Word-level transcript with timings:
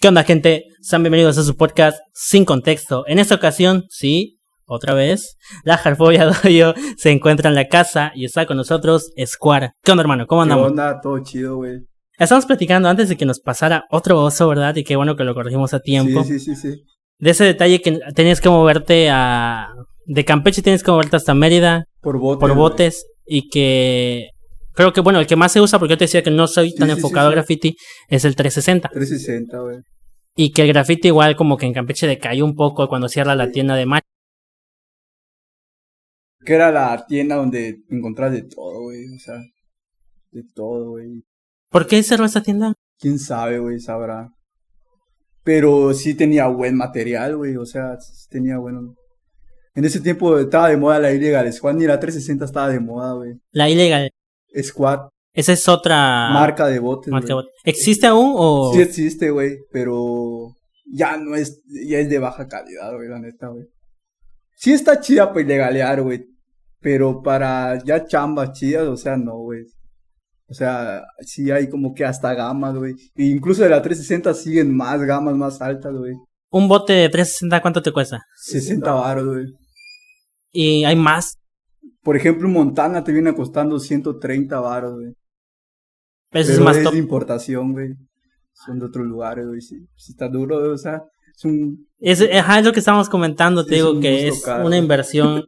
¿Qué 0.00 0.06
onda, 0.06 0.22
gente? 0.22 0.66
Sean 0.80 1.02
bienvenidos 1.02 1.38
a 1.38 1.42
su 1.42 1.56
podcast 1.56 1.98
Sin 2.14 2.44
Contexto. 2.44 3.02
En 3.08 3.18
esta 3.18 3.34
ocasión, 3.34 3.84
sí, 3.88 4.38
otra 4.64 4.94
vez, 4.94 5.36
la 5.64 5.76
Jarfobia 5.76 6.26
Doyo 6.44 6.72
se 6.96 7.10
encuentra 7.10 7.48
en 7.48 7.56
la 7.56 7.66
casa 7.66 8.12
y 8.14 8.24
está 8.24 8.46
con 8.46 8.56
nosotros 8.58 9.10
Square. 9.26 9.72
¿Qué 9.82 9.90
onda, 9.90 10.02
hermano? 10.02 10.28
¿Cómo 10.28 10.42
andamos? 10.42 10.66
¿Qué 10.66 10.70
onda? 10.70 11.00
Todo 11.00 11.18
chido, 11.24 11.56
güey. 11.56 11.80
Estamos 12.16 12.46
platicando 12.46 12.88
antes 12.88 13.08
de 13.08 13.16
que 13.16 13.26
nos 13.26 13.40
pasara 13.40 13.86
otro 13.90 14.22
oso, 14.22 14.46
¿verdad? 14.46 14.76
Y 14.76 14.84
qué 14.84 14.94
bueno 14.94 15.16
que 15.16 15.24
lo 15.24 15.34
corregimos 15.34 15.74
a 15.74 15.80
tiempo. 15.80 16.22
Sí, 16.22 16.38
sí, 16.38 16.54
sí, 16.54 16.74
sí. 16.74 16.82
De 17.18 17.30
ese 17.30 17.42
detalle 17.42 17.82
que 17.82 17.98
tenías 18.14 18.40
que 18.40 18.50
moverte 18.50 19.10
a... 19.10 19.66
De 20.06 20.24
Campeche 20.24 20.62
tienes 20.62 20.84
que 20.84 20.92
moverte 20.92 21.16
hasta 21.16 21.34
Mérida 21.34 21.86
Por 22.00 22.20
botes. 22.20 22.40
por 22.40 22.54
botes 22.54 23.04
y 23.26 23.48
que... 23.48 24.28
Creo 24.78 24.92
que, 24.92 25.00
bueno, 25.00 25.18
el 25.18 25.26
que 25.26 25.34
más 25.34 25.50
se 25.50 25.60
usa, 25.60 25.76
porque 25.80 25.94
yo 25.94 25.98
te 25.98 26.04
decía 26.04 26.22
que 26.22 26.30
no 26.30 26.46
soy 26.46 26.72
tan 26.72 26.86
sí, 26.86 26.94
sí, 26.94 26.98
enfocado 27.00 27.28
sí. 27.28 27.32
a 27.32 27.34
graffiti, 27.34 27.76
es 28.06 28.24
el 28.24 28.36
360. 28.36 28.88
360, 28.90 29.58
güey. 29.58 29.78
Y 30.36 30.52
que 30.52 30.62
el 30.62 30.68
graffiti 30.68 31.08
igual 31.08 31.34
como 31.34 31.56
que 31.56 31.66
en 31.66 31.72
Campeche 31.72 32.06
decayó 32.06 32.44
un 32.44 32.54
poco 32.54 32.86
cuando 32.86 33.08
cierra 33.08 33.34
la 33.34 33.50
tienda 33.50 33.74
de 33.74 33.86
Macho. 33.86 34.06
Que 36.44 36.54
era 36.54 36.70
la 36.70 37.04
tienda 37.08 37.34
donde 37.34 37.78
encontrás 37.90 38.30
de 38.30 38.42
todo, 38.42 38.82
güey. 38.82 39.04
O 39.16 39.18
sea, 39.18 39.34
de 40.30 40.44
todo, 40.54 40.90
güey. 40.90 41.24
¿Por 41.70 41.88
qué 41.88 42.00
cerró 42.04 42.26
esa 42.26 42.44
tienda? 42.44 42.72
Quién 43.00 43.18
sabe, 43.18 43.58
güey, 43.58 43.80
sabrá. 43.80 44.28
Pero 45.42 45.92
sí 45.92 46.14
tenía 46.14 46.46
buen 46.46 46.76
material, 46.76 47.36
güey. 47.36 47.56
O 47.56 47.66
sea, 47.66 47.98
sí 47.98 48.28
tenía 48.30 48.58
bueno. 48.58 48.94
En 49.74 49.84
ese 49.84 49.98
tiempo 49.98 50.38
estaba 50.38 50.68
de 50.68 50.76
moda 50.76 51.00
la 51.00 51.12
Illegal 51.12 51.52
Squad, 51.52 51.74
ni 51.74 51.86
la 51.86 51.98
360 51.98 52.44
estaba 52.44 52.68
de 52.68 52.78
moda, 52.78 53.14
güey. 53.14 53.32
La 53.50 53.68
ilegal. 53.68 54.12
Squad, 54.62 55.08
Esa 55.32 55.52
es 55.52 55.68
otra 55.68 56.30
marca 56.32 56.66
de 56.66 56.78
botes, 56.78 57.10
marca 57.10 57.34
de 57.34 57.44
¿Existe 57.64 58.06
aún 58.06 58.34
o...? 58.36 58.72
Sí 58.74 58.80
existe, 58.80 59.30
güey, 59.30 59.56
pero 59.70 60.54
ya 60.90 61.16
no 61.16 61.34
es, 61.36 61.62
ya 61.66 61.98
es 61.98 62.08
de 62.08 62.18
baja 62.18 62.46
calidad, 62.48 62.94
güey, 62.94 63.08
la 63.08 63.18
neta, 63.18 63.48
güey. 63.48 63.66
Sí 64.56 64.72
está 64.72 65.00
chida 65.00 65.28
para 65.28 65.42
ilegalear, 65.42 66.02
güey, 66.02 66.24
pero 66.80 67.22
para 67.22 67.82
ya 67.84 68.06
chambas 68.06 68.52
chidas, 68.52 68.88
o 68.88 68.96
sea, 68.96 69.16
no, 69.16 69.36
güey. 69.38 69.64
O 70.50 70.54
sea, 70.54 71.02
sí 71.20 71.50
hay 71.50 71.68
como 71.68 71.94
que 71.94 72.04
hasta 72.04 72.32
gamas, 72.32 72.74
güey. 72.74 72.94
E 73.16 73.24
incluso 73.24 73.62
de 73.62 73.68
la 73.68 73.82
360 73.82 74.32
siguen 74.32 74.74
más 74.74 75.00
gamas 75.02 75.34
más 75.34 75.60
altas, 75.60 75.92
güey. 75.94 76.14
Un 76.50 76.68
bote 76.68 76.94
de 76.94 77.08
360, 77.10 77.60
¿cuánto 77.60 77.82
te 77.82 77.92
cuesta? 77.92 78.20
60 78.46 78.90
baros, 78.90 79.26
güey. 79.26 79.46
Y 80.50 80.84
hay 80.84 80.96
más. 80.96 81.36
Por 82.08 82.16
ejemplo, 82.16 82.48
Montana 82.48 83.04
te 83.04 83.12
viene 83.12 83.34
costando 83.34 83.78
130 83.78 84.58
baros, 84.60 84.94
güey. 84.94 85.12
Ese 86.32 86.54
es 86.54 86.58
más 86.58 86.78
es 86.78 86.84
top. 86.84 86.94
de 86.94 86.98
importación, 87.00 87.72
güey. 87.74 87.96
Son 88.54 88.78
de 88.78 88.86
otros 88.86 89.04
lugares, 89.06 89.46
güey. 89.46 89.60
Sí 89.60 89.76
está 90.08 90.26
duro, 90.26 90.58
güey, 90.58 90.70
o 90.70 90.78
sea, 90.78 91.02
es 91.36 91.44
un 91.44 91.86
Es, 91.98 92.22
ajá, 92.22 92.60
es 92.60 92.64
lo 92.64 92.72
que 92.72 92.78
estábamos 92.78 93.10
comentando, 93.10 93.62
te 93.66 93.76
es 93.76 93.84
digo 93.84 94.00
que 94.00 94.26
es 94.28 94.42
caro. 94.42 94.66
una 94.66 94.78
inversión. 94.78 95.44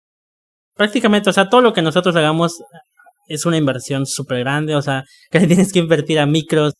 Prácticamente, 0.74 1.28
o 1.28 1.34
sea, 1.34 1.50
todo 1.50 1.60
lo 1.60 1.74
que 1.74 1.82
nosotros 1.82 2.16
hagamos 2.16 2.62
es 3.28 3.44
una 3.44 3.58
inversión 3.58 4.06
súper 4.06 4.38
grande, 4.38 4.76
o 4.76 4.80
sea, 4.80 5.04
que 5.30 5.40
le 5.40 5.48
tienes 5.48 5.70
que 5.70 5.80
invertir 5.80 6.18
a 6.18 6.24
micros, 6.24 6.72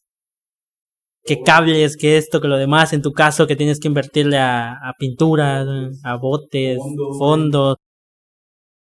que 1.25 1.43
cables, 1.43 1.99
que 1.99 2.17
esto, 2.17 2.41
que 2.41 2.49
lo 2.49 2.57
demás, 2.57 2.95
en 2.95 3.03
tu 3.03 3.13
caso, 3.13 3.47
que 3.47 3.55
tienes 3.55 3.81
que 3.81 3.89
invertirle 3.89 4.39
a, 4.39 4.73
a 4.73 4.95
pinturas, 4.99 5.67
a 6.03 6.17
botes, 6.17 6.79
fondos, 7.19 7.77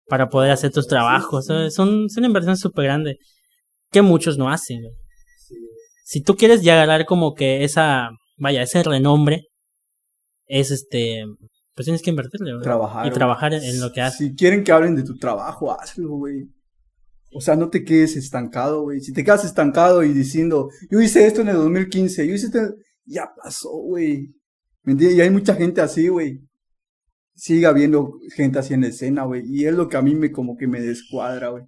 para 0.09 0.29
poder 0.29 0.51
hacer 0.51 0.71
tus 0.71 0.87
trabajos. 0.87 1.45
¿sabes? 1.45 1.73
Son, 1.73 2.05
es 2.05 2.17
una 2.17 2.27
inversión 2.27 2.57
súper 2.57 2.85
grande, 2.85 3.17
que 3.91 4.01
muchos 4.01 4.37
no 4.37 4.49
hacen. 4.49 4.81
Si 6.03 6.21
tú 6.21 6.35
quieres 6.35 6.61
ya 6.63 6.81
agarrar 6.81 7.05
como 7.05 7.35
que 7.35 7.63
esa, 7.63 8.09
vaya, 8.37 8.63
ese 8.63 8.83
renombre, 8.83 9.45
es 10.47 10.71
este, 10.71 11.23
pues 11.75 11.85
tienes 11.85 12.01
que 12.01 12.09
invertirle, 12.09 12.53
güey. 12.53 12.63
trabajar. 12.63 13.05
y 13.05 13.09
güey. 13.09 13.17
trabajar 13.17 13.53
en, 13.53 13.63
en 13.63 13.79
lo 13.79 13.91
que 13.91 14.01
haces. 14.01 14.17
Si 14.17 14.35
quieren 14.35 14.63
que 14.63 14.71
hablen 14.71 14.95
de 14.95 15.03
tu 15.03 15.17
trabajo, 15.17 15.71
hazlo, 15.71 16.09
güey. 16.09 16.49
O 17.31 17.41
sea, 17.41 17.55
no 17.55 17.69
te 17.69 17.83
quedes 17.83 18.15
estancado, 18.15 18.81
güey. 18.81 19.01
Si 19.01 19.13
te 19.13 19.23
quedas 19.23 19.45
estancado 19.45 20.03
y 20.03 20.11
diciendo, 20.11 20.69
yo 20.89 20.99
hice 20.99 21.27
esto 21.27 21.41
en 21.41 21.49
el 21.49 21.57
2015, 21.57 22.27
yo 22.27 22.33
hice 22.33 22.47
esto, 22.47 22.59
ya 23.05 23.29
pasó, 23.41 23.69
güey. 23.69 24.29
¿Me 24.83 24.93
entiendes? 24.93 25.17
Y 25.19 25.21
hay 25.21 25.29
mucha 25.29 25.53
gente 25.53 25.81
así, 25.81 26.07
güey. 26.07 26.39
Sigue 27.39 27.67
habiendo 27.67 28.19
gente 28.35 28.59
así 28.59 28.73
en 28.73 28.83
escena, 28.83 29.23
güey. 29.23 29.43
Y 29.45 29.65
es 29.65 29.73
lo 29.73 29.87
que 29.87 29.95
a 29.95 30.01
mí 30.01 30.13
me 30.13 30.29
como 30.29 30.57
que 30.57 30.67
me 30.67 30.81
descuadra, 30.81 31.47
güey. 31.47 31.63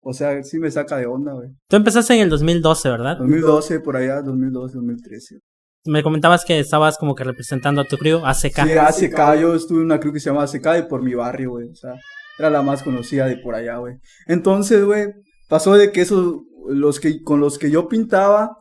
O 0.00 0.12
sea, 0.12 0.40
sí 0.44 0.60
me 0.60 0.70
saca 0.70 0.96
de 0.98 1.06
onda, 1.06 1.32
güey. 1.32 1.48
Tú 1.68 1.74
empezaste 1.74 2.14
en 2.14 2.20
el 2.20 2.30
2012, 2.30 2.88
¿verdad? 2.90 3.16
2012, 3.18 3.80
por 3.80 3.96
allá, 3.96 4.22
2012, 4.22 4.76
2013. 4.76 5.40
Me 5.86 6.04
comentabas 6.04 6.44
que 6.44 6.60
estabas 6.60 6.96
como 6.96 7.16
que 7.16 7.24
representando 7.24 7.80
a 7.80 7.84
tu 7.84 7.96
crew, 7.98 8.24
ACK. 8.24 8.36
Sí, 8.36 8.72
ACK, 8.72 9.40
yo 9.40 9.56
estuve 9.56 9.78
en 9.78 9.86
una 9.86 9.98
crew 9.98 10.12
que 10.12 10.20
se 10.20 10.30
llama 10.30 10.44
ACK 10.44 10.64
de 10.74 10.82
por 10.84 11.02
mi 11.02 11.14
barrio, 11.14 11.50
güey. 11.50 11.70
O 11.70 11.74
sea, 11.74 11.94
era 12.38 12.48
la 12.48 12.62
más 12.62 12.84
conocida 12.84 13.26
de 13.26 13.38
por 13.38 13.56
allá, 13.56 13.78
güey. 13.78 13.96
Entonces, 14.28 14.84
güey, 14.84 15.08
pasó 15.48 15.74
de 15.74 15.90
que 15.90 16.02
esos, 16.02 16.36
los 16.68 17.00
que, 17.00 17.20
con 17.24 17.40
los 17.40 17.58
que 17.58 17.72
yo 17.72 17.88
pintaba, 17.88 18.58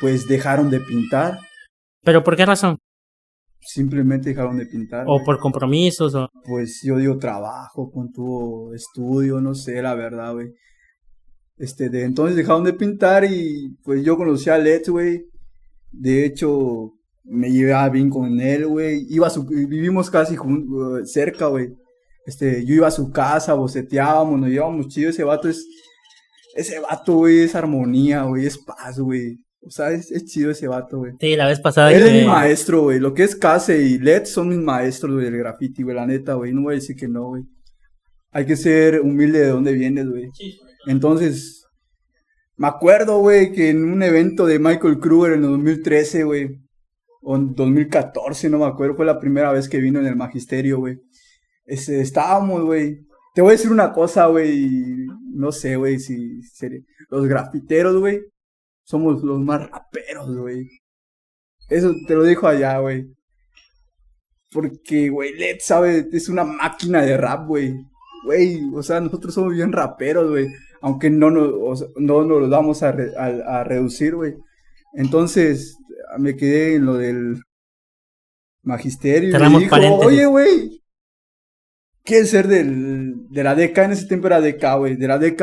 pues 0.00 0.28
dejaron 0.28 0.68
de 0.68 0.80
pintar. 0.80 1.38
¿Pero 2.02 2.22
por 2.22 2.36
qué 2.36 2.44
razón? 2.44 2.76
Simplemente 3.60 4.30
dejaron 4.30 4.56
de 4.56 4.66
pintar. 4.66 5.04
¿O 5.08 5.22
por 5.24 5.38
compromisos? 5.38 6.14
o 6.14 6.28
Pues 6.44 6.80
yo 6.84 6.96
digo 6.96 7.18
trabajo, 7.18 7.90
con 7.90 8.10
tu 8.12 8.72
estudio, 8.72 9.40
no 9.40 9.54
sé, 9.54 9.82
la 9.82 9.94
verdad, 9.94 10.32
güey. 10.34 10.48
Este, 11.56 11.88
de 11.90 12.04
entonces 12.04 12.36
dejaron 12.36 12.64
de 12.64 12.72
pintar 12.72 13.24
y 13.24 13.76
pues 13.84 14.04
yo 14.04 14.16
conocí 14.16 14.48
a 14.48 14.58
Let's, 14.58 14.88
güey. 14.88 15.24
De 15.90 16.24
hecho, 16.24 16.92
me 17.24 17.50
llevaba 17.50 17.88
bien 17.88 18.08
con 18.10 18.40
él, 18.40 18.66
güey. 18.66 19.04
Iba 19.10 19.26
a 19.26 19.30
su, 19.30 19.44
vivimos 19.44 20.08
casi 20.08 20.36
jun- 20.36 21.04
cerca, 21.04 21.46
güey. 21.48 21.68
Este, 22.26 22.64
yo 22.64 22.74
iba 22.74 22.86
a 22.86 22.92
su 22.92 23.10
casa, 23.10 23.54
boceteábamos, 23.54 24.38
nos 24.38 24.50
llevábamos 24.50 24.88
chido. 24.88 25.10
Ese 25.10 25.24
vato 25.24 25.48
es, 25.48 25.66
ese 26.54 26.78
vato, 26.78 27.14
güey, 27.16 27.40
es 27.40 27.54
armonía, 27.54 28.22
güey, 28.22 28.46
es 28.46 28.56
paz, 28.58 28.98
güey. 29.00 29.38
O 29.60 29.70
sea, 29.70 29.90
es, 29.90 30.10
es 30.10 30.24
chido 30.24 30.50
ese 30.50 30.68
vato, 30.68 30.98
güey. 30.98 31.12
Sí, 31.20 31.36
la 31.36 31.46
vez 31.46 31.60
pasada 31.60 31.92
Él 31.92 32.06
es 32.06 32.22
mi 32.22 32.26
maestro, 32.26 32.82
güey. 32.82 32.98
Lo 33.00 33.12
que 33.12 33.24
es 33.24 33.36
Case 33.36 33.82
y 33.82 33.98
Led 33.98 34.24
son 34.24 34.48
mis 34.48 34.58
maestros 34.58 35.12
güey, 35.14 35.24
del 35.24 35.38
graffiti, 35.38 35.82
güey. 35.82 35.96
La 35.96 36.06
neta, 36.06 36.34
güey. 36.34 36.52
No 36.52 36.62
voy 36.62 36.74
a 36.74 36.76
decir 36.76 36.96
que 36.96 37.08
no, 37.08 37.28
güey. 37.28 37.42
Hay 38.30 38.46
que 38.46 38.56
ser 38.56 39.00
humilde 39.00 39.40
de 39.40 39.48
dónde 39.48 39.72
vienes, 39.72 40.08
güey. 40.08 40.30
Entonces, 40.86 41.66
me 42.56 42.68
acuerdo, 42.68 43.18
güey, 43.18 43.52
que 43.52 43.70
en 43.70 43.84
un 43.84 44.02
evento 44.02 44.46
de 44.46 44.58
Michael 44.58 45.00
Kruger 45.00 45.32
en 45.32 45.44
el 45.44 45.50
2013, 45.50 46.24
güey. 46.24 46.48
O 47.22 47.36
en 47.36 47.54
2014, 47.54 48.48
no 48.48 48.58
me 48.58 48.66
acuerdo. 48.66 48.96
Fue 48.96 49.06
la 49.06 49.18
primera 49.18 49.52
vez 49.52 49.68
que 49.68 49.78
vino 49.78 49.98
en 49.98 50.06
el 50.06 50.16
magisterio, 50.16 50.78
güey. 50.78 50.98
Este, 51.66 52.00
estábamos, 52.00 52.62
güey. 52.62 53.00
Te 53.34 53.42
voy 53.42 53.50
a 53.50 53.52
decir 53.52 53.70
una 53.70 53.92
cosa, 53.92 54.26
güey. 54.26 55.06
No 55.32 55.52
sé, 55.52 55.76
güey, 55.76 55.98
si, 55.98 56.42
si 56.42 56.68
los 57.10 57.26
grafiteros, 57.26 57.96
güey, 57.98 58.20
somos 58.88 59.22
los 59.22 59.38
más 59.40 59.68
raperos, 59.68 60.34
güey. 60.34 60.66
Eso 61.68 61.94
te 62.06 62.14
lo 62.14 62.22
dijo 62.24 62.46
allá, 62.48 62.78
güey. 62.78 63.06
Porque, 64.50 65.10
güey, 65.10 65.34
Led 65.34 65.58
sabe, 65.60 66.08
es 66.10 66.28
una 66.30 66.44
máquina 66.44 67.02
de 67.02 67.18
rap, 67.18 67.46
güey. 67.46 67.74
Güey, 68.24 68.62
o 68.74 68.82
sea, 68.82 68.98
nosotros 69.00 69.34
somos 69.34 69.52
bien 69.52 69.72
raperos, 69.72 70.30
güey. 70.30 70.46
Aunque 70.80 71.10
no 71.10 71.30
nos, 71.30 71.50
o 71.54 71.76
sea, 71.76 71.88
no 71.96 72.24
nos 72.24 72.40
lo 72.40 72.48
damos 72.48 72.82
a, 72.82 72.92
re- 72.92 73.14
a- 73.16 73.60
a 73.60 73.64
reducir, 73.64 74.14
güey. 74.14 74.34
Entonces, 74.94 75.76
me 76.18 76.34
quedé 76.34 76.76
en 76.76 76.86
lo 76.86 76.94
del 76.94 77.42
magisterio. 78.62 79.28
Y 79.28 79.32
me 79.32 79.38
Cerramos 79.38 79.60
dijo, 79.60 79.70
paréntesis. 79.70 80.06
oye, 80.06 80.26
güey, 80.26 80.82
¿quieres 82.04 82.30
ser 82.30 82.48
del, 82.48 83.28
de 83.28 83.44
la 83.44 83.54
DK? 83.54 83.76
En 83.78 83.92
ese 83.92 84.06
tiempo 84.06 84.28
era 84.28 84.40
DK, 84.40 84.78
güey. 84.78 84.96
De 84.96 85.08
la 85.08 85.18
DK, 85.18 85.42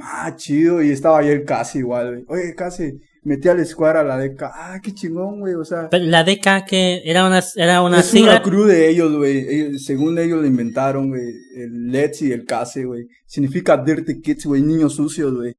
ah, 0.00 0.34
chido. 0.36 0.82
Y 0.82 0.90
estaba 0.90 1.20
el 1.22 1.44
Casi 1.44 1.78
igual, 1.78 2.24
güey. 2.24 2.24
Oye, 2.28 2.54
Casi, 2.54 3.00
metí 3.22 3.48
al 3.48 3.64
squad 3.66 3.98
a 3.98 4.04
la 4.04 4.18
DK. 4.18 4.42
Ah, 4.42 4.80
qué 4.82 4.92
chingón, 4.92 5.40
güey. 5.40 5.54
O 5.54 5.64
sea, 5.64 5.88
Pero 5.90 6.04
la 6.04 6.24
DK 6.24 6.64
que 6.66 7.02
era 7.04 7.26
una, 7.26 7.42
era 7.56 7.82
una 7.82 8.00
es 8.00 8.06
sigla. 8.06 8.32
una 8.32 8.42
crew 8.42 8.64
de 8.64 8.88
ellos, 8.88 9.14
güey. 9.16 9.78
Según 9.78 10.18
ellos 10.18 10.40
lo 10.40 10.46
inventaron, 10.46 11.08
güey. 11.08 11.34
El 11.56 11.90
Let's 11.90 12.22
y 12.22 12.32
el 12.32 12.44
Case, 12.44 12.84
güey. 12.84 13.06
Significa 13.26 13.76
Dirty 13.76 14.20
Kids, 14.20 14.46
güey. 14.46 14.62
Niños 14.62 14.94
sucios, 14.94 15.34
güey. 15.34 15.54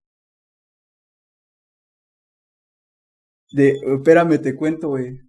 De, 3.51 3.77
espérame, 3.95 4.39
te 4.41 4.55
cuento, 4.55 4.89
güey. 4.89 5.19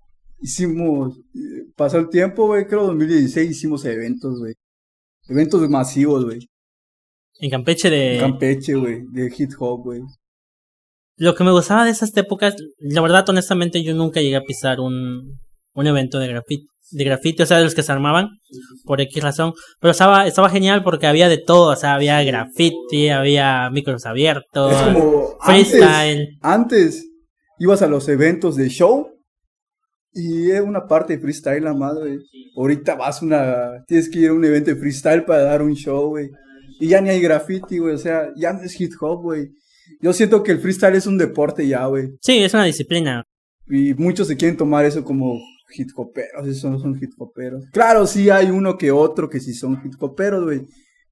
Hicimos, 0.41 1.19
eh, 1.35 1.67
pasó 1.77 1.99
el 1.99 2.09
tiempo, 2.09 2.47
güey, 2.47 2.67
creo 2.67 2.87
2016 2.87 3.51
hicimos 3.51 3.85
eventos, 3.85 4.39
güey. 4.39 4.55
Eventos 5.29 5.69
masivos, 5.69 6.25
güey. 6.25 6.49
En 7.41 7.51
Campeche 7.51 7.91
de... 7.91 8.15
En 8.15 8.21
Campeche, 8.21 8.75
güey, 8.75 9.03
de 9.13 9.33
hip 9.37 9.51
hop, 9.59 9.83
güey. 9.85 10.01
Lo 11.17 11.35
que 11.35 11.45
me 11.45 11.51
gustaba 11.51 11.85
de 11.85 11.91
esas 11.91 12.17
épocas, 12.17 12.55
la 12.79 13.01
verdad, 13.01 13.29
honestamente, 13.29 13.83
yo 13.83 13.95
nunca 13.95 14.21
llegué 14.21 14.37
a 14.37 14.43
pisar 14.43 14.81
un, 14.81 15.39
un 15.75 15.87
evento 15.87 16.19
de 16.19 16.29
graffiti. 16.29 16.67
De 16.91 17.05
graffiti, 17.05 17.43
o 17.43 17.47
sea, 17.47 17.59
de 17.59 17.65
los 17.65 17.75
que 17.75 17.83
se 17.83 17.93
armaban, 17.93 18.31
por 18.85 19.01
X 19.03 19.23
razón. 19.23 19.53
Pero 19.79 19.91
estaba, 19.91 20.27
estaba 20.27 20.49
genial 20.49 20.83
porque 20.83 21.07
había 21.07 21.29
de 21.29 21.37
todo, 21.37 21.73
o 21.73 21.77
sea, 21.77 21.95
había 21.95 22.23
graffiti, 22.23 23.11
había 23.11 23.69
micros 23.71 24.07
abiertos, 24.07 24.73
Es 24.73 24.95
como 24.95 25.39
freestyle. 25.45 26.39
antes, 26.41 27.03
antes 27.03 27.11
ibas 27.59 27.83
a 27.83 27.89
los 27.89 28.09
eventos 28.09 28.57
de 28.57 28.69
show 28.71 29.09
Y 30.13 30.51
es 30.51 30.63
una 30.63 30.87
parte 30.87 31.15
de 31.17 31.21
freestyle 31.21 31.65
la 31.65 31.73
güey. 31.73 32.21
Ahorita 32.57 32.95
vas 32.95 33.21
una, 33.21 33.85
tienes 33.87 34.09
que 34.09 34.21
ir 34.21 34.29
a 34.31 34.33
un 34.33 34.45
evento 34.45 34.71
de 34.71 34.77
freestyle 34.77 35.25
para 35.25 35.43
dar 35.43 35.61
un 35.61 35.75
show, 35.75 36.09
güey. 36.09 36.31
Y 36.81 36.89
ya 36.89 37.01
ni 37.01 37.11
hay 37.11 37.21
graffiti, 37.21 37.79
güey, 37.79 37.95
o 37.95 37.99
sea, 37.99 38.29
ya 38.37 38.53
no 38.53 38.63
es 38.63 38.81
hip 38.81 38.93
hop, 39.01 39.23
güey. 39.23 39.49
Yo 40.01 40.13
siento 40.13 40.43
que 40.43 40.53
el 40.53 40.61
freestyle 40.61 40.95
es 40.95 41.07
un 41.07 41.19
deporte 41.19 41.67
ya, 41.67 41.87
güey. 41.87 42.11
Sí, 42.21 42.39
es 42.39 42.55
una 42.55 42.65
disciplina. 42.65 43.25
Y 43.69 43.95
muchos 43.95 44.29
se 44.29 44.37
quieren 44.37 44.57
tomar 44.57 44.85
eso 44.85 45.03
como 45.05 45.39
hip 45.77 45.89
hoperos, 45.97 46.47
esos 46.47 46.71
no 46.71 46.79
son 46.79 46.99
hip 47.01 47.11
hoperos. 47.19 47.65
Claro, 47.73 48.07
sí 48.07 48.31
hay 48.31 48.51
uno 48.51 48.79
que 48.79 48.91
otro 48.91 49.29
que 49.29 49.41
sí 49.41 49.55
son 49.55 49.81
hip 49.85 49.95
hoperos, 50.01 50.45
güey. 50.45 50.63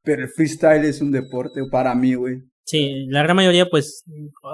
Pero 0.02 0.22
el 0.22 0.28
freestyle 0.28 0.84
es 0.84 1.00
un 1.00 1.10
deporte 1.10 1.60
para 1.70 1.94
mí, 1.94 2.14
güey. 2.14 2.36
Sí, 2.64 3.06
la 3.08 3.22
gran 3.22 3.36
mayoría, 3.36 3.66
pues, 3.68 4.04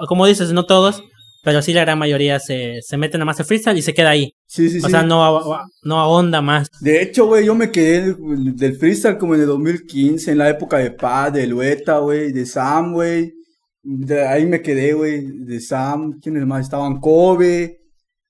como 0.07 0.25
dices, 0.25 0.51
no 0.51 0.65
todos, 0.65 1.03
pero 1.43 1.61
sí 1.61 1.73
la 1.73 1.81
gran 1.81 1.99
mayoría 1.99 2.39
se, 2.39 2.81
se 2.81 2.97
meten 2.97 3.21
a 3.21 3.25
más 3.25 3.37
el 3.37 3.45
freestyle 3.45 3.77
y 3.77 3.81
se 3.81 3.93
queda 3.93 4.11
ahí. 4.11 4.33
Sí, 4.47 4.69
sí, 4.69 4.79
sí. 4.79 4.85
O 4.85 4.89
sea, 4.89 5.03
no, 5.03 5.41
no 5.83 5.99
ahonda 5.99 6.41
más. 6.41 6.69
De 6.79 7.01
hecho, 7.01 7.25
güey, 7.25 7.45
yo 7.45 7.53
me 7.53 7.69
quedé 7.69 8.15
del 8.15 8.77
freestyle 8.77 9.17
como 9.17 9.35
en 9.35 9.41
el 9.41 9.47
2015, 9.47 10.31
en 10.31 10.37
la 10.37 10.49
época 10.49 10.77
de 10.77 10.91
Paz, 10.91 11.33
de 11.33 11.45
Lueta, 11.45 11.99
güey, 11.99 12.31
de 12.31 12.45
Sam, 12.45 12.93
güey. 12.93 13.33
Ahí 14.25 14.45
me 14.45 14.61
quedé, 14.61 14.93
güey, 14.93 15.27
de 15.45 15.59
Sam. 15.59 16.17
¿Quiénes 16.21 16.45
más? 16.45 16.61
Estaban 16.61 17.01
Kobe, 17.01 17.81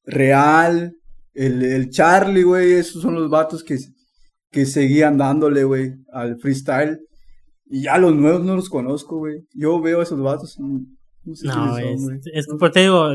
Real, 0.05 0.95
el, 1.35 1.63
el 1.63 1.91
Charlie, 1.91 2.41
güey. 2.41 2.73
Esos 2.73 3.03
son 3.03 3.13
los 3.13 3.29
vatos 3.29 3.63
que, 3.63 3.77
que 4.49 4.65
seguían 4.65 5.19
dándole, 5.19 5.63
güey, 5.63 5.93
al 6.11 6.39
freestyle. 6.39 6.99
Y 7.67 7.83
ya 7.83 7.99
los 7.99 8.15
nuevos 8.15 8.43
no 8.43 8.55
los 8.55 8.69
conozco, 8.69 9.19
güey. 9.19 9.45
Yo 9.53 9.79
veo 9.79 9.99
a 9.99 10.03
esos 10.03 10.19
vatos. 10.19 10.57
No, 11.25 11.77
es, 11.77 12.01
es 12.33 12.47
por 12.59 12.71
te 12.71 12.81
digo, 12.81 13.09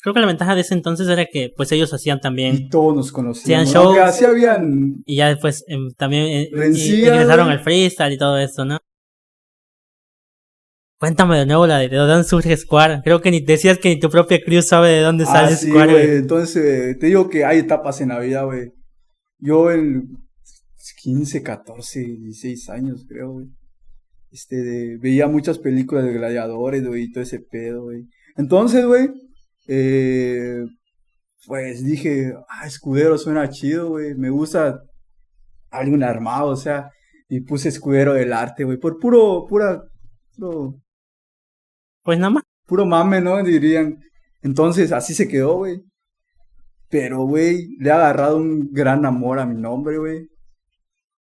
creo 0.00 0.14
que 0.14 0.20
la 0.20 0.26
ventaja 0.26 0.54
de 0.54 0.62
ese 0.62 0.74
entonces 0.74 1.08
era 1.08 1.26
que, 1.26 1.52
pues, 1.56 1.70
ellos 1.72 1.92
hacían 1.94 2.20
también. 2.20 2.54
Y 2.56 2.68
todos 2.68 2.94
nos 2.96 3.12
así 4.08 4.24
habían. 4.24 5.02
Y 5.06 5.16
ya 5.16 5.28
después 5.28 5.64
em, 5.68 5.92
también 5.96 6.26
eh, 6.26 6.48
y- 6.72 7.06
ingresaron 7.06 7.48
al 7.48 7.60
freestyle 7.60 8.12
y 8.12 8.18
todo 8.18 8.38
eso, 8.38 8.64
¿no? 8.64 8.78
Cuéntame 10.98 11.38
de 11.38 11.46
nuevo 11.46 11.66
la 11.66 11.78
de, 11.78 11.88
de 11.88 11.96
dónde 11.96 12.24
surge 12.24 12.56
Square. 12.56 13.02
Creo 13.04 13.20
que 13.20 13.30
ni 13.30 13.40
decías 13.40 13.78
que 13.78 13.90
ni 13.90 14.00
tu 14.00 14.08
propia 14.08 14.40
crew 14.42 14.62
sabe 14.62 14.90
de 14.90 15.00
dónde 15.02 15.24
Ah, 15.24 15.32
sale 15.32 15.56
sí, 15.56 15.68
Square. 15.68 16.16
Entonces, 16.16 16.56
eh, 16.56 16.94
te 16.98 17.06
digo 17.06 17.28
que 17.28 17.44
hay 17.44 17.58
etapas 17.58 18.00
en 18.00 18.08
la 18.08 18.20
vida, 18.20 18.44
güey. 18.44 18.72
Yo 19.38 19.70
en 19.70 20.08
15, 21.02 21.42
14, 21.42 22.00
16 22.00 22.68
años, 22.70 23.04
creo, 23.08 23.32
güey. 23.32 23.46
Este, 24.34 24.56
de- 24.56 24.98
veía 24.98 25.28
muchas 25.28 25.60
películas 25.60 26.04
de 26.04 26.12
gladiadores, 26.12 26.84
güey, 26.84 27.04
y 27.04 27.12
todo 27.12 27.22
ese 27.22 27.38
pedo, 27.38 27.84
güey. 27.84 28.02
Entonces, 28.36 28.84
güey, 28.84 29.08
eh, 29.68 30.64
pues 31.46 31.84
dije, 31.84 32.34
ah, 32.48 32.66
escudero 32.66 33.16
suena 33.16 33.48
chido, 33.48 33.90
güey. 33.90 34.16
Me 34.16 34.30
gusta 34.30 34.80
alguien 35.70 36.02
armado, 36.02 36.48
o 36.48 36.56
sea, 36.56 36.90
y 37.28 37.42
puse 37.42 37.68
escudero 37.68 38.12
del 38.14 38.32
arte, 38.32 38.64
güey, 38.64 38.76
por 38.76 38.98
puro, 38.98 39.46
pura, 39.48 39.80
puro, 40.36 40.80
Pues 42.02 42.18
nada 42.18 42.30
más. 42.30 42.42
puro 42.66 42.84
mame, 42.86 43.20
¿no? 43.20 43.40
Dirían. 43.44 44.00
Entonces, 44.42 44.90
así 44.90 45.14
se 45.14 45.28
quedó, 45.28 45.58
güey. 45.58 45.80
Pero, 46.90 47.24
güey, 47.24 47.68
le 47.78 47.92
ha 47.92 47.96
agarrado 47.96 48.36
un 48.38 48.68
gran 48.72 49.06
amor 49.06 49.38
a 49.38 49.46
mi 49.46 49.54
nombre, 49.54 49.96
güey. 49.98 50.28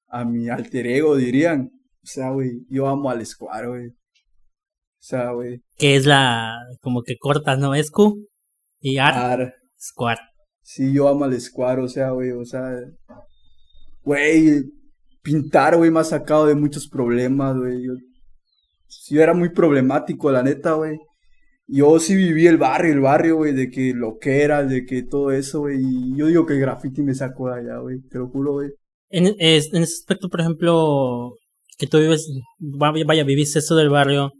A 0.08 0.24
mi 0.24 0.48
alter 0.48 0.86
ego, 0.86 1.16
dirían. 1.16 1.70
O 2.02 2.06
sea, 2.06 2.30
güey, 2.30 2.64
yo 2.68 2.86
amo 2.88 3.10
al 3.10 3.24
Square, 3.24 3.68
güey. 3.68 3.86
O 3.88 5.02
sea, 5.02 5.30
güey. 5.32 5.60
Que 5.76 5.96
es 5.96 6.06
la, 6.06 6.56
como 6.80 7.02
que 7.02 7.16
cortas, 7.18 7.58
¿no? 7.58 7.74
Es 7.74 7.90
Q 7.90 8.16
y 8.80 8.98
Ar, 8.98 9.14
ar- 9.14 9.54
Square. 9.78 10.20
Sí, 10.62 10.92
yo 10.92 11.08
amo 11.08 11.24
al 11.24 11.38
Square, 11.40 11.82
o 11.82 11.88
sea, 11.88 12.10
güey, 12.10 12.30
o 12.32 12.44
sea. 12.44 12.62
Güey, 14.02 14.62
pintar, 15.22 15.76
güey, 15.76 15.90
me 15.90 16.00
ha 16.00 16.04
sacado 16.04 16.46
de 16.46 16.54
muchos 16.54 16.88
problemas, 16.88 17.56
güey. 17.56 17.82
Yo, 17.84 17.92
yo 19.10 19.22
era 19.22 19.34
muy 19.34 19.50
problemático, 19.50 20.30
la 20.30 20.42
neta, 20.42 20.72
güey. 20.74 20.98
Yo 21.66 22.00
sí 22.00 22.16
viví 22.16 22.46
el 22.46 22.56
barrio, 22.56 22.92
el 22.92 23.00
barrio, 23.00 23.36
güey, 23.36 23.52
de 23.52 23.70
que 23.70 23.92
lo 23.94 24.16
que 24.18 24.42
era, 24.42 24.64
de 24.64 24.84
que 24.84 25.02
todo 25.02 25.30
eso, 25.30 25.60
güey. 25.60 25.78
Y 25.80 26.16
yo 26.16 26.26
digo 26.26 26.46
que 26.46 26.54
el 26.54 26.60
graffiti 26.60 27.02
me 27.02 27.14
sacó 27.14 27.48
de 27.50 27.60
allá, 27.60 27.78
güey. 27.78 28.00
Te 28.10 28.18
lo 28.18 28.28
juro, 28.28 28.52
güey. 28.54 28.70
En, 29.10 29.34
es- 29.38 29.72
en 29.72 29.82
ese 29.82 29.94
aspecto, 29.94 30.28
por 30.28 30.40
ejemplo, 30.40 31.34
que 31.80 31.86
tú 31.86 31.98
vives, 31.98 32.30
va- 32.60 32.92
vaya, 33.06 33.24
viviste 33.24 33.58
eso 33.60 33.74
del 33.74 33.88
barrio, 33.88 34.32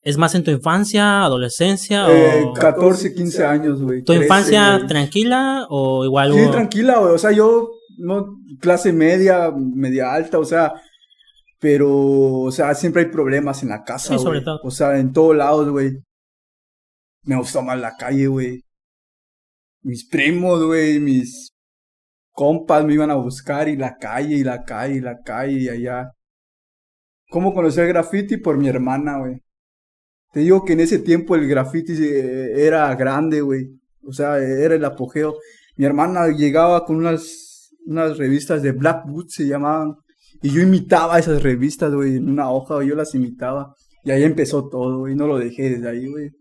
¿es 0.00 0.16
más 0.16 0.34
en 0.36 0.44
tu 0.44 0.50
infancia, 0.52 1.22
adolescencia 1.24 2.06
Eh, 2.08 2.44
o 2.44 2.52
14, 2.54 3.12
15 3.12 3.44
años, 3.44 3.82
güey. 3.82 4.00
tu 4.02 4.12
13, 4.12 4.24
infancia 4.24 4.86
tranquila 4.86 5.66
o 5.68 6.04
igual 6.04 6.32
Sí, 6.32 6.50
tranquila, 6.50 6.98
güey. 7.00 7.14
O 7.14 7.18
sea, 7.18 7.32
yo, 7.32 7.70
no, 7.98 8.36
clase 8.60 8.92
media, 8.92 9.50
media 9.56 10.12
alta, 10.14 10.38
o 10.38 10.44
sea, 10.44 10.72
pero, 11.58 11.90
o 11.90 12.50
sea, 12.52 12.74
siempre 12.74 13.02
hay 13.02 13.08
problemas 13.10 13.62
en 13.62 13.68
la 13.70 13.82
casa, 13.84 14.16
Sí, 14.16 14.22
sobre 14.22 14.40
todo. 14.40 14.60
O 14.62 14.70
sea, 14.70 14.98
en 14.98 15.12
todos 15.12 15.36
lados, 15.36 15.68
güey. 15.68 15.92
Me 17.24 17.36
gustó 17.36 17.62
más 17.62 17.78
la 17.78 17.94
calle, 17.96 18.26
güey. 18.26 18.62
Mis 19.84 20.08
primos, 20.08 20.62
güey, 20.64 20.98
mis 21.00 21.50
compas 22.32 22.84
me 22.84 22.94
iban 22.94 23.10
a 23.10 23.14
buscar 23.16 23.68
y 23.68 23.76
la 23.76 23.96
calle, 23.96 24.36
y 24.36 24.42
la 24.44 24.64
calle, 24.64 24.94
y 24.96 25.00
la 25.00 25.18
calle, 25.24 25.52
y 25.60 25.68
allá. 25.68 26.10
¿Cómo 27.32 27.54
conocí 27.54 27.80
el 27.80 27.88
graffiti? 27.88 28.36
Por 28.36 28.58
mi 28.58 28.68
hermana, 28.68 29.18
güey. 29.18 29.40
Te 30.32 30.40
digo 30.40 30.66
que 30.66 30.74
en 30.74 30.80
ese 30.80 30.98
tiempo 30.98 31.34
el 31.34 31.48
graffiti 31.48 31.94
eh, 31.94 32.66
era 32.66 32.94
grande, 32.94 33.40
güey. 33.40 33.70
O 34.06 34.12
sea, 34.12 34.36
era 34.36 34.74
el 34.74 34.84
apogeo. 34.84 35.36
Mi 35.76 35.86
hermana 35.86 36.28
llegaba 36.28 36.84
con 36.84 36.96
unas, 36.96 37.70
unas 37.86 38.18
revistas 38.18 38.62
de 38.62 38.72
Black 38.72 39.06
Boots, 39.06 39.32
se 39.36 39.46
llamaban. 39.46 39.94
Y 40.42 40.50
yo 40.50 40.60
imitaba 40.60 41.18
esas 41.18 41.42
revistas, 41.42 41.94
güey, 41.94 42.16
en 42.16 42.28
una 42.28 42.50
hoja, 42.50 42.84
yo 42.84 42.94
las 42.94 43.14
imitaba. 43.14 43.74
Y 44.04 44.10
ahí 44.10 44.24
empezó 44.24 44.68
todo, 44.68 44.98
güey. 44.98 45.14
No 45.14 45.26
lo 45.26 45.38
dejé 45.38 45.70
desde 45.70 45.88
ahí, 45.88 46.06
güey. 46.06 46.32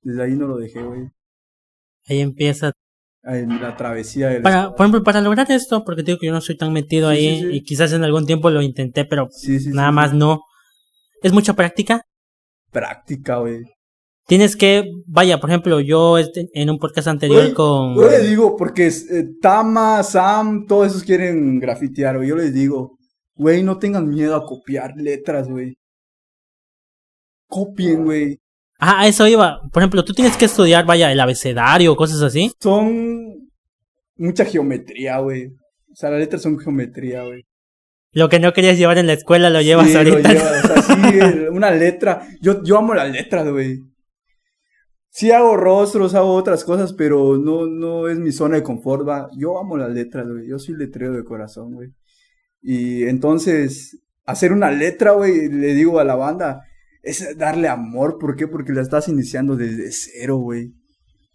Desde 0.00 0.22
ahí 0.22 0.34
no 0.34 0.46
lo 0.46 0.56
dejé, 0.56 0.82
güey. 0.82 1.10
ahí 2.06 2.20
empieza. 2.20 2.72
En 3.30 3.60
la 3.60 3.76
travesía 3.76 4.28
del... 4.28 4.42
Para, 4.42 4.70
por 4.70 4.80
ejemplo, 4.84 5.02
para 5.02 5.20
lograr 5.20 5.50
esto, 5.52 5.84
porque 5.84 6.02
digo 6.02 6.18
que 6.18 6.26
yo 6.28 6.32
no 6.32 6.40
soy 6.40 6.56
tan 6.56 6.72
metido 6.72 7.10
Sí, 7.10 7.16
ahí 7.16 7.40
sí, 7.40 7.42
sí. 7.50 7.56
y 7.56 7.62
quizás 7.62 7.92
en 7.92 8.02
algún 8.02 8.24
tiempo 8.26 8.48
lo 8.50 8.62
intenté, 8.62 9.04
pero 9.04 9.28
nada 9.72 9.92
más 9.92 10.14
no. 10.14 10.40
Es 11.22 11.32
mucha 11.32 11.52
práctica. 11.54 12.02
Práctica, 12.70 13.36
güey. 13.38 13.62
Tienes 14.26 14.56
que, 14.56 14.90
vaya, 15.06 15.40
por 15.40 15.50
ejemplo, 15.50 15.80
yo 15.80 16.16
este- 16.18 16.48
en 16.52 16.70
un 16.70 16.78
podcast 16.78 17.08
anterior 17.08 17.52
con... 17.54 17.96
Yo 17.96 18.08
les 18.10 18.28
digo, 18.28 18.56
porque 18.56 18.86
eh, 18.88 19.24
Tama, 19.40 20.02
Sam, 20.02 20.66
todos 20.66 20.88
esos 20.88 21.02
quieren 21.02 21.58
grafitear, 21.60 22.16
güey. 22.16 22.28
Yo 22.28 22.36
les 22.36 22.52
digo, 22.54 22.98
güey, 23.34 23.62
no 23.62 23.78
tengan 23.78 24.08
miedo 24.08 24.36
a 24.36 24.44
copiar 24.44 24.94
letras, 24.96 25.48
güey. 25.48 25.76
Copien, 27.46 28.04
güey. 28.04 28.38
Ah, 28.78 29.00
a 29.02 29.06
eso 29.08 29.26
iba. 29.26 29.60
Por 29.72 29.82
ejemplo, 29.82 30.04
tú 30.04 30.12
tienes 30.14 30.36
que 30.36 30.44
estudiar, 30.44 30.86
vaya, 30.86 31.10
el 31.10 31.18
abecedario 31.20 31.92
o 31.92 31.96
cosas 31.96 32.22
así. 32.22 32.52
Son 32.60 33.50
mucha 34.16 34.44
geometría, 34.44 35.18
güey. 35.18 35.46
O 35.90 35.94
sea, 35.94 36.10
las 36.10 36.20
letras 36.20 36.42
son 36.42 36.58
geometría, 36.58 37.24
güey. 37.24 37.44
Lo 38.12 38.28
que 38.28 38.38
no 38.38 38.52
querías 38.52 38.78
llevar 38.78 38.98
en 38.98 39.06
la 39.06 39.12
escuela 39.14 39.50
lo 39.50 39.60
llevas 39.60 39.88
Sí, 39.88 39.92
lo 39.94 39.98
ahorita. 39.98 40.32
llevas, 40.32 40.64
o 40.64 40.82
sea, 40.82 40.82
sí, 41.10 41.18
una 41.50 41.70
letra. 41.72 42.26
Yo, 42.40 42.62
yo 42.62 42.78
amo 42.78 42.94
las 42.94 43.10
letras, 43.10 43.48
güey. 43.50 43.80
Sí 45.10 45.32
hago 45.32 45.56
rostros, 45.56 46.14
hago 46.14 46.34
otras 46.34 46.62
cosas, 46.62 46.92
pero 46.92 47.36
no, 47.36 47.66
no 47.66 48.08
es 48.08 48.18
mi 48.18 48.30
zona 48.30 48.56
de 48.56 48.62
confort, 48.62 49.06
va. 49.08 49.28
Yo 49.36 49.58
amo 49.58 49.76
las 49.76 49.90
letras, 49.90 50.28
güey. 50.28 50.46
Yo 50.48 50.58
soy 50.58 50.76
letrero 50.76 51.14
de 51.14 51.24
corazón, 51.24 51.74
güey. 51.74 51.88
Y 52.62 53.04
entonces, 53.04 53.98
hacer 54.24 54.52
una 54.52 54.70
letra, 54.70 55.12
güey, 55.12 55.48
le 55.48 55.74
digo 55.74 55.98
a 55.98 56.04
la 56.04 56.14
banda, 56.14 56.62
es 57.02 57.36
darle 57.36 57.68
amor. 57.68 58.18
¿Por 58.18 58.36
qué? 58.36 58.46
Porque 58.46 58.72
la 58.72 58.82
estás 58.82 59.08
iniciando 59.08 59.56
desde 59.56 59.90
cero, 59.92 60.36
güey. 60.36 60.72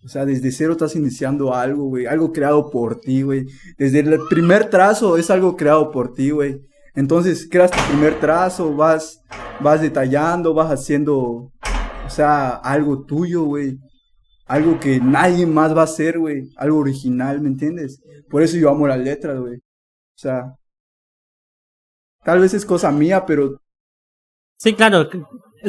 O 0.06 0.10
sea, 0.10 0.26
desde 0.26 0.52
cero 0.52 0.74
estás 0.74 0.96
iniciando 0.96 1.54
algo, 1.54 1.86
güey. 1.86 2.06
Algo 2.06 2.32
creado 2.34 2.70
por 2.70 3.00
ti, 3.00 3.22
güey. 3.22 3.46
Desde 3.78 4.00
el 4.00 4.20
primer 4.30 4.70
trazo 4.70 5.18
es 5.18 5.30
algo 5.30 5.56
creado 5.56 5.92
por 5.92 6.14
ti, 6.14 6.32
güey. 6.32 6.60
Entonces, 6.96 7.48
creas 7.50 7.72
tu 7.72 7.80
primer 7.90 8.20
trazo, 8.20 8.76
vas, 8.76 9.22
vas 9.62 9.82
detallando, 9.82 10.54
vas 10.54 10.72
haciendo, 10.72 11.16
o 11.16 12.10
sea, 12.10 12.50
algo 12.50 13.06
tuyo, 13.06 13.44
güey. 13.46 13.78
Algo 14.46 14.80
que 14.80 15.00
nadie 15.00 15.48
más 15.48 15.76
va 15.76 15.82
a 15.82 15.86
hacer, 15.86 16.20
güey. 16.20 16.50
Algo 16.58 16.80
original, 16.80 17.42
¿me 17.42 17.48
entiendes? 17.48 18.02
Por 18.30 18.44
eso 18.44 18.58
yo 18.58 18.70
amo 18.70 18.86
las 18.88 19.00
letras, 19.00 19.40
güey. 19.40 19.56
O 19.56 20.18
sea, 20.18 20.54
tal 22.24 22.40
vez 22.40 22.54
es 22.54 22.66
cosa 22.66 22.92
mía, 22.92 23.26
pero 23.26 23.58
Sí, 24.64 24.74
claro. 24.76 25.10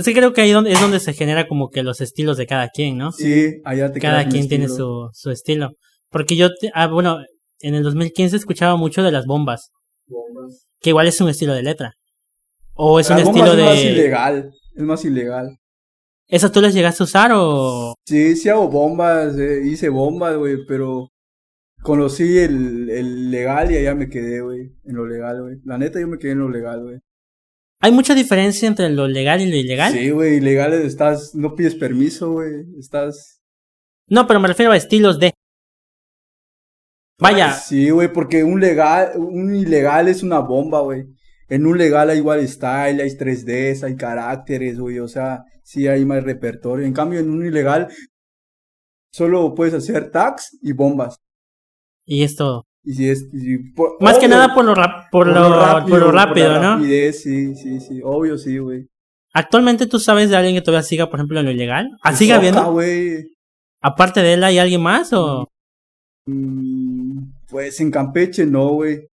Sí, 0.02 0.12
creo 0.14 0.32
que 0.32 0.40
ahí 0.40 0.50
donde- 0.52 0.72
es 0.72 0.80
donde 0.80 0.98
se 1.00 1.12
genera 1.12 1.46
como 1.46 1.70
que 1.70 1.82
los 1.82 2.00
estilos 2.00 2.36
de 2.36 2.46
cada 2.46 2.68
quien, 2.68 2.96
¿no? 2.98 3.12
sí, 3.12 3.60
allá 3.64 3.92
te 3.92 4.00
cada 4.00 4.28
quien 4.28 4.48
tiene 4.48 4.64
estilo. 4.64 5.10
su, 5.12 5.22
su 5.22 5.30
estilo. 5.30 5.70
Porque 6.10 6.36
yo, 6.36 6.48
te- 6.54 6.70
ah, 6.74 6.86
bueno, 6.88 7.18
en 7.60 7.74
el 7.74 7.82
2015 7.82 8.36
escuchaba 8.36 8.76
mucho 8.76 9.02
de 9.02 9.12
las 9.12 9.26
bombas, 9.26 9.70
que 10.80 10.90
igual 10.90 11.06
es 11.06 11.20
un 11.20 11.28
estilo 11.28 11.54
de 11.54 11.62
letra. 11.62 11.92
O 12.74 12.98
es 13.00 13.08
un 13.10 13.16
Las 13.16 13.24
bombas 13.26 13.42
estilo 13.48 13.62
es 13.62 13.68
más 13.68 13.82
de... 13.82 13.90
ilegal, 13.92 14.50
es 14.74 14.82
más 14.82 15.04
ilegal. 15.04 15.56
¿Esas 16.26 16.50
tú 16.50 16.60
las 16.60 16.74
llegaste 16.74 17.02
a 17.02 17.04
usar 17.04 17.30
o...? 17.34 17.94
Sí, 18.06 18.34
sí 18.36 18.48
hago 18.48 18.68
bombas, 18.68 19.36
eh, 19.38 19.60
hice 19.64 19.88
bombas, 19.90 20.36
güey, 20.36 20.56
pero 20.66 21.10
conocí 21.82 22.38
el, 22.38 22.88
el 22.90 23.30
legal 23.30 23.70
y 23.70 23.76
allá 23.76 23.94
me 23.94 24.08
quedé, 24.08 24.40
güey, 24.40 24.72
en 24.84 24.96
lo 24.96 25.06
legal, 25.06 25.42
güey. 25.42 25.56
La 25.64 25.78
neta 25.78 26.00
yo 26.00 26.08
me 26.08 26.18
quedé 26.18 26.32
en 26.32 26.38
lo 26.40 26.48
legal, 26.48 26.82
güey. 26.82 26.98
¿Hay 27.84 27.92
mucha 27.92 28.14
diferencia 28.14 28.66
entre 28.66 28.88
lo 28.88 29.06
legal 29.06 29.42
y 29.42 29.50
lo 29.50 29.56
ilegal? 29.56 29.92
Sí, 29.92 30.08
güey, 30.08 30.36
ilegal 30.36 30.72
estás, 30.72 31.34
no 31.34 31.54
pides 31.54 31.74
permiso, 31.74 32.32
güey, 32.32 32.64
estás... 32.78 33.42
No, 34.08 34.26
pero 34.26 34.40
me 34.40 34.48
refiero 34.48 34.72
a 34.72 34.76
estilos 34.78 35.20
de... 35.20 35.34
Vaya. 37.20 37.52
Sí, 37.52 37.90
güey, 37.90 38.10
porque 38.10 38.42
un 38.42 38.58
legal, 38.58 39.12
un 39.18 39.54
ilegal 39.54 40.08
es 40.08 40.22
una 40.22 40.38
bomba, 40.38 40.80
güey. 40.80 41.04
En 41.50 41.66
un 41.66 41.76
legal 41.76 42.08
hay 42.08 42.16
igual 42.20 42.48
style, 42.48 43.02
hay 43.02 43.10
3Ds, 43.10 43.82
hay 43.82 43.96
caracteres, 43.96 44.78
güey, 44.78 44.98
o 45.00 45.06
sea, 45.06 45.44
sí 45.62 45.86
hay 45.86 46.06
más 46.06 46.24
repertorio. 46.24 46.86
En 46.86 46.94
cambio, 46.94 47.20
en 47.20 47.28
un 47.28 47.44
ilegal 47.44 47.88
solo 49.12 49.54
puedes 49.54 49.74
hacer 49.74 50.10
tags 50.10 50.56
y 50.62 50.72
bombas. 50.72 51.18
Y 52.06 52.22
es 52.22 52.34
todo. 52.34 52.64
Y 52.84 52.94
si 52.94 53.08
es, 53.08 53.26
Más 54.00 54.18
que 54.18 54.28
nada 54.28 54.54
por 54.54 54.64
lo, 54.64 54.74
por, 55.10 55.26
lo, 55.26 55.48
rápido, 55.48 55.88
por 55.88 56.00
lo 56.00 56.12
rápido 56.12 56.60
¿no? 56.60 56.84
sí, 56.84 57.54
sí, 57.54 57.80
sí, 57.80 58.00
obvio 58.04 58.36
sí, 58.36 58.58
güey. 58.58 58.86
Actualmente 59.32 59.86
tú 59.86 59.98
sabes 59.98 60.30
de 60.30 60.36
alguien 60.36 60.54
que 60.54 60.60
todavía 60.60 60.82
siga, 60.82 61.08
por 61.08 61.18
ejemplo, 61.18 61.40
en 61.40 61.46
lo 61.46 61.50
ilegal. 61.50 61.90
¿Ah, 62.02 62.14
sigue 62.14 62.34
habiendo? 62.34 62.70
güey. 62.70 63.34
Aparte 63.80 64.22
de 64.22 64.34
él, 64.34 64.44
¿hay 64.44 64.58
alguien 64.58 64.82
más 64.82 65.12
o...? 65.12 65.48
Mm, 66.26 67.32
pues 67.48 67.80
en 67.80 67.90
Campeche 67.90 68.46
no, 68.46 68.68
güey. 68.68 69.08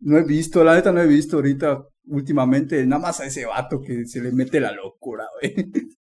No 0.00 0.18
he 0.18 0.24
visto, 0.24 0.62
la 0.62 0.74
neta 0.74 0.92
no 0.92 1.00
he 1.00 1.06
visto 1.06 1.36
ahorita, 1.36 1.84
últimamente, 2.08 2.84
nada 2.86 3.02
más 3.02 3.20
a 3.20 3.26
ese 3.26 3.46
vato 3.46 3.80
que 3.80 4.04
se 4.04 4.20
le 4.20 4.32
mete 4.32 4.60
la 4.60 4.72
locura, 4.72 5.24
güey. 5.40 5.54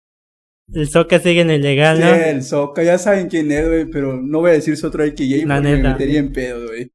El 0.74 0.89
Soca 0.89 1.19
sigue 1.19 1.41
en 1.41 1.50
el 1.50 1.62
legal, 1.62 2.00
¿no? 2.00 2.13
Sí, 2.13 2.21
el 2.25 2.43
Soca, 2.43 2.83
ya 2.83 2.97
saben 2.97 3.29
quién 3.29 3.51
es, 3.51 3.67
güey, 3.67 3.86
pero 3.86 4.21
no 4.21 4.39
voy 4.39 4.51
a 4.51 4.53
decir 4.53 4.75
su 4.75 4.88
otro 4.88 5.03
que 5.03 5.12
porque 5.12 5.45
me 5.45 5.77
metería 5.77 6.19
en 6.19 6.33
pedo, 6.33 6.67
güey. 6.67 6.91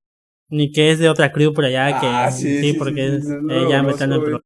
Ni 0.51 0.71
que 0.71 0.91
es 0.91 0.99
de 0.99 1.09
otra 1.09 1.33
crew 1.33 1.55
por 1.55 1.65
allá, 1.65 1.99
que 1.99 2.07
ah, 2.07 2.31
sí, 2.31 2.61
sí, 2.61 2.73
porque 2.75 3.17
es, 3.17 3.27
ella 3.27 3.83
me 3.83 3.93
el 3.93 4.41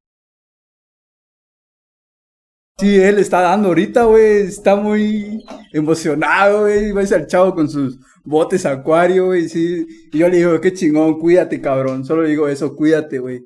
Sí, 2.79 3.01
él 3.01 3.19
está 3.19 3.41
dando 3.41 3.69
ahorita, 3.69 4.05
güey, 4.05 4.43
está 4.43 4.77
muy 4.77 5.43
emocionado, 5.73 6.61
güey, 6.61 6.93
va 6.93 7.01
a 7.01 7.07
ser 7.07 7.27
chavo 7.27 7.55
con 7.55 7.69
sus 7.69 7.99
botes 8.23 8.67
acuario, 8.67 9.27
güey, 9.27 9.49
sí. 9.49 9.87
Y 10.13 10.19
yo 10.19 10.29
le 10.29 10.37
digo, 10.37 10.61
qué 10.61 10.73
chingón, 10.73 11.19
cuídate, 11.19 11.61
cabrón, 11.61 12.05
solo 12.05 12.23
le 12.23 12.29
digo 12.29 12.47
eso, 12.47 12.77
cuídate, 12.77 13.19
güey. 13.19 13.45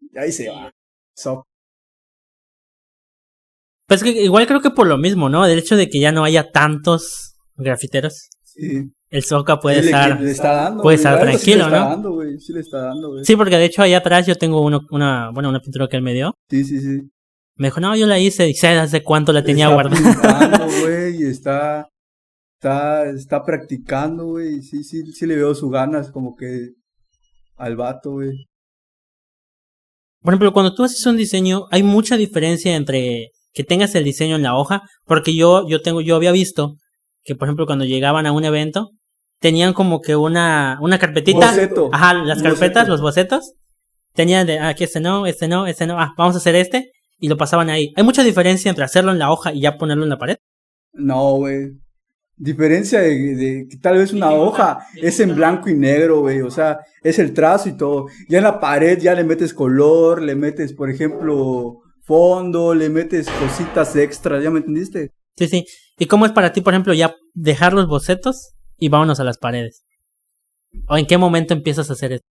Y 0.00 0.18
ahí 0.18 0.32
se 0.32 0.48
va. 0.48 0.72
Soca. 1.14 1.46
Pues 3.86 4.02
que 4.02 4.10
igual 4.10 4.46
creo 4.46 4.60
que 4.60 4.70
por 4.70 4.86
lo 4.86 4.98
mismo, 4.98 5.28
¿no? 5.28 5.46
El 5.46 5.58
hecho 5.58 5.76
de 5.76 5.88
que 5.88 6.00
ya 6.00 6.12
no 6.12 6.24
haya 6.24 6.50
tantos 6.50 7.34
grafiteros. 7.56 8.28
Sí. 8.42 8.90
El 9.08 9.22
Soca 9.22 9.60
puede 9.60 9.80
estar. 9.80 10.20
Le 10.20 10.30
está 10.30 10.52
dando, 10.52 10.82
puede 10.82 10.96
estar 10.96 11.20
tranquilo, 11.20 11.38
sí 11.38 11.50
le 11.50 11.62
está 11.62 11.78
¿no? 11.78 11.88
Dando. 11.90 12.22
Sí 12.40 12.52
le 12.52 12.60
está 12.60 12.78
dando, 12.78 13.08
güey. 13.10 13.24
Sí, 13.24 13.36
porque 13.36 13.56
de 13.56 13.64
hecho 13.66 13.82
allá 13.82 13.98
atrás 13.98 14.26
yo 14.26 14.34
tengo 14.34 14.62
uno, 14.62 14.80
una, 14.90 15.30
bueno, 15.30 15.48
una 15.48 15.60
pintura 15.60 15.86
que 15.88 15.96
él 15.96 16.02
me 16.02 16.14
dio. 16.14 16.34
Sí, 16.50 16.64
sí, 16.64 16.80
sí. 16.80 17.02
Me 17.54 17.68
dijo, 17.68 17.80
no, 17.80 17.96
yo 17.96 18.06
la 18.06 18.18
hice 18.18 18.48
y 18.48 18.54
sé 18.54 18.68
hace 18.68 19.02
cuánto 19.02 19.32
la 19.32 19.44
tenía 19.44 19.68
guardada. 19.68 20.66
güey, 20.82 21.22
y 21.22 21.26
está, 21.26 21.88
está, 22.58 23.08
está 23.08 23.44
practicando, 23.44 24.26
güey. 24.26 24.62
Sí, 24.62 24.82
sí, 24.82 25.12
sí 25.12 25.26
le 25.26 25.36
veo 25.36 25.54
sus 25.54 25.70
ganas 25.70 26.10
como 26.10 26.34
que 26.34 26.72
al 27.56 27.76
vato, 27.76 28.10
güey. 28.12 28.48
Por 30.20 30.34
ejemplo, 30.34 30.52
cuando 30.52 30.74
tú 30.74 30.82
haces 30.82 31.06
un 31.06 31.16
diseño, 31.16 31.66
hay 31.70 31.84
mucha 31.84 32.16
diferencia 32.16 32.74
entre 32.74 33.30
que 33.56 33.64
tengas 33.64 33.94
el 33.94 34.04
diseño 34.04 34.36
en 34.36 34.42
la 34.42 34.54
hoja, 34.54 34.82
porque 35.06 35.34
yo, 35.34 35.66
yo 35.66 35.80
tengo, 35.80 36.02
yo 36.02 36.14
había 36.14 36.30
visto 36.30 36.76
que, 37.24 37.34
por 37.34 37.48
ejemplo, 37.48 37.64
cuando 37.64 37.86
llegaban 37.86 38.26
a 38.26 38.32
un 38.32 38.44
evento, 38.44 38.90
tenían 39.40 39.72
como 39.72 40.02
que 40.02 40.14
una, 40.14 40.76
una 40.82 40.98
carpetita. 40.98 41.52
Boceto. 41.52 41.88
Ajá, 41.90 42.12
las 42.12 42.42
carpetas, 42.42 42.86
los 42.86 43.00
bocetos. 43.00 43.54
Tenían 44.12 44.46
de, 44.46 44.58
ah, 44.58 44.68
aquí 44.68 44.84
este 44.84 45.00
no, 45.00 45.26
este 45.26 45.48
no, 45.48 45.66
este 45.66 45.86
no, 45.86 45.98
ah, 45.98 46.12
vamos 46.18 46.34
a 46.34 46.38
hacer 46.38 46.54
este, 46.54 46.90
y 47.18 47.28
lo 47.28 47.38
pasaban 47.38 47.70
ahí. 47.70 47.94
¿Hay 47.96 48.04
mucha 48.04 48.22
diferencia 48.22 48.68
entre 48.68 48.84
hacerlo 48.84 49.10
en 49.10 49.18
la 49.18 49.32
hoja 49.32 49.54
y 49.54 49.62
ya 49.62 49.78
ponerlo 49.78 50.04
en 50.04 50.10
la 50.10 50.18
pared? 50.18 50.36
No, 50.92 51.36
güey. 51.36 51.78
Diferencia 52.36 53.00
de, 53.00 53.34
de, 53.36 53.66
que 53.70 53.78
tal 53.78 53.96
vez 53.96 54.12
una 54.12 54.32
hoja 54.32 54.80
es 55.00 55.18
en 55.20 55.34
blanco 55.34 55.70
y 55.70 55.74
negro, 55.74 56.20
güey. 56.20 56.42
O 56.42 56.50
sea, 56.50 56.80
es 57.02 57.18
el 57.18 57.32
trazo 57.32 57.70
y 57.70 57.76
todo. 57.78 58.08
Ya 58.28 58.36
en 58.36 58.44
la 58.44 58.60
pared 58.60 58.98
ya 59.00 59.14
le 59.14 59.24
metes 59.24 59.54
color, 59.54 60.20
le 60.20 60.34
metes, 60.34 60.74
por 60.74 60.90
ejemplo, 60.90 61.80
fondo, 62.06 62.74
le 62.74 62.88
metes 62.88 63.28
cositas 63.28 63.96
extras, 63.96 64.42
¿ya 64.42 64.50
me 64.50 64.60
entendiste? 64.60 65.10
Sí, 65.36 65.48
sí. 65.48 65.66
¿Y 65.98 66.06
cómo 66.06 66.24
es 66.24 66.32
para 66.32 66.52
ti, 66.52 66.60
por 66.60 66.72
ejemplo, 66.72 66.94
ya 66.94 67.14
dejar 67.34 67.72
los 67.72 67.88
bocetos 67.88 68.54
y 68.78 68.88
vámonos 68.88 69.18
a 69.20 69.24
las 69.24 69.38
paredes? 69.38 69.84
¿O 70.88 70.96
en 70.96 71.06
qué 71.06 71.18
momento 71.18 71.52
empiezas 71.52 71.90
a 71.90 71.94
hacer 71.94 72.12
eso? 72.12 72.24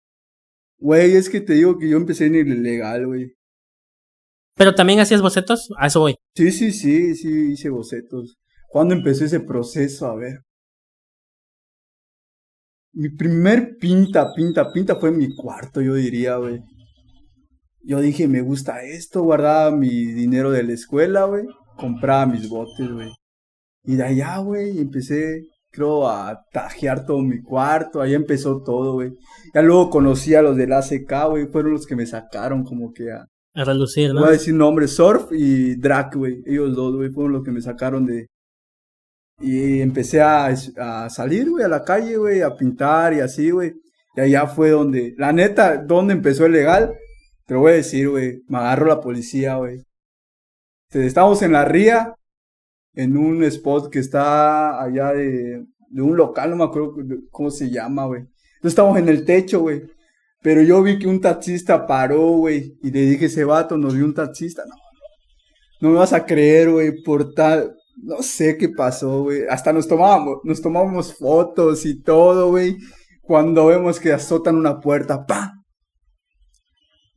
Güey, 0.78 1.16
es 1.16 1.28
que 1.28 1.40
te 1.40 1.54
digo 1.54 1.78
que 1.78 1.88
yo 1.88 1.96
empecé 1.96 2.26
en 2.26 2.36
el 2.36 2.48
ilegal, 2.48 3.06
güey. 3.06 3.32
¿Pero 4.56 4.74
también 4.74 5.00
hacías 5.00 5.22
bocetos? 5.22 5.68
A 5.78 5.88
eso 5.88 6.00
voy. 6.00 6.14
Sí, 6.36 6.52
sí, 6.52 6.70
sí, 6.70 7.14
sí, 7.16 7.52
hice 7.52 7.68
bocetos. 7.68 8.36
¿Cuándo 8.68 8.94
empezó 8.94 9.24
ese 9.24 9.40
proceso? 9.40 10.06
A 10.06 10.14
ver. 10.14 10.40
Mi 12.92 13.08
primer 13.08 13.76
pinta, 13.80 14.32
pinta, 14.32 14.70
pinta 14.72 14.94
fue 14.96 15.08
en 15.08 15.18
mi 15.18 15.34
cuarto, 15.34 15.80
yo 15.80 15.94
diría, 15.94 16.36
güey 16.36 16.62
yo 17.86 18.00
dije, 18.00 18.28
me 18.28 18.40
gusta 18.40 18.82
esto, 18.82 19.22
guardaba 19.22 19.70
mi 19.70 20.06
dinero 20.06 20.50
de 20.50 20.62
la 20.62 20.72
escuela, 20.72 21.24
güey, 21.24 21.44
compraba 21.76 22.26
mis 22.26 22.48
botes, 22.48 22.90
güey. 22.90 23.12
Y 23.84 23.96
de 23.96 24.04
allá, 24.04 24.38
güey, 24.38 24.78
empecé, 24.78 25.42
creo, 25.70 26.08
a 26.08 26.42
tajear 26.52 27.04
todo 27.04 27.20
mi 27.20 27.42
cuarto, 27.42 28.00
ahí 28.00 28.14
empezó 28.14 28.62
todo, 28.62 28.94
güey. 28.94 29.12
Ya 29.54 29.62
luego 29.62 29.90
conocí 29.90 30.34
a 30.34 30.42
los 30.42 30.56
del 30.56 30.72
ACK, 30.72 31.28
güey, 31.28 31.46
fueron 31.46 31.72
los 31.72 31.86
que 31.86 31.96
me 31.96 32.06
sacaron 32.06 32.64
como 32.64 32.92
que 32.92 33.12
a... 33.12 33.26
A 33.56 33.64
relucir, 33.64 34.12
¿no? 34.12 34.20
Voy 34.20 34.30
a 34.30 34.32
decir 34.32 34.54
nombres, 34.54 34.96
Surf 34.96 35.30
y 35.30 35.76
Drac, 35.76 36.16
güey, 36.16 36.42
ellos 36.46 36.74
dos, 36.74 36.96
güey, 36.96 37.10
fueron 37.10 37.32
los 37.32 37.44
que 37.44 37.52
me 37.52 37.60
sacaron 37.60 38.06
de... 38.06 38.26
Y 39.40 39.80
empecé 39.80 40.22
a, 40.22 40.46
a 40.46 41.10
salir, 41.10 41.50
güey, 41.50 41.64
a 41.64 41.68
la 41.68 41.84
calle, 41.84 42.16
güey, 42.16 42.40
a 42.40 42.56
pintar 42.56 43.12
y 43.14 43.20
así, 43.20 43.50
güey. 43.50 43.74
Y 44.16 44.20
allá 44.20 44.46
fue 44.46 44.70
donde, 44.70 45.14
la 45.18 45.32
neta, 45.32 45.76
donde 45.76 46.14
empezó 46.14 46.46
el 46.46 46.52
legal, 46.52 46.94
te 47.46 47.54
lo 47.54 47.60
voy 47.60 47.72
a 47.72 47.76
decir, 47.76 48.08
güey. 48.08 48.42
Me 48.48 48.58
agarro 48.58 48.86
la 48.86 49.00
policía, 49.00 49.56
güey. 49.56 49.84
Estamos 50.90 51.42
en 51.42 51.52
la 51.52 51.64
ría, 51.64 52.14
en 52.94 53.16
un 53.16 53.42
spot 53.44 53.90
que 53.90 53.98
está 53.98 54.80
allá 54.82 55.12
de, 55.12 55.64
un 55.96 56.16
local, 56.16 56.50
no 56.50 56.56
me 56.56 56.64
acuerdo 56.64 56.94
cómo 57.30 57.50
se 57.50 57.70
llama, 57.70 58.06
güey. 58.06 58.20
Entonces 58.20 58.72
estamos 58.72 58.98
en 58.98 59.08
el 59.08 59.24
techo, 59.24 59.60
güey. 59.60 59.82
Pero 60.40 60.62
yo 60.62 60.82
vi 60.82 60.98
que 60.98 61.08
un 61.08 61.20
taxista 61.20 61.86
paró, 61.86 62.32
güey. 62.32 62.76
Y 62.82 62.90
le 62.90 63.00
dije, 63.00 63.26
ese 63.26 63.44
vato 63.44 63.76
nos 63.76 63.94
vio 63.94 64.04
un 64.04 64.14
taxista. 64.14 64.62
No, 64.66 64.74
no 65.80 65.90
me 65.90 65.98
vas 65.98 66.12
a 66.12 66.24
creer, 66.24 66.70
güey, 66.70 67.02
por 67.02 67.34
tal. 67.34 67.74
No 67.96 68.22
sé 68.22 68.56
qué 68.56 68.68
pasó, 68.68 69.24
güey. 69.24 69.42
Hasta 69.48 69.72
nos 69.72 69.88
tomábamos, 69.88 70.38
nos 70.44 70.60
tomábamos 70.60 71.14
fotos 71.14 71.84
y 71.86 72.00
todo, 72.02 72.50
güey. 72.50 72.76
Cuando 73.22 73.66
vemos 73.66 73.98
que 73.98 74.12
azotan 74.12 74.56
una 74.56 74.80
puerta, 74.80 75.26
¡pam! 75.26 75.53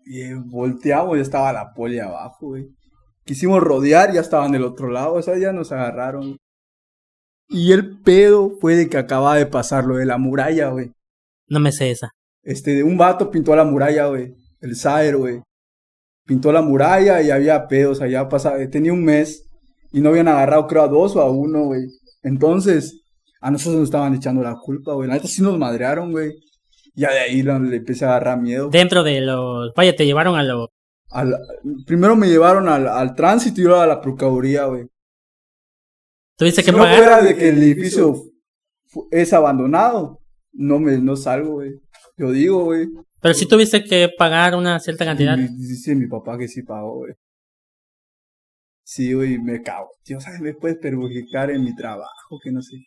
Y 0.09 0.33
volteamos, 0.33 1.17
ya 1.17 1.21
estaba 1.21 1.51
la 1.51 1.73
poli 1.73 1.99
abajo, 1.99 2.47
güey. 2.47 2.67
Quisimos 3.25 3.61
rodear, 3.61 4.13
ya 4.13 4.21
estaban 4.21 4.53
del 4.53 4.63
otro 4.63 4.89
lado, 4.89 5.15
o 5.15 5.21
sea, 5.21 5.37
ya 5.37 5.51
nos 5.51 5.71
agarraron. 5.73 6.37
Y 7.49 7.73
el 7.73 7.99
pedo 8.01 8.51
fue 8.61 8.75
de 8.75 8.89
que 8.89 8.97
acababa 8.97 9.35
de 9.35 9.45
pasar 9.45 9.85
lo 9.85 9.97
de 9.97 10.05
la 10.05 10.17
muralla, 10.17 10.69
güey. 10.69 10.91
No 11.49 11.59
me 11.59 11.71
sé 11.71 11.91
esa. 11.91 12.11
Este, 12.43 12.83
un 12.83 12.97
vato 12.97 13.29
pintó 13.29 13.55
la 13.55 13.65
muralla, 13.65 14.07
güey. 14.07 14.33
El 14.61 14.75
Zaire, 14.75 15.17
güey. 15.17 15.41
Pintó 16.25 16.51
la 16.51 16.61
muralla 16.61 17.21
y 17.21 17.29
había 17.29 17.67
pedos 17.67 18.01
allá 18.01 18.29
pasaba. 18.29 18.57
Tenía 18.69 18.93
un 18.93 19.03
mes 19.03 19.43
y 19.91 19.99
no 19.99 20.09
habían 20.09 20.27
agarrado, 20.29 20.67
creo, 20.67 20.83
a 20.83 20.87
dos 20.87 21.15
o 21.15 21.21
a 21.21 21.29
uno, 21.29 21.65
güey. 21.65 21.81
Entonces, 22.23 23.01
a 23.41 23.51
nosotros 23.51 23.79
nos 23.79 23.87
estaban 23.89 24.13
echando 24.15 24.41
la 24.41 24.55
culpa, 24.55 24.93
güey. 24.93 25.07
La 25.07 25.15
neta 25.15 25.27
sí 25.27 25.41
nos 25.41 25.57
madrearon, 25.57 26.11
güey. 26.11 26.33
Ya 26.97 27.11
de 27.11 27.19
ahí 27.19 27.43
le 27.43 27.53
empecé 27.77 28.05
a 28.05 28.09
agarrar 28.09 28.41
miedo. 28.41 28.69
Dentro 28.69 29.03
de 29.03 29.21
los... 29.21 29.71
Vaya, 29.75 29.95
te 29.95 30.05
llevaron 30.05 30.35
a 30.35 30.43
lo... 30.43 30.71
Primero 31.85 32.15
me 32.15 32.27
llevaron 32.27 32.67
al, 32.67 32.87
al 32.87 33.13
tránsito 33.13 33.61
y 33.61 33.65
luego 33.65 33.79
a 33.79 33.87
la 33.87 34.01
procuraduría, 34.01 34.65
güey. 34.65 34.87
¿Tuviste 36.35 36.61
si 36.61 36.65
que 36.65 36.71
no 36.71 36.79
fuera 36.79 37.21
de 37.21 37.35
que 37.35 37.49
el 37.49 37.61
edificio 37.61 38.15
es 39.11 39.31
abandonado, 39.31 40.19
no 40.53 40.79
me 40.79 40.97
no 40.97 41.15
salgo, 41.15 41.53
güey. 41.53 41.79
Yo 42.17 42.31
digo, 42.31 42.63
güey. 42.65 42.87
Pero 43.21 43.33
sí 43.35 43.47
tuviste 43.47 43.83
que 43.83 44.09
pagar 44.17 44.55
una 44.55 44.79
cierta 44.79 45.05
cantidad. 45.05 45.37
Dice 45.37 45.93
mi 45.93 46.07
papá 46.07 46.35
que 46.35 46.47
sí 46.47 46.63
pagó, 46.63 46.95
güey. 46.95 47.13
Sí, 48.83 49.13
güey, 49.13 49.37
me 49.37 49.61
cago. 49.61 49.91
Tío, 50.03 50.19
¿sabes? 50.19 50.39
Me 50.39 50.55
puedes 50.55 50.77
perjudicar 50.77 51.51
en 51.51 51.63
mi 51.63 51.75
trabajo, 51.75 52.39
que 52.43 52.51
no 52.51 52.61
sé. 52.63 52.77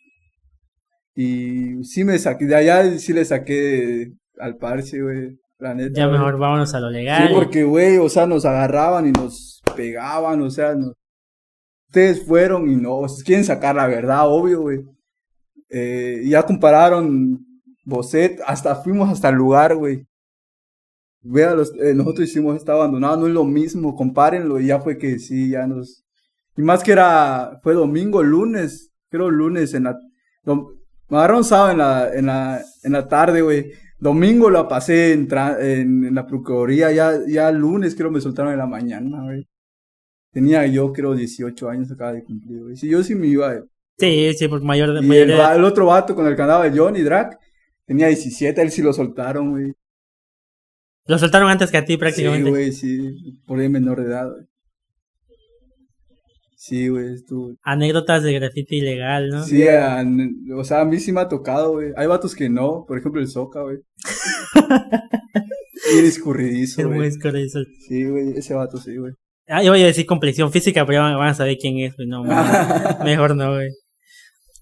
Y 1.15 1.83
sí 1.83 2.03
me 2.03 2.17
saqué, 2.17 2.45
de 2.45 2.55
allá 2.55 2.97
sí 2.97 3.13
le 3.13 3.25
saqué 3.25 4.13
al 4.39 4.57
parche, 4.57 5.01
güey. 5.01 5.37
La 5.59 5.75
neta. 5.75 5.99
Ya 5.99 6.07
mejor 6.07 6.39
vámonos 6.39 6.73
a 6.73 6.79
lo 6.79 6.89
legal. 6.89 7.27
Sí, 7.27 7.33
porque, 7.35 7.63
güey, 7.63 7.97
o 7.97 8.09
sea, 8.09 8.25
nos 8.25 8.45
agarraban 8.45 9.07
y 9.07 9.11
nos 9.11 9.61
pegaban, 9.75 10.41
o 10.41 10.49
sea, 10.49 10.75
ustedes 11.87 12.25
fueron 12.25 12.67
y 12.67 12.75
no, 12.75 13.01
quieren 13.23 13.45
sacar 13.45 13.75
la 13.75 13.85
verdad, 13.85 14.27
obvio, 14.27 14.61
güey. 14.61 14.79
Eh, 15.69 16.23
ya 16.25 16.43
compararon 16.43 17.45
Bocet, 17.85 18.39
hasta 18.45 18.75
fuimos 18.75 19.09
hasta 19.09 19.29
el 19.29 19.35
lugar, 19.35 19.75
güey. 19.75 20.05
Vea, 21.21 21.53
los, 21.53 21.71
eh, 21.79 21.93
nosotros 21.93 22.27
hicimos 22.27 22.55
está 22.55 22.73
abandonado, 22.73 23.17
no 23.17 23.27
es 23.27 23.33
lo 23.33 23.43
mismo, 23.43 23.95
compárenlo 23.95 24.59
y 24.59 24.67
ya 24.67 24.79
fue 24.79 24.97
que 24.97 25.19
sí, 25.19 25.51
ya 25.51 25.67
nos... 25.67 26.03
Y 26.57 26.63
más 26.63 26.83
que 26.83 26.93
era, 26.93 27.59
fue 27.61 27.73
domingo, 27.73 28.23
lunes, 28.23 28.91
creo 29.09 29.29
lunes 29.29 29.73
en 29.73 29.83
la... 29.83 29.97
me 31.11 31.17
agarraron 31.17 31.43
sábado 31.43 31.71
en 31.71 31.77
la, 31.77 32.13
en 32.13 32.25
la, 32.25 32.65
en 32.83 32.91
la 32.93 33.05
tarde, 33.05 33.41
güey. 33.41 33.73
Domingo 33.99 34.49
la 34.49 34.69
pasé 34.69 35.11
en, 35.11 35.27
en, 35.59 36.15
la 36.15 36.25
procuraduría, 36.25 36.89
ya, 36.93 37.19
ya 37.27 37.51
lunes 37.51 37.95
creo 37.95 38.09
me 38.09 38.21
soltaron 38.21 38.53
en 38.53 38.59
la 38.59 38.65
mañana, 38.65 39.21
güey. 39.21 39.45
Tenía 40.31 40.65
yo 40.67 40.93
creo 40.93 41.13
18 41.13 41.69
años 41.69 41.91
acaba 41.91 42.13
de 42.13 42.23
cumplir, 42.23 42.63
güey. 42.63 42.77
Si 42.77 42.87
yo 42.87 43.03
sí 43.03 43.13
me 43.15 43.27
iba... 43.27 43.61
Sí, 43.97 44.33
sí, 44.35 44.47
por 44.47 44.63
mayor 44.63 44.93
de... 44.93 45.05
Y 45.05 45.17
el, 45.17 45.63
otro 45.65 45.87
vato 45.87 46.15
con 46.15 46.25
el 46.27 46.35
que 46.37 46.41
andaba, 46.41 46.71
Johnny 46.73 47.01
Drac, 47.01 47.37
tenía 47.85 48.07
17, 48.07 48.61
él 48.61 48.71
sí 48.71 48.81
lo 48.81 48.93
soltaron, 48.93 49.51
güey. 49.51 49.73
Lo 51.07 51.19
soltaron 51.19 51.49
antes 51.49 51.71
que 51.71 51.77
a 51.77 51.83
ti 51.83 51.97
prácticamente. 51.97 52.45
Sí, 52.45 52.49
güey, 52.49 52.71
sí. 52.71 53.41
Por 53.45 53.59
ahí 53.59 53.67
menor 53.67 53.99
de 53.99 54.07
edad, 54.07 54.31
güey. 54.31 54.45
Sí, 56.61 56.89
güey, 56.89 57.15
estuvo. 57.15 57.55
Anécdotas 57.63 58.21
de 58.21 58.33
grafiti 58.33 58.77
ilegal, 58.77 59.29
¿no? 59.29 59.43
Sí, 59.43 59.63
o 60.55 60.63
sea, 60.63 60.81
a 60.81 60.85
mí 60.85 60.99
sí 60.99 61.11
me 61.11 61.21
ha 61.21 61.27
tocado, 61.27 61.71
güey. 61.71 61.91
Hay 61.97 62.05
vatos 62.05 62.35
que 62.35 62.49
no, 62.49 62.85
por 62.87 62.99
ejemplo 62.99 63.19
el 63.19 63.27
Soca, 63.27 63.63
güey. 63.63 63.77
y 65.95 66.05
escurridizo, 66.05 66.83
güey. 66.83 66.91
Es 66.91 66.97
muy 66.97 67.07
escurridizo. 67.07 67.61
Sí, 67.87 68.05
güey, 68.05 68.37
ese 68.37 68.53
vato 68.53 68.77
sí, 68.77 68.95
güey. 68.95 69.11
Ah, 69.47 69.63
yo 69.63 69.71
voy 69.71 69.81
a 69.81 69.87
decir 69.87 70.05
complexión 70.05 70.51
física, 70.51 70.85
pero 70.85 70.99
ya 70.99 71.17
van 71.17 71.29
a 71.29 71.33
saber 71.33 71.57
quién 71.59 71.79
es, 71.79 71.95
güey. 71.95 72.07
No, 72.07 72.23
mejor 73.03 73.35
no, 73.35 73.55
güey. 73.55 73.69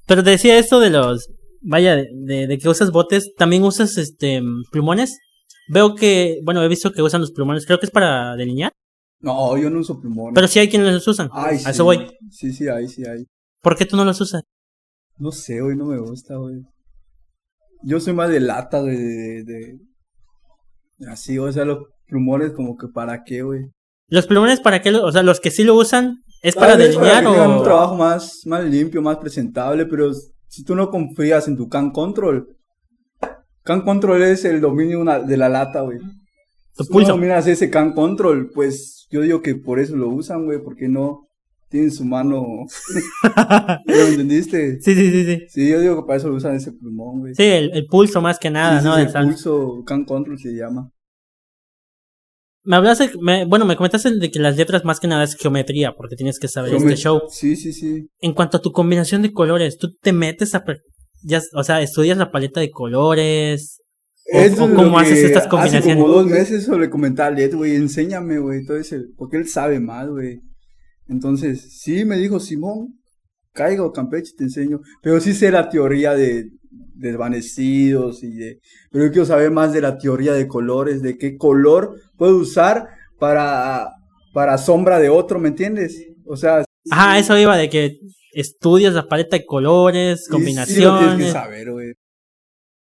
Pero 0.08 0.24
te 0.24 0.30
decía 0.30 0.58
esto 0.58 0.80
de 0.80 0.92
los. 0.92 1.28
Vaya, 1.60 1.98
de, 1.98 2.48
de 2.48 2.58
que 2.58 2.70
usas 2.70 2.92
botes, 2.92 3.34
¿también 3.36 3.64
usas 3.64 3.98
este 3.98 4.42
plumones? 4.72 5.20
Veo 5.68 5.96
que, 5.96 6.40
bueno, 6.46 6.64
he 6.64 6.70
visto 6.70 6.94
que 6.94 7.02
usan 7.02 7.20
los 7.20 7.34
plumones, 7.34 7.66
creo 7.66 7.78
que 7.78 7.88
es 7.88 7.92
para 7.92 8.38
delinear. 8.38 8.72
No, 9.20 9.58
yo 9.58 9.70
no 9.70 9.80
uso 9.80 10.00
plumones. 10.00 10.34
Pero 10.36 10.48
sí 10.48 10.60
hay 10.60 10.70
quienes 10.70 10.94
los 10.94 11.08
usan. 11.08 11.30
Ay, 11.34 11.60
A 11.66 11.72
eso 11.72 11.84
voy. 11.84 12.08
Sí, 12.32 12.54
sí, 12.54 12.68
hay, 12.68 12.88
sí 12.88 13.04
hay. 13.06 13.26
¿Por 13.62 13.76
qué 13.76 13.86
tú 13.86 13.98
no 13.98 14.06
los 14.06 14.20
usas? 14.22 14.44
No 15.18 15.32
sé, 15.32 15.62
hoy 15.62 15.76
no 15.76 15.86
me 15.86 16.00
gusta, 16.00 16.36
güey. 16.36 16.62
Yo 17.84 18.00
soy 18.00 18.14
más 18.14 18.30
de 18.30 18.40
lata, 18.40 18.82
de, 18.82 19.44
de, 19.44 19.80
Así, 21.08 21.38
o 21.38 21.52
sea, 21.52 21.66
los 21.66 21.80
plumones 22.08 22.52
como 22.54 22.78
que 22.78 22.88
para 22.88 23.24
qué, 23.24 23.42
güey. 23.42 23.62
¿Los 24.08 24.28
plumones 24.28 24.60
para 24.60 24.82
qué? 24.82 24.94
O 24.96 25.12
sea, 25.12 25.24
los 25.24 25.40
que 25.40 25.52
sí 25.52 25.64
lo 25.64 25.76
usan, 25.76 26.24
¿es 26.42 26.56
para 26.56 26.76
delinear 26.76 27.26
o...? 27.26 27.58
un 27.58 27.64
trabajo 27.64 27.96
más, 27.96 28.42
más 28.46 28.66
limpio, 28.66 29.02
más 29.02 29.18
presentable, 29.18 29.86
pero 29.86 30.12
si 30.48 30.64
tú 30.64 30.76
no 30.76 30.90
confías 30.90 31.48
en 31.48 31.58
tu 31.58 31.70
can 31.70 31.92
control, 31.92 32.60
Can 33.70 33.82
Control 33.82 34.24
es 34.24 34.46
el 34.46 34.62
dominio 34.62 35.04
de 35.04 35.38
la 35.38 35.48
lata, 35.48 35.82
güey. 35.82 36.00
Si 36.72 36.86
pulso. 36.86 37.12
dominas 37.12 37.46
ese 37.46 37.70
Can 37.70 37.94
Control, 37.94 38.50
pues 38.52 38.99
yo 39.10 39.22
digo 39.22 39.42
que 39.42 39.56
por 39.56 39.80
eso 39.80 39.96
lo 39.96 40.10
usan, 40.10 40.46
güey, 40.46 40.62
porque 40.64 40.88
no 40.88 41.28
tienen 41.70 41.92
su 41.92 42.06
mano. 42.06 42.66
¿Lo 43.86 44.08
entendiste? 44.08 44.82
Sí, 44.82 44.96
sí, 44.96 45.12
sí, 45.12 45.26
sí. 45.26 45.46
Sí, 45.50 45.70
yo 45.70 45.80
digo 45.80 46.02
que 46.02 46.08
para 46.08 46.18
eso 46.18 46.30
lo 46.30 46.36
usan 46.36 46.56
ese 46.56 46.72
plumón, 46.72 47.20
güey. 47.22 47.36
Sí, 47.36 47.44
el, 47.44 47.86
pulso 47.88 48.22
más 48.22 48.40
que 48.40 48.50
nada, 48.50 48.82
¿no? 48.82 48.98
el 48.98 49.12
pulso 49.12 49.84
Can 49.86 50.06
Control 50.06 50.40
se 50.40 50.54
llama. 50.54 50.92
Me 52.64 52.76
hablaste, 52.76 53.12
bueno, 53.48 53.66
me 53.66 53.76
comentaste 53.76 54.12
de 54.12 54.30
que 54.30 54.40
las 54.40 54.58
letras 54.58 54.84
más 54.84 55.00
que 55.00 55.08
nada 55.08 55.24
es 55.24 55.36
geometría, 55.36 55.96
porque 55.96 56.16
tienes 56.16 56.40
que 56.40 56.48
saber 56.48 56.74
este 56.74 56.96
show. 56.98 57.22
Sí, 57.30 57.56
sí, 57.56 57.72
sí. 57.74 58.10
En 58.20 58.34
cuanto 58.34 58.58
a 58.58 58.62
tu 58.62 58.72
combinación 58.72 59.22
de 59.22 59.32
colores, 59.32 59.78
¿tú 59.78 59.96
te 60.02 60.12
metes 60.12 60.54
a, 60.54 60.64
ya, 61.24 61.42
o 61.54 61.64
sea, 61.64 61.82
estudias 61.82 62.18
la 62.18 62.32
paleta 62.32 62.60
de 62.60 62.70
colores. 62.70 63.82
O, 64.32 64.76
cómo 64.76 65.00
haces 65.00 65.24
estas 65.24 65.48
combinaciones. 65.48 65.88
Hace 65.88 65.96
como 65.96 66.08
dos 66.08 66.28
meses 66.28 66.64
sobre 66.64 66.90
comentar 66.90 67.34
Led, 67.34 67.56
güey, 67.56 67.76
enséñame, 67.76 68.38
güey, 68.38 68.66
todo 68.66 68.78
ese, 68.78 69.02
porque 69.18 69.38
él 69.38 69.48
sabe 69.48 69.80
más, 69.80 70.08
güey. 70.08 70.42
Entonces, 71.08 71.80
sí, 71.82 72.06
me 72.06 72.18
dijo 72.18 72.40
Simón, 72.40 73.00
caigo 73.54 73.92
Campeche, 73.92 74.34
te 74.38 74.44
enseño. 74.44 74.82
Pero 75.02 75.20
sí 75.20 75.34
sé 75.34 75.52
la 75.52 75.70
teoría 75.70 76.14
de, 76.14 76.50
desvanecidos 77.00 78.24
y 78.24 78.36
de. 78.36 78.60
Pero 78.92 79.06
yo 79.06 79.12
quiero 79.12 79.26
saber 79.26 79.52
más 79.52 79.74
de 79.74 79.82
la 79.82 79.98
teoría 79.98 80.34
de 80.34 80.48
colores, 80.48 81.02
de 81.02 81.18
qué 81.18 81.38
color 81.38 81.96
puedo 82.18 82.38
usar 82.38 82.88
para, 83.18 83.90
para 84.34 84.58
sombra 84.58 85.00
de 85.00 85.10
otro, 85.10 85.40
¿me 85.40 85.50
entiendes? 85.50 86.06
O 86.26 86.38
sea. 86.38 86.64
Ajá, 86.92 87.20
eso 87.20 87.38
iba 87.38 87.58
de 87.58 87.70
que 87.70 88.00
estudias 88.34 88.94
la 88.94 89.08
paleta 89.08 89.38
de 89.38 89.46
colores, 89.46 90.28
combinaciones. 90.30 91.00
Sí, 91.00 91.08
tienes 91.08 91.26
que 91.28 91.32
saber, 91.32 91.72
güey. 91.72 91.94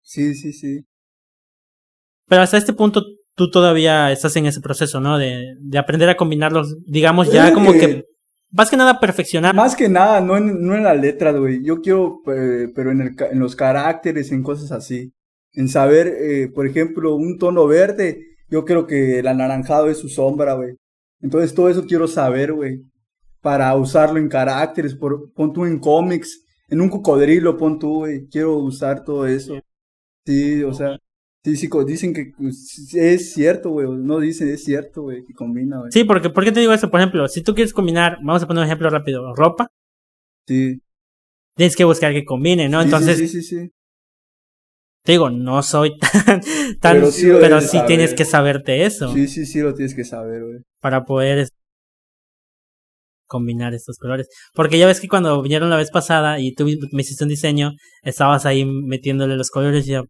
Sí, 0.02 0.34
sí, 0.36 0.54
sí. 0.54 0.86
Pero 2.28 2.42
hasta 2.42 2.58
este 2.58 2.74
punto 2.74 3.04
tú 3.36 3.50
todavía 3.50 4.12
estás 4.12 4.36
en 4.36 4.46
ese 4.46 4.62
proceso, 4.62 5.00
¿no? 5.00 5.18
De, 5.18 5.56
de 5.60 5.78
aprender 5.78 6.10
a 6.10 6.18
combinarlos, 6.18 6.78
digamos, 6.86 7.32
ya 7.32 7.54
como 7.54 7.74
que, 7.74 8.06
más 8.52 8.70
que 8.70 8.78
nada 8.78 9.00
perfeccionar. 9.00 9.56
Más 9.56 9.76
que 9.76 9.90
nada, 9.90 10.22
no 10.22 10.38
en, 10.38 10.62
no 10.66 10.76
en 10.76 10.84
la 10.84 10.94
letra, 10.94 11.32
güey. 11.32 11.64
Yo 11.64 11.82
quiero, 11.82 12.22
eh, 12.28 12.68
pero 12.76 12.92
en, 12.92 13.02
el, 13.02 13.16
en 13.32 13.40
los 13.40 13.56
caracteres, 13.56 14.32
en 14.32 14.44
cosas 14.44 14.72
así. 14.72 15.12
En 15.54 15.68
saber, 15.70 16.08
eh, 16.08 16.50
por 16.54 16.68
ejemplo, 16.68 17.16
un 17.16 17.38
tono 17.38 17.68
verde, 17.68 18.20
yo 18.50 18.66
creo 18.66 18.88
que 18.88 19.20
el 19.20 19.28
anaranjado 19.28 19.90
es 19.90 19.98
su 19.98 20.10
sombra, 20.10 20.54
güey. 20.54 20.76
Entonces 21.22 21.54
todo 21.54 21.70
eso 21.70 21.86
quiero 21.86 22.08
saber, 22.08 22.54
güey 22.54 22.82
para 23.44 23.76
usarlo 23.76 24.18
en 24.20 24.30
caracteres, 24.30 24.96
por, 24.96 25.32
pon 25.34 25.52
tú 25.52 25.66
en 25.66 25.78
cómics, 25.78 26.46
en 26.70 26.80
un 26.80 26.90
cocodrilo, 26.90 27.58
pon 27.58 27.78
tú, 27.78 27.98
güey, 28.00 28.26
quiero 28.28 28.56
usar 28.58 29.04
todo 29.04 29.28
eso. 29.28 29.60
Sí, 30.26 30.64
o 30.64 30.74
sea, 30.74 30.98
sí, 31.44 31.56
sí, 31.56 31.70
dicen 31.86 32.14
que 32.14 32.32
pues, 32.38 32.94
es 32.94 33.34
cierto, 33.34 33.70
güey, 33.72 33.88
no 33.90 34.20
dicen, 34.20 34.50
es 34.50 34.64
cierto, 34.64 35.04
güey, 35.04 35.24
que 35.24 35.34
combina, 35.34 35.80
güey. 35.80 35.92
Sí, 35.92 36.04
porque, 36.04 36.30
¿por 36.30 36.44
qué 36.44 36.52
te 36.52 36.60
digo 36.60 36.74
eso? 36.74 36.90
Por 36.90 37.00
ejemplo, 37.00 37.28
si 37.28 37.42
tú 37.42 37.54
quieres 37.54 37.74
combinar, 37.74 38.18
vamos 38.24 38.44
a 38.44 38.48
poner 38.48 38.62
un 38.62 38.68
ejemplo 38.68 38.90
rápido, 38.90 39.34
ropa. 39.36 39.68
Sí. 40.48 40.80
Tienes 41.56 41.76
que 41.76 41.84
buscar 41.84 42.14
que 42.14 42.26
combine, 42.26 42.70
¿no? 42.70 42.82
Entonces. 42.82 43.18
Sí, 43.18 43.28
sí, 43.28 43.42
sí, 43.44 43.70
Te 45.04 45.14
digo, 45.14 45.30
no 45.30 45.62
soy 45.62 45.98
tan. 46.00 46.42
pero 46.82 47.12
sí, 47.12 47.28
pero 47.40 47.62
sí 47.62 47.80
tienes 47.86 48.14
que 48.14 48.26
saberte 48.26 48.86
eso. 48.86 49.14
Sí, 49.14 49.28
sí, 49.28 49.46
sí, 49.46 49.60
lo 49.60 49.74
tienes 49.74 49.94
que 49.94 50.04
saber, 50.04 50.44
güey. 50.44 50.60
Para 50.82 51.06
poder 51.06 51.48
combinar 53.28 53.74
estos 53.74 53.98
colores. 53.98 54.28
Porque 54.54 54.78
ya 54.78 54.88
ves 54.88 55.00
que 55.00 55.08
cuando 55.08 55.42
vinieron 55.42 55.70
la 55.70 55.78
vez 55.78 55.92
pasada 55.92 56.40
y 56.40 56.54
tú 56.54 56.66
me 56.92 57.02
hiciste 57.02 57.24
un 57.24 57.30
diseño, 57.30 57.72
estabas 58.04 58.46
ahí 58.46 58.66
metiéndole 58.66 59.36
los 59.36 59.50
colores 59.50 59.88
y 59.88 59.92
ya. 59.92 60.04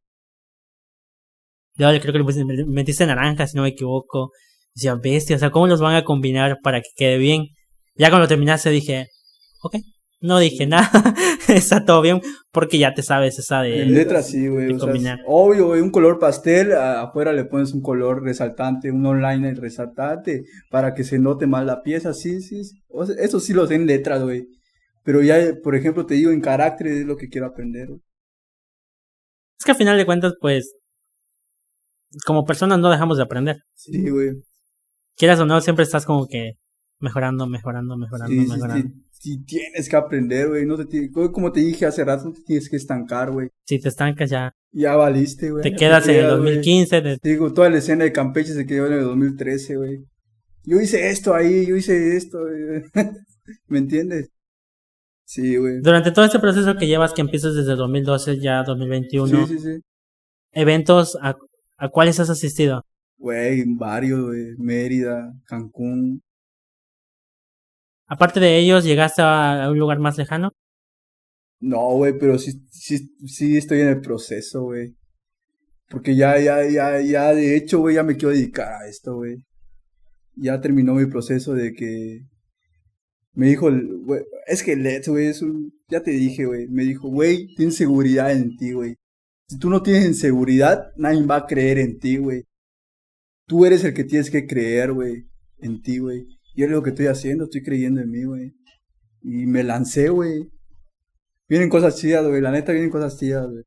Yo 1.76 1.88
creo 2.00 2.14
que 2.14 2.20
le 2.20 2.66
metiste 2.66 3.06
naranja, 3.06 3.48
si 3.48 3.58
no 3.58 3.64
me 3.64 3.70
equivoco. 3.70 4.32
Decía, 4.76 4.96
bestia, 4.96 5.36
o 5.36 5.40
sea, 5.40 5.52
¿cómo 5.52 5.68
los 5.68 5.82
van 5.82 5.96
a 5.96 6.04
combinar 6.04 6.58
para 6.64 6.82
que 6.82 6.90
quede 6.96 7.18
bien? 7.18 7.48
Ya 7.96 8.10
cuando 8.10 8.28
terminaste 8.28 8.70
dije, 8.72 9.08
ok, 9.62 9.76
no 10.24 10.40
dije 10.40 10.66
nada, 10.66 10.90
está 11.50 11.84
todo 11.86 12.02
bien, 12.02 12.22
porque 12.52 12.80
ya 12.80 12.94
te 12.94 13.04
sabes 13.04 13.38
esa 13.38 13.62
de. 13.62 13.84
En 13.84 13.94
letras 13.94 14.30
sí, 14.30 14.48
güey. 14.48 14.76
obvio, 15.28 15.68
güey, 15.68 15.82
un 15.82 15.92
color 15.92 16.18
pastel, 16.18 16.74
afuera 16.74 17.34
le 17.34 17.44
pones 17.44 17.74
un 17.74 17.82
color 17.82 18.24
resaltante, 18.24 18.90
un 18.90 19.06
online 19.06 19.54
resaltante, 19.54 20.46
para 20.70 20.94
que 20.94 21.04
se 21.04 21.20
note 21.20 21.46
más 21.46 21.66
la 21.66 21.84
pieza, 21.84 22.14
sí, 22.14 22.42
sí. 22.42 22.62
eso 23.20 23.40
sí 23.40 23.54
lo 23.54 23.68
sé 23.68 23.76
en 23.76 23.86
letras, 23.86 24.24
güey. 24.24 24.48
Pero 25.04 25.22
ya, 25.22 25.38
por 25.62 25.76
ejemplo, 25.76 26.06
te 26.06 26.16
digo, 26.16 26.32
en 26.32 26.40
carácter 26.40 26.88
es 26.88 27.06
lo 27.06 27.18
que 27.18 27.28
quiero 27.28 27.48
aprender, 27.48 27.90
Es 29.60 29.66
que 29.66 29.72
al 29.72 29.78
final 29.78 29.98
de 29.98 30.06
cuentas, 30.06 30.34
pues, 30.40 30.74
como 32.26 32.46
personas 32.46 32.80
no 32.80 32.90
dejamos 32.90 33.18
de 33.18 33.24
aprender. 33.24 33.58
Sí, 33.74 34.10
güey. 34.10 34.32
Quieras 35.16 35.40
o 35.40 35.46
no, 35.46 35.62
siempre 35.62 35.84
estás 35.84 36.06
como 36.06 36.28
que 36.28 36.54
mejorando, 37.00 37.48
mejorando, 37.48 37.98
mejorando, 37.98 38.34
mejorando 38.34 38.90
si 39.24 39.42
tienes 39.46 39.88
que 39.88 39.96
aprender, 39.96 40.50
güey. 40.50 40.66
No 40.66 40.76
te 40.76 41.10
como 41.32 41.50
te 41.50 41.62
dije 41.62 41.86
hace 41.86 42.04
rato, 42.04 42.26
no 42.26 42.34
te 42.34 42.42
tienes 42.42 42.70
que 42.70 42.76
estancar, 42.76 43.32
güey. 43.32 43.48
Si 43.64 43.80
te 43.80 43.88
estancas 43.88 44.30
ya. 44.30 44.52
Ya 44.74 44.98
valiste, 44.98 45.50
güey. 45.50 45.64
Te 45.64 45.74
quedas 45.74 46.06
en 46.10 46.26
el 46.26 46.28
2015. 46.28 47.20
digo, 47.24 47.54
toda 47.54 47.70
la 47.70 47.78
escena 47.78 48.04
de 48.04 48.12
Campeche 48.12 48.54
se 48.54 48.66
quedó 48.66 48.88
en 48.88 48.94
el 48.94 49.04
2013, 49.06 49.78
güey. 49.78 50.06
Yo 50.66 50.78
hice 50.82 51.10
esto 51.10 51.34
ahí, 51.34 51.66
yo 51.66 51.78
hice 51.78 52.18
esto. 52.18 52.40
¿Me 53.68 53.78
entiendes? 53.78 54.30
Sí, 55.24 55.56
güey. 55.56 55.80
Durante 55.80 56.12
todo 56.12 56.26
este 56.26 56.40
proceso 56.40 56.76
que 56.76 56.88
llevas, 56.88 57.14
que 57.14 57.22
empiezas 57.22 57.56
desde 57.56 57.78
2012 57.78 58.42
ya 58.42 58.64
2021. 58.64 59.48
Sí, 59.48 59.54
sí, 59.54 59.60
sí. 59.64 59.80
¿Eventos 60.52 61.18
a, 61.86 61.90
cuáles 61.90 62.20
has 62.20 62.30
asistido? 62.30 62.84
Güey, 63.18 63.64
varios, 63.78 64.22
güey. 64.22 64.56
Mérida, 64.58 65.34
Cancún, 65.46 66.22
Aparte 68.14 68.40
de 68.40 68.60
ellos, 68.60 68.84
¿llegaste 68.84 69.22
a 69.24 69.68
un 69.72 69.80
lugar 69.80 69.98
más 70.00 70.18
lejano? 70.18 70.52
No, 71.60 71.96
güey, 71.96 72.18
pero 72.20 72.38
sí, 72.38 72.52
sí, 72.70 73.10
sí 73.26 73.58
estoy 73.58 73.82
en 73.82 73.88
el 73.88 74.02
proceso, 74.02 74.64
güey. 74.64 74.96
Porque 75.90 76.16
ya, 76.16 76.40
ya, 76.40 76.64
ya, 76.70 77.02
ya, 77.02 77.34
de 77.34 77.56
hecho, 77.58 77.80
güey, 77.80 77.96
ya 77.96 78.04
me 78.04 78.16
quiero 78.16 78.36
dedicar 78.36 78.84
a 78.84 78.88
esto, 78.88 79.16
güey. 79.16 79.38
Ya 80.36 80.62
terminó 80.62 80.94
mi 80.96 81.06
proceso 81.08 81.54
de 81.54 81.74
que 81.74 82.22
Me 83.34 83.48
dijo, 83.48 83.70
es 84.48 84.64
que 84.64 84.76
Let's, 84.76 85.08
güey, 85.08 85.28
es 85.28 85.42
un, 85.42 85.74
ya 85.90 86.04
te 86.04 86.12
dije, 86.12 86.46
güey, 86.46 86.68
me 86.68 86.84
dijo, 86.84 87.10
güey, 87.10 87.48
tienes 87.56 87.78
seguridad 87.78 88.32
en 88.32 88.56
ti, 88.58 88.74
güey. 88.74 88.96
Si 89.48 89.58
tú 89.60 89.70
no 89.70 89.82
tienes 89.82 90.06
inseguridad, 90.06 90.92
nadie 90.96 91.26
va 91.26 91.38
a 91.38 91.46
creer 91.46 91.78
en 91.80 92.00
ti, 92.00 92.18
güey. 92.18 92.44
Tú 93.46 93.66
eres 93.66 93.84
el 93.84 93.94
que 93.94 94.04
tienes 94.04 94.32
que 94.32 94.48
creer, 94.48 94.94
güey, 94.94 95.26
en 95.60 95.82
ti, 95.82 96.00
güey. 96.00 96.26
Y 96.56 96.64
es 96.64 96.70
lo 96.70 96.82
que 96.82 96.92
estoy 96.92 97.08
haciendo, 97.08 97.46
estoy 97.46 97.64
creyendo 97.64 98.02
en 98.02 98.10
mí, 98.10 98.24
güey. 98.24 98.54
Y 99.22 99.46
me 99.46 99.64
lancé, 99.64 100.10
güey. 100.10 100.50
Vienen 101.50 101.70
cosas 101.70 101.98
chidas, 101.98 102.26
güey, 102.26 102.42
la 102.42 102.52
neta 102.52 102.72
vienen 102.72 102.90
cosas 102.90 103.18
chidas, 103.20 103.48
güey. 103.50 103.64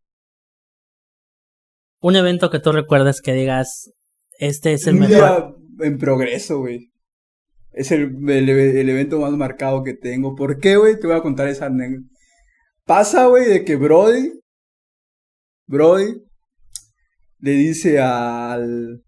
Un 2.01 2.17
evento 2.17 2.51
que 2.51 2.61
tú 2.61 2.73
recuerdas 2.73 3.21
que 3.21 3.33
digas, 3.33 3.91
este 4.39 4.73
es 4.75 4.87
el 4.87 4.95
Un 4.95 5.01
mejor. 5.01 5.17
día 5.79 5.87
en 5.87 5.99
progreso, 5.99 6.61
güey. 6.61 6.91
Es 7.73 7.91
el, 7.91 8.17
el, 8.31 8.49
el 8.49 8.89
evento 8.89 9.21
más 9.21 9.33
marcado 9.33 9.83
que 9.83 9.95
tengo. 9.95 10.35
¿Por 10.35 10.59
qué, 10.59 10.77
güey? 10.77 10.99
Te 10.99 11.07
voy 11.07 11.17
a 11.17 11.23
contar 11.23 11.49
esa 11.49 11.67
anécdota. 11.67 12.09
Pasa, 12.85 13.27
güey, 13.27 13.47
de 13.47 13.65
que 13.65 13.77
Brody, 13.77 14.33
Brody, 15.67 16.23
le 17.39 17.51
dice 17.53 18.01
al, 18.01 19.03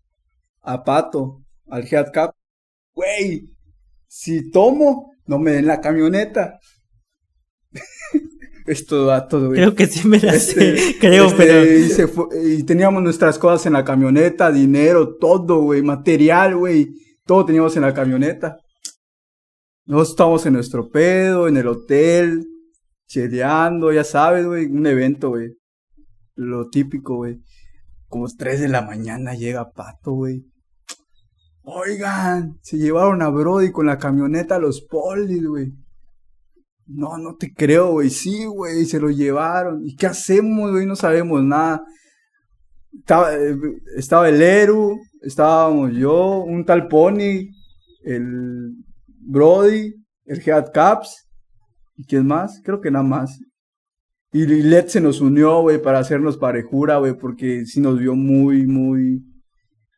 a 0.63 0.85
Pato, 0.85 1.43
al 1.69 1.87
Head 1.91 2.11
Cap, 2.13 2.35
güey, 2.95 3.45
si 4.07 4.51
tomo, 4.51 5.13
no 5.27 5.39
me 5.39 5.53
den 5.53 5.67
la 5.67 5.81
camioneta. 5.81 6.59
Esto 8.67 9.07
datos, 9.07 9.45
güey. 9.47 9.57
Creo 9.59 9.75
que 9.75 9.87
sí 9.87 10.07
me 10.07 10.19
la 10.21 10.35
Este, 10.35 10.77
sé, 10.79 10.97
creo, 11.01 11.27
este, 11.27 11.37
pero... 11.37 11.65
Y, 11.65 11.89
se 11.89 12.07
fue- 12.07 12.27
y 12.45 12.63
teníamos 12.65 13.03
nuestras 13.03 13.39
cosas 13.39 13.65
en 13.67 13.73
la 13.73 13.85
camioneta, 13.85 14.53
dinero, 14.53 15.17
todo, 15.17 15.63
güey, 15.63 15.81
material, 15.83 16.57
güey. 16.57 16.89
Todo 17.25 17.47
teníamos 17.47 17.75
en 17.77 17.83
la 17.83 17.95
camioneta. 17.95 18.59
Nosotros 19.87 20.11
estábamos 20.11 20.45
en 20.47 20.53
nuestro 20.53 20.91
pedo, 20.91 21.49
en 21.49 21.57
el 21.57 21.67
hotel, 21.67 22.47
cheleando, 23.07 23.91
ya 23.91 24.05
sabes, 24.05 24.45
güey, 24.45 24.67
un 24.67 24.87
evento, 24.87 25.31
güey. 25.31 25.58
Lo 26.39 26.69
típico, 26.69 27.17
güey. 27.17 27.43
Como 28.07 28.29
3 28.29 28.61
de 28.61 28.69
la 28.69 28.83
mañana 28.83 29.35
llega 29.35 29.73
Pato, 29.73 30.13
güey. 30.13 30.47
Oigan, 31.63 32.61
se 32.63 32.79
llevaron 32.79 33.23
a 33.23 33.29
Brody 33.29 33.73
con 33.73 33.87
la 33.87 33.99
camioneta 33.99 34.55
a 34.55 34.61
los 34.61 34.81
polis, 34.83 35.45
güey. 35.45 35.73
No, 36.87 37.19
no 37.19 37.35
te 37.35 37.53
creo, 37.53 37.91
güey. 37.91 38.09
Sí, 38.09 38.45
güey, 38.45 38.87
se 38.87 39.01
lo 39.01 39.11
llevaron. 39.11 39.85
¿Y 39.85 39.97
qué 39.97 40.07
hacemos, 40.07 40.71
güey? 40.71 40.87
No 40.87 40.95
sabemos 40.95 41.43
nada. 41.43 41.83
Estaba, 42.97 43.35
eh, 43.35 43.57
estaba 43.97 44.29
el 44.29 44.41
Eru, 44.41 44.97
estábamos 45.21 45.93
yo, 45.93 46.39
un 46.39 46.65
tal 46.65 46.87
Pony, 46.87 47.51
el 48.05 48.77
Brody, 49.07 49.93
el 50.25 50.41
Head 50.49 50.71
Caps. 50.73 51.29
¿Y 51.97 52.05
quién 52.05 52.29
más? 52.29 52.61
Creo 52.65 52.81
que 52.81 52.93
nada 52.93 53.05
más. 53.05 53.41
Y 54.39 54.47
Led 54.47 54.87
se 54.87 55.01
nos 55.01 55.21
unió, 55.21 55.63
güey, 55.63 55.83
para 55.83 55.99
hacernos 55.99 56.37
parejura, 56.37 56.99
güey, 56.99 57.15
porque 57.15 57.67
sí 57.67 57.81
nos 57.81 57.99
vio 57.99 58.15
muy, 58.15 58.69
muy 58.69 59.21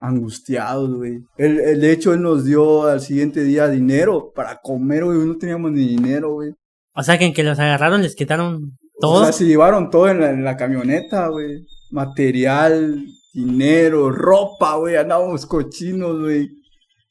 angustiados, 0.00 0.94
güey. 0.94 1.18
Él, 1.36 1.60
él, 1.60 1.80
de 1.82 1.92
hecho, 1.92 2.14
él 2.14 2.22
nos 2.22 2.46
dio 2.46 2.84
al 2.84 3.02
siguiente 3.02 3.44
día 3.44 3.68
dinero 3.68 4.32
para 4.34 4.56
comer, 4.62 5.04
güey. 5.04 5.18
No 5.18 5.36
teníamos 5.36 5.72
ni 5.72 5.86
dinero, 5.86 6.32
güey. 6.32 6.52
O 6.94 7.02
sea, 7.02 7.18
que 7.18 7.26
en 7.26 7.34
que 7.34 7.42
los 7.42 7.58
agarraron 7.58 8.00
les 8.00 8.14
quitaron 8.14 8.78
todo. 8.98 9.20
O 9.20 9.24
sea, 9.24 9.32
se 9.32 9.44
llevaron 9.44 9.90
todo 9.90 10.08
en 10.08 10.20
la, 10.20 10.30
en 10.30 10.42
la 10.42 10.56
camioneta, 10.56 11.28
güey. 11.28 11.66
Material, 11.90 13.04
dinero, 13.34 14.10
ropa, 14.10 14.76
güey. 14.76 14.96
Andábamos 14.96 15.44
cochinos, 15.44 16.18
güey. 16.18 16.48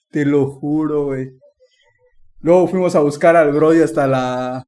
Te 0.09 0.25
lo 0.25 0.47
juro, 0.47 1.05
güey. 1.05 1.29
Luego 2.41 2.67
fuimos 2.67 2.95
a 2.95 3.01
buscar 3.01 3.35
al 3.35 3.51
Brody 3.51 3.81
hasta 3.81 4.07
la. 4.07 4.63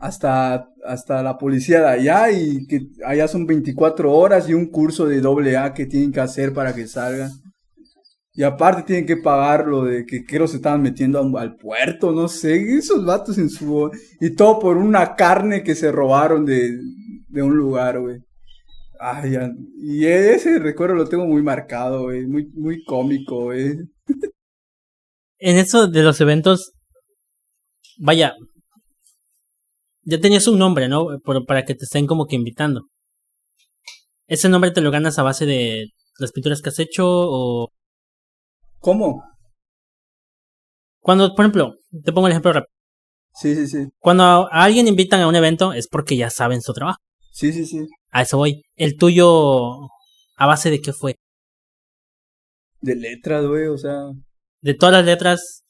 Hasta, 0.00 0.66
hasta 0.84 1.22
la 1.22 1.38
policía 1.38 1.80
de 1.80 1.88
allá 1.88 2.32
y 2.32 2.66
que 2.66 2.80
allá 3.06 3.28
son 3.28 3.46
24 3.46 4.12
horas 4.12 4.48
y 4.48 4.54
un 4.54 4.66
curso 4.66 5.06
de 5.06 5.20
doble 5.20 5.56
A 5.56 5.72
que 5.74 5.86
tienen 5.86 6.10
que 6.10 6.20
hacer 6.20 6.52
para 6.52 6.74
que 6.74 6.88
salgan. 6.88 7.30
Y 8.32 8.42
aparte 8.42 8.84
tienen 8.84 9.06
que 9.06 9.18
pagar 9.18 9.66
lo 9.66 9.84
de 9.84 10.06
que 10.06 10.24
creo 10.24 10.48
se 10.48 10.56
estaban 10.56 10.82
metiendo 10.82 11.20
al 11.36 11.56
puerto, 11.56 12.12
no 12.12 12.28
sé, 12.28 12.76
esos 12.76 13.04
vatos 13.04 13.36
en 13.38 13.50
su... 13.50 13.90
Y 14.20 14.30
todo 14.30 14.58
por 14.58 14.78
una 14.78 15.14
carne 15.14 15.62
que 15.62 15.74
se 15.74 15.92
robaron 15.92 16.46
de, 16.46 16.78
de 17.28 17.42
un 17.42 17.56
lugar, 17.56 18.00
güey. 18.00 18.18
Ay, 18.98 19.34
y 19.78 20.04
ese 20.04 20.58
recuerdo 20.58 20.94
lo 20.94 21.08
tengo 21.08 21.26
muy 21.26 21.42
marcado, 21.42 22.02
güey, 22.02 22.26
muy, 22.26 22.50
muy 22.52 22.84
cómico, 22.84 23.44
güey. 23.44 23.78
En 25.38 25.56
eso 25.56 25.86
de 25.86 26.02
los 26.02 26.20
eventos, 26.20 26.72
vaya, 27.98 28.34
ya 30.10 30.20
tenías 30.20 30.46
un 30.48 30.58
nombre, 30.58 30.88
¿no? 30.88 31.06
Por- 31.24 31.46
para 31.46 31.64
que 31.64 31.74
te 31.74 31.84
estén 31.84 32.06
como 32.06 32.26
que 32.26 32.36
invitando. 32.36 32.82
¿Ese 34.26 34.48
nombre 34.48 34.70
te 34.70 34.80
lo 34.80 34.90
ganas 34.90 35.18
a 35.18 35.22
base 35.22 35.46
de 35.46 35.86
las 36.18 36.32
pinturas 36.32 36.60
que 36.62 36.68
has 36.68 36.78
hecho 36.78 37.04
o 37.08 37.70
¿Cómo? 38.78 39.22
cuando, 41.00 41.34
por 41.34 41.44
ejemplo, 41.44 41.74
te 42.04 42.12
pongo 42.12 42.26
el 42.26 42.32
ejemplo 42.32 42.52
rápido. 42.52 42.70
Sí, 43.34 43.54
sí, 43.54 43.66
sí. 43.66 43.86
Cuando 43.98 44.22
a 44.24 44.48
a 44.50 44.64
alguien 44.64 44.88
invitan 44.88 45.20
a 45.20 45.28
un 45.28 45.36
evento 45.36 45.72
es 45.72 45.88
porque 45.88 46.16
ya 46.16 46.30
saben 46.30 46.60
su 46.62 46.72
trabajo. 46.72 46.98
Sí, 47.32 47.52
sí, 47.52 47.64
sí. 47.64 47.86
A 48.10 48.22
eso 48.22 48.36
voy. 48.36 48.62
El 48.76 48.96
tuyo, 48.96 49.72
¿a 50.36 50.46
base 50.46 50.70
de 50.70 50.80
qué 50.80 50.92
fue? 50.92 51.16
De 52.80 52.94
letras, 52.96 53.46
güey, 53.46 53.66
o 53.66 53.78
sea... 53.78 53.94
De 54.62 54.74
todas 54.74 54.94
las 54.94 55.04
letras. 55.04 55.62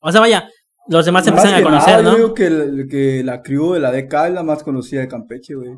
O 0.00 0.12
sea, 0.12 0.20
vaya, 0.20 0.48
los 0.88 1.04
demás 1.04 1.24
se 1.24 1.30
empiezan 1.30 1.54
a 1.54 1.62
conocer, 1.62 1.90
nada, 1.90 2.02
¿no? 2.02 2.10
Yo 2.12 2.16
digo 2.16 2.34
que, 2.34 2.50
la- 2.50 2.86
que 2.88 3.24
la 3.24 3.42
crew 3.42 3.72
de 3.74 3.80
la 3.80 3.90
DK 3.92 4.26
es 4.28 4.32
la 4.34 4.42
más 4.42 4.62
conocida 4.62 5.00
de 5.00 5.08
Campeche, 5.08 5.54
güey. 5.54 5.76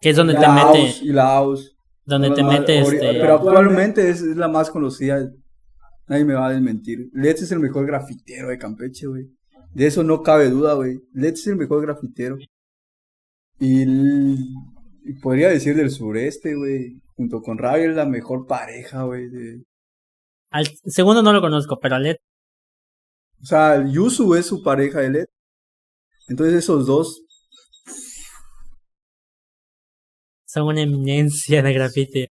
Que 0.00 0.10
es 0.10 0.16
donde 0.16 0.32
Y 0.32 0.36
te 0.36 0.42
la 0.42 0.52
mete, 0.54 0.94
Y 1.02 1.12
la 1.12 1.36
Aus. 1.36 1.76
donde 2.04 2.30
te 2.30 2.42
las 2.42 2.46
más- 2.46 2.60
mete 2.60 2.82
ori- 2.82 2.94
este. 2.94 3.12
Pero 3.20 3.34
actualmente 3.36 4.08
es, 4.10 4.20
es 4.22 4.36
la 4.36 4.48
más 4.48 4.70
conocida. 4.70 5.28
Nadie 6.08 6.24
me 6.24 6.34
va 6.34 6.46
a 6.48 6.52
desmentir. 6.52 7.08
Let's 7.12 7.42
es 7.42 7.52
el 7.52 7.60
mejor 7.60 7.86
grafitero 7.86 8.48
de 8.48 8.58
Campeche, 8.58 9.06
güey. 9.06 9.26
De 9.72 9.86
eso 9.86 10.02
no 10.02 10.22
cabe 10.22 10.50
duda, 10.50 10.74
güey. 10.74 10.98
Let's 11.14 11.40
es 11.40 11.46
el 11.48 11.56
mejor 11.56 11.82
grafitero. 11.82 12.36
Y, 13.58 13.82
el- 13.82 14.38
y 15.04 15.12
podría 15.20 15.48
decir 15.48 15.76
del 15.76 15.90
sureste, 15.90 16.54
güey. 16.56 17.00
Junto 17.16 17.40
con 17.40 17.58
Ravi 17.58 17.84
es 17.84 17.94
la 17.96 18.04
mejor 18.06 18.46
pareja, 18.46 19.04
güey. 19.04 19.28
de- 19.28 19.62
Al 20.50 20.66
segundo 20.84 21.22
no 21.22 21.32
lo 21.32 21.40
conozco, 21.40 21.78
pero 21.80 21.98
Led 21.98 22.16
O 23.42 23.46
sea, 23.46 23.84
Yusu 23.86 24.34
es 24.34 24.46
su 24.46 24.62
pareja 24.62 25.00
de 25.00 25.10
Let's. 25.10 25.32
Entonces 26.28 26.54
esos 26.54 26.86
dos 26.86 27.22
son 30.52 30.66
una 30.66 30.82
eminencia 30.82 31.62
de 31.62 31.72
graffiti. 31.72 32.26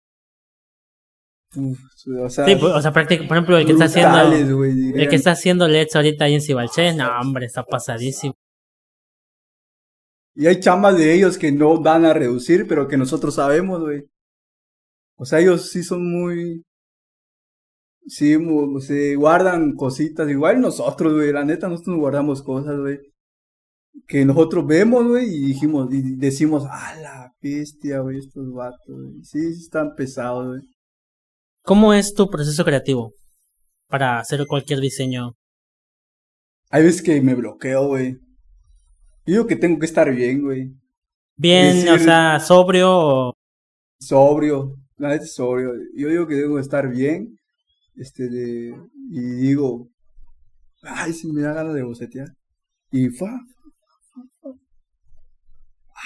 uf, 1.54 1.78
o 2.20 2.28
sea, 2.28 2.44
Sí, 2.46 2.56
pues, 2.56 2.72
o 2.74 2.82
sea, 2.82 2.92
prácticamente, 2.92 3.28
por 3.28 3.36
ejemplo, 3.36 3.58
el 3.58 3.66
que 3.66 3.72
está 3.72 3.84
haciendo, 3.84 4.20
el 4.32 5.08
que 5.08 5.16
está 5.16 5.30
haciendo 5.32 5.68
LEDs 5.68 5.94
ahorita 5.94 6.24
ahí 6.24 6.34
en 6.34 6.40
Cibalché, 6.40 6.94
no, 6.94 7.08
hombre, 7.20 7.46
está 7.46 7.64
pasadísimo. 7.64 8.34
Y 10.34 10.46
hay 10.46 10.60
chambas 10.60 10.96
de 10.96 11.14
ellos 11.14 11.38
que 11.38 11.50
no 11.52 11.80
van 11.80 12.04
a 12.04 12.14
reducir, 12.14 12.66
pero 12.68 12.86
que 12.86 12.96
nosotros 12.96 13.34
sabemos, 13.34 13.80
güey. 13.80 14.08
O 15.16 15.24
sea, 15.24 15.40
ellos 15.40 15.70
sí 15.70 15.82
son 15.82 16.08
muy... 16.10 16.64
Sí, 18.08 18.36
se 18.80 19.14
guardan 19.16 19.74
cositas. 19.74 20.28
Igual 20.28 20.60
nosotros, 20.60 21.14
güey. 21.14 21.32
La 21.32 21.44
neta, 21.44 21.68
nosotros 21.68 21.92
nos 21.94 22.00
guardamos 22.00 22.42
cosas, 22.42 22.78
güey. 22.78 22.98
Que 24.06 24.24
nosotros 24.24 24.66
vemos, 24.66 25.06
güey, 25.06 25.26
y 25.28 25.40
dijimos, 25.48 25.92
y 25.92 26.16
decimos, 26.16 26.64
ah, 26.70 26.94
la 27.00 27.32
bestia, 27.42 28.00
güey, 28.00 28.18
estos 28.18 28.52
vatos, 28.52 28.86
güey. 28.86 29.22
Sí, 29.24 29.38
están 29.46 29.94
pesados, 29.94 30.46
güey. 30.46 30.60
¿Cómo 31.62 31.92
es 31.92 32.14
tu 32.14 32.28
proceso 32.30 32.64
creativo 32.64 33.12
para 33.88 34.20
hacer 34.20 34.46
cualquier 34.46 34.80
diseño? 34.80 35.34
Hay 36.70 36.84
veces 36.84 37.02
que 37.02 37.20
me 37.20 37.34
bloqueo, 37.34 37.88
güey. 37.88 38.12
Yo 39.26 39.34
digo 39.34 39.46
que 39.46 39.56
tengo 39.56 39.78
que 39.78 39.86
estar 39.86 40.10
bien, 40.14 40.42
güey. 40.42 40.70
Bien, 41.36 41.76
Decir- 41.76 41.92
o 41.92 41.98
sea, 41.98 42.40
sobrio 42.40 42.88
o 42.90 43.34
sobrio, 44.00 44.74
la 44.96 45.10
neta 45.10 45.24
es 45.24 45.34
sobrio. 45.34 45.72
Yo 45.94 46.08
digo 46.08 46.26
que 46.26 46.34
debo 46.36 46.58
estar 46.58 46.88
bien, 46.88 47.37
este, 47.98 48.28
de, 48.28 48.74
y 49.10 49.20
digo, 49.20 49.90
ay, 50.82 51.12
si 51.12 51.32
me 51.32 51.42
da 51.42 51.52
ganas 51.52 51.74
de 51.74 51.82
bocetear. 51.82 52.28
Y 52.90 53.10
fa, 53.10 53.40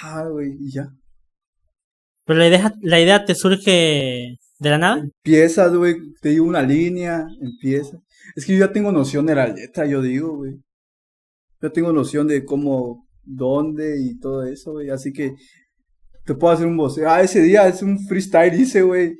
ah, 0.01 0.27
güey, 0.29 0.57
y 0.59 0.71
ya. 0.71 0.89
Pero 2.25 2.39
la 2.39 2.47
idea, 2.47 2.73
la 2.81 2.99
idea 2.99 3.25
te 3.25 3.35
surge 3.35 4.37
de 4.59 4.69
la 4.69 4.77
nada. 4.77 5.01
Empiezas, 5.01 5.73
güey, 5.75 5.95
te 6.21 6.29
digo 6.29 6.45
una 6.45 6.61
línea, 6.61 7.27
empieza. 7.41 7.97
Es 8.35 8.45
que 8.45 8.53
yo 8.53 8.65
ya 8.65 8.71
tengo 8.71 8.91
noción 8.91 9.25
de 9.25 9.35
la 9.35 9.47
letra, 9.47 9.85
yo 9.85 10.01
digo, 10.01 10.37
güey. 10.37 10.59
Yo 11.61 11.71
tengo 11.71 11.93
noción 11.93 12.27
de 12.27 12.43
cómo, 12.43 13.07
dónde 13.23 14.01
y 14.01 14.17
todo 14.19 14.45
eso, 14.45 14.73
güey. 14.73 14.89
Así 14.89 15.11
que 15.13 15.33
te 16.25 16.35
puedo 16.35 16.53
hacer 16.53 16.67
un 16.67 16.77
boceto. 16.77 17.09
Ah, 17.09 17.21
ese 17.21 17.41
día 17.41 17.67
es 17.67 17.81
un 17.81 17.99
freestyle, 18.07 18.59
hice, 18.59 18.81
güey. 18.81 19.17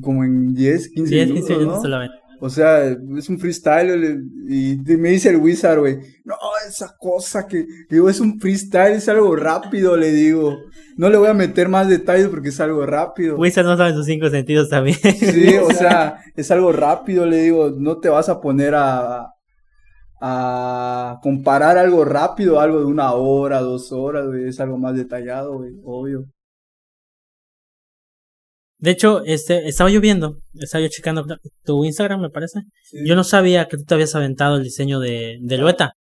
Como 0.00 0.24
en 0.24 0.54
10, 0.54 0.88
15 0.88 1.14
10, 1.14 1.26
minutos, 1.28 1.48
15 1.48 1.58
minutos 1.58 1.76
¿no? 1.76 1.82
solamente. 1.82 2.26
O 2.40 2.50
sea, 2.50 2.84
es 3.16 3.28
un 3.28 3.38
freestyle 3.38 4.22
y 4.48 4.76
me 4.96 5.10
dice 5.10 5.30
el 5.30 5.36
Wizard, 5.36 5.78
güey, 5.78 5.98
no, 6.24 6.34
esa 6.68 6.94
cosa 6.98 7.46
que, 7.46 7.66
digo, 7.88 8.10
es 8.10 8.20
un 8.20 8.38
freestyle, 8.38 8.92
es 8.92 9.08
algo 9.08 9.34
rápido, 9.36 9.96
le 9.96 10.12
digo. 10.12 10.58
No 10.96 11.08
le 11.08 11.16
voy 11.16 11.28
a 11.28 11.34
meter 11.34 11.68
más 11.68 11.88
detalles 11.88 12.28
porque 12.28 12.48
es 12.48 12.60
algo 12.60 12.84
rápido. 12.84 13.36
Wizard 13.36 13.64
no 13.64 13.76
sabe 13.76 13.92
sus 13.92 14.06
cinco 14.06 14.28
sentidos 14.28 14.68
también. 14.68 14.96
Sí, 14.96 15.56
o 15.62 15.70
sea, 15.70 16.18
es 16.34 16.50
algo 16.50 16.72
rápido, 16.72 17.26
le 17.26 17.42
digo, 17.42 17.70
no 17.70 17.98
te 17.98 18.08
vas 18.08 18.28
a 18.28 18.40
poner 18.40 18.74
a, 18.74 19.30
a 20.20 21.18
comparar 21.22 21.78
algo 21.78 22.04
rápido, 22.04 22.60
algo 22.60 22.80
de 22.80 22.86
una 22.86 23.12
hora, 23.12 23.60
dos 23.60 23.92
horas, 23.92 24.26
güey, 24.26 24.48
es 24.48 24.60
algo 24.60 24.78
más 24.78 24.94
detallado, 24.94 25.58
güey, 25.58 25.72
obvio. 25.84 26.26
De 28.78 28.90
hecho, 28.90 29.24
este, 29.24 29.68
estaba 29.68 29.90
yo 29.90 30.00
viendo, 30.00 30.38
estaba 30.54 30.82
yo 30.82 30.88
checando 30.88 31.24
tu 31.64 31.84
Instagram, 31.84 32.20
me 32.20 32.30
parece. 32.30 32.60
Yo 33.04 33.16
no 33.16 33.24
sabía 33.24 33.68
que 33.68 33.78
tú 33.78 33.84
te 33.84 33.94
habías 33.94 34.14
aventado 34.14 34.56
el 34.56 34.64
diseño 34.64 35.00
de, 35.00 35.38
de 35.40 35.58
Lueta. 35.58 35.92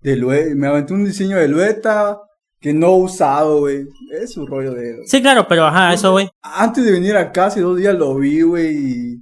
De 0.00 0.16
Lueta, 0.16 0.54
me 0.54 0.66
aventé 0.66 0.94
un 0.94 1.04
diseño 1.04 1.36
de 1.36 1.48
Lueta 1.48 2.18
que 2.60 2.72
no 2.72 2.88
he 2.88 3.02
usado, 3.02 3.60
güey. 3.60 3.84
Es 4.20 4.36
un 4.36 4.46
rollo 4.46 4.74
de... 4.74 4.96
Sí, 5.06 5.22
claro, 5.22 5.46
pero 5.48 5.64
ajá, 5.64 5.94
eso, 5.94 6.10
güey. 6.12 6.28
Antes 6.42 6.84
de 6.84 6.92
venir 6.92 7.16
acá, 7.16 7.46
hace 7.46 7.60
dos 7.60 7.78
días 7.78 7.94
lo 7.94 8.16
vi, 8.16 8.42
güey, 8.42 8.76
y 8.76 9.16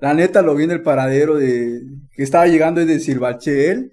la 0.00 0.12
neta 0.12 0.42
lo 0.42 0.54
vi 0.54 0.64
en 0.64 0.72
el 0.72 0.82
paradero 0.82 1.36
de... 1.36 1.80
que 2.14 2.22
estaba 2.22 2.46
llegando 2.46 2.84
desde 2.84 3.00
Silvachel, 3.00 3.90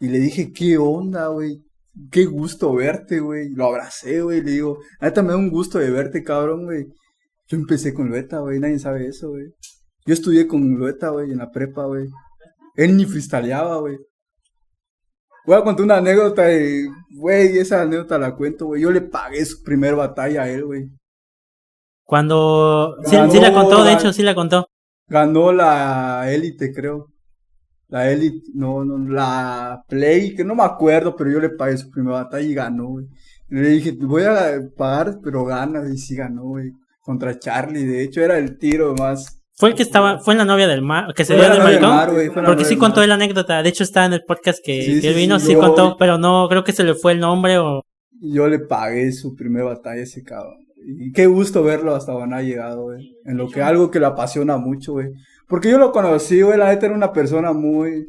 y 0.00 0.08
le 0.08 0.18
dije, 0.18 0.52
¿qué 0.52 0.76
onda, 0.76 1.28
güey? 1.28 1.62
Qué 2.10 2.24
gusto 2.24 2.74
verte, 2.74 3.20
güey. 3.20 3.50
Lo 3.50 3.66
abracé, 3.66 4.20
güey, 4.20 4.42
le 4.42 4.50
digo, 4.50 4.78
la 5.00 5.08
neta 5.08 5.22
me 5.22 5.30
da 5.30 5.36
un 5.36 5.50
gusto 5.50 5.78
de 5.78 5.90
verte, 5.90 6.22
cabrón, 6.22 6.64
güey. 6.64 6.86
Yo 7.52 7.58
empecé 7.58 7.92
con 7.92 8.08
Lueta, 8.08 8.38
güey, 8.38 8.58
nadie 8.58 8.78
sabe 8.78 9.06
eso, 9.06 9.28
güey. 9.28 9.44
Yo 10.06 10.14
estudié 10.14 10.46
con 10.46 10.74
Lueta, 10.74 11.10
güey, 11.10 11.32
en 11.32 11.36
la 11.36 11.50
prepa, 11.50 11.84
güey. 11.84 12.08
Él 12.76 12.96
ni 12.96 13.04
freestyleaba, 13.04 13.76
güey. 13.76 13.98
Voy 15.44 15.56
a 15.56 15.62
contar 15.62 15.84
una 15.84 15.98
anécdota 15.98 16.44
güey, 17.10 17.58
esa 17.58 17.82
anécdota 17.82 18.18
la 18.18 18.34
cuento, 18.36 18.68
güey. 18.68 18.80
Yo 18.80 18.90
le 18.90 19.02
pagué 19.02 19.44
su 19.44 19.62
primer 19.62 19.94
batalla 19.94 20.44
a 20.44 20.48
él, 20.48 20.64
güey. 20.64 20.88
Cuando... 22.04 22.96
Sí, 23.04 23.16
sí, 23.30 23.38
la 23.38 23.52
contó, 23.52 23.84
de 23.84 23.92
hecho, 23.92 24.14
sí 24.14 24.22
la 24.22 24.34
contó. 24.34 24.66
Ganó 25.06 25.52
la 25.52 26.32
élite, 26.32 26.72
creo. 26.72 27.08
La 27.88 28.10
élite, 28.10 28.50
no, 28.54 28.82
no, 28.82 28.96
la 29.12 29.84
play, 29.86 30.34
que 30.34 30.42
no 30.42 30.54
me 30.54 30.64
acuerdo, 30.64 31.14
pero 31.14 31.30
yo 31.30 31.38
le 31.38 31.50
pagué 31.50 31.76
su 31.76 31.90
primera 31.90 32.22
batalla 32.22 32.46
y 32.46 32.54
ganó, 32.54 32.86
güey. 32.86 33.08
Le 33.50 33.68
dije, 33.68 33.92
voy 34.00 34.22
a 34.22 34.58
pagar, 34.74 35.18
pero 35.22 35.44
gana, 35.44 35.82
y 35.92 35.98
sí 35.98 36.16
ganó, 36.16 36.44
güey 36.44 36.72
contra 37.02 37.38
Charlie. 37.38 37.84
De 37.84 38.02
hecho, 38.02 38.22
era 38.22 38.38
el 38.38 38.58
tiro 38.58 38.94
más. 38.94 39.42
Fue 39.54 39.68
el 39.68 39.74
que 39.74 39.82
estaba, 39.82 40.18
fue 40.18 40.34
en 40.34 40.38
la 40.38 40.44
novia 40.44 40.66
del 40.66 40.82
mar, 40.82 41.12
que 41.14 41.24
se 41.24 41.34
dio 41.34 41.48
del 41.48 41.62
maricón. 41.62 42.44
porque 42.46 42.64
sí 42.64 42.76
contó 42.76 43.06
la 43.06 43.14
anécdota. 43.14 43.62
De 43.62 43.68
hecho, 43.68 43.84
está 43.84 44.06
en 44.06 44.14
el 44.14 44.24
podcast 44.24 44.58
que, 44.64 44.98
él 44.98 45.14
vino, 45.14 45.38
sí, 45.38 45.54
contó, 45.54 45.96
pero 45.98 46.16
no, 46.16 46.48
creo 46.48 46.64
que 46.64 46.72
se 46.72 46.84
le 46.84 46.94
fue 46.94 47.12
el 47.12 47.20
nombre 47.20 47.58
o. 47.58 47.82
Yo 48.20 48.48
le 48.48 48.60
pagué 48.60 49.12
su 49.12 49.34
primera 49.34 49.66
batalla 49.66 50.02
ese 50.02 50.22
cabrón. 50.22 50.64
Y 50.84 51.12
qué 51.12 51.26
gusto 51.26 51.62
verlo 51.62 51.94
hasta 51.94 52.12
donde 52.12 52.36
ha 52.36 52.42
llegado, 52.42 52.84
güey. 52.84 53.16
En 53.24 53.36
lo 53.36 53.48
que 53.48 53.62
algo 53.62 53.90
que 53.90 54.00
le 54.00 54.06
apasiona 54.06 54.56
mucho, 54.56 54.92
güey. 54.92 55.08
Porque 55.48 55.70
yo 55.70 55.78
lo 55.78 55.92
conocí, 55.92 56.40
güey. 56.40 56.58
La 56.58 56.70
neta 56.70 56.86
era 56.86 56.94
una 56.94 57.12
persona 57.12 57.52
muy. 57.52 58.06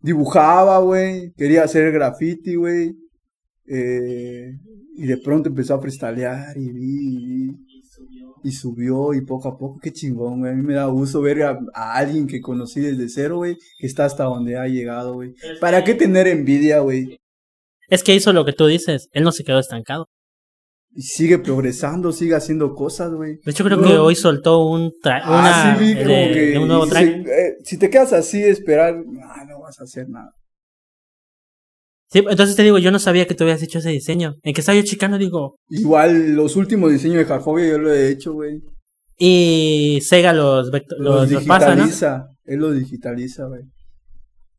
Dibujaba, 0.00 0.78
güey. 0.78 1.32
Quería 1.36 1.64
hacer 1.64 1.90
graffiti, 1.90 2.54
güey. 2.54 2.94
Eh, 3.66 4.52
y 4.96 5.06
de 5.06 5.16
pronto 5.18 5.48
empezó 5.48 5.74
a 5.74 5.80
freestylear 5.80 6.56
y 6.56 6.72
vi, 6.72 7.56
y 8.44 8.52
subió 8.52 9.14
y 9.14 9.20
poco 9.20 9.48
a 9.48 9.58
poco, 9.58 9.78
qué 9.82 9.92
chingón, 9.92 10.40
güey. 10.40 10.52
A 10.52 10.54
mí 10.54 10.62
me 10.62 10.74
da 10.74 10.86
gusto 10.86 11.20
ver 11.20 11.42
a, 11.42 11.58
alguien 11.74 12.26
que 12.26 12.40
conocí 12.40 12.80
desde 12.80 13.08
cero, 13.08 13.36
güey, 13.36 13.56
que 13.78 13.86
está 13.86 14.04
hasta 14.04 14.24
donde 14.24 14.58
ha 14.58 14.66
llegado, 14.66 15.14
güey. 15.14 15.34
¿Para 15.60 15.84
qué 15.84 15.94
tener 15.94 16.26
envidia, 16.26 16.80
güey? 16.80 17.18
Es 17.88 18.02
que 18.02 18.14
hizo 18.14 18.32
lo 18.32 18.44
que 18.44 18.52
tú 18.52 18.66
dices, 18.66 19.08
él 19.12 19.24
no 19.24 19.32
se 19.32 19.44
quedó 19.44 19.58
estancado. 19.58 20.06
Y 20.90 21.02
sigue 21.02 21.38
progresando, 21.38 22.12
sigue 22.12 22.34
haciendo 22.34 22.74
cosas, 22.74 23.12
güey. 23.12 23.38
De 23.44 23.50
hecho, 23.50 23.64
creo 23.64 23.80
que 23.80 23.98
hoy 23.98 24.14
soltó 24.14 24.66
un, 24.66 24.92
ah, 25.04 25.76
sí, 25.78 25.94
como 25.94 26.06
que, 26.06 26.58
un 26.58 26.68
nuevo 26.68 26.86
track. 26.86 27.06
Eh, 27.06 27.56
si 27.62 27.78
te 27.78 27.90
quedas 27.90 28.12
así, 28.12 28.42
esperar, 28.42 28.96
no 28.96 29.60
vas 29.60 29.78
a 29.80 29.84
hacer 29.84 30.08
nada. 30.08 30.32
Sí, 32.10 32.20
entonces 32.20 32.56
te 32.56 32.62
digo, 32.62 32.78
yo 32.78 32.90
no 32.90 32.98
sabía 32.98 33.26
que 33.26 33.34
tú 33.34 33.44
habías 33.44 33.62
hecho 33.62 33.80
ese 33.80 33.90
diseño. 33.90 34.36
En 34.42 34.54
que 34.54 34.60
estaba 34.60 34.76
yo 34.76 34.84
chicano, 34.84 35.18
digo. 35.18 35.56
Igual, 35.68 36.32
los 36.34 36.56
últimos 36.56 36.90
diseños 36.90 37.18
de 37.18 37.26
Jarfobia 37.26 37.68
yo 37.68 37.78
lo 37.78 37.92
he 37.92 38.08
hecho, 38.08 38.32
güey. 38.32 38.62
Y 39.18 40.00
Sega 40.02 40.32
los, 40.32 40.70
los, 40.70 40.82
los, 40.98 41.28
digitaliza, 41.28 42.28
Él 42.44 42.60
los 42.60 42.78
digitaliza, 42.78 43.44
güey. 43.46 43.62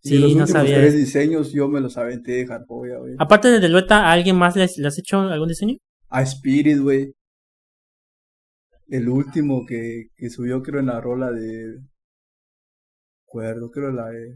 Sí, 0.02 0.18
los 0.18 0.34
últimos 0.34 0.64
tres 0.64 0.96
diseños 0.96 1.52
yo 1.52 1.68
me 1.68 1.82
los 1.82 1.98
aventé 1.98 2.34
de 2.34 2.48
Jarfobia, 2.48 3.00
güey. 3.00 3.16
Aparte 3.18 3.50
de 3.50 3.60
Delueta, 3.60 4.06
¿a 4.06 4.12
alguien 4.12 4.38
más 4.38 4.56
le, 4.56 4.64
has 4.64 5.00
hecho 5.00 5.20
algún 5.20 5.48
diseño? 5.48 5.78
A 6.10 6.22
Spirit, 6.22 6.78
güey. 6.78 7.14
El 8.88 9.10
último 9.10 9.66
que, 9.66 10.08
que 10.16 10.30
subió, 10.30 10.62
creo, 10.62 10.82
en 10.82 10.88
la 10.88 11.02
rola 11.02 11.32
de. 11.32 11.80
Acuerdo, 13.28 13.72
creo 13.72 13.92
la 13.92 14.10
de. 14.10 14.36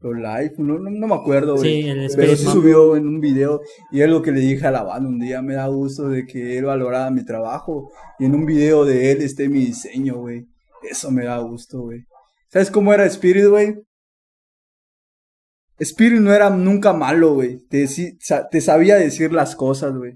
Los 0.00 0.14
live, 0.14 0.54
no, 0.58 0.78
no, 0.78 1.06
me 1.08 1.14
acuerdo, 1.14 1.56
güey. 1.56 1.82
Sí, 1.82 2.14
pero 2.14 2.36
sí 2.36 2.44
subió 2.44 2.96
en 2.96 3.08
un 3.08 3.20
video 3.20 3.60
y 3.90 4.00
es 4.00 4.08
lo 4.08 4.22
que 4.22 4.30
le 4.30 4.38
dije 4.38 4.64
a 4.64 4.70
la 4.70 4.84
banda 4.84 5.08
un 5.08 5.18
día, 5.18 5.42
me 5.42 5.54
da 5.54 5.66
gusto 5.66 6.08
de 6.08 6.24
que 6.24 6.56
él 6.56 6.66
valorara 6.66 7.10
mi 7.10 7.24
trabajo 7.24 7.90
y 8.20 8.26
en 8.26 8.36
un 8.36 8.46
video 8.46 8.84
de 8.84 9.10
él 9.10 9.22
esté 9.22 9.48
mi 9.48 9.58
diseño, 9.58 10.18
güey. 10.18 10.46
Eso 10.88 11.10
me 11.10 11.24
da 11.24 11.38
gusto, 11.38 11.80
güey. 11.80 12.04
¿Sabes 12.48 12.70
cómo 12.70 12.94
era 12.94 13.06
Spirit, 13.06 13.46
güey? 13.46 13.74
Spirit 15.80 16.20
no 16.20 16.32
era 16.32 16.48
nunca 16.50 16.92
malo, 16.92 17.34
güey. 17.34 17.58
Te, 17.68 17.88
te, 18.50 18.60
sabía 18.60 18.96
decir 18.96 19.32
las 19.32 19.56
cosas, 19.56 19.96
güey. 19.96 20.14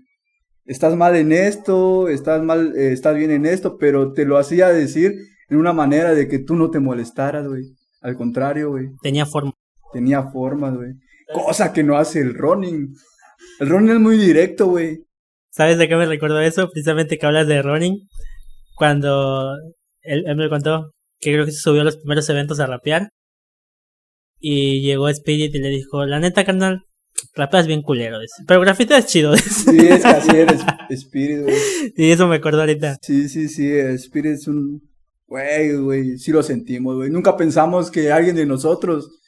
Estás 0.65 0.95
mal 0.95 1.17
en 1.17 1.33
esto, 1.33 2.09
estás 2.09 2.41
mal, 2.41 2.73
eh, 2.77 2.93
estás 2.93 3.17
bien 3.17 3.33
en 3.33 3.47
esto, 3.47 3.79
pero 3.79 4.13
te 4.13 4.25
lo 4.25 4.39
hacía 4.39 4.69
decir 4.69 5.17
en 5.49 5.57
una 5.57 5.73
manera 5.73 6.15
de 6.15 6.29
que 6.29 6.39
tú 6.39 6.55
no 6.55 6.71
te 6.71 6.79
molestaras, 6.79 7.49
güey. 7.49 7.65
Al 8.01 8.17
contrario, 8.17 8.71
güey. 8.71 8.91
Tenía 9.03 9.27
forma 9.27 9.53
tenía 9.93 10.23
formas, 10.25 10.75
güey. 10.75 10.93
Cosa 11.33 11.73
que 11.73 11.83
no 11.83 11.97
hace 11.97 12.21
el 12.21 12.35
running. 12.35 12.95
El 13.61 13.69
running 13.69 13.93
es 13.93 14.01
muy 14.01 14.17
directo, 14.19 14.67
güey. 14.67 15.05
¿Sabes 15.51 15.79
de 15.79 15.89
qué 15.89 15.97
me 15.97 16.07
recuerdo 16.07 16.41
eso? 16.41 16.69
Precisamente 16.71 17.19
que 17.19 17.27
hablas 17.27 17.47
de 17.47 17.63
running. 17.63 18.09
Cuando 18.75 19.53
él, 20.03 20.25
me 20.37 20.49
contó 20.49 20.93
que 21.21 21.33
creo 21.33 21.45
que 21.45 21.53
se 21.53 21.61
subió 21.61 21.83
a 21.83 21.85
los 21.85 21.99
primeros 21.99 22.29
eventos 22.29 22.59
a 22.61 22.67
rapear. 22.67 23.11
Y 24.39 24.81
llegó 24.81 25.09
Spirit 25.09 25.55
y 25.55 25.59
le 25.59 25.69
dijo, 25.69 26.05
la 26.05 26.19
neta, 26.19 26.45
carnal, 26.45 26.83
rapeas 27.35 27.67
bien 27.67 27.83
culero. 27.83 28.19
Pero 28.47 28.61
grafita 28.61 28.99
es 28.99 29.07
chido. 29.07 29.35
Sí, 29.37 29.79
es 29.79 30.03
que 30.03 30.09
así 30.09 30.37
eres 30.37 30.63
Spirit, 30.91 31.43
güey. 31.43 31.57
Y 31.97 32.11
eso 32.11 32.27
me 32.27 32.37
acuerdo 32.37 32.61
ahorita. 32.61 32.97
Sí, 33.03 33.29
sí, 33.29 33.49
sí, 33.49 33.71
Spirit 33.71 34.33
es 34.33 34.49
un... 34.49 34.83
Güey, 35.27 35.77
güey, 35.77 36.19
sí 36.19 36.31
lo 36.31 36.43
sentimos, 36.43 36.97
güey. 36.97 37.11
Nunca 37.11 37.37
pensamos 37.37 37.91
que 37.91 38.13
alguien 38.13 38.37
de 38.37 38.45
nosotros 38.45 39.22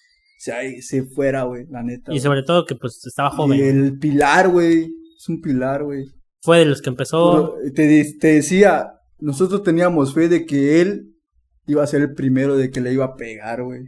se, 0.45 0.83
se 0.83 1.05
fuera, 1.05 1.45
güey, 1.45 1.65
la 1.71 1.83
neta. 1.83 2.13
Y 2.13 2.21
sobre 2.21 2.43
todo 2.43 2.67
que 2.67 2.75
pues 2.75 3.01
estaba 3.07 3.31
joven. 3.31 3.59
Y 3.59 3.63
el 3.63 3.99
pilar, 3.99 4.51
güey, 4.51 4.93
es 5.17 5.29
un 5.29 5.41
pilar, 5.41 5.85
güey. 5.85 6.05
Fue 6.43 6.59
de 6.59 6.67
los 6.67 6.83
que 6.83 6.91
empezó. 6.91 7.55
Te, 7.75 8.05
te 8.21 8.27
decía, 8.27 8.93
nosotros 9.19 9.63
teníamos 9.63 10.13
fe 10.13 10.29
de 10.29 10.45
que 10.45 10.83
él 10.83 11.15
iba 11.67 11.83
a 11.83 11.87
ser 11.87 12.03
el 12.03 12.13
primero 12.13 12.59
de 12.59 12.71
que 12.71 12.83
le 12.83 12.93
iba 12.93 13.07
a 13.07 13.15
pegar, 13.15 13.63
güey. 13.63 13.85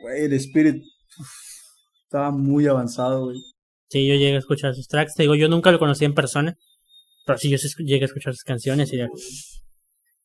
Güey, 0.00 0.24
el 0.24 0.32
Spirit 0.32 0.82
estaba 2.02 2.32
muy 2.32 2.66
avanzado, 2.66 3.26
güey. 3.26 3.38
Sí, 3.90 4.04
yo 4.08 4.14
llegué 4.14 4.34
a 4.34 4.38
escuchar 4.38 4.74
sus 4.74 4.88
tracks. 4.88 5.14
Te 5.14 5.22
digo, 5.22 5.36
yo 5.36 5.48
nunca 5.48 5.70
lo 5.70 5.78
conocí 5.78 6.04
en 6.04 6.14
persona. 6.14 6.56
Pero 7.24 7.38
sí, 7.38 7.48
yo 7.48 7.58
llegué 7.78 8.02
a 8.02 8.06
escuchar 8.06 8.34
sus 8.34 8.42
canciones 8.42 8.92
y 8.92 8.96
ya. 8.96 9.08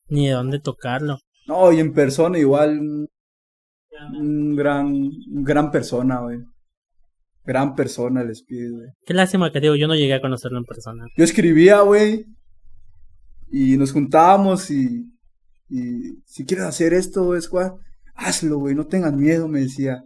Ni 0.07 0.25
de 0.25 0.33
dónde 0.33 0.59
tocarlo. 0.59 1.19
No, 1.45 1.71
y 1.71 1.79
en 1.79 1.93
persona 1.93 2.39
igual 2.39 3.09
un 4.13 4.55
gran, 4.55 5.09
gran 5.43 5.71
persona, 5.71 6.21
güey. 6.21 6.39
Gran 7.43 7.75
persona 7.75 8.21
el 8.21 8.31
Speed, 8.31 8.71
güey. 8.71 8.89
Qué 9.05 9.13
lástima 9.13 9.51
que 9.51 9.61
digo, 9.61 9.75
yo 9.75 9.87
no 9.87 9.95
llegué 9.95 10.13
a 10.13 10.21
conocerlo 10.21 10.57
en 10.57 10.65
persona. 10.65 11.05
Yo 11.15 11.23
escribía, 11.23 11.81
güey. 11.81 12.25
Y 13.49 13.77
nos 13.77 13.93
juntábamos 13.93 14.69
y, 14.69 15.05
y 15.69 16.19
si 16.25 16.45
quieres 16.45 16.65
hacer 16.65 16.93
esto, 16.93 17.39
squad, 17.39 17.71
hazlo, 18.15 18.57
güey, 18.57 18.75
no 18.75 18.87
tengas 18.87 19.13
miedo, 19.13 19.47
me 19.47 19.61
decía. 19.61 20.03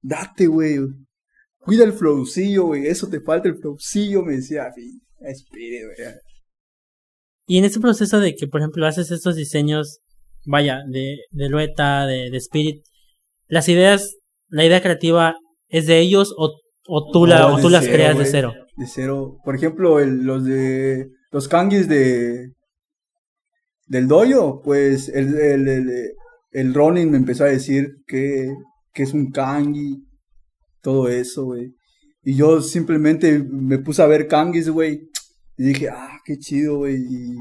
Date, 0.00 0.46
güey. 0.46 0.78
Cuida 1.58 1.84
el 1.84 1.92
flowcillo, 1.92 2.64
güey. 2.64 2.86
Eso 2.86 3.08
te 3.08 3.20
falta 3.20 3.48
el 3.48 3.56
flowcillo, 3.56 4.22
me 4.22 4.36
decía. 4.36 4.68
Speed, 5.20 5.84
güey. 5.84 6.14
Y 7.46 7.58
en 7.58 7.64
este 7.64 7.80
proceso 7.80 8.18
de 8.18 8.34
que, 8.34 8.46
por 8.46 8.60
ejemplo, 8.60 8.86
haces 8.86 9.10
estos 9.10 9.36
diseños, 9.36 10.00
vaya, 10.46 10.80
de, 10.88 11.18
de 11.30 11.48
Lueta, 11.48 12.06
de, 12.06 12.30
de 12.30 12.36
Spirit, 12.38 12.82
las 13.52 13.68
ideas, 13.68 14.16
la 14.48 14.64
idea 14.64 14.80
creativa 14.80 15.34
es 15.68 15.86
de 15.86 15.98
ellos 15.98 16.34
o, 16.38 16.54
o 16.88 17.12
tú, 17.12 17.26
la, 17.26 17.48
o 17.48 17.60
tú 17.60 17.68
las 17.68 17.86
creas 17.86 18.16
de 18.16 18.24
cero. 18.24 18.54
De 18.78 18.86
cero. 18.86 19.36
Por 19.44 19.54
ejemplo, 19.54 20.00
los 20.00 20.46
de 20.46 21.10
los 21.30 21.48
kanguis 21.48 21.86
de 21.86 22.50
del 23.88 24.08
doyo, 24.08 24.62
pues 24.64 25.10
el, 25.10 25.36
el, 25.36 25.68
el, 25.68 26.12
el 26.52 26.72
Ronin 26.72 27.10
me 27.10 27.18
empezó 27.18 27.44
a 27.44 27.48
decir 27.48 27.90
que, 28.06 28.54
que 28.94 29.02
es 29.02 29.12
un 29.12 29.30
kangi, 29.30 29.98
todo 30.80 31.10
eso, 31.10 31.44
güey. 31.44 31.74
Y 32.22 32.36
yo 32.36 32.62
simplemente 32.62 33.38
me 33.38 33.80
puse 33.80 34.00
a 34.00 34.06
ver 34.06 34.28
kangis, 34.28 34.70
güey. 34.70 35.10
Y 35.58 35.64
dije, 35.64 35.90
ah, 35.90 36.18
qué 36.24 36.38
chido, 36.38 36.78
güey. 36.78 36.96
Y 36.96 37.36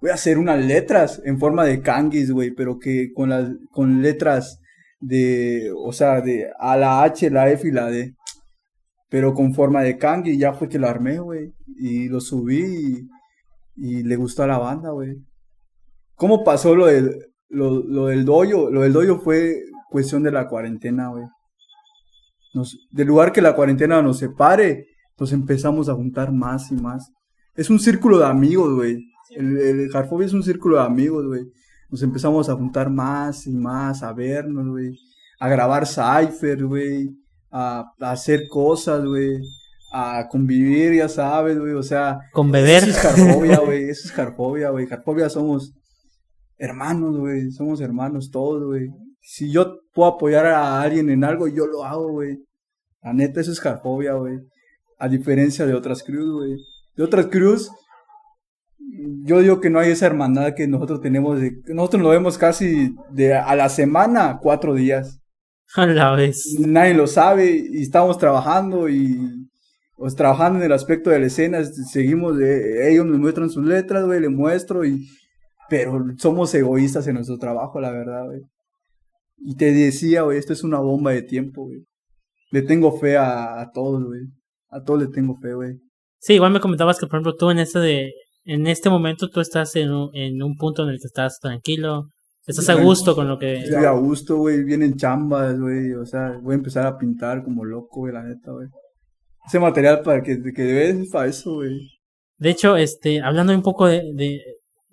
voy 0.00 0.10
a 0.12 0.14
hacer 0.14 0.38
unas 0.38 0.64
letras 0.64 1.20
en 1.24 1.40
forma 1.40 1.64
de 1.64 1.82
kanguis, 1.82 2.30
güey, 2.30 2.52
pero 2.52 2.78
que 2.78 3.08
con 3.12 3.30
las 3.30 3.50
con 3.72 4.02
letras 4.02 4.59
de, 5.00 5.72
o 5.76 5.92
sea, 5.92 6.20
de 6.20 6.50
a 6.58 6.76
la 6.76 7.02
H, 7.02 7.28
la 7.30 7.50
F 7.50 7.66
y 7.66 7.72
la 7.72 7.86
D. 7.86 8.14
Pero 9.08 9.34
con 9.34 9.54
forma 9.54 9.82
de 9.82 9.98
kangi, 9.98 10.38
ya 10.38 10.52
fue 10.52 10.68
que 10.68 10.78
lo 10.78 10.86
armé, 10.88 11.18
güey. 11.18 11.52
Y 11.76 12.08
lo 12.08 12.20
subí 12.20 13.08
y, 13.76 14.02
le 14.02 14.16
gustó 14.16 14.44
a 14.44 14.46
la 14.46 14.58
banda, 14.58 14.90
güey. 14.90 15.16
¿Cómo 16.14 16.44
pasó 16.44 16.76
lo 16.76 16.86
del, 16.86 17.10
lo, 17.48 17.82
lo 17.82 18.06
del 18.06 18.24
doyo? 18.24 18.70
Lo 18.70 18.82
del 18.82 18.92
doyo 18.92 19.18
fue 19.18 19.64
cuestión 19.90 20.22
de 20.22 20.30
la 20.30 20.46
cuarentena, 20.46 21.08
güey. 21.08 21.24
del 22.92 23.08
lugar 23.08 23.32
que 23.32 23.42
la 23.42 23.56
cuarentena 23.56 24.00
nos 24.02 24.18
separe, 24.18 24.86
nos 25.18 25.32
empezamos 25.32 25.88
a 25.88 25.94
juntar 25.94 26.32
más 26.32 26.70
y 26.70 26.76
más. 26.76 27.10
Es 27.54 27.68
un 27.68 27.80
círculo 27.80 28.18
de 28.18 28.26
amigos, 28.26 28.74
güey. 28.74 29.04
El, 29.30 29.58
el 29.58 29.90
es 30.22 30.32
un 30.32 30.42
círculo 30.42 30.76
de 30.76 30.82
amigos, 30.82 31.26
güey. 31.26 31.42
Nos 31.90 32.02
empezamos 32.02 32.48
a 32.48 32.54
juntar 32.54 32.88
más 32.88 33.46
y 33.46 33.52
más, 33.52 34.02
a 34.02 34.12
vernos, 34.12 34.68
güey. 34.68 34.96
A 35.40 35.48
grabar 35.48 35.86
cypher, 35.86 36.64
güey. 36.64 37.10
A, 37.50 37.84
hacer 38.00 38.46
cosas, 38.48 39.04
güey. 39.04 39.40
A 39.92 40.28
convivir, 40.28 40.94
ya 40.94 41.08
sabes, 41.08 41.58
güey. 41.58 41.72
O 41.72 41.82
sea. 41.82 42.20
Con 42.32 42.52
beber. 42.52 42.84
Eso 42.84 42.90
es 42.90 42.98
carfobia, 42.98 43.58
güey. 43.64 43.90
Eso 43.90 44.02
es 44.06 44.12
carfobia, 44.12 44.70
güey. 44.70 44.86
Carfobia 44.86 45.28
somos 45.28 45.72
hermanos, 46.58 47.18
güey. 47.18 47.50
Somos 47.50 47.80
hermanos 47.80 48.30
todos, 48.30 48.62
güey. 48.64 48.88
Si 49.20 49.50
yo 49.50 49.80
puedo 49.92 50.10
apoyar 50.10 50.46
a 50.46 50.80
alguien 50.80 51.10
en 51.10 51.24
algo, 51.24 51.48
yo 51.48 51.66
lo 51.66 51.84
hago, 51.84 52.12
güey. 52.12 52.38
La 53.02 53.12
neta, 53.12 53.40
eso 53.40 53.50
es 53.50 53.60
carfobia, 53.60 54.12
güey. 54.12 54.38
A 54.98 55.08
diferencia 55.08 55.66
de 55.66 55.74
otras 55.74 56.04
crews, 56.04 56.30
güey. 56.30 56.56
De 56.96 57.02
otras 57.02 57.26
crews, 57.26 57.70
yo 59.24 59.40
digo 59.40 59.60
que 59.60 59.70
no 59.70 59.78
hay 59.78 59.90
esa 59.90 60.06
hermandad 60.06 60.54
que 60.54 60.66
nosotros 60.66 61.00
tenemos. 61.00 61.40
De, 61.40 61.52
nosotros 61.68 62.02
lo 62.02 62.08
vemos 62.10 62.38
casi 62.38 62.94
de 63.10 63.34
a 63.34 63.54
la 63.56 63.68
semana, 63.68 64.38
cuatro 64.40 64.74
días. 64.74 65.20
A 65.76 65.86
la 65.86 66.16
vez. 66.16 66.56
Nadie 66.58 66.94
lo 66.94 67.06
sabe 67.06 67.50
y 67.70 67.82
estamos 67.82 68.18
trabajando 68.18 68.88
y 68.88 69.48
pues, 69.96 70.16
trabajando 70.16 70.58
en 70.58 70.64
el 70.64 70.72
aspecto 70.72 71.10
de 71.10 71.20
la 71.20 71.26
escena. 71.26 71.62
Seguimos, 71.64 72.36
de, 72.38 72.90
ellos 72.90 73.06
me 73.06 73.18
muestran 73.18 73.50
sus 73.50 73.64
letras, 73.64 74.04
güey, 74.04 74.20
le 74.20 74.28
muestro 74.28 74.84
y... 74.84 75.06
Pero 75.68 76.04
somos 76.18 76.52
egoístas 76.56 77.06
en 77.06 77.14
nuestro 77.14 77.38
trabajo, 77.38 77.80
la 77.80 77.92
verdad, 77.92 78.24
güey. 78.26 78.40
Y 79.38 79.54
te 79.54 79.72
decía, 79.72 80.22
güey, 80.22 80.38
esto 80.38 80.52
es 80.52 80.64
una 80.64 80.80
bomba 80.80 81.12
de 81.12 81.22
tiempo, 81.22 81.66
güey. 81.66 81.84
Le 82.50 82.62
tengo 82.62 82.90
fe 82.98 83.16
a, 83.16 83.60
a 83.60 83.70
todos, 83.70 84.02
güey. 84.02 84.22
A 84.70 84.82
todos 84.82 85.02
le 85.02 85.06
tengo 85.06 85.36
fe, 85.36 85.54
güey. 85.54 85.76
Sí, 86.18 86.34
igual 86.34 86.52
me 86.52 86.58
comentabas 86.58 86.98
que, 86.98 87.06
por 87.06 87.18
ejemplo, 87.18 87.36
tú 87.36 87.50
en 87.50 87.60
este 87.60 87.78
de 87.78 88.12
en 88.44 88.66
este 88.66 88.90
momento 88.90 89.28
tú 89.28 89.40
estás 89.40 89.74
en 89.76 89.92
un, 89.92 90.10
en 90.14 90.42
un 90.42 90.56
punto 90.56 90.82
en 90.82 90.90
el 90.90 90.98
que 90.98 91.06
estás 91.06 91.38
tranquilo, 91.40 92.08
estás 92.46 92.68
a 92.68 92.74
gusto 92.74 93.14
con 93.14 93.28
lo 93.28 93.38
que... 93.38 93.58
Estoy 93.58 93.84
a 93.84 93.92
gusto, 93.92 94.38
güey, 94.38 94.64
vienen 94.64 94.96
chambas, 94.96 95.58
güey, 95.58 95.92
o 95.94 96.06
sea, 96.06 96.38
voy 96.42 96.54
a 96.54 96.58
empezar 96.58 96.86
a 96.86 96.98
pintar 96.98 97.42
como 97.44 97.64
loco, 97.64 98.00
güey, 98.00 98.12
la 98.12 98.22
neta, 98.22 98.52
güey. 98.52 98.68
Ese 99.46 99.58
material 99.58 100.02
para 100.02 100.22
que, 100.22 100.40
que 100.54 100.62
debes 100.62 101.08
para 101.10 101.28
eso, 101.28 101.54
güey. 101.54 101.80
De 102.38 102.50
hecho, 102.50 102.76
este, 102.76 103.20
hablando 103.20 103.54
un 103.54 103.62
poco 103.62 103.86
de, 103.86 104.02
de, 104.14 104.40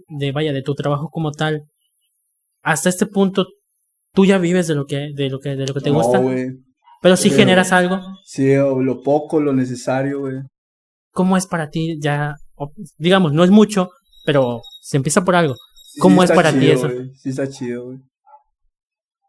de, 0.09 0.31
vaya, 0.31 0.53
de 0.53 0.61
tu 0.61 0.75
trabajo 0.75 1.09
como 1.09 1.31
tal, 1.31 1.63
hasta 2.61 2.89
este 2.89 3.05
punto, 3.05 3.47
¿tú 4.13 4.25
ya 4.25 4.37
vives 4.37 4.67
de 4.67 4.75
lo 4.75 4.85
que, 4.85 5.11
de 5.13 5.29
lo 5.29 5.39
que, 5.39 5.55
de 5.55 5.65
lo 5.65 5.73
que 5.73 5.81
te 5.81 5.89
no, 5.89 5.97
gusta? 5.97 6.19
Güey. 6.19 6.49
Pero 7.01 7.15
si 7.15 7.29
generas 7.29 7.71
algo. 7.71 8.01
Sí, 8.25 8.55
o 8.55 8.81
lo 8.81 9.01
poco, 9.01 9.39
lo 9.39 9.53
necesario, 9.53 10.19
güey. 10.19 10.35
¿Cómo 11.11 11.37
es 11.37 11.47
para 11.47 11.69
ti 11.69 11.97
ya 12.01 12.35
digamos, 12.97 13.33
no 13.33 13.43
es 13.43 13.51
mucho, 13.51 13.89
pero 14.25 14.61
se 14.81 14.97
empieza 14.97 15.23
por 15.23 15.35
algo. 15.35 15.55
¿Cómo 15.99 16.23
es 16.23 16.31
para 16.31 16.51
ti 16.51 16.69
eso? 16.69 16.89
Sí 17.15 17.29
está 17.29 17.47
chido, 17.49 17.85
güey. 17.85 17.99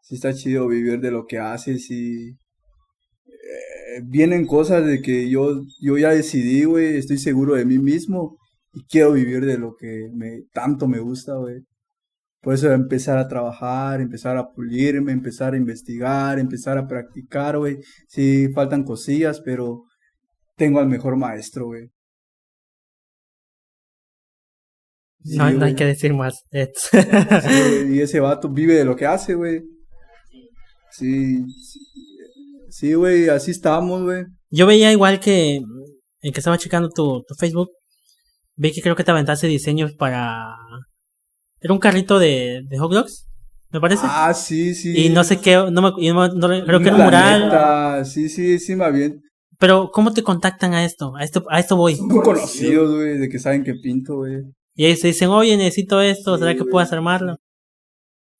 Sí 0.01 0.15
está 0.15 0.33
chido 0.33 0.67
vivir 0.67 0.99
de 0.99 1.11
lo 1.11 1.25
que 1.25 1.37
haces 1.37 1.89
y 1.91 2.29
eh, 2.29 4.01
vienen 4.03 4.45
cosas 4.45 4.85
de 4.85 5.01
que 5.01 5.29
yo, 5.29 5.63
yo 5.81 5.97
ya 5.97 6.09
decidí, 6.09 6.63
güey, 6.63 6.97
estoy 6.97 7.17
seguro 7.17 7.55
de 7.55 7.65
mí 7.65 7.77
mismo 7.77 8.37
y 8.73 8.83
quiero 8.85 9.13
vivir 9.13 9.45
de 9.45 9.57
lo 9.57 9.75
que 9.75 10.09
me, 10.13 10.43
tanto 10.51 10.87
me 10.87 10.99
gusta, 10.99 11.35
güey. 11.35 11.61
Por 12.41 12.53
eso 12.53 12.71
empezar 12.71 13.17
a 13.17 13.27
trabajar, 13.27 13.99
empezar 14.01 14.37
a 14.37 14.49
pulirme, 14.49 15.11
empezar 15.11 15.53
a 15.53 15.57
investigar, 15.57 16.39
empezar 16.39 16.77
a 16.77 16.87
practicar, 16.87 17.57
güey. 17.57 17.77
Sí, 18.07 18.47
faltan 18.53 18.83
cosillas, 18.83 19.41
pero 19.41 19.83
tengo 20.55 20.79
al 20.79 20.87
mejor 20.87 21.17
maestro, 21.17 21.65
güey. 21.65 21.89
No, 25.23 25.65
hay 25.65 25.75
que 25.75 25.85
decir 25.85 26.13
más. 26.13 26.43
y 26.51 27.99
ese 27.99 28.19
vato 28.19 28.49
vive 28.49 28.75
de 28.75 28.85
lo 28.85 28.95
que 28.95 29.05
hace, 29.05 29.35
güey. 29.35 29.61
Sí. 30.91 31.43
Sí, 32.69 32.93
güey, 32.93 33.29
así 33.29 33.51
estamos, 33.51 34.03
güey. 34.03 34.25
Yo 34.49 34.65
veía 34.65 34.91
igual 34.91 35.19
que, 35.19 35.55
en 36.21 36.33
que 36.33 36.39
estaba 36.39 36.57
checando 36.57 36.89
tu, 36.89 37.23
tu 37.27 37.35
Facebook, 37.35 37.69
vi 38.55 38.71
que 38.71 38.81
creo 38.81 38.95
que 38.95 39.03
te 39.03 39.11
aventaste 39.11 39.47
diseños 39.47 39.93
para... 39.93 40.55
Era 41.61 41.73
un 41.73 41.79
carrito 41.79 42.19
de, 42.19 42.61
de 42.67 42.77
hot 42.77 42.93
dogs, 42.93 43.27
me 43.71 43.81
parece. 43.81 44.03
Ah, 44.05 44.33
sí, 44.33 44.73
sí. 44.73 44.93
Y 44.95 45.09
no 45.09 45.23
sé 45.23 45.41
qué, 45.41 45.55
no 45.71 45.81
me, 45.81 45.91
creo 46.65 46.79
que 46.79 46.87
era 46.87 46.95
un 46.95 47.03
mural. 47.03 48.05
Sí, 48.05 48.29
sí, 48.29 48.59
sí, 48.59 48.75
más 48.75 48.93
bien. 48.93 49.21
Pero, 49.57 49.89
¿cómo 49.91 50.13
te 50.13 50.23
contactan 50.23 50.73
a 50.73 50.85
esto? 50.85 51.15
A 51.17 51.23
esto, 51.23 51.43
a 51.49 51.59
esto 51.59 51.75
voy. 51.75 51.95
Son 51.95 52.07
muy 52.07 52.23
conocidos, 52.23 52.95
güey, 52.95 53.17
de 53.17 53.27
que 53.27 53.39
saben 53.39 53.63
que 53.63 53.73
pinto, 53.75 54.15
güey. 54.15 54.37
Y 54.79 54.85
ellos 54.85 55.01
se 55.01 55.07
dicen, 55.07 55.27
oye, 55.27 55.57
necesito 55.57 55.99
esto, 55.99 56.37
¿será 56.37 56.55
que 56.55 56.63
puedas 56.63 56.93
armarlo? 56.93 57.35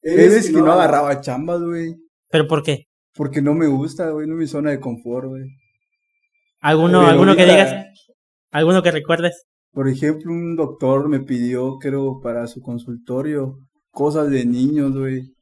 Es 0.01 0.49
que 0.49 0.53
no 0.53 0.71
agarraba 0.71 1.19
chambas, 1.19 1.61
güey. 1.61 1.95
¿Pero 2.29 2.47
por 2.47 2.63
qué? 2.63 2.85
Porque 3.13 3.41
no 3.41 3.53
me 3.53 3.67
gusta, 3.67 4.11
güey, 4.11 4.25
no 4.25 4.35
es 4.35 4.39
mi 4.39 4.47
zona 4.47 4.69
de 4.69 4.79
confort, 4.79 5.27
güey. 5.27 5.43
¿Alguno, 6.61 7.01
alguno 7.05 7.35
que 7.35 7.43
digas? 7.43 7.85
¿Alguno 8.51 8.81
que 8.81 8.91
recuerdes? 8.91 9.47
Por 9.73 9.89
ejemplo, 9.89 10.31
un 10.31 10.55
doctor 10.55 11.09
me 11.09 11.19
pidió, 11.19 11.77
creo, 11.77 12.21
para 12.21 12.47
su 12.47 12.61
consultorio, 12.61 13.57
cosas 13.91 14.29
de 14.29 14.45
niños, 14.45 14.97
güey. 14.97 15.33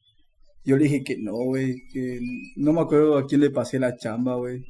Yo 0.63 0.77
le 0.77 0.85
dije 0.85 1.03
que 1.03 1.17
no, 1.19 1.33
güey, 1.33 1.75
que 1.93 2.19
no 2.55 2.73
me 2.73 2.81
acuerdo 2.81 3.19
a 3.19 3.27
quién 3.27 3.41
le 3.41 3.51
pasé 3.51 3.77
la 3.77 3.95
chamba, 3.97 4.33
güey. 4.37 4.63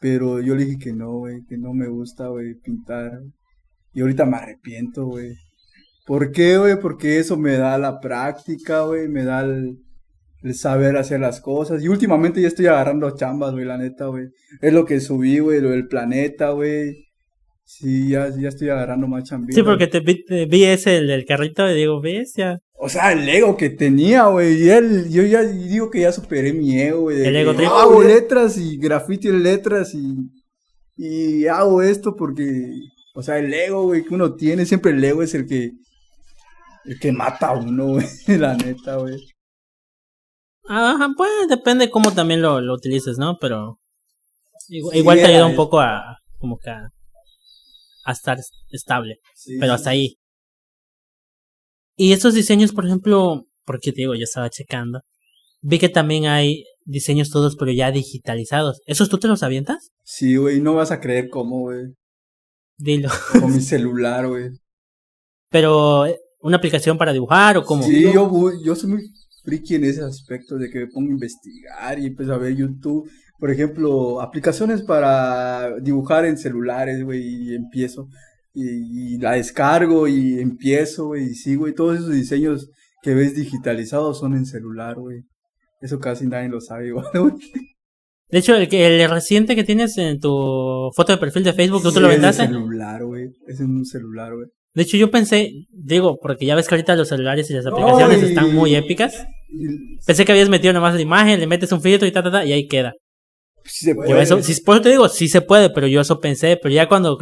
Pero 0.00 0.40
yo 0.40 0.54
le 0.54 0.64
dije 0.64 0.78
que 0.78 0.92
no, 0.92 1.10
güey, 1.18 1.40
que 1.48 1.58
no 1.58 1.72
me 1.72 1.88
gusta, 1.88 2.28
güey, 2.28 2.54
pintar. 2.62 3.10
Y 3.94 4.00
ahorita 4.00 4.26
me 4.26 4.36
arrepiento, 4.36 5.06
güey. 5.06 5.36
¿Por 6.04 6.32
qué, 6.32 6.58
güey? 6.58 6.78
Porque 6.80 7.18
eso 7.18 7.36
me 7.36 7.56
da 7.56 7.78
la 7.78 8.00
práctica, 8.00 8.82
güey, 8.82 9.08
me 9.08 9.24
da 9.24 9.42
el, 9.42 9.78
saber 10.54 10.96
hacer 10.96 11.20
las 11.20 11.40
cosas. 11.40 11.82
Y 11.82 11.88
últimamente 11.88 12.42
ya 12.42 12.48
estoy 12.48 12.66
agarrando 12.66 13.16
chambas, 13.16 13.52
güey, 13.52 13.64
la 13.64 13.78
neta, 13.78 14.06
güey. 14.06 14.26
Es 14.60 14.72
lo 14.72 14.84
que 14.84 15.00
subí, 15.00 15.38
güey, 15.38 15.60
lo 15.60 15.70
del 15.70 15.86
planeta, 15.86 16.50
güey. 16.50 17.06
Sí, 17.64 18.10
ya, 18.10 18.28
ya 18.36 18.48
estoy 18.48 18.68
agarrando 18.68 19.06
más 19.06 19.24
chambas. 19.24 19.54
Sí, 19.54 19.62
porque 19.62 19.86
te 19.86 20.00
vi, 20.00 20.64
ese, 20.64 20.98
el 20.98 21.06
del 21.06 21.24
carrito, 21.24 21.70
y 21.70 21.74
digo, 21.74 22.02
ves, 22.02 22.34
ya. 22.36 22.58
O 22.74 22.90
sea, 22.90 23.12
el 23.12 23.26
ego 23.26 23.56
que 23.56 23.70
tenía, 23.70 24.26
güey. 24.26 24.58
Yo 24.58 25.22
ya 25.22 25.42
digo 25.42 25.90
que 25.90 26.00
ya 26.00 26.12
superé 26.12 26.52
mi 26.52 26.78
ego, 26.78 27.02
güey. 27.02 27.24
El 27.24 27.36
ego 27.36 27.52
Hago 27.52 28.02
letras 28.02 28.58
y 28.58 28.76
grafiti 28.76 29.28
en 29.28 29.42
letras 29.42 29.94
y, 29.94 30.16
y 30.96 31.46
hago 31.46 31.80
esto 31.80 32.14
porque 32.14 32.42
o 33.14 33.22
sea, 33.22 33.38
el 33.38 33.54
ego, 33.54 33.84
güey, 33.84 34.04
que 34.04 34.14
uno 34.14 34.34
tiene, 34.34 34.66
siempre 34.66 34.90
el 34.90 35.02
ego 35.02 35.22
es 35.22 35.34
el 35.34 35.46
que, 35.46 35.70
el 36.84 36.98
que 36.98 37.12
mata 37.12 37.48
a 37.48 37.56
uno, 37.56 37.86
güey, 37.92 38.06
la 38.26 38.56
neta, 38.56 38.96
güey. 38.96 39.16
Ajá, 40.66 41.08
pues 41.16 41.30
depende 41.48 41.90
cómo 41.90 42.12
también 42.12 42.42
lo, 42.42 42.60
lo 42.60 42.74
utilices, 42.74 43.18
¿no? 43.18 43.38
Pero 43.38 43.78
igual, 44.68 45.18
te 45.18 45.26
ayuda 45.26 45.46
un 45.46 45.56
poco 45.56 45.78
a, 45.78 46.18
como 46.38 46.58
que 46.58 46.70
a, 46.70 46.90
estar 48.10 48.38
estable, 48.70 49.18
pero 49.60 49.74
hasta 49.74 49.90
ahí. 49.90 50.16
Y 51.96 52.12
estos 52.12 52.34
diseños, 52.34 52.72
por 52.72 52.86
ejemplo, 52.86 53.44
porque 53.64 53.92
te 53.92 54.00
digo, 54.00 54.14
yo 54.14 54.24
estaba 54.24 54.50
checando, 54.50 55.02
vi 55.60 55.78
que 55.78 55.88
también 55.88 56.26
hay 56.26 56.64
diseños 56.84 57.30
todos, 57.30 57.56
pero 57.56 57.70
ya 57.70 57.92
digitalizados. 57.92 58.80
¿Esos 58.86 59.08
tú 59.08 59.18
te 59.18 59.28
los 59.28 59.42
avientas? 59.42 59.90
Sí, 60.02 60.36
güey, 60.36 60.60
no 60.60 60.74
vas 60.74 60.90
a 60.90 61.00
creer 61.00 61.28
cómo, 61.28 61.60
güey. 61.60 61.94
Dilo. 62.76 63.08
Con 63.40 63.52
mi 63.52 63.60
celular, 63.60 64.26
güey. 64.26 64.50
Pero, 65.50 66.04
¿una 66.40 66.56
aplicación 66.56 66.98
para 66.98 67.12
dibujar 67.12 67.56
o 67.56 67.64
cómo? 67.64 67.84
Sí, 67.84 68.02
yo, 68.12 68.50
yo 68.64 68.74
soy 68.74 68.90
muy 68.90 69.10
friki 69.44 69.76
en 69.76 69.84
ese 69.84 70.02
aspecto 70.02 70.56
de 70.56 70.70
que 70.70 70.80
me 70.80 70.86
pongo 70.88 71.10
a 71.10 71.12
investigar 71.12 71.98
y 71.98 72.06
empiezo 72.06 72.34
a 72.34 72.38
ver 72.38 72.56
YouTube. 72.56 73.08
Por 73.38 73.50
ejemplo, 73.50 74.20
aplicaciones 74.20 74.82
para 74.82 75.78
dibujar 75.80 76.24
en 76.24 76.38
celulares, 76.38 77.04
güey, 77.04 77.22
y 77.22 77.54
empiezo. 77.54 78.08
y, 78.52 79.18
la 79.18 79.32
descargo 79.32 80.06
y 80.08 80.40
empiezo, 80.40 81.06
güey, 81.08 81.30
y 81.30 81.34
sí, 81.34 81.56
güey, 81.56 81.74
todos 81.74 81.98
esos 81.98 82.12
diseños 82.12 82.70
que 83.02 83.14
ves 83.14 83.34
digitalizados 83.34 84.18
son 84.18 84.34
en 84.34 84.46
celular, 84.46 84.96
güey. 84.96 85.24
Eso 85.80 86.00
casi 86.00 86.26
nadie 86.26 86.48
lo 86.48 86.60
sabe, 86.60 86.90
güey. 86.92 87.04
De 88.30 88.38
hecho, 88.38 88.56
el, 88.56 88.72
el 88.72 89.10
reciente 89.10 89.54
que 89.54 89.64
tienes 89.64 89.96
en 89.98 90.18
tu 90.18 90.90
foto 90.94 91.12
de 91.12 91.18
perfil 91.18 91.44
de 91.44 91.52
Facebook, 91.52 91.82
¿tú 91.82 91.92
te 91.92 92.00
lo 92.00 92.08
vendaste? 92.08 92.44
Es 92.44 92.48
en 92.48 92.54
celular, 92.54 93.04
güey. 93.04 93.28
Es 93.46 93.60
un 93.60 93.84
celular, 93.84 94.34
güey. 94.34 94.48
De 94.74 94.82
hecho, 94.82 94.96
yo 94.96 95.10
pensé, 95.10 95.66
digo, 95.70 96.18
porque 96.20 96.46
ya 96.46 96.56
ves 96.56 96.66
que 96.66 96.74
ahorita 96.74 96.96
los 96.96 97.08
celulares 97.08 97.48
y 97.48 97.54
las 97.54 97.64
aplicaciones 97.64 98.22
están 98.22 98.52
muy 98.52 98.74
épicas. 98.74 99.24
Pensé 100.04 100.24
que 100.24 100.32
habías 100.32 100.48
metido 100.48 100.72
nomás 100.72 100.96
la 100.96 101.00
imagen, 101.00 101.38
le 101.38 101.46
metes 101.46 101.70
un 101.70 101.80
filtro 101.80 102.08
y 102.08 102.12
ta, 102.12 102.24
ta, 102.24 102.32
ta, 102.32 102.44
y 102.44 102.52
ahí 102.52 102.66
queda. 102.66 102.92
Sí 103.64 103.86
se 103.86 103.94
puede. 103.94 104.20
eso, 104.20 104.42
si, 104.42 104.60
por 104.62 104.76
eso 104.76 104.82
te 104.82 104.90
digo, 104.90 105.08
sí 105.08 105.28
se 105.28 105.40
puede, 105.40 105.70
pero 105.70 105.86
yo 105.86 106.00
eso 106.00 106.18
pensé. 106.18 106.58
Pero 106.60 106.74
ya 106.74 106.88
cuando 106.88 107.16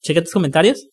chequé 0.00 0.22
tus 0.22 0.32
comentarios, 0.32 0.88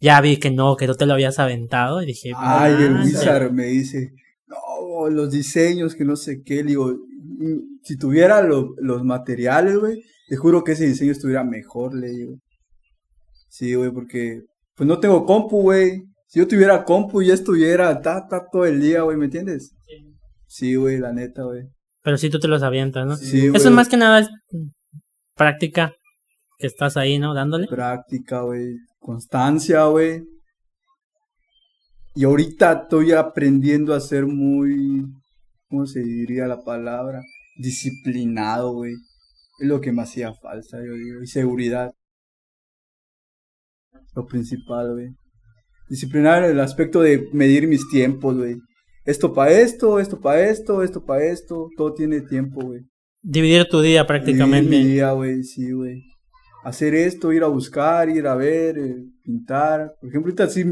ya 0.00 0.20
vi 0.20 0.36
que 0.36 0.50
no, 0.50 0.76
que 0.76 0.86
no 0.86 0.94
te 0.94 1.06
lo 1.06 1.14
habías 1.14 1.40
aventado. 1.40 2.00
Y 2.02 2.06
dije, 2.06 2.32
ay, 2.36 2.74
el 2.74 3.00
Wizard 3.00 3.50
me 3.50 3.66
dice, 3.66 4.12
no, 4.46 5.08
los 5.08 5.32
diseños, 5.32 5.96
que 5.96 6.04
no 6.04 6.14
sé 6.14 6.42
qué. 6.44 6.56
Le 6.56 6.70
digo, 6.70 6.96
si 7.82 7.96
tuviera 7.96 8.42
los 8.42 9.04
materiales, 9.04 9.76
güey, 9.78 10.02
te 10.28 10.36
juro 10.36 10.64
que 10.64 10.72
ese 10.72 10.86
diseño 10.86 11.12
estuviera 11.12 11.44
mejor, 11.44 11.94
le 11.94 12.08
digo. 12.08 12.34
Sí, 13.48 13.74
güey, 13.74 13.90
porque 13.90 14.40
pues 14.74 14.86
no 14.86 14.98
tengo 14.98 15.26
compu, 15.26 15.60
güey. 15.62 16.02
Si 16.26 16.38
yo 16.38 16.48
tuviera 16.48 16.84
compu, 16.84 17.22
ya 17.22 17.34
estuviera 17.34 18.00
ta, 18.00 18.26
ta, 18.26 18.46
todo 18.50 18.64
el 18.64 18.80
día, 18.80 19.02
güey, 19.02 19.16
¿me 19.16 19.26
entiendes? 19.26 19.72
Sí, 20.46 20.74
güey, 20.74 20.98
la 20.98 21.12
neta, 21.12 21.42
güey. 21.42 21.64
Pero 22.02 22.16
si 22.16 22.30
tú 22.30 22.38
te 22.38 22.48
los 22.48 22.62
avientas, 22.62 23.06
¿no? 23.06 23.16
Sí, 23.16 23.50
Eso 23.52 23.70
más 23.70 23.88
que 23.88 23.96
nada 23.96 24.20
es 24.20 24.30
práctica 25.34 25.94
que 26.58 26.66
estás 26.66 26.96
ahí, 26.96 27.18
¿no? 27.18 27.34
Dándole. 27.34 27.66
Práctica, 27.68 28.40
güey. 28.40 28.76
Constancia, 28.98 29.84
güey. 29.84 30.24
Y 32.14 32.24
ahorita 32.24 32.82
estoy 32.82 33.12
aprendiendo 33.12 33.94
a 33.94 34.00
ser 34.00 34.26
muy, 34.26 35.04
¿cómo 35.68 35.86
se 35.86 36.00
diría 36.00 36.46
la 36.46 36.62
palabra? 36.62 37.20
Disciplinado, 37.56 38.72
güey. 38.72 38.92
Es 39.60 39.68
lo 39.68 39.80
que 39.80 39.92
me 39.92 40.02
hacía 40.02 40.32
falta, 40.34 40.78
yo 40.78 40.94
digo. 40.94 41.22
Y 41.22 41.26
seguridad 41.26 41.92
lo 44.14 44.26
principal, 44.26 44.92
güey. 44.92 45.08
Disciplinar 45.88 46.44
el 46.44 46.60
aspecto 46.60 47.00
de 47.02 47.28
medir 47.32 47.66
mis 47.66 47.88
tiempos, 47.88 48.36
güey. 48.36 48.56
Esto 49.04 49.32
para 49.34 49.52
esto, 49.52 49.98
esto 49.98 50.20
para 50.20 50.48
esto, 50.48 50.82
esto 50.82 51.04
para 51.04 51.24
esto, 51.24 51.68
todo 51.76 51.92
tiene 51.92 52.20
tiempo, 52.20 52.60
güey. 52.62 52.80
Dividir 53.20 53.66
tu 53.68 53.80
día 53.80 54.06
prácticamente. 54.06 54.68
Dividir 54.68 54.86
mi 54.86 54.92
día, 54.94 55.12
güey, 55.12 55.42
sí, 55.42 55.72
güey. 55.72 56.02
Hacer 56.64 56.94
esto, 56.94 57.32
ir 57.32 57.42
a 57.42 57.48
buscar, 57.48 58.08
ir 58.08 58.26
a 58.26 58.36
ver, 58.36 58.78
eh, 58.78 59.04
pintar. 59.24 59.94
Por 60.00 60.08
ejemplo, 60.08 60.30
ahorita 60.30 60.48
sí, 60.48 60.64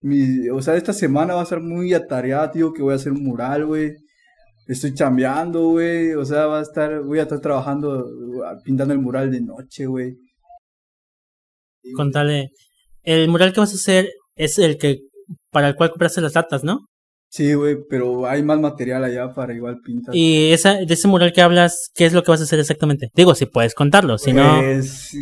mi, 0.00 0.48
o 0.48 0.62
sea, 0.62 0.76
esta 0.76 0.92
semana 0.92 1.34
va 1.34 1.42
a 1.42 1.46
ser 1.46 1.60
muy 1.60 1.92
atareada, 1.92 2.50
tío, 2.50 2.72
que 2.72 2.82
voy 2.82 2.92
a 2.92 2.96
hacer 2.96 3.12
un 3.12 3.22
mural, 3.22 3.66
güey. 3.66 3.94
Estoy 4.66 4.94
chambeando, 4.94 5.68
güey. 5.70 6.14
O 6.14 6.24
sea, 6.24 6.46
va 6.46 6.60
a 6.60 6.62
estar, 6.62 7.02
voy 7.02 7.18
a 7.18 7.22
estar 7.22 7.40
trabajando, 7.40 8.06
pintando 8.64 8.94
el 8.94 9.00
mural 9.00 9.30
de 9.30 9.40
noche, 9.40 9.86
güey. 9.86 10.16
Contale, 11.94 12.50
el 13.02 13.28
mural 13.28 13.52
que 13.52 13.60
vas 13.60 13.72
a 13.72 13.76
hacer 13.76 14.10
es 14.36 14.58
el 14.58 14.78
que 14.78 15.00
para 15.50 15.68
el 15.68 15.76
cual 15.76 15.90
compraste 15.90 16.20
las 16.20 16.34
latas, 16.34 16.64
¿no? 16.64 16.86
Sí, 17.28 17.52
güey, 17.54 17.76
pero 17.90 18.26
hay 18.26 18.42
más 18.42 18.60
material 18.60 19.04
allá 19.04 19.34
para 19.34 19.52
igual 19.54 19.80
pintar. 19.80 20.14
Y 20.14 20.52
esa, 20.52 20.74
de 20.74 20.94
ese 20.94 21.08
mural 21.08 21.32
que 21.32 21.42
hablas, 21.42 21.90
¿qué 21.94 22.06
es 22.06 22.12
lo 22.12 22.22
que 22.22 22.30
vas 22.30 22.40
a 22.40 22.44
hacer 22.44 22.60
exactamente? 22.60 23.10
Digo, 23.14 23.34
si 23.34 23.46
puedes 23.46 23.74
contarlo, 23.74 24.18
si 24.18 24.32
no... 24.32 24.60
Pues, 24.60 25.12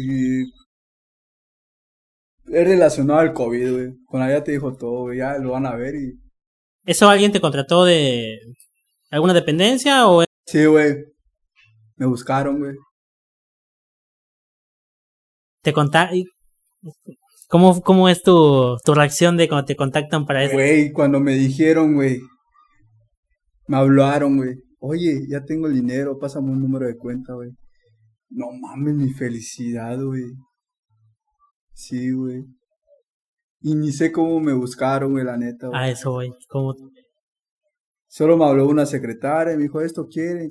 es 2.52 2.66
relacionado 2.66 3.20
al 3.20 3.32
COVID, 3.32 3.72
güey. 3.72 3.94
Con 4.04 4.20
allá 4.20 4.44
te 4.44 4.52
dijo 4.52 4.76
todo, 4.76 5.04
güey. 5.04 5.18
Ya 5.18 5.38
lo 5.38 5.52
van 5.52 5.64
a 5.64 5.74
ver 5.74 5.94
y... 5.94 6.18
¿Eso 6.84 7.08
alguien 7.08 7.32
te 7.32 7.40
contrató 7.40 7.84
de 7.86 8.38
alguna 9.12 9.34
dependencia 9.34 10.08
o...? 10.08 10.24
Sí, 10.46 10.64
güey. 10.64 10.96
Me 11.96 12.06
buscaron, 12.06 12.58
güey. 12.58 12.74
Te 15.62 15.72
contaron... 15.72 16.24
¿Cómo, 17.48 17.82
cómo 17.82 18.08
es 18.08 18.22
tu, 18.22 18.78
tu 18.82 18.94
reacción 18.94 19.36
de 19.36 19.46
cuando 19.46 19.66
te 19.66 19.76
contactan 19.76 20.24
para 20.24 20.42
eso? 20.42 20.54
Güey, 20.54 20.90
cuando 20.90 21.20
me 21.20 21.34
dijeron, 21.34 21.94
güey, 21.94 22.18
me 23.68 23.76
hablaron, 23.76 24.38
güey. 24.38 24.54
Oye, 24.80 25.26
ya 25.28 25.44
tengo 25.44 25.66
el 25.66 25.74
dinero, 25.74 26.18
pásame 26.18 26.50
un 26.50 26.62
número 26.62 26.86
de 26.86 26.96
cuenta, 26.96 27.34
güey. 27.34 27.50
No 28.30 28.46
mames, 28.52 28.94
mi 28.94 29.12
felicidad, 29.12 30.02
güey. 30.02 30.24
Sí, 31.74 32.10
güey. 32.10 32.42
Y 33.60 33.74
ni 33.74 33.92
sé 33.92 34.10
cómo 34.10 34.40
me 34.40 34.54
buscaron, 34.54 35.12
güey, 35.12 35.24
la 35.24 35.36
neta. 35.36 35.68
Güey. 35.68 35.78
Ah, 35.78 35.90
eso, 35.90 36.12
güey. 36.12 36.32
¿Cómo? 36.48 36.74
Solo 38.12 38.36
me 38.36 38.44
habló 38.44 38.68
una 38.68 38.84
secretaria, 38.84 39.56
me 39.56 39.62
dijo, 39.62 39.80
esto 39.80 40.06
quieren. 40.06 40.50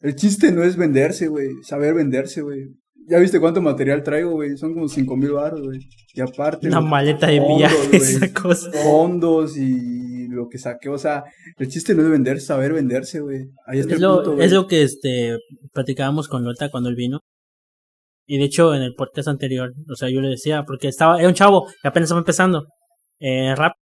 El 0.00 0.16
chiste 0.16 0.50
no 0.50 0.62
es 0.62 0.74
venderse, 0.74 1.28
güey. 1.28 1.50
Saber 1.64 1.92
venderse, 1.92 2.40
güey. 2.40 2.68
Ya 3.06 3.18
viste 3.18 3.38
cuánto 3.38 3.60
material 3.60 4.02
traigo, 4.02 4.30
güey. 4.30 4.56
Son 4.56 4.72
como 4.72 4.88
cinco 4.88 5.18
mil 5.18 5.32
baros, 5.32 5.60
güey. 5.60 5.80
Y 6.14 6.22
aparte. 6.22 6.66
Una 6.68 6.80
maleta 6.80 7.26
de 7.26 7.40
viaje, 7.40 7.94
esa 7.94 8.32
cosa. 8.32 8.72
Fondos 8.72 9.58
y 9.58 10.28
lo 10.28 10.48
que 10.48 10.56
saqué. 10.56 10.88
O 10.88 10.96
sea, 10.96 11.24
el 11.58 11.68
chiste 11.68 11.94
no 11.94 12.04
es 12.04 12.08
vender, 12.08 12.40
saber 12.40 12.72
venderse, 12.72 13.20
güey. 13.20 13.50
Ahí 13.66 13.80
está 13.80 13.96
es, 13.96 14.00
lo, 14.00 14.40
es 14.40 14.52
lo 14.52 14.66
que 14.66 14.82
este 14.82 15.36
platicábamos 15.74 16.26
con 16.28 16.42
Lota 16.42 16.70
cuando 16.70 16.88
él 16.88 16.96
vino. 16.96 17.20
Y 18.24 18.38
de 18.38 18.44
hecho, 18.44 18.74
en 18.74 18.80
el 18.80 18.94
podcast 18.94 19.28
anterior, 19.28 19.74
o 19.90 19.94
sea, 19.94 20.08
yo 20.08 20.22
le 20.22 20.30
decía, 20.30 20.64
porque 20.66 20.88
estaba, 20.88 21.18
era 21.18 21.28
un 21.28 21.34
chavo 21.34 21.66
que 21.82 21.88
apenas 21.88 22.06
estaba 22.06 22.20
empezando. 22.20 22.64
Eh, 23.20 23.54
rap. 23.54 23.74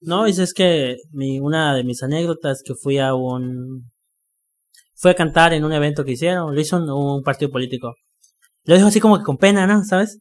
No, 0.00 0.26
y 0.26 0.30
es 0.30 0.54
que 0.54 0.96
mi, 1.12 1.40
una 1.40 1.74
de 1.74 1.84
mis 1.84 2.02
anécdotas 2.02 2.62
que 2.64 2.74
fui 2.74 2.98
a 2.98 3.14
un. 3.14 3.90
Fui 4.96 5.10
a 5.10 5.14
cantar 5.14 5.52
en 5.52 5.64
un 5.64 5.72
evento 5.72 6.04
que 6.04 6.12
hicieron, 6.12 6.54
lo 6.54 6.60
hizo 6.60 6.76
un 6.76 7.22
partido 7.22 7.50
político. 7.50 7.94
Lo 8.64 8.74
dijo 8.74 8.88
así 8.88 9.00
como 9.00 9.18
que 9.18 9.24
con 9.24 9.38
pena, 9.38 9.66
¿no? 9.66 9.82
¿Sabes? 9.84 10.18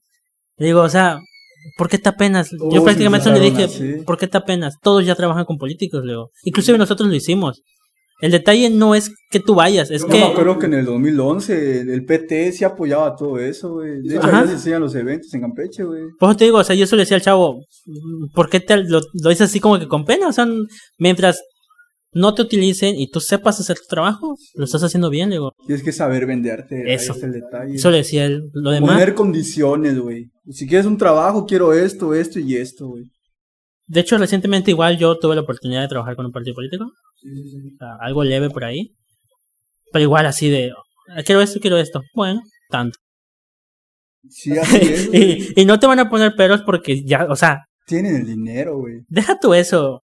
Le 0.57 0.67
digo, 0.67 0.81
o 0.81 0.89
sea, 0.89 1.19
¿por 1.77 1.89
qué 1.89 1.97
te 1.97 2.09
apenas? 2.09 2.49
Yo 2.71 2.83
prácticamente 2.83 3.31
le 3.31 3.39
dije, 3.39 4.03
¿por 4.05 4.17
qué 4.17 4.27
te 4.27 4.37
apenas? 4.37 4.75
Todos 4.81 5.05
ya 5.05 5.15
trabajan 5.15 5.45
con 5.45 5.57
políticos. 5.57 6.03
Inclusive 6.43 6.77
nosotros 6.77 7.09
lo 7.09 7.15
hicimos. 7.15 7.61
El 8.21 8.31
detalle 8.31 8.69
no 8.69 8.95
es 8.95 9.11
que 9.31 9.39
tú 9.39 9.55
vayas, 9.55 9.91
es 9.91 10.03
que... 10.03 10.19
Yo 10.19 10.33
creo 10.33 10.59
que 10.59 10.65
en 10.65 10.73
el 10.73 10.85
2011 10.85 11.81
el 11.81 12.05
PT 12.05 12.51
sí 12.51 12.65
apoyaba 12.65 13.15
todo 13.15 13.39
eso, 13.39 13.73
güey. 13.75 14.01
De 14.01 14.17
hecho, 14.17 14.27
ya 14.29 14.45
se 14.45 14.53
enseñan 14.53 14.81
los 14.81 14.93
eventos 14.95 15.33
en 15.33 15.41
Campeche, 15.41 15.83
güey. 15.83 16.03
Pues 16.19 16.35
te 16.35 16.43
digo, 16.45 16.57
o 16.57 16.63
sea, 16.63 16.75
yo 16.75 16.83
eso 16.83 16.97
le 16.97 17.03
decía 17.03 17.15
al 17.15 17.23
chavo, 17.23 17.63
¿por 18.33 18.49
qué 18.49 18.59
te 18.59 18.75
lo, 18.77 18.99
lo 19.13 19.29
dices 19.29 19.49
así 19.49 19.61
como 19.61 19.79
que 19.79 19.87
con 19.87 20.03
pena? 20.03 20.27
O 20.27 20.33
sea, 20.33 20.45
mientras 20.97 21.41
no 22.11 22.33
te 22.33 22.41
utilicen 22.41 22.95
y 22.99 23.09
tú 23.09 23.19
sepas 23.19 23.59
hacer 23.59 23.77
tu 23.77 23.85
trabajo, 23.87 24.35
lo 24.55 24.65
estás 24.65 24.83
haciendo 24.83 25.09
bien, 25.09 25.29
digo. 25.29 25.53
Tienes 25.65 25.83
que 25.83 25.91
saber 25.91 26.25
venderte. 26.25 26.93
Eso. 26.93 27.13
es 27.13 27.23
el 27.23 27.31
detalle. 27.31 27.75
Eso 27.75 27.91
le 27.91 27.97
decía 27.97 28.25
él. 28.25 28.49
Lo 28.53 28.71
demás. 28.71 28.91
Poner 28.91 29.13
condiciones, 29.13 29.97
güey. 29.97 30.25
Si 30.49 30.67
quieres 30.67 30.87
un 30.87 30.97
trabajo, 30.97 31.45
quiero 31.45 31.73
esto, 31.73 32.13
esto 32.13 32.39
y 32.39 32.55
esto, 32.55 32.87
güey. 32.87 33.05
De 33.89 33.99
hecho, 33.99 34.17
recientemente 34.17 34.71
igual 34.71 34.97
yo 34.97 35.17
tuve 35.17 35.35
la 35.35 35.41
oportunidad 35.41 35.81
de 35.81 35.87
trabajar 35.87 36.15
con 36.15 36.25
un 36.25 36.31
partido 36.31 36.55
político. 36.55 36.85
Sí, 37.21 37.29
sí, 37.35 37.61
sí. 37.61 37.77
algo 37.99 38.23
leve 38.23 38.49
por 38.49 38.63
ahí. 38.63 38.95
Pero 39.91 40.03
igual 40.03 40.25
así 40.25 40.49
de, 40.49 40.71
ah, 41.09 41.23
quiero 41.23 41.41
esto, 41.41 41.59
quiero 41.59 41.77
esto. 41.77 42.01
Bueno, 42.13 42.41
tanto. 42.69 42.97
Sí, 44.29 44.57
así 44.57 44.77
es, 44.77 45.09
y, 45.13 45.61
y 45.61 45.65
no 45.65 45.79
te 45.79 45.87
van 45.87 45.99
a 45.99 46.09
poner 46.09 46.35
peros 46.35 46.61
porque 46.61 47.03
ya, 47.03 47.25
o 47.29 47.35
sea... 47.35 47.65
Tienen 47.85 48.15
el 48.17 48.25
dinero, 48.25 48.77
güey. 48.77 49.01
Deja 49.07 49.39
tú 49.39 49.53
eso 49.53 50.01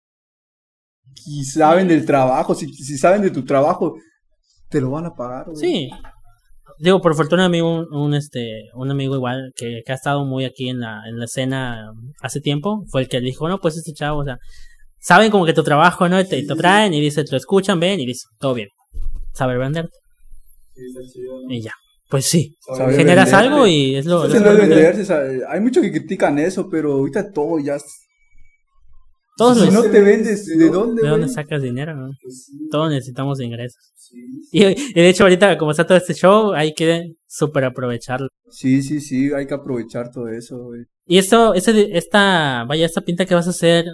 y 1.27 1.45
saben 1.45 1.89
del 1.89 2.05
trabajo, 2.05 2.55
si, 2.55 2.73
si 2.73 2.97
saben 2.99 3.23
de 3.23 3.31
tu 3.31 3.45
trabajo, 3.45 3.97
te 4.69 4.81
lo 4.81 4.91
van 4.91 5.07
a 5.07 5.15
pagar. 5.15 5.47
Sí. 5.55 5.91
Digo, 6.81 7.01
por 7.01 7.15
fortuna 7.15 7.45
amigo, 7.45 7.87
un, 7.91 8.15
este, 8.15 8.71
un 8.75 8.91
amigo 8.91 9.15
igual 9.15 9.53
que, 9.55 9.83
que, 9.85 9.93
ha 9.93 9.95
estado 9.95 10.25
muy 10.25 10.47
aquí 10.47 10.71
en 10.71 10.81
la, 10.81 11.03
en 11.07 11.19
la 11.19 11.27
escena 11.27 11.93
hace 12.21 12.41
tiempo, 12.41 12.85
fue 12.89 13.03
el 13.03 13.09
que 13.09 13.21
dijo, 13.21 13.49
no, 13.49 13.59
pues 13.61 13.77
este 13.77 13.93
chavo, 13.93 14.21
o 14.21 14.25
sea, 14.25 14.39
saben 14.99 15.31
como 15.31 15.45
que 15.45 15.53
tu 15.53 15.63
trabajo, 15.63 16.09
¿no? 16.09 16.25
Te, 16.25 16.43
te 16.43 16.55
traen 16.55 16.95
y 16.95 17.01
dice, 17.01 17.23
te 17.23 17.33
lo 17.33 17.37
escuchan, 17.37 17.79
ven 17.79 18.01
y 18.01 18.07
dice, 18.07 18.27
todo 18.39 18.55
bien. 18.55 18.69
Saber 19.35 19.59
venderte. 19.59 19.93
Y 21.49 21.61
ya. 21.61 21.73
Pues 22.09 22.25
sí, 22.25 22.57
generas 22.97 23.33
algo 23.33 23.67
y 23.67 23.95
es 23.95 24.07
lo... 24.07 24.23
Hay 24.23 25.61
muchos 25.61 25.83
que 25.83 25.93
critican 25.93 26.41
eso, 26.41 26.69
pero 26.69 26.95
ahorita 26.95 27.31
todo 27.31 27.61
ya 27.61 27.77
todos 29.41 29.59
si 29.59 29.71
no 29.71 29.81
te 29.83 30.03
vendes, 30.03 30.45
¿de 30.45 30.69
dónde? 30.69 31.01
¿De 31.01 31.09
dónde 31.09 31.27
sacas 31.27 31.63
dinero? 31.63 31.95
Pues 32.23 32.51
Todos 32.71 32.91
necesitamos 32.91 33.41
ingresos. 33.41 33.81
Y, 34.13 34.93
de 34.95 35.09
hecho 35.09 35.25
ahorita 35.25 35.57
como 35.59 35.71
está 35.71 35.87
todo 35.87 35.99
este 35.99 36.15
show, 36.15 36.53
hay 36.53 36.75
que 36.75 37.15
súper 37.27 37.65
aprovecharlo. 37.65 38.29
Sí, 38.51 38.83
sí, 38.83 39.01
sí, 39.01 39.33
hay 39.33 39.47
que 39.47 39.55
aprovechar 39.55 40.11
todo 40.11 40.29
eso, 40.29 40.59
güey. 40.65 40.85
Y 41.07 41.19
esto, 41.19 41.55
ese, 41.55 41.97
esta, 41.97 42.65
vaya, 42.69 42.87
esta 42.87 43.01
pinta 43.01 43.27
que 43.27 43.35
vas 43.35 43.47
a 43.47 43.51
hacer, 43.51 43.87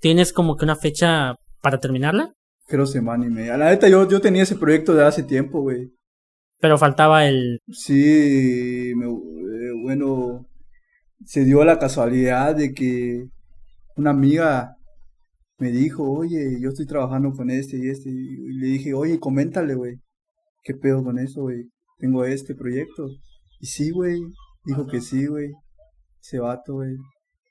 ¿tienes 0.00 0.32
como 0.32 0.56
que 0.56 0.64
una 0.64 0.76
fecha 0.76 1.34
para 1.60 1.78
terminarla? 1.78 2.32
Creo 2.66 2.86
semana 2.86 3.26
y 3.26 3.30
media. 3.30 3.56
La 3.56 3.70
neta, 3.70 3.88
yo, 3.88 4.08
yo 4.08 4.20
tenía 4.20 4.42
ese 4.42 4.56
proyecto 4.56 4.94
de 4.94 5.04
hace 5.04 5.22
tiempo, 5.22 5.60
güey. 5.60 5.92
Pero 6.60 6.78
faltaba 6.78 7.26
el... 7.26 7.60
Sí, 7.70 8.92
me, 8.96 9.06
eh, 9.06 9.72
bueno, 9.82 10.46
se 11.24 11.44
dio 11.44 11.64
la 11.64 11.78
casualidad 11.78 12.56
de 12.56 12.72
que 12.72 13.26
una 13.96 14.10
amiga 14.10 14.76
me 15.58 15.70
dijo, 15.70 16.02
oye, 16.10 16.58
yo 16.60 16.70
estoy 16.70 16.86
trabajando 16.86 17.30
con 17.32 17.50
este 17.50 17.76
y 17.78 17.88
este. 17.88 18.10
Y 18.10 18.52
le 18.58 18.66
dije, 18.66 18.92
oye, 18.94 19.18
coméntale, 19.20 19.74
güey. 19.74 19.96
¿Qué 20.62 20.74
pedo 20.74 21.02
con 21.04 21.18
eso, 21.18 21.42
güey? 21.42 21.64
Tengo 21.98 22.24
este 22.24 22.54
proyecto. 22.54 23.06
Y 23.60 23.66
sí, 23.66 23.90
güey. 23.90 24.20
Dijo 24.64 24.86
que 24.86 25.00
sí, 25.00 25.26
güey. 25.26 25.50
Ese 26.22 26.38
vato, 26.40 26.74
güey. 26.74 26.96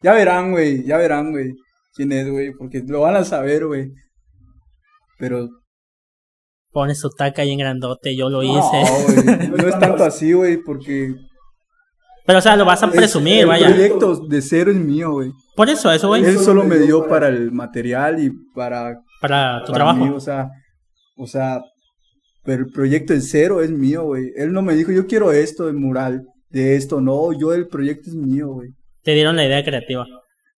Ya 0.02 0.14
verán, 0.14 0.52
güey. 0.52 0.84
Ya 0.86 0.98
verán, 0.98 1.32
güey. 1.32 1.54
Quién 1.96 2.12
es, 2.12 2.30
güey. 2.30 2.52
Porque 2.54 2.82
lo 2.86 3.02
van 3.02 3.16
a 3.16 3.24
saber, 3.24 3.66
güey. 3.68 3.92
Pero. 5.20 5.48
Pone 6.72 6.96
su 6.96 7.10
taca 7.12 7.44
ahí 7.44 7.52
en 7.52 7.60
grandote. 7.60 8.16
Yo 8.18 8.30
lo 8.30 8.42
No, 8.42 8.60
hice. 8.60 9.24
güey. 9.24 9.50
No 9.50 9.68
es 9.68 9.80
tanto 9.80 10.04
así, 10.06 10.34
güey. 10.34 10.58
Porque. 10.58 11.14
Pero, 12.26 12.40
o 12.40 12.42
sea, 12.42 12.56
lo 12.56 12.64
vas 12.66 12.82
a 12.84 12.90
presumir, 12.90 13.42
el 13.42 13.48
vaya. 13.48 13.68
proyecto 13.68 14.16
de 14.28 14.42
cero 14.42 14.72
es 14.72 14.78
mío, 14.78 15.12
güey. 15.12 15.32
Por 15.56 15.70
eso, 15.70 15.92
eso, 15.92 16.08
güey. 16.08 16.24
Él 16.24 16.40
solo 16.40 16.64
me 16.64 16.78
dio 16.78 17.08
para 17.08 17.28
el 17.28 17.52
material 17.52 18.24
y 18.24 18.32
para 18.56 18.96
Para 19.20 19.60
tu 19.66 19.72
para 19.72 19.76
trabajo. 19.86 20.06
mí, 20.06 20.10
o 20.16 20.20
sea, 20.20 20.48
o 21.18 21.28
sea, 21.28 21.62
pero 22.44 22.64
el 22.64 22.72
proyecto 22.72 23.14
en 23.14 23.22
cero 23.22 23.62
es 23.62 23.72
mío, 23.72 24.04
güey. 24.04 24.32
Él 24.38 24.54
no 24.54 24.62
me 24.62 24.74
dijo, 24.76 24.92
yo 24.92 25.06
quiero 25.06 25.32
esto 25.34 25.66
de 25.66 25.74
mural, 25.74 26.24
de 26.50 26.76
esto, 26.78 27.02
no, 27.02 27.34
yo 27.38 27.54
el 27.54 27.68
proyecto 27.68 28.10
es 28.10 28.16
mío, 28.16 28.48
güey. 28.50 28.70
Te 29.04 29.14
dieron 29.14 29.36
la 29.36 29.46
idea 29.46 29.64
creativa. 29.64 30.06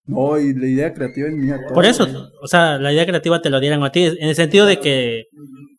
No, 0.04 0.38
y 0.38 0.54
la 0.54 0.66
idea 0.66 0.94
creativa 0.94 1.26
es 1.28 1.34
mía. 1.34 1.58
todo, 1.66 1.74
Por 1.74 1.84
eso, 1.84 2.06
o 2.40 2.46
sea, 2.46 2.78
la 2.78 2.92
idea 2.92 3.04
creativa 3.06 3.42
te 3.42 3.50
lo 3.50 3.58
dieron 3.58 3.82
a 3.82 3.90
ti. 3.90 4.04
En 4.04 4.28
el 4.28 4.36
sentido 4.36 4.64
de 4.66 4.78
que 4.78 5.24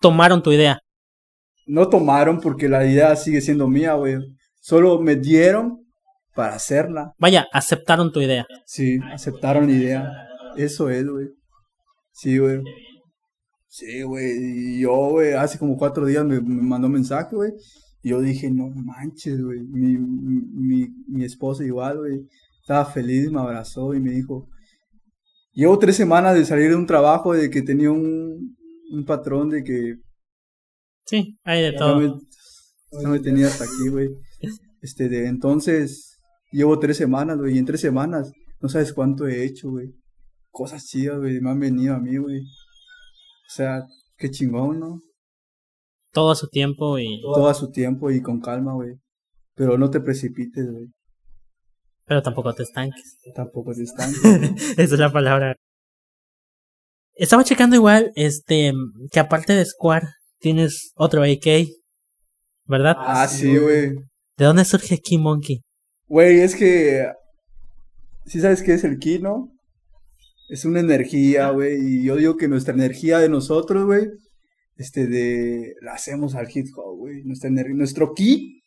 tomaron 0.02 0.44
tu 0.44 0.52
idea. 0.52 0.80
No 1.66 1.88
tomaron 1.88 2.42
porque 2.42 2.68
la 2.68 2.86
idea 2.86 3.16
sigue 3.16 3.40
siendo 3.40 3.70
mía, 3.70 3.94
güey. 3.94 4.18
Solo 4.68 5.00
me 5.00 5.16
dieron 5.16 5.86
para 6.36 6.56
hacerla. 6.56 7.14
Vaya, 7.18 7.48
aceptaron 7.54 8.12
tu 8.12 8.20
idea. 8.20 8.46
Sí, 8.66 9.00
aceptaron 9.14 9.68
la 9.68 9.72
idea. 9.72 10.12
Eso 10.58 10.90
es, 10.90 11.08
güey. 11.08 11.28
Sí, 12.12 12.38
güey. 12.38 12.60
Sí, 13.70 14.02
güey. 14.02 14.78
Yo, 14.82 14.92
güey, 15.12 15.32
hace 15.32 15.58
como 15.58 15.78
cuatro 15.78 16.06
días 16.06 16.26
me, 16.26 16.42
me 16.42 16.62
mandó 16.64 16.88
un 16.88 16.94
mensaje, 16.96 17.34
güey. 17.34 17.52
Y 18.04 18.10
yo 18.10 18.20
dije, 18.20 18.52
no 18.52 18.68
manches, 18.68 19.42
güey. 19.42 19.62
Mi, 19.62 19.98
mi, 19.98 20.88
mi 21.08 21.24
esposa 21.24 21.64
igual, 21.64 22.00
güey. 22.00 22.28
Estaba 22.60 22.84
feliz, 22.84 23.32
me 23.32 23.40
abrazó 23.40 23.94
y 23.94 24.02
me 24.02 24.12
dijo, 24.12 24.50
llevo 25.54 25.80
tres 25.80 25.96
semanas 25.96 26.36
de 26.36 26.44
salir 26.44 26.72
de 26.72 26.76
un 26.76 26.88
trabajo 26.88 27.32
de 27.34 27.50
que 27.50 27.62
tenía 27.62 27.90
un, 27.90 28.58
un 28.92 29.06
patrón 29.06 29.50
de 29.50 29.64
que 29.64 29.96
Sí, 31.06 31.38
hay 31.46 31.62
de 31.62 31.72
todo. 31.72 32.02
me, 32.02 32.14
ya 33.02 33.08
me 33.08 33.20
tenía 33.22 33.48
hasta 33.48 33.64
aquí, 33.64 33.88
güey. 33.90 34.10
Este, 34.82 35.10
de 35.10 35.28
entonces, 35.28 36.20
llevo 36.52 36.80
tres 36.80 36.98
semanas, 36.98 37.38
güey, 37.38 37.56
y 37.56 37.60
en 37.60 37.66
tres 37.66 37.82
semanas, 37.82 38.32
no 38.60 38.70
sabes 38.70 38.94
cuánto 38.94 39.28
he 39.28 39.46
hecho, 39.46 39.70
güey. 39.70 39.94
Cosas 40.52 40.86
chidas, 40.86 41.20
güey, 41.20 41.40
me 41.42 41.52
han 41.52 41.60
venido 41.60 41.96
a 41.96 42.00
mí, 42.00 42.18
güey. 42.18 42.42
O 42.42 43.50
sea, 43.50 43.86
qué 44.18 44.30
chingón, 44.30 44.80
¿no? 44.80 45.02
Todo 46.12 46.32
a 46.32 46.36
su 46.36 46.48
tiempo 46.48 46.98
y... 46.98 47.22
Todo 47.22 47.48
a 47.48 47.54
su 47.54 47.70
tiempo 47.70 48.10
y 48.12 48.22
con 48.22 48.40
calma, 48.40 48.74
güey. 48.74 48.96
Pero 49.56 49.78
no 49.78 49.90
te 49.90 50.00
precipites, 50.00 50.72
güey. 50.72 50.88
Pero 52.06 52.22
tampoco 52.22 52.54
te 52.54 52.64
estanques. 52.64 53.18
Tampoco 53.36 53.74
te 53.74 53.84
están. 53.84 54.12
Esa 54.78 54.82
es 54.82 54.92
la 55.00 55.12
palabra. 55.12 55.56
Estaba 57.14 57.44
checando 57.44 57.76
igual, 57.76 58.12
este, 58.16 58.72
que 59.12 59.20
aparte 59.20 59.54
de 59.54 59.66
Square, 59.66 60.08
tienes 60.40 60.94
otro 60.96 61.24
AK, 61.24 61.68
¿verdad? 62.66 62.96
ah, 62.98 63.28
sí, 63.28 63.58
güey. 63.58 63.96
¿De 64.38 64.46
dónde 64.46 64.66
surge 64.66 65.00
Key 65.00 65.18
Monkey? 65.18 65.64
Güey, 66.08 66.42
es 66.42 66.56
que. 66.56 67.12
¿Sí 68.26 68.40
sabes 68.40 68.62
qué 68.62 68.74
es 68.74 68.84
el 68.84 69.00
ki, 69.00 69.20
no? 69.20 69.52
Es 70.50 70.64
una 70.64 70.80
energía, 70.80 71.50
güey. 71.50 71.78
Y 71.82 72.04
yo 72.04 72.16
digo 72.18 72.38
que 72.38 72.48
nuestra 72.48 72.74
energía 72.74 73.18
de 73.18 73.30
nosotros, 73.30 73.86
güey. 73.86 74.08
Este, 74.76 75.08
de. 75.08 75.74
La 75.82 75.94
hacemos 75.94 76.36
al 76.36 76.48
hip 76.54 76.68
hop, 76.76 76.98
güey. 76.98 77.24
Nuestra 77.24 77.50
Nuestro 77.50 78.14
ki. 78.14 78.62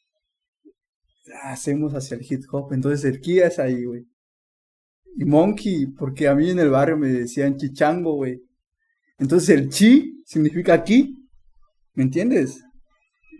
La 1.26 1.52
hacemos 1.52 1.94
hacia 1.94 2.16
el 2.16 2.26
hip 2.28 2.42
hop. 2.50 2.72
Entonces 2.72 3.04
el 3.04 3.20
ki 3.20 3.38
es 3.38 3.60
ahí, 3.60 3.84
güey. 3.84 4.04
Y 5.16 5.24
monkey, 5.24 5.86
porque 5.86 6.26
a 6.26 6.34
mí 6.34 6.50
en 6.50 6.58
el 6.58 6.70
barrio 6.70 6.96
me 6.96 7.08
decían 7.08 7.56
chichango, 7.56 8.14
güey. 8.14 8.40
Entonces 9.18 9.48
el 9.50 9.68
chi 9.68 10.22
significa 10.26 10.82
ki. 10.82 11.16
¿Me 11.94 12.02
entiendes? 12.02 12.60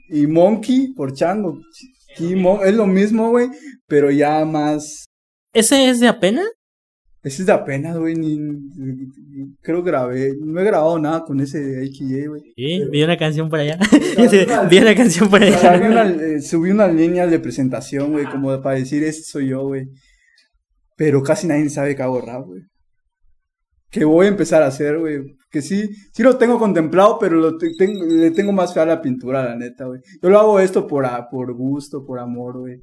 Y 0.08 0.28
monkey 0.28 0.92
por 0.94 1.12
chango. 1.12 1.60
Es 2.18 2.74
lo 2.74 2.86
mismo, 2.86 3.30
güey, 3.30 3.48
pero 3.86 4.10
ya 4.10 4.44
más. 4.44 5.04
¿Ese 5.52 5.88
es 5.88 6.00
de 6.00 6.08
apenas? 6.08 6.46
Ese 7.22 7.42
es 7.42 7.46
de 7.46 7.52
apenas, 7.52 7.96
güey. 7.98 8.14
Ni, 8.14 8.38
ni- 8.38 9.54
creo 9.60 9.82
grabé. 9.82 10.32
No 10.40 10.60
he 10.60 10.64
grabado 10.64 10.98
nada 10.98 11.24
con 11.24 11.40
ese 11.40 11.58
AKA, 11.58 12.28
güey. 12.28 12.42
Sí, 12.56 12.82
vi 12.90 13.02
una 13.02 13.16
canción 13.16 13.48
por 13.50 13.58
allá. 13.60 13.78
Vi 14.70 14.78
una 14.78 14.94
canción 14.94 15.28
por 15.28 15.42
allá. 15.42 15.58
una- 15.86 16.08
eh, 16.08 16.40
subí 16.40 16.70
unas 16.70 16.94
líneas 16.94 17.30
de 17.30 17.38
presentación, 17.38 18.12
güey, 18.12 18.24
como 18.26 18.60
para 18.62 18.76
decir, 18.76 19.02
ese 19.04 19.22
soy 19.22 19.48
yo, 19.48 19.62
güey. 19.64 19.86
Pero 20.96 21.22
casi 21.22 21.46
nadie 21.46 21.68
sabe 21.70 21.94
que 21.96 22.02
hago 22.02 22.20
rap, 22.20 22.46
güey. 22.46 22.62
Que 23.90 24.04
voy 24.04 24.26
a 24.26 24.28
empezar 24.28 24.62
a 24.62 24.66
hacer, 24.68 24.98
güey. 24.98 25.18
Que 25.50 25.62
sí, 25.62 25.88
sí 26.12 26.22
lo 26.22 26.36
tengo 26.38 26.58
contemplado, 26.58 27.18
pero 27.18 27.36
lo 27.36 27.56
te- 27.58 27.72
le 27.78 28.30
tengo 28.30 28.52
más 28.52 28.72
fe 28.72 28.80
a 28.80 28.86
la 28.86 29.02
pintura, 29.02 29.44
la 29.44 29.56
neta, 29.56 29.86
güey. 29.86 30.00
Yo 30.22 30.30
lo 30.30 30.38
hago 30.38 30.60
esto 30.60 30.86
por, 30.86 31.04
a- 31.06 31.28
por 31.28 31.52
gusto, 31.54 32.04
por 32.06 32.20
amor, 32.20 32.58
güey. 32.60 32.76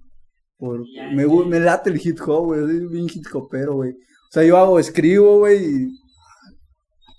Por, 0.57 0.81
me, 1.13 1.25
gu- 1.25 1.45
me 1.45 1.59
late 1.59 1.91
el 1.91 2.01
hip 2.05 2.19
hop, 2.27 2.45
güey. 2.47 2.61
Soy 2.61 2.87
bien 2.87 3.05
hip 3.13 3.25
hopero, 3.33 3.75
güey. 3.75 3.91
O 3.91 4.31
sea, 4.31 4.43
yo 4.43 4.57
hago, 4.57 4.79
escribo, 4.79 5.37
güey, 5.39 5.63
y... 5.63 5.87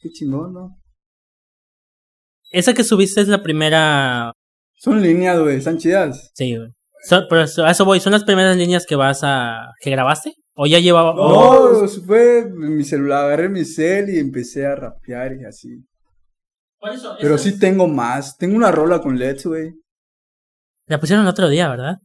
Qué 0.02 0.10
chingón, 0.10 0.52
¿no? 0.52 0.76
Esa 2.50 2.74
que 2.74 2.84
subiste 2.84 3.20
es 3.20 3.28
la 3.28 3.42
primera. 3.42 4.32
Son 4.76 5.00
líneas, 5.02 5.38
güey, 5.40 5.56
están 5.56 5.78
chidas. 5.78 6.30
Sí, 6.34 6.56
güey. 6.56 6.68
So- 7.08 7.26
pero 7.28 7.42
a 7.42 7.70
eso 7.70 7.84
voy. 7.84 8.00
¿Son 8.00 8.12
las 8.12 8.24
primeras 8.24 8.56
líneas 8.56 8.84
que 8.86 8.96
vas 8.96 9.20
a. 9.22 9.72
que 9.80 9.90
grabaste? 9.90 10.34
¿O 10.60 10.66
ya 10.66 10.80
llevaba.? 10.80 11.14
No, 11.14 11.86
fue 12.04 12.50
mi 12.50 12.82
celular, 12.82 13.26
agarré 13.26 13.48
mi 13.48 13.64
cel 13.64 14.10
y 14.10 14.18
empecé 14.18 14.66
a 14.66 14.74
rapear 14.74 15.36
y 15.40 15.44
así. 15.44 15.68
Por 16.80 16.90
eso, 16.90 17.16
Pero 17.20 17.38
sí 17.38 17.60
tengo 17.60 17.86
más. 17.86 18.36
Tengo 18.36 18.56
una 18.56 18.72
rola 18.72 19.00
con 19.00 19.16
Let's, 19.16 19.46
güey. 19.46 19.72
La 20.86 20.98
pusieron 20.98 21.24
el 21.24 21.30
otro 21.30 21.48
día, 21.48 21.68
¿verdad? 21.68 21.98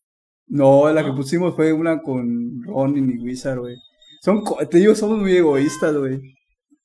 No, 0.46 0.88
la 0.94 1.04
que 1.04 1.14
pusimos 1.14 1.56
fue 1.56 1.74
una 1.74 2.04
con 2.04 2.62
Ronin 2.64 3.10
y 3.10 3.24
Wizard, 3.24 3.58
güey. 3.58 3.76
Son, 4.22 4.44
te 4.70 4.78
digo, 4.78 4.94
somos 4.94 5.18
muy 5.18 5.36
egoístas, 5.36 5.96
güey. 5.96 6.22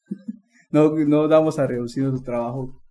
No, 0.71 0.91
no 0.95 1.29
damos 1.29 1.59
a 1.59 1.67
reducir 1.67 2.03
nuestro 2.03 2.23
trabajo. 2.23 2.83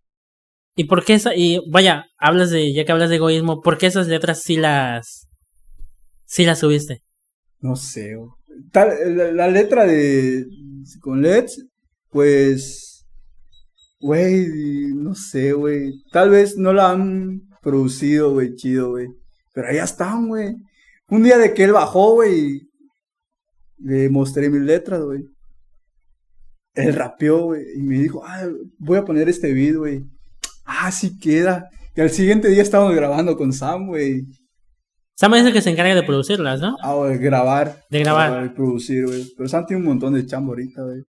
¿Y 0.75 0.85
por 0.85 1.03
qué 1.03 1.13
esa.? 1.15 1.35
Y 1.35 1.61
vaya, 1.69 2.05
hablas 2.17 2.49
de. 2.51 2.73
ya 2.73 2.85
que 2.85 2.91
hablas 2.91 3.09
de 3.09 3.17
egoísmo, 3.17 3.61
¿por 3.61 3.77
qué 3.77 3.87
esas 3.87 4.07
letras 4.07 4.41
sí 4.41 4.57
las. 4.57 5.27
sí 6.25 6.43
las 6.43 6.59
subiste? 6.59 7.03
No 7.59 7.75
sé, 7.75 8.15
güey. 8.15 8.36
La, 8.73 9.47
letra 9.47 9.85
de 9.85 10.45
con 11.01 11.21
Let's, 11.21 11.65
pues, 12.09 13.05
güey, 13.99 14.47
no 14.95 15.15
sé, 15.15 15.53
güey. 15.53 15.93
Tal 16.11 16.29
vez 16.29 16.57
no 16.57 16.73
la 16.73 16.91
han 16.91 17.41
producido, 17.61 18.31
güey, 18.31 18.55
chido, 18.55 18.91
güey. 18.91 19.07
Pero 19.53 19.67
ahí 19.67 19.77
están, 19.77 20.27
güey. 20.27 20.55
Un 21.09 21.23
día 21.23 21.37
de 21.37 21.53
que 21.53 21.63
él 21.63 21.73
bajó, 21.73 22.13
güey, 22.13 22.61
le 23.79 24.09
mostré 24.09 24.49
mis 24.49 24.61
letras, 24.61 25.01
güey. 25.01 25.23
Él 26.73 26.93
rapeó, 26.93 27.45
güey, 27.45 27.63
y 27.75 27.81
me 27.81 27.97
dijo, 27.97 28.23
ah, 28.25 28.47
voy 28.77 28.97
a 28.97 29.05
poner 29.05 29.27
este 29.29 29.53
beat, 29.53 29.75
güey. 29.75 30.03
Ah, 30.65 30.91
sí 30.91 31.17
queda. 31.17 31.69
Y 31.95 32.01
al 32.01 32.11
siguiente 32.11 32.49
día 32.49 32.61
estábamos 32.61 32.95
grabando 32.95 33.35
con 33.35 33.51
Sam, 33.51 33.87
güey. 33.87 34.25
Sam 35.19 35.33
es 35.33 35.45
el 35.45 35.53
que 35.53 35.61
se 35.61 35.71
encarga 35.71 35.95
de 35.95 36.03
producirlas, 36.03 36.59
¿no? 36.61 36.77
Ah, 36.83 36.95
de 37.07 37.17
grabar. 37.17 37.83
De 37.89 37.99
grabar. 37.99 38.43
De 38.43 38.49
producir, 38.51 39.05
güey. 39.07 39.25
Pero 39.35 39.49
Sam 39.49 39.65
tiene 39.65 39.81
un 39.81 39.87
montón 39.87 40.13
de 40.13 40.25
chamba 40.25 40.49
ahorita, 40.49 40.83
güey. 40.83 41.03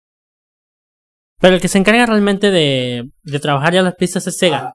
Pero 1.41 1.55
el 1.55 1.61
que 1.61 1.69
se 1.69 1.79
encarga 1.79 2.07
realmente 2.07 2.51
de, 2.51 3.11
de 3.23 3.39
trabajar 3.39 3.75
ya 3.75 3.83
las 3.83 3.95
pistas 3.97 4.27
es 4.27 4.39
Sega. 4.39 4.59
Ah. 4.69 4.75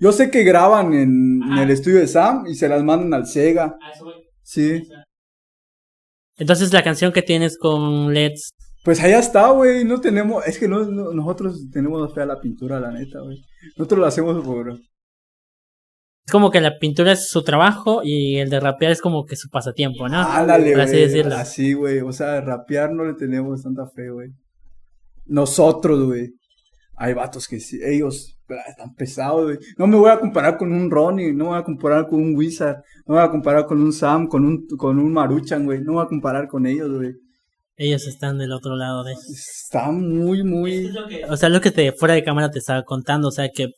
Yo 0.00 0.10
sé 0.10 0.30
que 0.30 0.42
graban 0.42 0.92
en, 0.94 1.40
en 1.44 1.58
el 1.58 1.70
estudio 1.70 2.00
de 2.00 2.08
Sam 2.08 2.46
y 2.48 2.56
se 2.56 2.68
las 2.68 2.82
mandan 2.82 3.14
al 3.14 3.26
Sega. 3.26 3.76
Sí. 4.42 4.82
Entonces 6.36 6.72
la 6.72 6.82
canción 6.82 7.12
que 7.12 7.22
tienes 7.22 7.56
con 7.56 8.12
Let's. 8.12 8.50
Pues 8.82 9.00
allá 9.00 9.20
está, 9.20 9.50
güey. 9.52 9.84
No 9.84 10.00
tenemos. 10.00 10.44
Es 10.46 10.58
que 10.58 10.66
no, 10.66 10.80
no- 10.84 11.12
nosotros 11.12 11.70
tenemos 11.70 12.12
fe 12.12 12.22
a 12.22 12.26
la 12.26 12.40
pintura, 12.40 12.80
la 12.80 12.90
neta, 12.90 13.20
güey. 13.20 13.40
Nosotros 13.76 14.00
lo 14.00 14.06
hacemos 14.06 14.44
por. 14.44 14.76
Es 16.24 16.30
como 16.30 16.50
que 16.50 16.60
la 16.60 16.78
pintura 16.78 17.12
es 17.12 17.28
su 17.28 17.42
trabajo 17.42 18.00
y 18.04 18.36
el 18.36 18.48
de 18.48 18.60
rapear 18.60 18.92
es 18.92 19.00
como 19.00 19.24
que 19.24 19.36
su 19.36 19.48
pasatiempo, 19.48 20.08
¿no? 20.08 20.18
Ándale, 20.18 20.72
Por 20.72 20.82
así 20.82 20.92
güey. 20.92 21.02
decirlo. 21.02 21.34
Así, 21.34 21.72
güey. 21.72 22.00
O 22.00 22.12
sea, 22.12 22.40
rapear 22.40 22.92
no 22.92 23.04
le 23.04 23.14
tenemos 23.14 23.62
tanta 23.62 23.86
fe, 23.88 24.10
güey. 24.10 24.30
Nosotros, 25.26 26.04
güey. 26.04 26.30
Hay 26.96 27.14
vatos 27.14 27.48
que 27.48 27.58
sí. 27.58 27.80
Ellos. 27.84 28.38
están 28.68 28.94
pesados, 28.94 29.44
güey. 29.44 29.58
No 29.76 29.86
me 29.86 29.96
voy 29.96 30.10
a 30.10 30.20
comparar 30.20 30.56
con 30.58 30.72
un 30.72 30.90
Ronnie, 30.90 31.32
no 31.32 31.44
me 31.44 31.50
voy 31.50 31.58
a 31.58 31.64
comparar 31.64 32.06
con 32.06 32.20
un 32.20 32.36
Wizard, 32.36 32.76
no 33.06 33.14
me 33.14 33.20
voy 33.20 33.28
a 33.28 33.30
comparar 33.30 33.66
con 33.66 33.80
un 33.80 33.92
Sam, 33.92 34.28
con 34.28 34.44
un, 34.44 34.66
con 34.76 34.98
un 34.98 35.12
Maruchan, 35.12 35.64
güey. 35.64 35.80
No 35.80 35.92
me 35.92 35.92
voy 35.94 36.04
a 36.04 36.08
comparar 36.08 36.46
con 36.48 36.66
ellos, 36.66 36.90
güey. 36.92 37.14
Ellos 37.76 38.06
están 38.06 38.38
del 38.38 38.52
otro 38.52 38.76
lado 38.76 39.02
de... 39.02 39.14
Están 39.14 40.06
muy, 40.08 40.44
muy... 40.44 40.90
O 41.28 41.36
sea, 41.36 41.48
lo 41.48 41.60
que 41.60 41.70
te 41.70 41.90
fuera 41.92 42.14
de 42.14 42.22
cámara 42.22 42.50
te 42.50 42.58
estaba 42.60 42.84
contando, 42.84 43.28
o 43.28 43.32
sea, 43.32 43.48
que 43.48 43.70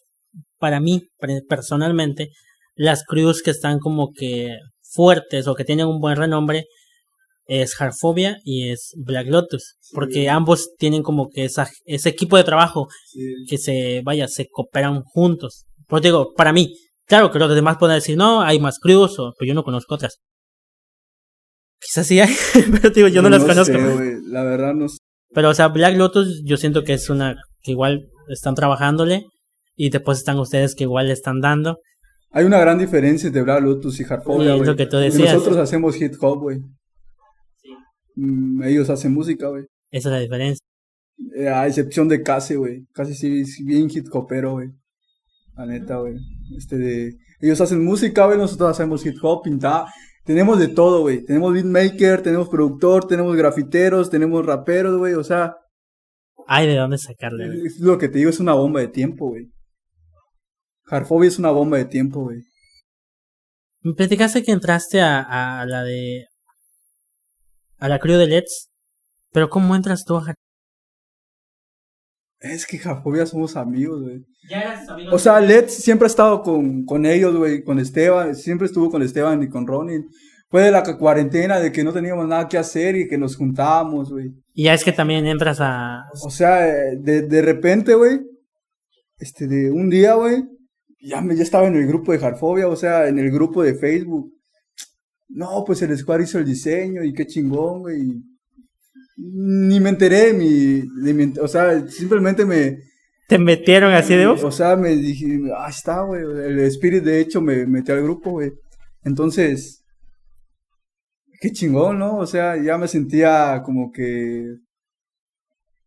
para 0.64 0.80
mí, 0.80 1.02
personalmente, 1.46 2.30
las 2.74 3.04
crews 3.04 3.42
que 3.42 3.50
están 3.50 3.80
como 3.80 4.12
que 4.16 4.56
fuertes 4.80 5.46
o 5.46 5.54
que 5.54 5.62
tienen 5.62 5.86
un 5.86 6.00
buen 6.00 6.16
renombre 6.16 6.64
es 7.44 7.74
Hardphobia 7.74 8.38
y 8.44 8.70
es 8.70 8.92
Black 8.96 9.26
Lotus, 9.26 9.74
porque 9.92 10.30
ambos 10.30 10.70
tienen 10.78 11.02
como 11.02 11.28
que 11.28 11.44
esa, 11.44 11.68
ese 11.84 12.08
equipo 12.08 12.38
de 12.38 12.44
trabajo 12.44 12.88
que 13.46 13.58
se, 13.58 14.00
vaya, 14.06 14.26
se 14.26 14.48
cooperan 14.50 15.02
juntos. 15.02 15.66
Pues 15.86 16.02
digo, 16.02 16.32
para 16.34 16.54
mí, 16.54 16.74
claro 17.06 17.30
que 17.30 17.38
los 17.38 17.54
demás 17.54 17.76
pueden 17.78 17.96
decir, 17.96 18.16
no, 18.16 18.40
hay 18.40 18.58
más 18.58 18.78
crews, 18.78 19.18
o, 19.18 19.34
pero 19.38 19.46
yo 19.46 19.54
no 19.54 19.64
conozco 19.64 19.96
otras. 19.96 20.16
Quizás 21.78 22.06
sí 22.06 22.20
hay, 22.20 22.34
pero 22.72 22.88
digo, 22.88 23.08
yo 23.08 23.20
no, 23.20 23.28
las 23.28 23.44
conozco. 23.44 23.76
la 23.76 24.44
verdad 24.44 24.72
no 24.72 24.88
sé. 24.88 24.96
Pero, 25.34 25.50
o 25.50 25.54
sea, 25.54 25.68
Black 25.68 25.98
Lotus 25.98 26.40
yo 26.42 26.56
siento 26.56 26.84
que 26.84 26.94
es 26.94 27.10
una 27.10 27.34
que 27.60 27.72
igual 27.72 28.08
están 28.28 28.54
trabajándole 28.54 29.26
y 29.76 29.90
después 29.90 30.18
están 30.18 30.38
ustedes 30.38 30.74
que 30.74 30.84
igual 30.84 31.08
le 31.08 31.12
están 31.12 31.40
dando. 31.40 31.78
Hay 32.30 32.44
una 32.44 32.58
gran 32.58 32.78
diferencia 32.78 33.28
entre 33.28 33.42
Black 33.42 33.62
Lotus 33.62 34.00
y 34.00 34.04
Hardphobia, 34.04 34.56
güey. 34.56 34.68
Nosotros 34.68 35.56
hacemos 35.56 36.00
hip 36.00 36.14
hop, 36.20 36.40
güey. 36.40 36.58
Mm, 38.16 38.62
ellos 38.64 38.90
hacen 38.90 39.12
música, 39.12 39.48
güey. 39.48 39.66
Esa 39.90 40.08
es 40.08 40.12
la 40.12 40.20
diferencia. 40.20 40.66
Eh, 41.36 41.48
a 41.48 41.66
excepción 41.66 42.08
de 42.08 42.22
Case, 42.22 42.56
güey. 42.56 42.86
Casi 42.92 43.14
sí, 43.14 43.64
bien 43.64 43.88
hip 43.88 44.06
hopero, 44.12 44.54
güey. 44.54 44.70
La 45.56 45.66
neta, 45.66 45.98
güey. 45.98 46.16
Este 46.56 46.76
de... 46.76 47.14
Ellos 47.40 47.60
hacen 47.60 47.84
música, 47.84 48.26
güey. 48.26 48.36
Nosotros 48.36 48.70
hacemos 48.70 49.06
hip 49.06 49.16
hop, 49.22 49.42
pintada. 49.44 49.86
Tenemos 50.24 50.58
de 50.58 50.68
todo, 50.68 51.02
güey. 51.02 51.24
Tenemos 51.24 51.52
beatmaker, 51.52 52.22
tenemos 52.22 52.48
productor, 52.48 53.06
tenemos 53.06 53.36
grafiteros, 53.36 54.10
tenemos 54.10 54.44
raperos, 54.44 54.98
güey. 54.98 55.14
O 55.14 55.22
sea... 55.22 55.56
Hay 56.48 56.66
de 56.66 56.74
dónde 56.74 56.98
sacarle, 56.98 57.46
güey. 57.46 57.66
Es 57.66 57.78
lo 57.78 57.96
que 57.96 58.08
te 58.08 58.18
digo, 58.18 58.30
es 58.30 58.40
una 58.40 58.54
bomba 58.54 58.80
de 58.80 58.88
tiempo, 58.88 59.28
güey. 59.28 59.53
Hardphobia 60.86 61.28
es 61.28 61.38
una 61.38 61.50
bomba 61.50 61.78
de 61.78 61.86
tiempo, 61.86 62.22
güey. 62.22 62.42
Me 63.82 63.94
platicaste 63.94 64.42
que 64.42 64.52
entraste 64.52 65.00
a, 65.00 65.60
a 65.60 65.66
la 65.66 65.82
de 65.82 66.26
a 67.78 67.88
la 67.88 67.98
crew 67.98 68.16
de 68.16 68.26
Let's. 68.26 68.70
Pero 69.32 69.50
¿cómo 69.50 69.74
entras 69.74 70.04
tú 70.04 70.16
a 70.16 70.34
Es 72.40 72.66
que 72.66 72.78
Jafobia 72.78 73.26
somos 73.26 73.56
amigos, 73.56 74.00
güey. 74.02 74.24
O 75.12 75.18
sea, 75.18 75.40
Let's 75.40 75.74
siempre 75.74 76.06
ha 76.06 76.08
estado 76.08 76.42
con, 76.42 76.84
con 76.84 77.04
ellos, 77.04 77.36
güey, 77.36 77.64
con 77.64 77.78
Esteban, 77.78 78.36
siempre 78.36 78.66
estuvo 78.66 78.90
con 78.90 79.02
Esteban 79.02 79.42
y 79.42 79.48
con 79.48 79.66
Ronin. 79.66 80.08
Fue 80.48 80.62
de 80.62 80.70
la 80.70 80.84
cuarentena, 80.96 81.58
de 81.58 81.72
que 81.72 81.82
no 81.82 81.92
teníamos 81.92 82.28
nada 82.28 82.46
que 82.46 82.56
hacer 82.56 82.94
y 82.94 83.08
que 83.08 83.18
nos 83.18 83.36
juntábamos, 83.36 84.10
güey. 84.10 84.30
Y 84.52 84.64
ya 84.64 84.74
es 84.74 84.84
que 84.84 84.92
también 84.92 85.26
entras 85.26 85.58
a... 85.60 86.04
O 86.24 86.30
sea, 86.30 86.60
de, 86.60 87.22
de 87.22 87.42
repente, 87.42 87.94
güey, 87.94 88.20
este, 89.18 89.48
de 89.48 89.72
un 89.72 89.90
día, 89.90 90.14
güey, 90.14 90.44
ya, 91.04 91.20
me, 91.20 91.36
ya 91.36 91.42
estaba 91.42 91.68
en 91.68 91.76
el 91.76 91.86
grupo 91.86 92.12
de 92.12 92.18
Jarfobia, 92.18 92.68
o 92.68 92.76
sea, 92.76 93.08
en 93.08 93.18
el 93.18 93.30
grupo 93.30 93.62
de 93.62 93.74
Facebook. 93.74 94.32
No, 95.28 95.64
pues 95.66 95.82
el 95.82 95.96
Square 95.96 96.24
hizo 96.24 96.38
el 96.38 96.46
diseño 96.46 97.04
y 97.04 97.12
qué 97.12 97.26
chingón, 97.26 97.80
güey. 97.80 98.22
Ni 99.16 99.80
me 99.80 99.90
enteré 99.90 100.32
de 100.32 100.34
mi, 100.34 100.82
de 101.02 101.14
mi, 101.14 101.38
O 101.38 101.48
sea, 101.48 101.86
simplemente 101.88 102.44
me. 102.44 102.78
¿Te 103.28 103.38
metieron 103.38 103.92
así 103.92 104.14
de 104.14 104.26
O 104.26 104.50
sea, 104.50 104.76
me 104.76 104.90
dije, 104.96 105.40
ah, 105.56 105.68
está, 105.68 106.02
güey. 106.02 106.22
El 106.22 106.60
Spirit, 106.60 107.04
de 107.04 107.20
hecho, 107.20 107.40
me 107.40 107.66
metió 107.66 107.94
al 107.94 108.02
grupo, 108.02 108.32
güey. 108.32 108.52
Entonces. 109.04 109.84
Qué 111.40 111.52
chingón, 111.52 111.98
¿no? 111.98 112.16
O 112.16 112.26
sea, 112.26 112.56
ya 112.62 112.78
me 112.78 112.88
sentía 112.88 113.62
como 113.64 113.92
que. 113.92 114.56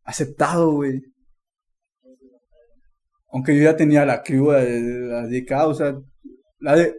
aceptado, 0.03 0.71
güey. 0.73 1.01
Aunque 3.31 3.55
yo 3.55 3.63
ya 3.63 3.75
tenía 3.75 4.05
la 4.05 4.23
crew 4.23 4.51
de 4.51 5.07
la 5.07 5.27
DK, 5.27 5.67
o 5.67 5.73
sea, 5.73 5.95
la 6.59 6.75
de, 6.75 6.95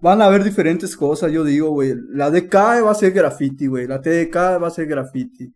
van 0.00 0.22
a 0.22 0.26
haber 0.26 0.44
diferentes 0.44 0.96
cosas, 0.96 1.32
yo 1.32 1.44
digo, 1.44 1.70
güey. 1.70 1.94
La 2.10 2.30
DK 2.30 2.54
va 2.54 2.90
a 2.90 2.94
ser 2.94 3.12
graffiti, 3.12 3.66
güey. 3.66 3.86
La 3.86 4.00
TDK 4.00 4.36
va 4.62 4.68
a 4.68 4.70
ser 4.70 4.86
graffiti. 4.86 5.52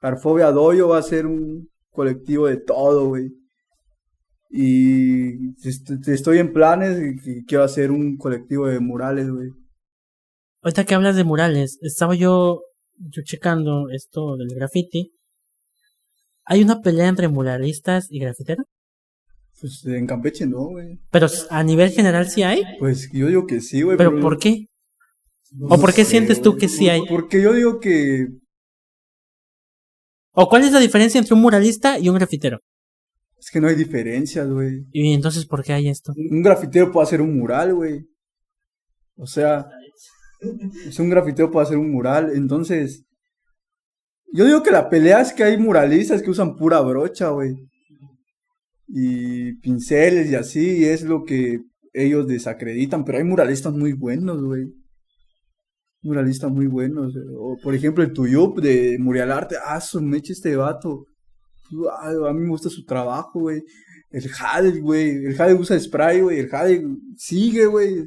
Carfobia 0.00 0.50
Doyo 0.50 0.88
va 0.88 0.98
a 0.98 1.02
ser 1.02 1.26
un 1.26 1.68
colectivo 1.90 2.46
de 2.46 2.56
todo, 2.56 3.08
güey. 3.08 3.30
Y 4.50 5.54
estoy 6.10 6.38
en 6.38 6.52
planes 6.52 6.98
y 7.24 7.44
quiero 7.44 7.64
hacer 7.64 7.90
un 7.90 8.16
colectivo 8.16 8.66
de 8.66 8.80
murales, 8.80 9.30
güey. 9.30 9.50
Ahorita 10.62 10.84
que 10.84 10.94
hablas 10.94 11.16
de 11.16 11.24
murales, 11.24 11.78
estaba 11.80 12.14
yo, 12.14 12.62
yo 12.96 13.22
checando 13.24 13.88
esto 13.90 14.36
del 14.36 14.54
graffiti. 14.54 15.12
¿Hay 16.44 16.62
una 16.62 16.82
pelea 16.82 17.08
entre 17.08 17.28
muralistas 17.28 18.08
y 18.10 18.18
grafiteros? 18.20 18.66
Pues 19.62 19.86
en 19.86 20.08
Campeche 20.08 20.44
no, 20.44 20.70
güey. 20.70 20.98
Pero 21.12 21.28
a 21.48 21.62
nivel 21.62 21.90
general 21.90 22.28
sí 22.28 22.42
hay. 22.42 22.64
Pues 22.80 23.08
yo 23.12 23.28
digo 23.28 23.46
que 23.46 23.60
sí, 23.60 23.82
güey. 23.82 23.96
¿Pero, 23.96 24.18
por 24.20 24.36
qué? 24.36 24.66
¿O 25.60 25.78
por 25.78 25.94
qué 25.94 26.04
sientes 26.04 26.42
tú 26.42 26.56
que 26.56 26.68
sí 26.68 26.88
hay? 26.88 27.02
Porque 27.08 27.40
yo 27.40 27.52
digo 27.52 27.78
que... 27.78 28.26
¿O 30.32 30.48
cuál 30.48 30.64
es 30.64 30.72
la 30.72 30.80
diferencia 30.80 31.20
entre 31.20 31.34
un 31.34 31.42
muralista 31.42 31.96
y 31.96 32.08
un 32.08 32.16
grafitero? 32.16 32.58
Es 33.38 33.52
que 33.52 33.60
no 33.60 33.68
hay 33.68 33.76
diferencias, 33.76 34.48
güey. 34.50 34.84
¿Y 34.90 35.12
entonces 35.12 35.46
por 35.46 35.62
qué 35.62 35.74
hay 35.74 35.88
esto? 35.88 36.12
Un 36.16 36.42
grafitero 36.42 36.90
puede 36.90 37.06
hacer 37.06 37.20
un 37.20 37.38
mural, 37.38 37.72
güey. 37.72 38.04
O 39.14 39.28
sea, 39.28 39.68
es 40.88 40.98
un 40.98 41.08
grafitero 41.08 41.52
puede 41.52 41.66
hacer 41.66 41.78
un 41.78 41.92
mural. 41.92 42.32
Entonces, 42.34 43.04
yo 44.32 44.44
digo 44.44 44.64
que 44.64 44.72
la 44.72 44.90
pelea 44.90 45.20
es 45.20 45.32
que 45.32 45.44
hay 45.44 45.56
muralistas 45.56 46.20
que 46.20 46.30
usan 46.30 46.56
pura 46.56 46.80
brocha, 46.80 47.28
güey 47.28 47.70
y 48.88 49.54
pinceles 49.60 50.30
y 50.30 50.34
así, 50.34 50.84
es 50.84 51.02
lo 51.02 51.24
que 51.24 51.60
ellos 51.92 52.26
desacreditan, 52.26 53.04
pero 53.04 53.18
hay 53.18 53.24
muralistas 53.24 53.72
muy 53.72 53.92
buenos, 53.92 54.42
güey. 54.42 54.66
Muralistas 56.02 56.50
muy 56.50 56.66
buenos. 56.66 57.14
O, 57.38 57.56
por 57.62 57.74
ejemplo, 57.74 58.02
el 58.02 58.12
Tuyup 58.12 58.60
de 58.60 58.96
Murial 58.98 59.30
Arte, 59.30 59.56
ah, 59.64 59.80
su 59.80 60.00
meche 60.00 60.32
este 60.32 60.56
vato. 60.56 61.06
a 62.00 62.32
mí 62.32 62.40
me 62.40 62.48
gusta 62.48 62.68
su 62.68 62.84
trabajo, 62.84 63.40
güey. 63.40 63.62
El 64.10 64.28
Jade, 64.28 64.80
güey. 64.80 65.24
El 65.24 65.34
Jade 65.34 65.54
usa 65.54 65.78
spray, 65.78 66.20
güey. 66.20 66.40
El 66.40 66.48
Jade 66.48 66.84
sigue, 67.16 67.66
güey. 67.66 68.00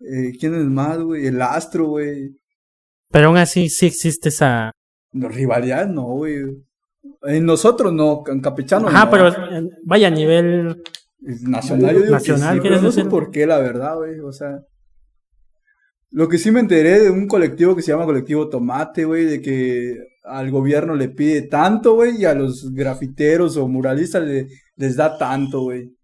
Eh, 0.00 0.32
¿Quién 0.38 0.54
es 0.54 0.64
más, 0.64 0.98
güey? 0.98 1.26
El 1.26 1.40
Astro, 1.40 1.86
güey. 1.86 2.36
Pero 3.10 3.28
aún 3.28 3.36
así 3.36 3.68
sí 3.68 3.86
existe 3.86 4.30
esa... 4.30 4.72
No, 5.12 5.28
rivalidad 5.28 5.86
no, 5.86 6.06
güey. 6.06 6.42
En 7.24 7.46
nosotros 7.46 7.92
no, 7.92 8.24
en 8.26 8.40
Capechano 8.40 8.88
Ajá, 8.88 9.08
pero 9.10 9.30
vaya 9.84 10.08
a 10.08 10.10
nivel 10.10 10.82
nacional. 11.20 11.94
Yo 11.94 12.00
digo 12.00 12.12
nacional, 12.12 12.56
que 12.56 12.62
sí, 12.62 12.68
pero 12.68 12.82
no 12.82 12.92
sé 12.92 13.04
por 13.04 13.30
qué, 13.30 13.46
la 13.46 13.58
verdad, 13.58 13.96
güey. 13.96 14.18
O 14.20 14.32
sea, 14.32 14.60
lo 16.10 16.28
que 16.28 16.38
sí 16.38 16.50
me 16.50 16.60
enteré 16.60 17.00
de 17.00 17.10
un 17.10 17.28
colectivo 17.28 17.76
que 17.76 17.82
se 17.82 17.92
llama 17.92 18.06
Colectivo 18.06 18.48
Tomate, 18.48 19.04
güey, 19.04 19.24
de 19.24 19.40
que 19.40 19.98
al 20.24 20.50
gobierno 20.50 20.94
le 20.94 21.08
pide 21.08 21.42
tanto, 21.42 21.94
güey, 21.94 22.20
y 22.20 22.24
a 22.24 22.34
los 22.34 22.72
grafiteros 22.72 23.56
o 23.56 23.68
muralistas 23.68 24.24
les 24.76 24.96
da 24.96 25.16
tanto, 25.16 25.62
güey. 25.62 25.94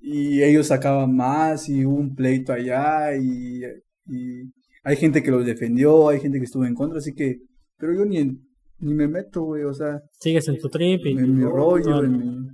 Y 0.00 0.42
ellos 0.42 0.66
sacaban 0.66 1.14
más 1.16 1.68
y 1.68 1.84
hubo 1.86 1.96
un 1.96 2.14
pleito 2.14 2.52
allá 2.52 3.16
y, 3.16 3.62
y 4.06 4.52
hay 4.82 4.96
gente 4.96 5.22
que 5.22 5.30
los 5.30 5.46
defendió, 5.46 6.10
hay 6.10 6.20
gente 6.20 6.38
que 6.38 6.44
estuvo 6.44 6.66
en 6.66 6.74
contra, 6.74 6.98
así 6.98 7.14
que, 7.14 7.38
pero 7.78 7.94
yo 7.94 8.04
ni, 8.04 8.38
ni 8.84 8.94
me 8.94 9.08
meto, 9.08 9.42
güey, 9.42 9.64
o 9.64 9.72
sea. 9.72 10.00
Sigues 10.20 10.46
en 10.48 10.58
tu 10.58 10.68
trip 10.68 11.06
y. 11.06 11.12
En 11.12 11.36
mi 11.36 11.44
rollo, 11.44 12.04
en 12.04 12.18
mi. 12.18 12.48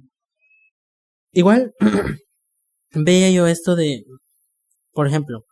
Igual, 1.32 1.72
veía 2.94 3.30
yo 3.30 3.46
esto 3.46 3.74
de. 3.76 4.04
Por 4.92 5.06
ejemplo, 5.06 5.44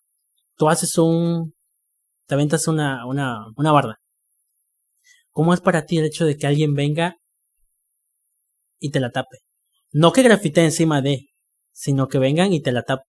tú 0.57 0.69
haces 0.69 0.97
un. 0.99 1.53
Te 2.27 2.35
aventas 2.35 2.69
una, 2.69 3.07
una, 3.07 3.47
una 3.57 3.73
barda. 3.73 3.97
¿Cómo 5.31 5.55
es 5.55 5.61
para 5.61 5.85
ti 5.85 5.99
el 5.99 6.05
hecho 6.05 6.27
de 6.27 6.37
que 6.37 6.47
alguien 6.47 6.75
venga 6.75 7.17
y 8.79 8.91
te 8.91 9.01
la 9.01 9.11
tape? 9.11 9.39
No 9.93 10.13
que 10.13 10.23
grafite 10.23 10.63
encima 10.65 11.01
de, 11.01 11.29
sino 11.73 12.09
que 12.09 12.19
vengan 12.19 12.53
y 12.53 12.61
te 12.61 12.73
la 12.73 12.83
tape. 12.83 13.05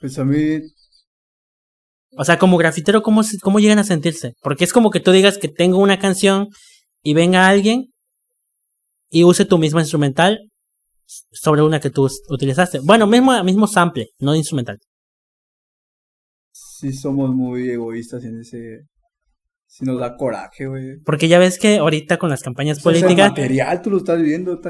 Pues 0.00 0.18
a 0.18 0.24
mí. 0.24 0.60
O 2.16 2.24
sea, 2.24 2.38
como 2.38 2.56
grafitero, 2.56 3.02
¿cómo, 3.02 3.22
¿cómo 3.42 3.60
llegan 3.60 3.78
a 3.78 3.84
sentirse? 3.84 4.32
Porque 4.40 4.64
es 4.64 4.72
como 4.72 4.90
que 4.90 5.00
tú 5.00 5.12
digas 5.12 5.36
que 5.36 5.48
tengo 5.48 5.78
una 5.78 5.98
canción 5.98 6.48
y 7.02 7.14
venga 7.14 7.48
alguien 7.48 7.92
y 9.10 9.24
use 9.24 9.44
tu 9.44 9.58
mismo 9.58 9.80
instrumental 9.80 10.38
sobre 11.32 11.62
una 11.62 11.80
que 11.80 11.90
tú 11.90 12.08
utilizaste. 12.28 12.80
Bueno, 12.80 13.06
mismo, 13.06 13.42
mismo 13.44 13.66
sample, 13.66 14.08
no 14.18 14.34
instrumental. 14.34 14.78
Sí, 16.52 16.92
somos 16.92 17.34
muy 17.34 17.70
egoístas 17.70 18.24
en 18.24 18.40
ese. 18.40 18.82
Si 19.66 19.84
nos 19.84 19.98
da 20.00 20.16
coraje, 20.16 20.66
güey. 20.66 20.98
Porque 21.04 21.28
ya 21.28 21.38
ves 21.38 21.58
que 21.58 21.78
ahorita 21.78 22.18
con 22.18 22.30
las 22.30 22.42
campañas 22.42 22.80
políticas. 22.80 23.30
material, 23.30 23.82
tú 23.82 23.90
lo 23.90 23.98
estás 23.98 24.18
viviendo. 24.18 24.60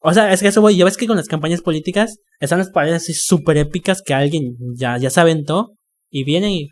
O 0.00 0.14
sea, 0.14 0.32
es 0.32 0.40
que 0.40 0.48
eso 0.48 0.60
voy, 0.60 0.76
ya 0.76 0.84
ves 0.84 0.96
que 0.96 1.06
con 1.06 1.16
las 1.16 1.28
campañas 1.28 1.62
políticas 1.62 2.18
están 2.40 2.58
las 2.58 2.70
paredes 2.70 3.02
así 3.02 3.14
súper 3.14 3.56
épicas 3.56 4.02
que 4.04 4.14
alguien 4.14 4.56
ya, 4.76 4.98
ya 4.98 5.10
se 5.10 5.20
aventó 5.20 5.72
y 6.10 6.24
vienen 6.24 6.50
y... 6.50 6.68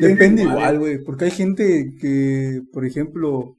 Depende 0.00 0.42
igual, 0.42 0.78
güey, 0.78 1.02
porque 1.04 1.26
hay 1.26 1.30
gente 1.30 1.94
que, 2.00 2.60
por 2.72 2.84
ejemplo, 2.84 3.54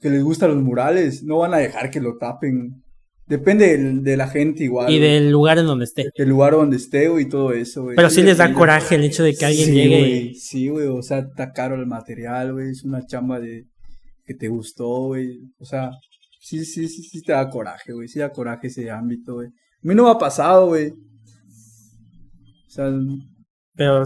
que 0.00 0.10
les 0.10 0.22
gustan 0.22 0.50
los 0.54 0.62
murales, 0.62 1.22
no 1.22 1.38
van 1.38 1.54
a 1.54 1.58
dejar 1.58 1.90
que 1.90 2.00
lo 2.00 2.16
tapen. 2.18 2.82
Depende 3.26 3.76
de, 3.76 4.16
la 4.16 4.28
gente 4.28 4.64
igual. 4.64 4.90
Y 4.90 4.98
del 4.98 5.30
lugar 5.30 5.58
en 5.58 5.66
donde 5.66 5.84
esté. 5.84 6.08
Del 6.16 6.30
lugar 6.30 6.52
donde 6.52 6.78
esté, 6.78 7.08
güey, 7.08 7.24
y 7.24 7.28
todo 7.28 7.52
eso, 7.52 7.82
güey. 7.82 7.96
Pero 7.96 8.08
sí, 8.08 8.22
les 8.22 8.38
da 8.38 8.54
coraje 8.54 8.94
el 8.94 9.04
hecho 9.04 9.22
de 9.22 9.34
que 9.34 9.44
alguien 9.44 9.74
llegue 9.74 10.00
y... 10.00 10.34
Sí, 10.34 10.68
güey, 10.68 10.86
o 10.86 11.02
sea, 11.02 11.18
está 11.18 11.52
caro 11.52 11.74
el 11.74 11.86
material, 11.86 12.54
güey, 12.54 12.70
es 12.70 12.84
una 12.84 13.04
chamba 13.04 13.38
de 13.38 13.66
que 14.24 14.34
te 14.34 14.48
gustó, 14.48 15.08
güey. 15.08 15.40
O 15.58 15.66
sea, 15.66 15.90
sí, 16.40 16.64
sí, 16.64 16.88
sí, 16.88 17.02
sí 17.02 17.20
te 17.22 17.32
da 17.32 17.50
coraje, 17.50 17.92
güey, 17.92 18.08
sí 18.08 18.18
da 18.18 18.30
coraje 18.30 18.68
ese 18.68 18.90
ámbito, 18.90 19.34
güey. 19.34 19.48
A 19.48 19.52
mí 19.82 19.94
no 19.94 20.04
me 20.04 20.10
ha 20.10 20.18
pasado, 20.18 20.68
güey. 20.68 20.88
O 20.88 22.70
sea... 22.70 22.90
Pero 23.78 24.02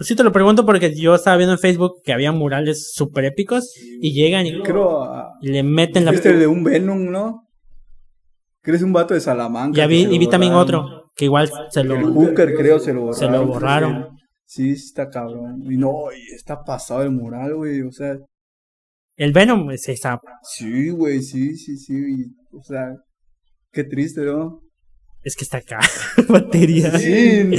sí 0.00 0.14
te 0.14 0.22
lo 0.22 0.32
pregunto 0.32 0.66
porque 0.66 0.94
yo 0.94 1.14
estaba 1.14 1.38
viendo 1.38 1.54
en 1.54 1.58
Facebook 1.58 2.02
que 2.04 2.12
había 2.12 2.30
murales 2.30 2.92
súper 2.92 3.24
épicos 3.24 3.72
y 3.74 4.12
llegan 4.12 4.46
y, 4.46 4.62
Creo, 4.62 5.08
y 5.40 5.48
le 5.48 5.62
meten 5.62 6.04
la... 6.04 6.10
Este 6.10 6.34
de 6.34 6.46
un 6.46 6.62
Venom, 6.62 7.10
¿no? 7.10 7.48
Que 8.62 8.72
un 8.72 8.92
vato 8.92 9.14
de 9.14 9.20
Salamanca. 9.20 9.78
Ya 9.78 9.86
vi, 9.86 10.02
y 10.02 10.18
vi 10.18 10.28
también 10.28 10.52
otro, 10.52 11.10
que 11.16 11.24
igual 11.24 11.50
se 11.70 11.84
lo... 11.84 11.96
El 11.96 12.04
Hooker, 12.04 12.54
creo, 12.54 12.78
se 12.78 12.92
lo 12.92 13.06
borraron. 13.06 13.18
Se 13.18 13.30
lo 13.30 13.46
borraron. 13.46 14.08
Sí, 14.44 14.72
está 14.72 15.08
cabrón. 15.08 15.62
Y 15.72 15.78
no, 15.78 16.10
está 16.34 16.62
pasado 16.62 17.02
el 17.02 17.10
mural, 17.10 17.54
güey, 17.54 17.80
o 17.80 17.92
sea... 17.92 18.18
El 19.16 19.32
Venom, 19.32 19.74
sí, 19.78 19.92
está... 19.92 20.20
Sí, 20.42 20.90
güey, 20.90 21.22
sí, 21.22 21.56
sí, 21.56 21.78
sí, 21.78 22.26
o 22.52 22.62
sea... 22.62 22.92
Qué 23.72 23.84
triste, 23.84 24.20
¿no? 24.20 24.60
Es 25.24 25.36
que 25.36 25.44
está 25.44 25.58
acá, 25.58 25.80
batería. 26.28 26.96
Sí, 26.98 27.50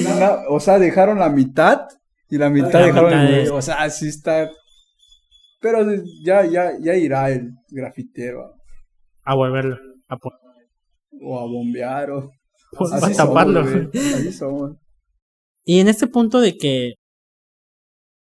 o 0.49 0.59
sea, 0.59 0.80
dejaron 0.80 1.20
la 1.20 1.30
mitad 1.30 1.88
y 2.30 2.38
la 2.38 2.49
mitad 2.49 2.86
dejaron 2.86 3.13
el, 3.13 3.49
O 3.51 3.61
sea, 3.61 3.89
sí 3.89 4.07
está... 4.07 4.51
Pero 5.61 5.84
ya, 6.24 6.45
ya, 6.45 6.74
ya 6.80 6.95
irá 6.95 7.32
el 7.32 7.51
grafitero. 7.70 8.53
A 9.24 9.34
volverlo, 9.34 9.78
a 10.07 10.18
o 11.22 11.39
a 11.39 11.45
bombear 11.45 12.11
o 12.11 12.32
pues 12.78 12.91
a 12.91 13.11
taparlo. 13.11 13.63
Y 15.63 15.80
en 15.80 15.88
este 15.88 16.07
punto 16.07 16.39
de 16.39 16.57
que, 16.57 16.93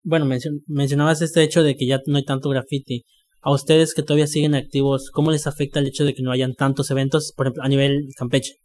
bueno, 0.03 0.25
mencionabas 0.67 1.21
este 1.21 1.43
hecho 1.43 1.63
de 1.63 1.75
que 1.75 1.87
ya 1.87 1.99
no 2.05 2.17
hay 2.17 2.25
tanto 2.25 2.49
graffiti. 2.49 3.03
A 3.41 3.51
ustedes 3.51 3.93
que 3.93 4.01
todavía 4.01 4.27
siguen 4.27 4.55
activos, 4.55 5.11
¿cómo 5.11 5.29
les 5.29 5.45
afecta 5.45 5.79
el 5.79 5.87
hecho 5.87 6.03
de 6.03 6.15
que 6.15 6.23
no 6.23 6.31
hayan 6.31 6.55
tantos 6.55 6.89
eventos, 6.89 7.31
por 7.35 7.45
ejemplo, 7.45 7.63
a 7.63 7.67
nivel 7.67 8.07
Campeche? 8.17 8.55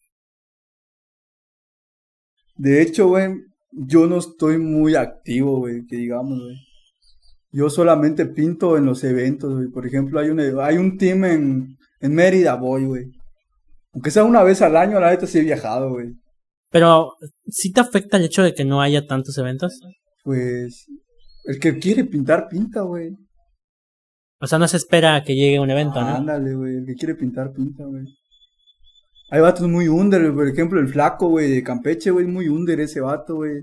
De 2.60 2.82
hecho, 2.82 3.08
güey, 3.08 3.32
yo 3.72 4.06
no 4.06 4.18
estoy 4.18 4.58
muy 4.58 4.94
activo, 4.94 5.60
güey, 5.60 5.86
que 5.86 5.96
digamos, 5.96 6.38
güey. 6.38 6.56
Yo 7.52 7.70
solamente 7.70 8.26
pinto 8.26 8.76
en 8.76 8.84
los 8.84 9.02
eventos, 9.02 9.54
güey. 9.54 9.68
Por 9.68 9.86
ejemplo, 9.86 10.20
hay 10.20 10.28
un, 10.28 10.40
hay 10.60 10.76
un 10.76 10.98
team 10.98 11.24
en, 11.24 11.78
en 12.00 12.14
Mérida, 12.14 12.56
voy, 12.56 12.84
güey. 12.84 13.04
Aunque 13.94 14.10
sea 14.10 14.24
una 14.24 14.42
vez 14.42 14.60
al 14.60 14.76
año, 14.76 15.00
la 15.00 15.08
neta 15.08 15.26
sí 15.26 15.38
he 15.38 15.42
viajado, 15.42 15.88
güey. 15.88 16.12
Pero, 16.70 17.14
¿sí 17.46 17.72
te 17.72 17.80
afecta 17.80 18.18
el 18.18 18.24
hecho 18.24 18.42
de 18.42 18.52
que 18.52 18.66
no 18.66 18.82
haya 18.82 19.06
tantos 19.06 19.38
eventos? 19.38 19.80
Pues, 20.22 20.84
el 21.44 21.58
que 21.58 21.78
quiere 21.78 22.04
pintar, 22.04 22.46
pinta, 22.46 22.82
güey. 22.82 23.16
O 24.38 24.46
sea, 24.46 24.58
no 24.58 24.68
se 24.68 24.76
espera 24.76 25.16
a 25.16 25.24
que 25.24 25.34
llegue 25.34 25.60
un 25.60 25.70
evento, 25.70 25.98
¿no? 26.02 26.08
Ándale, 26.08 26.54
güey, 26.54 26.76
el 26.76 26.84
que 26.84 26.94
quiere 26.94 27.14
pintar, 27.14 27.52
pinta, 27.54 27.86
güey. 27.86 28.04
Hay 29.32 29.40
vatos 29.40 29.68
muy 29.68 29.86
under, 29.86 30.34
por 30.34 30.48
ejemplo, 30.48 30.80
el 30.80 30.88
flaco, 30.88 31.28
güey, 31.28 31.48
de 31.48 31.62
Campeche, 31.62 32.10
güey, 32.10 32.26
muy 32.26 32.48
under 32.48 32.80
ese 32.80 33.00
vato, 33.00 33.36
güey. 33.36 33.62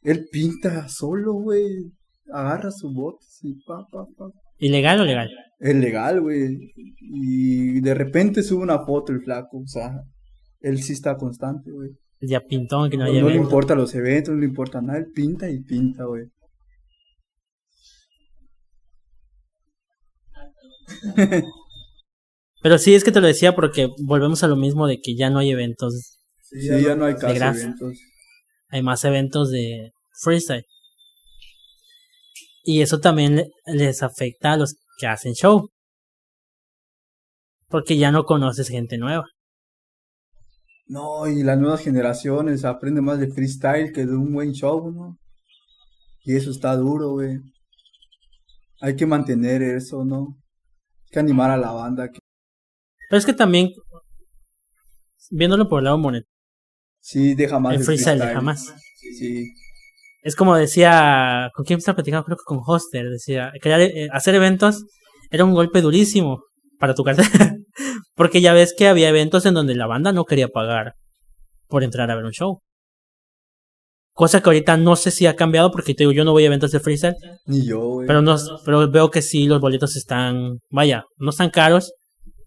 Él 0.00 0.26
pinta 0.32 0.88
solo, 0.88 1.34
güey. 1.34 1.92
Agarra 2.32 2.70
su 2.70 2.90
bote 2.90 3.24
y 3.42 3.54
pa, 3.66 3.86
pa, 3.92 4.06
pa. 4.16 4.30
¿Ilegal 4.58 5.00
o 5.00 5.04
legal? 5.04 5.28
Es 5.58 5.76
legal, 5.76 6.22
güey. 6.22 6.72
Y 6.98 7.80
de 7.82 7.94
repente 7.94 8.42
sube 8.42 8.62
una 8.62 8.78
foto 8.78 9.12
el 9.12 9.20
flaco, 9.20 9.58
o 9.58 9.66
sea, 9.66 9.92
él 10.60 10.82
sí 10.82 10.94
está 10.94 11.16
constante, 11.16 11.70
güey. 11.70 11.90
Ya 12.22 12.40
pintó, 12.40 12.88
que 12.88 12.96
no, 12.96 13.04
no, 13.04 13.20
no 13.20 13.28
le 13.28 13.36
importa 13.36 13.74
los 13.74 13.94
eventos, 13.94 14.32
no 14.32 14.40
le 14.40 14.46
importa 14.46 14.80
nada, 14.80 14.98
él 14.98 15.08
pinta 15.14 15.50
y 15.50 15.60
pinta, 15.60 16.04
güey. 16.04 16.24
Pero 22.62 22.78
sí, 22.78 22.94
es 22.94 23.02
que 23.02 23.10
te 23.10 23.20
lo 23.20 23.26
decía 23.26 23.54
porque 23.54 23.88
volvemos 24.04 24.44
a 24.44 24.48
lo 24.48 24.56
mismo 24.56 24.86
de 24.86 25.00
que 25.00 25.16
ya 25.16 25.30
no 25.30 25.40
hay 25.40 25.50
eventos. 25.50 26.18
Sí, 26.42 26.68
ya, 26.82 26.94
no 26.94 27.06
hay 27.06 27.16
casi 27.16 27.36
eventos. 27.36 27.98
Hay 28.68 28.82
más 28.82 29.04
eventos 29.04 29.50
de 29.50 29.90
freestyle. 30.22 30.64
Y 32.62 32.82
eso 32.82 33.00
también 33.00 33.50
les 33.66 34.02
afecta 34.02 34.52
a 34.52 34.56
los 34.56 34.76
que 34.98 35.08
hacen 35.08 35.34
show. 35.34 35.70
Porque 37.68 37.96
ya 37.96 38.12
no 38.12 38.24
conoces 38.24 38.68
gente 38.68 38.96
nueva. 38.96 39.24
No, 40.86 41.26
y 41.26 41.42
las 41.42 41.58
nuevas 41.58 41.80
generaciones 41.80 42.64
aprenden 42.64 43.04
más 43.04 43.18
de 43.18 43.32
freestyle 43.32 43.92
que 43.92 44.06
de 44.06 44.14
un 44.14 44.32
buen 44.32 44.52
show, 44.52 44.92
¿no? 44.92 45.18
Y 46.24 46.36
eso 46.36 46.50
está 46.50 46.76
duro, 46.76 47.12
güey. 47.12 47.38
Hay 48.80 48.94
que 48.94 49.06
mantener 49.06 49.62
eso, 49.62 50.04
¿no? 50.04 50.36
Hay 51.04 51.10
que 51.10 51.18
animar 51.18 51.50
a 51.50 51.56
la 51.56 51.72
banda. 51.72 52.10
Pero 53.12 53.18
es 53.18 53.26
que 53.26 53.34
también, 53.34 53.68
viéndolo 55.30 55.68
por 55.68 55.80
el 55.80 55.84
lado 55.84 55.98
monetário. 55.98 56.32
Sí, 56.98 57.34
deja 57.34 57.58
más. 57.58 57.74
El 57.74 57.84
freestyle, 57.84 58.18
deja 58.18 58.40
más. 58.40 58.72
Sí. 59.18 59.52
Es 60.22 60.34
como 60.34 60.56
decía, 60.56 61.50
¿con 61.52 61.66
quién 61.66 61.78
estaba 61.78 61.96
platicando? 61.96 62.24
Creo 62.24 62.38
que 62.38 62.44
con 62.46 62.60
Hoster. 62.64 63.10
Decía, 63.10 63.52
eh, 63.62 64.08
hacer 64.12 64.34
eventos 64.34 64.86
era 65.30 65.44
un 65.44 65.52
golpe 65.52 65.82
durísimo 65.82 66.44
para 66.78 66.94
tu 66.94 67.04
cartera. 67.04 67.28
Porque 68.14 68.40
ya 68.40 68.54
ves 68.54 68.74
que 68.74 68.88
había 68.88 69.10
eventos 69.10 69.44
en 69.44 69.52
donde 69.52 69.74
la 69.74 69.86
banda 69.86 70.12
no 70.12 70.24
quería 70.24 70.48
pagar 70.48 70.94
por 71.66 71.84
entrar 71.84 72.10
a 72.10 72.14
ver 72.14 72.24
un 72.24 72.32
show. 72.32 72.60
Cosa 74.14 74.40
que 74.42 74.48
ahorita 74.48 74.78
no 74.78 74.96
sé 74.96 75.10
si 75.10 75.26
ha 75.26 75.36
cambiado 75.36 75.70
porque 75.70 75.92
te 75.92 76.04
digo, 76.04 76.12
yo 76.12 76.24
no 76.24 76.32
voy 76.32 76.44
a 76.44 76.46
eventos 76.46 76.70
de 76.70 76.80
freestyle. 76.80 77.16
Ni 77.44 77.66
yo, 77.66 77.78
güey. 77.78 78.06
Pero, 78.06 78.22
no, 78.22 78.36
pero 78.64 78.90
veo 78.90 79.10
que 79.10 79.20
sí, 79.20 79.44
los 79.44 79.60
boletos 79.60 79.96
están, 79.96 80.60
vaya, 80.70 81.04
no 81.18 81.28
están 81.28 81.50
caros, 81.50 81.92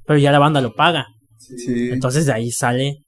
pero 0.06 0.20
ya 0.20 0.32
la 0.32 0.40
banda 0.40 0.62
lo 0.62 0.74
paga. 0.74 1.08
Sí. 1.38 1.90
Entonces 1.92 2.26
de 2.26 2.34
ahí 2.34 2.52
sale 2.52 3.06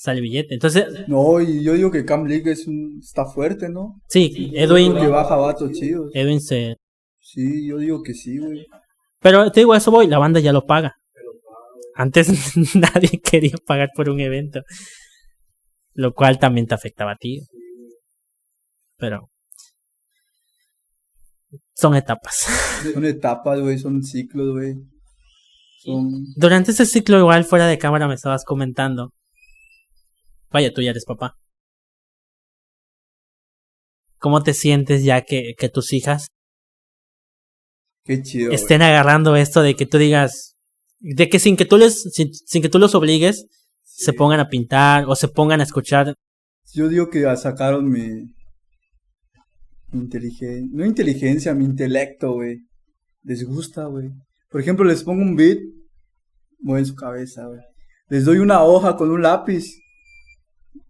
sale 0.00 0.22
billete. 0.22 0.54
Entonces. 0.54 0.86
No, 1.08 1.40
y 1.40 1.62
yo 1.62 1.74
digo 1.74 1.90
que 1.90 2.06
Cam 2.06 2.24
League 2.24 2.50
es 2.50 2.66
un, 2.66 3.00
está 3.02 3.26
fuerte, 3.26 3.68
¿no? 3.68 4.00
Sí, 4.08 4.50
Edwin. 4.54 4.96
Que 4.96 5.06
baja 5.06 5.36
vatos 5.36 5.72
chidos. 5.72 6.10
Edwin 6.14 6.40
se. 6.40 6.76
Sí, 7.20 7.66
yo 7.68 7.76
digo 7.76 8.02
que 8.02 8.14
sí, 8.14 8.38
güey. 8.38 8.66
Pero 9.20 9.52
te 9.52 9.60
digo, 9.60 9.74
eso 9.74 9.90
voy, 9.90 10.06
la 10.06 10.18
banda 10.18 10.40
ya 10.40 10.52
lo 10.52 10.64
paga. 10.64 10.94
Antes 11.94 12.56
nadie 12.74 13.20
quería 13.22 13.56
pagar 13.66 13.90
por 13.94 14.08
un 14.08 14.20
evento. 14.20 14.62
Lo 15.92 16.14
cual 16.14 16.38
también 16.38 16.66
te 16.66 16.74
afectaba 16.74 17.12
a 17.12 17.16
ti. 17.16 17.42
Pero. 18.96 19.28
Son 21.74 21.94
etapas. 21.94 22.46
Son 22.94 23.04
etapas, 23.04 23.60
güey, 23.60 23.78
son 23.78 24.02
ciclos, 24.02 24.52
güey. 24.52 24.76
Son... 25.82 26.24
Durante 26.36 26.72
ese 26.72 26.84
ciclo, 26.84 27.18
igual 27.18 27.44
fuera 27.44 27.66
de 27.66 27.78
cámara, 27.78 28.06
me 28.06 28.14
estabas 28.14 28.44
comentando 28.44 29.12
Vaya, 30.50 30.72
tú 30.72 30.82
ya 30.82 30.90
eres 30.90 31.04
papá. 31.04 31.36
¿Cómo 34.18 34.42
te 34.42 34.52
sientes 34.52 35.04
ya 35.04 35.22
que, 35.22 35.54
que 35.56 35.68
tus 35.68 35.92
hijas 35.92 36.28
Qué 38.04 38.22
chido, 38.22 38.52
estén 38.52 38.82
agarrando 38.82 39.36
esto 39.36 39.62
de 39.62 39.74
que 39.76 39.86
tú 39.86 39.98
digas, 39.98 40.56
de 40.98 41.28
que 41.28 41.38
sin 41.38 41.56
que 41.56 41.64
tú 41.64 41.78
les, 41.78 42.02
sin, 42.12 42.62
que 42.62 42.68
tú 42.68 42.78
los 42.78 42.94
obligues, 42.94 43.46
se 43.82 44.12
pongan 44.12 44.40
a 44.40 44.48
pintar 44.48 45.04
o 45.06 45.14
se 45.14 45.28
pongan 45.28 45.60
a 45.60 45.64
escuchar? 45.64 46.14
Yo 46.74 46.88
digo 46.88 47.08
que 47.08 47.24
sacaron 47.36 47.88
mi, 47.88 48.34
inteligencia, 49.92 50.68
no 50.70 50.84
inteligencia, 50.84 51.54
mi 51.54 51.64
intelecto, 51.64 52.32
güey. 52.32 52.58
Les 53.22 53.44
gusta, 53.44 53.86
güey. 53.86 54.10
Por 54.50 54.60
ejemplo, 54.60 54.84
les 54.84 55.04
pongo 55.04 55.22
un 55.22 55.36
beat, 55.36 55.58
mueven 56.58 56.86
su 56.86 56.94
cabeza, 56.94 57.46
güey. 57.46 57.60
Les 58.08 58.24
doy 58.24 58.38
una 58.38 58.64
hoja 58.64 58.96
con 58.96 59.10
un 59.10 59.22
lápiz 59.22 59.64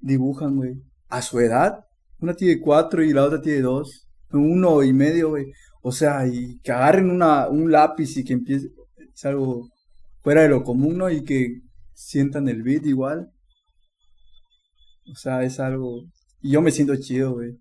dibujan, 0.01 0.57
güey. 0.57 0.75
A 1.09 1.23
su 1.23 1.41
edad, 1.41 1.85
una 2.19 2.35
tiene 2.35 2.61
cuatro 2.61 3.05
y 3.05 3.13
la 3.13 3.25
otra 3.25 3.41
tiene 3.41 3.61
dos. 3.61 4.07
Uno 4.33 4.83
y 4.83 4.93
medio, 4.93 5.31
güey. 5.31 5.47
O 5.83 5.93
sea, 5.93 6.27
y 6.27 6.59
que 6.61 6.73
agarren 6.73 7.11
una, 7.11 7.49
un 7.49 7.71
lápiz 7.71 8.17
y 8.17 8.25
que 8.25 8.33
empiece. 8.33 8.69
Es 9.15 9.25
algo 9.25 9.69
fuera 10.21 10.43
de 10.43 10.49
lo 10.49 10.63
común, 10.63 10.99
¿no? 10.99 11.11
Y 11.11 11.25
que 11.25 11.61
sientan 11.95 12.49
el 12.49 12.63
beat 12.63 12.87
igual. 12.87 13.31
O 15.11 15.17
sea, 15.17 15.43
es 15.43 15.59
algo. 15.59 16.05
Y 16.41 16.53
yo 16.53 16.63
me 16.63 16.71
siento 16.71 16.95
chido, 16.97 17.33
güey. 17.33 17.59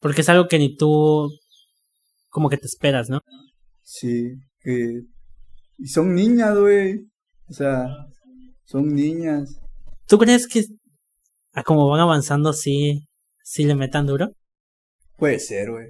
Porque 0.00 0.22
es 0.22 0.28
algo 0.28 0.48
que 0.48 0.58
ni 0.58 0.76
tú. 0.76 1.30
Como 2.30 2.48
que 2.48 2.56
te 2.56 2.66
esperas, 2.66 3.10
¿no? 3.10 3.20
Sí, 3.82 4.34
que. 4.62 5.00
Y 5.78 5.86
son 5.86 6.14
niñas, 6.14 6.56
güey. 6.58 7.00
O 7.48 7.52
sea, 7.52 7.88
Son 8.64 8.94
niñas. 8.94 9.58
¿Tú 10.06 10.18
crees 10.18 10.46
que 10.46 10.64
a 11.52 11.62
como 11.62 11.88
van 11.88 12.00
avanzando 12.00 12.52
sí, 12.52 13.06
sí 13.42 13.64
le 13.64 13.74
metan 13.74 14.06
duro? 14.06 14.30
Puede 15.16 15.38
ser, 15.40 15.70
güey. 15.70 15.88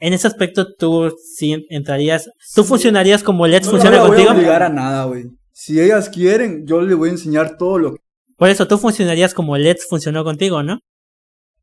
En 0.00 0.12
ese 0.12 0.26
aspecto 0.26 0.74
tú 0.74 1.14
sí 1.36 1.64
entrarías, 1.70 2.28
tú 2.54 2.64
funcionarías 2.64 3.22
como 3.22 3.46
Let's 3.46 3.66
No 3.66 3.72
funciona 3.72 4.00
voy 4.00 4.08
contigo. 4.08 4.30
a 4.30 4.34
obligar 4.34 4.62
a 4.64 4.68
nada, 4.68 5.04
güey. 5.04 5.26
Si 5.52 5.80
ellas 5.80 6.08
quieren, 6.08 6.66
yo 6.66 6.80
les 6.82 6.96
voy 6.96 7.10
a 7.10 7.12
enseñar 7.12 7.56
todo 7.56 7.78
lo 7.78 7.92
que... 7.94 8.00
Por 8.36 8.48
eso 8.48 8.66
tú 8.66 8.76
funcionarías 8.76 9.32
como 9.32 9.56
Let's 9.56 9.86
funcionó 9.88 10.24
contigo, 10.24 10.62
¿no? 10.64 10.80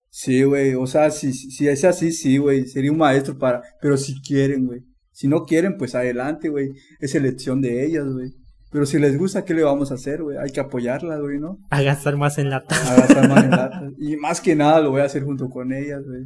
Sí, 0.09 0.43
güey. 0.43 0.75
O 0.75 0.87
sea, 0.87 1.11
si, 1.11 1.33
si 1.33 1.67
es 1.67 1.83
así, 1.83 2.11
sí, 2.13 2.37
güey. 2.37 2.65
Sería 2.67 2.91
un 2.91 2.97
maestro 2.97 3.37
para... 3.37 3.61
Pero 3.81 3.97
si 3.97 4.19
quieren, 4.21 4.65
güey. 4.65 4.81
Si 5.11 5.27
no 5.27 5.43
quieren, 5.45 5.77
pues 5.77 5.93
adelante, 5.95 6.49
güey. 6.49 6.69
Es 6.99 7.15
elección 7.15 7.61
de 7.61 7.85
ellas, 7.85 8.05
güey. 8.07 8.31
Pero 8.71 8.85
si 8.85 8.97
les 8.99 9.17
gusta, 9.17 9.43
¿qué 9.43 9.53
le 9.53 9.63
vamos 9.63 9.91
a 9.91 9.95
hacer, 9.95 10.23
güey? 10.23 10.37
Hay 10.37 10.51
que 10.51 10.61
apoyarlas, 10.61 11.19
güey, 11.19 11.39
¿no? 11.39 11.57
A 11.69 11.81
gastar 11.81 12.15
más 12.15 12.37
en 12.37 12.49
lata. 12.49 12.73
A 12.89 12.95
gastar 12.95 13.27
más 13.27 13.43
en 13.43 13.51
latas. 13.51 13.93
Y 13.99 14.15
más 14.15 14.39
que 14.39 14.55
nada 14.55 14.79
lo 14.79 14.91
voy 14.91 15.01
a 15.01 15.05
hacer 15.05 15.23
junto 15.23 15.49
con 15.49 15.73
ellas, 15.73 16.01
güey. 16.05 16.25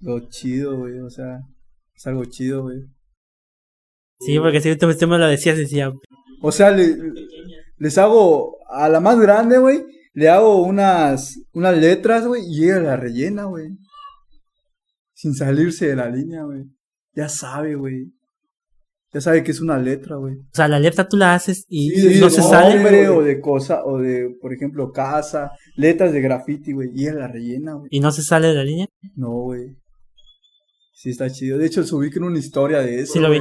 Lo 0.00 0.28
chido, 0.30 0.78
güey. 0.78 0.98
O 1.00 1.10
sea, 1.10 1.40
es 1.94 2.06
algo 2.06 2.24
chido, 2.24 2.62
güey. 2.62 2.78
Sí, 4.20 4.38
porque 4.38 4.60
si 4.60 4.74
tú 4.76 4.92
tú 4.94 5.06
me 5.08 5.18
lo 5.18 5.26
decías, 5.26 5.58
decía, 5.58 5.92
O 6.40 6.50
sea, 6.52 6.70
le- 6.70 6.96
les 7.76 7.98
hago 7.98 8.56
a 8.70 8.88
la 8.88 9.00
más 9.00 9.20
grande, 9.20 9.58
güey. 9.58 9.84
Le 10.14 10.28
hago 10.30 10.62
unas, 10.62 11.38
unas 11.52 11.76
letras, 11.76 12.26
güey. 12.26 12.42
Y 12.46 12.64
ella 12.64 12.80
la 12.80 12.96
rellena, 12.96 13.44
güey. 13.44 13.68
Sin 15.12 15.34
salirse 15.34 15.88
de 15.88 15.96
la 15.96 16.08
línea, 16.08 16.44
güey. 16.44 16.64
Ya 17.18 17.28
sabe, 17.28 17.74
güey. 17.74 18.12
Ya 19.12 19.20
sabe 19.20 19.42
que 19.42 19.50
es 19.50 19.60
una 19.60 19.76
letra, 19.76 20.14
güey. 20.16 20.34
o 20.36 20.54
sea, 20.54 20.68
la 20.68 20.78
letra 20.78 21.08
tú 21.08 21.16
la 21.16 21.34
haces 21.34 21.64
y 21.68 21.90
Sí, 21.90 22.20
no 22.20 22.30
se 22.30 22.42
sale. 22.42 22.76
nombre 22.76 23.08
o 23.08 23.22
de 23.22 23.40
cosa, 23.40 23.84
o 23.84 23.98
de, 23.98 24.36
por 24.40 24.52
ejemplo, 24.52 24.92
casa, 24.92 25.50
letras 25.74 26.12
de 26.12 26.20
graffiti, 26.20 26.72
güey. 26.72 26.90
Y 26.94 27.04
ella 27.08 27.14
la 27.14 27.26
rellena, 27.28 27.72
güey. 27.72 27.88
Y 27.90 27.98
no 27.98 28.12
se 28.12 28.22
sale 28.22 28.46
de 28.48 28.54
la 28.54 28.62
línea. 28.62 28.86
No, 29.16 29.30
güey. 29.30 29.74
Sí, 30.92 31.10
está 31.10 31.28
chido. 31.28 31.58
De 31.58 31.66
hecho, 31.66 31.82
subí 31.82 32.08
con 32.12 32.22
una 32.22 32.38
historia 32.38 32.78
de 32.80 33.00
eso. 33.00 33.14
Sí 33.14 33.18
lo 33.18 33.30
vi. 33.30 33.40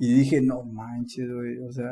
Y 0.00 0.12
dije, 0.14 0.40
no 0.40 0.64
manches, 0.64 1.28
güey. 1.32 1.58
O 1.58 1.70
sea, 1.72 1.90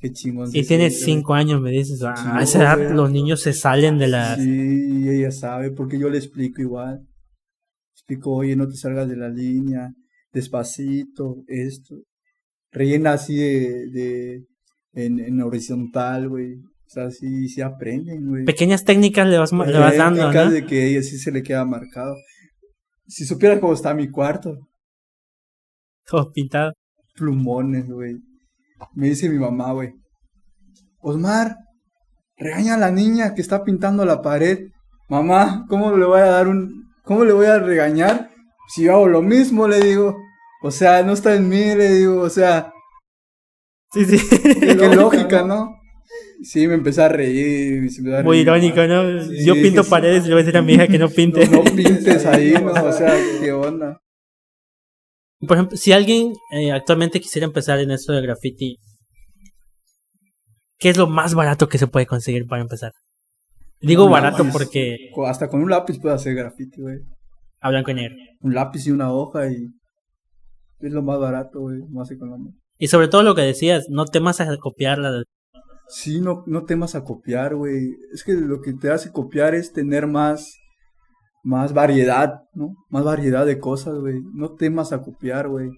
qué 0.00 0.12
chingón. 0.12 0.50
Y 0.52 0.64
tienes 0.66 1.00
cinco 1.00 1.32
años, 1.32 1.62
me 1.62 1.70
dices. 1.70 2.02
ah, 2.02 2.14
a 2.38 2.42
esa 2.42 2.58
edad 2.60 2.90
los 2.92 3.10
niños 3.10 3.40
se 3.40 3.54
salen 3.54 3.96
de 3.96 4.08
las. 4.08 4.36
Sí, 4.38 5.08
ella 5.08 5.30
sabe, 5.30 5.70
porque 5.70 5.98
yo 5.98 6.10
le 6.10 6.18
explico 6.18 6.60
igual. 6.60 7.00
Explico, 7.94 8.34
oye, 8.34 8.54
no 8.54 8.68
te 8.68 8.76
salgas 8.76 9.08
de 9.08 9.16
la 9.16 9.28
línea, 9.28 9.92
despacito, 10.36 11.42
esto. 11.48 11.96
Rellena 12.70 13.12
así 13.14 13.36
de, 13.36 13.88
de 13.90 14.44
en, 14.92 15.18
en 15.18 15.40
horizontal, 15.42 16.28
güey. 16.28 16.54
O 16.56 16.88
sea, 16.88 17.10
sí, 17.10 17.48
sí 17.48 17.62
aprenden, 17.62 18.28
güey. 18.28 18.44
Pequeñas 18.44 18.84
técnicas 18.84 19.26
le 19.26 19.38
vas, 19.38 19.50
le 19.52 19.58
vas 19.78 19.96
dando, 19.96 20.20
Técnicas 20.20 20.46
¿no? 20.46 20.52
de 20.52 20.66
que 20.66 20.86
ella 20.88 21.02
sí 21.02 21.18
se 21.18 21.32
le 21.32 21.42
queda 21.42 21.64
marcado. 21.64 22.14
Si 23.08 23.24
supieras 23.24 23.58
cómo 23.60 23.72
está 23.72 23.94
mi 23.94 24.08
cuarto, 24.10 24.56
Todo 26.06 26.30
pintado. 26.32 26.72
plumones, 27.14 27.86
güey. 27.88 28.16
Me 28.94 29.08
dice 29.08 29.28
mi 29.30 29.38
mamá, 29.38 29.72
güey. 29.72 29.92
Osmar, 30.98 31.56
regaña 32.36 32.74
a 32.74 32.78
la 32.78 32.90
niña 32.90 33.34
que 33.34 33.40
está 33.42 33.64
pintando 33.64 34.04
la 34.04 34.20
pared. 34.22 34.68
Mamá, 35.08 35.64
¿cómo 35.68 35.96
le 35.96 36.04
voy 36.04 36.20
a 36.20 36.26
dar 36.26 36.48
un... 36.48 36.84
¿Cómo 37.04 37.24
le 37.24 37.32
voy 37.32 37.46
a 37.46 37.58
regañar 37.60 38.30
si 38.68 38.84
yo 38.84 38.92
hago 38.94 39.08
lo 39.08 39.22
mismo? 39.22 39.66
Le 39.68 39.80
digo. 39.80 40.16
O 40.66 40.70
sea, 40.70 41.02
no 41.02 41.12
está 41.12 41.34
en 41.34 41.48
mí, 41.48 41.74
le 41.74 41.90
digo. 41.94 42.20
O 42.22 42.30
sea, 42.30 42.72
Sí, 43.92 44.04
sí. 44.04 44.18
qué 44.60 44.74
lógica, 44.94 45.42
¿no? 45.44 45.74
Sí, 46.42 46.66
me 46.68 46.74
empecé 46.74 47.02
a 47.02 47.08
reír. 47.08 47.90
Muy 48.24 48.38
irónico, 48.38 48.86
¿no? 48.86 49.22
Sí, 49.24 49.44
Yo 49.44 49.54
pinto 49.54 49.82
sí. 49.82 49.90
paredes 49.90 50.24
y 50.24 50.28
le 50.28 50.34
voy 50.34 50.42
a 50.42 50.44
decir 50.44 50.56
a 50.58 50.62
mi 50.62 50.74
hija 50.74 50.86
que 50.86 50.98
no 50.98 51.08
pinte. 51.08 51.46
No, 51.48 51.62
no 51.62 51.64
pintes 51.74 52.26
ahí, 52.26 52.52
¿no? 52.62 52.72
O 52.72 52.92
sea, 52.92 53.14
¿qué 53.40 53.52
onda? 53.52 53.98
Por 55.46 55.56
ejemplo, 55.56 55.76
si 55.76 55.92
alguien 55.92 56.32
eh, 56.52 56.72
actualmente 56.72 57.20
quisiera 57.20 57.46
empezar 57.46 57.78
en 57.78 57.90
esto 57.90 58.12
de 58.12 58.22
graffiti, 58.22 58.76
¿qué 60.78 60.90
es 60.90 60.96
lo 60.96 61.06
más 61.06 61.34
barato 61.34 61.68
que 61.68 61.78
se 61.78 61.86
puede 61.86 62.06
conseguir 62.06 62.46
para 62.46 62.62
empezar? 62.62 62.92
Digo 63.80 64.08
barato 64.08 64.44
porque 64.52 65.10
Hasta 65.26 65.48
con 65.48 65.62
un 65.62 65.70
lápiz 65.70 65.98
puedo 66.00 66.14
hacer 66.14 66.34
graffiti, 66.34 66.80
güey. 66.80 66.98
a 67.60 67.68
blanco 67.70 67.90
y 67.90 67.94
negro. 67.94 68.16
Un 68.40 68.54
lápiz 68.54 68.86
y 68.86 68.90
una 68.90 69.12
hoja 69.12 69.46
y... 69.50 69.68
Es 70.80 70.92
lo 70.92 71.02
más 71.02 71.18
barato, 71.18 71.60
güey. 71.60 71.82
Más 71.88 72.10
económico. 72.10 72.56
Y 72.78 72.88
sobre 72.88 73.08
todo 73.08 73.22
lo 73.22 73.34
que 73.34 73.42
decías, 73.42 73.86
no 73.88 74.04
temas 74.04 74.40
a 74.40 74.56
copiarla. 74.58 75.22
Sí, 75.88 76.20
no, 76.20 76.42
no 76.46 76.64
temas 76.64 76.94
a 76.94 77.04
copiar, 77.04 77.54
güey. 77.54 77.96
Es 78.12 78.24
que 78.24 78.34
lo 78.34 78.60
que 78.60 78.74
te 78.74 78.90
hace 78.90 79.12
copiar 79.12 79.54
es 79.54 79.72
tener 79.72 80.06
más, 80.06 80.58
más 81.42 81.72
variedad, 81.72 82.42
¿no? 82.52 82.74
Más 82.90 83.04
variedad 83.04 83.46
de 83.46 83.58
cosas, 83.58 83.94
güey. 83.98 84.20
No 84.34 84.54
temas 84.54 84.92
a 84.92 85.02
copiar, 85.02 85.48
güey. 85.48 85.70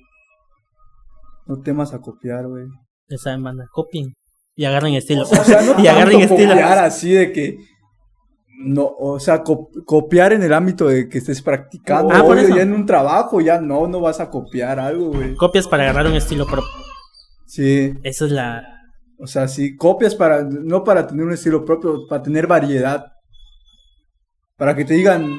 No 1.47 1.61
temas 1.61 1.95
a 1.95 2.01
copiar, 2.01 2.47
güey. 2.49 2.67
Ya 3.09 3.19
saben, 3.19 3.43
banda, 3.43 3.67
copien 3.73 4.15
y 4.59 4.65
agarren 4.65 4.95
estilo. 4.95 5.23
O 5.23 5.27
sea, 5.27 5.63
no 5.63 5.79
y 5.83 5.87
agarren 5.87 6.21
estilo. 6.21 6.51
copiar 6.51 6.79
así 6.79 7.13
de 7.13 7.33
que... 7.33 7.59
No, 8.61 8.87
o 8.99 9.21
sea, 9.21 9.43
co- 9.45 9.71
copiar 9.85 10.33
en 10.33 10.43
el 10.43 10.53
ámbito 10.53 10.89
de 10.89 11.09
que 11.09 11.19
estés 11.19 11.41
practicando. 11.43 12.13
Ah, 12.13 12.25
Obvio, 12.25 12.57
ya 12.57 12.63
en 12.63 12.73
un 12.73 12.85
trabajo, 12.87 13.41
ya 13.41 13.61
no, 13.61 13.87
no 13.87 14.01
vas 14.01 14.19
a 14.21 14.29
copiar 14.31 14.81
algo, 14.81 15.13
güey. 15.13 15.35
Copias 15.37 15.69
para 15.69 15.85
agarrar 15.85 16.07
un 16.09 16.15
estilo 16.17 16.45
propio. 16.45 16.69
Sí. 17.47 17.95
Eso 18.03 18.27
es 18.27 18.33
la... 18.33 18.65
O 19.21 19.27
sea, 19.27 19.47
sí, 19.49 19.77
copias 19.77 20.15
para, 20.15 20.43
no 20.43 20.83
para 20.85 21.07
tener 21.07 21.25
un 21.25 21.33
estilo 21.33 21.65
propio, 21.65 22.07
para 22.09 22.23
tener 22.23 22.47
variedad. 22.47 23.07
Para 24.57 24.75
que 24.75 24.85
te 24.85 24.95
digan, 24.95 25.37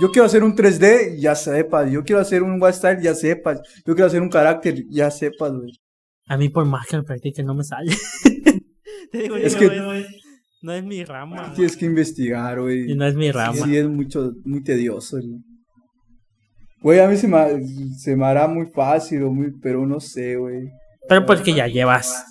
yo 0.00 0.10
quiero 0.10 0.26
hacer 0.26 0.44
un 0.44 0.54
3D, 0.54 1.18
ya 1.18 1.34
sepas. 1.34 1.90
Yo 1.90 2.04
quiero 2.04 2.20
hacer 2.20 2.42
un 2.42 2.60
style, 2.72 3.00
ya 3.02 3.14
sepas. 3.14 3.60
Yo 3.86 3.94
quiero 3.94 4.06
hacer 4.06 4.20
un 4.22 4.28
carácter, 4.28 4.84
ya 4.90 5.10
sepas, 5.10 5.52
güey. 5.52 5.72
A 6.28 6.36
mí 6.36 6.48
por 6.50 6.64
más 6.66 6.86
que 6.86 6.96
lo 6.98 7.04
practique 7.04 7.42
no 7.42 7.54
me 7.54 7.64
sale. 7.64 7.92
Te 9.12 9.18
digo, 9.18 9.36
Es 9.36 9.54
yo, 9.54 9.58
que- 9.70 9.76
no, 9.76 9.92
es, 9.94 10.06
no 10.62 10.72
es 10.72 10.84
mi 10.84 11.04
rama. 11.04 11.52
Tienes 11.54 11.76
que 11.76 11.86
investigar, 11.86 12.58
Y 12.58 12.60
güey. 12.60 12.94
no 12.94 13.06
es 13.06 13.14
mi 13.14 13.30
rama. 13.30 13.54
Sí, 13.54 13.76
es 13.76 13.88
mucho, 13.88 14.32
muy 14.44 14.62
tedioso. 14.62 15.16
güey. 15.16 15.40
Güey, 16.82 17.00
a 17.00 17.08
mí 17.08 17.16
se 17.16 17.28
me, 17.28 17.38
se 17.98 18.16
me 18.16 18.24
hará 18.26 18.48
muy 18.48 18.66
fácil, 18.66 19.20
muy, 19.26 19.52
pero 19.60 19.86
no 19.86 20.00
sé, 20.00 20.36
güey. 20.36 20.68
Pero 21.08 21.26
porque 21.26 21.52
ya 21.54 21.66
llevas 21.66 22.24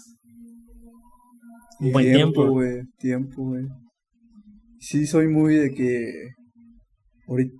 un 1.79 1.91
buen 1.91 2.13
tiempo. 2.13 2.49
güey. 2.49 2.81
Tiempo, 2.97 3.43
güey. 3.43 3.65
Sí, 4.79 5.05
soy 5.05 5.27
muy 5.27 5.55
de 5.55 5.73
que. 5.73 6.29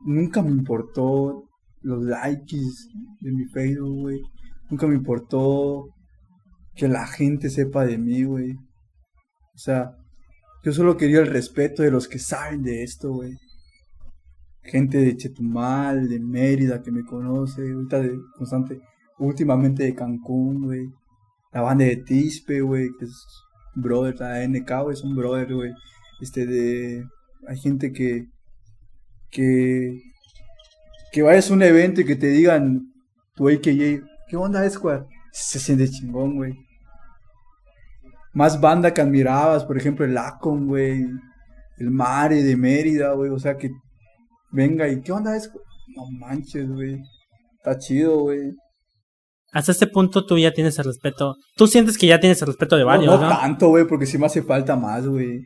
nunca 0.05 0.41
me 0.41 0.49
importó 0.51 1.43
los 1.81 2.03
likes 2.03 2.57
de 3.21 3.31
mi 3.31 3.45
Facebook, 3.53 4.01
güey. 4.01 4.19
Nunca 4.69 4.87
me 4.87 4.95
importó 4.95 5.85
que 6.75 6.87
la 6.87 7.05
gente 7.07 7.49
sepa 7.49 7.85
de 7.85 7.97
mí, 7.97 8.23
güey. 8.23 8.53
O 8.53 9.57
sea, 9.57 9.91
yo 10.63 10.73
solo 10.73 10.97
quería 10.97 11.19
el 11.19 11.27
respeto 11.27 11.83
de 11.83 11.91
los 11.91 12.07
que 12.07 12.19
saben 12.19 12.63
de 12.63 12.83
esto, 12.83 13.13
güey. 13.13 13.37
Gente 14.61 14.97
de 14.97 15.15
Chetumal, 15.15 16.09
de 16.09 16.19
Mérida 16.19 16.81
que 16.81 16.91
me 16.91 17.05
conoce, 17.05 17.61
ahorita 17.71 18.01
de 18.01 18.19
constante, 18.37 18.79
últimamente 19.17 19.83
de 19.83 19.95
Cancún, 19.95 20.65
güey. 20.65 20.89
La 21.53 21.61
banda 21.61 21.85
de 21.85 21.97
Tispe, 21.97 22.61
güey, 22.61 22.89
que 22.99 23.05
es 23.05 23.25
brother, 23.73 24.19
la 24.19 24.45
NK, 24.47 24.69
güey, 24.83 24.93
es 24.93 25.03
un 25.03 25.15
brother, 25.15 25.53
güey. 25.53 25.71
Este 26.21 26.45
de. 26.45 27.05
Hay 27.47 27.57
gente 27.57 27.91
que. 27.93 28.27
que. 29.31 30.01
que 31.11 31.21
vayas 31.21 31.49
a 31.49 31.53
un 31.53 31.63
evento 31.63 32.01
y 32.01 32.05
que 32.05 32.15
te 32.15 32.27
digan 32.27 32.93
tu 33.35 33.47
AKJ, 33.47 34.03
¿qué 34.27 34.35
onda, 34.35 34.65
Esquad? 34.65 35.05
Se 35.31 35.59
siente 35.59 35.89
chingón, 35.89 36.35
güey. 36.35 36.68
Más 38.39 38.61
banda 38.61 38.93
que 38.93 39.01
admirabas, 39.01 39.65
por 39.65 39.75
ejemplo, 39.75 40.05
el 40.05 40.17
Acon, 40.17 40.65
güey. 40.65 41.05
El 41.77 41.91
Mare 41.91 42.41
de 42.41 42.55
Mérida, 42.55 43.11
güey. 43.11 43.29
O 43.31 43.37
sea, 43.37 43.57
que 43.57 43.69
venga 44.49 44.87
y 44.87 45.01
¿qué 45.01 45.11
onda, 45.11 45.35
Esquad? 45.35 45.59
No 45.93 46.09
manches, 46.09 46.69
güey. 46.69 47.01
Está 47.57 47.77
chido, 47.77 48.17
güey. 48.19 48.53
Hasta 49.51 49.73
este 49.73 49.87
punto 49.87 50.25
tú 50.25 50.37
ya 50.37 50.53
tienes 50.53 50.79
el 50.79 50.85
respeto. 50.85 51.35
Tú 51.57 51.67
sientes 51.67 51.97
que 51.97 52.07
ya 52.07 52.21
tienes 52.21 52.41
el 52.41 52.47
respeto 52.47 52.77
de 52.77 52.85
varios, 52.85 53.13
no, 53.13 53.19
¿no? 53.19 53.29
no 53.29 53.37
tanto, 53.37 53.67
güey, 53.67 53.85
porque 53.85 54.05
sí 54.05 54.17
me 54.17 54.27
hace 54.27 54.41
falta 54.41 54.77
más, 54.77 55.05
güey. 55.05 55.41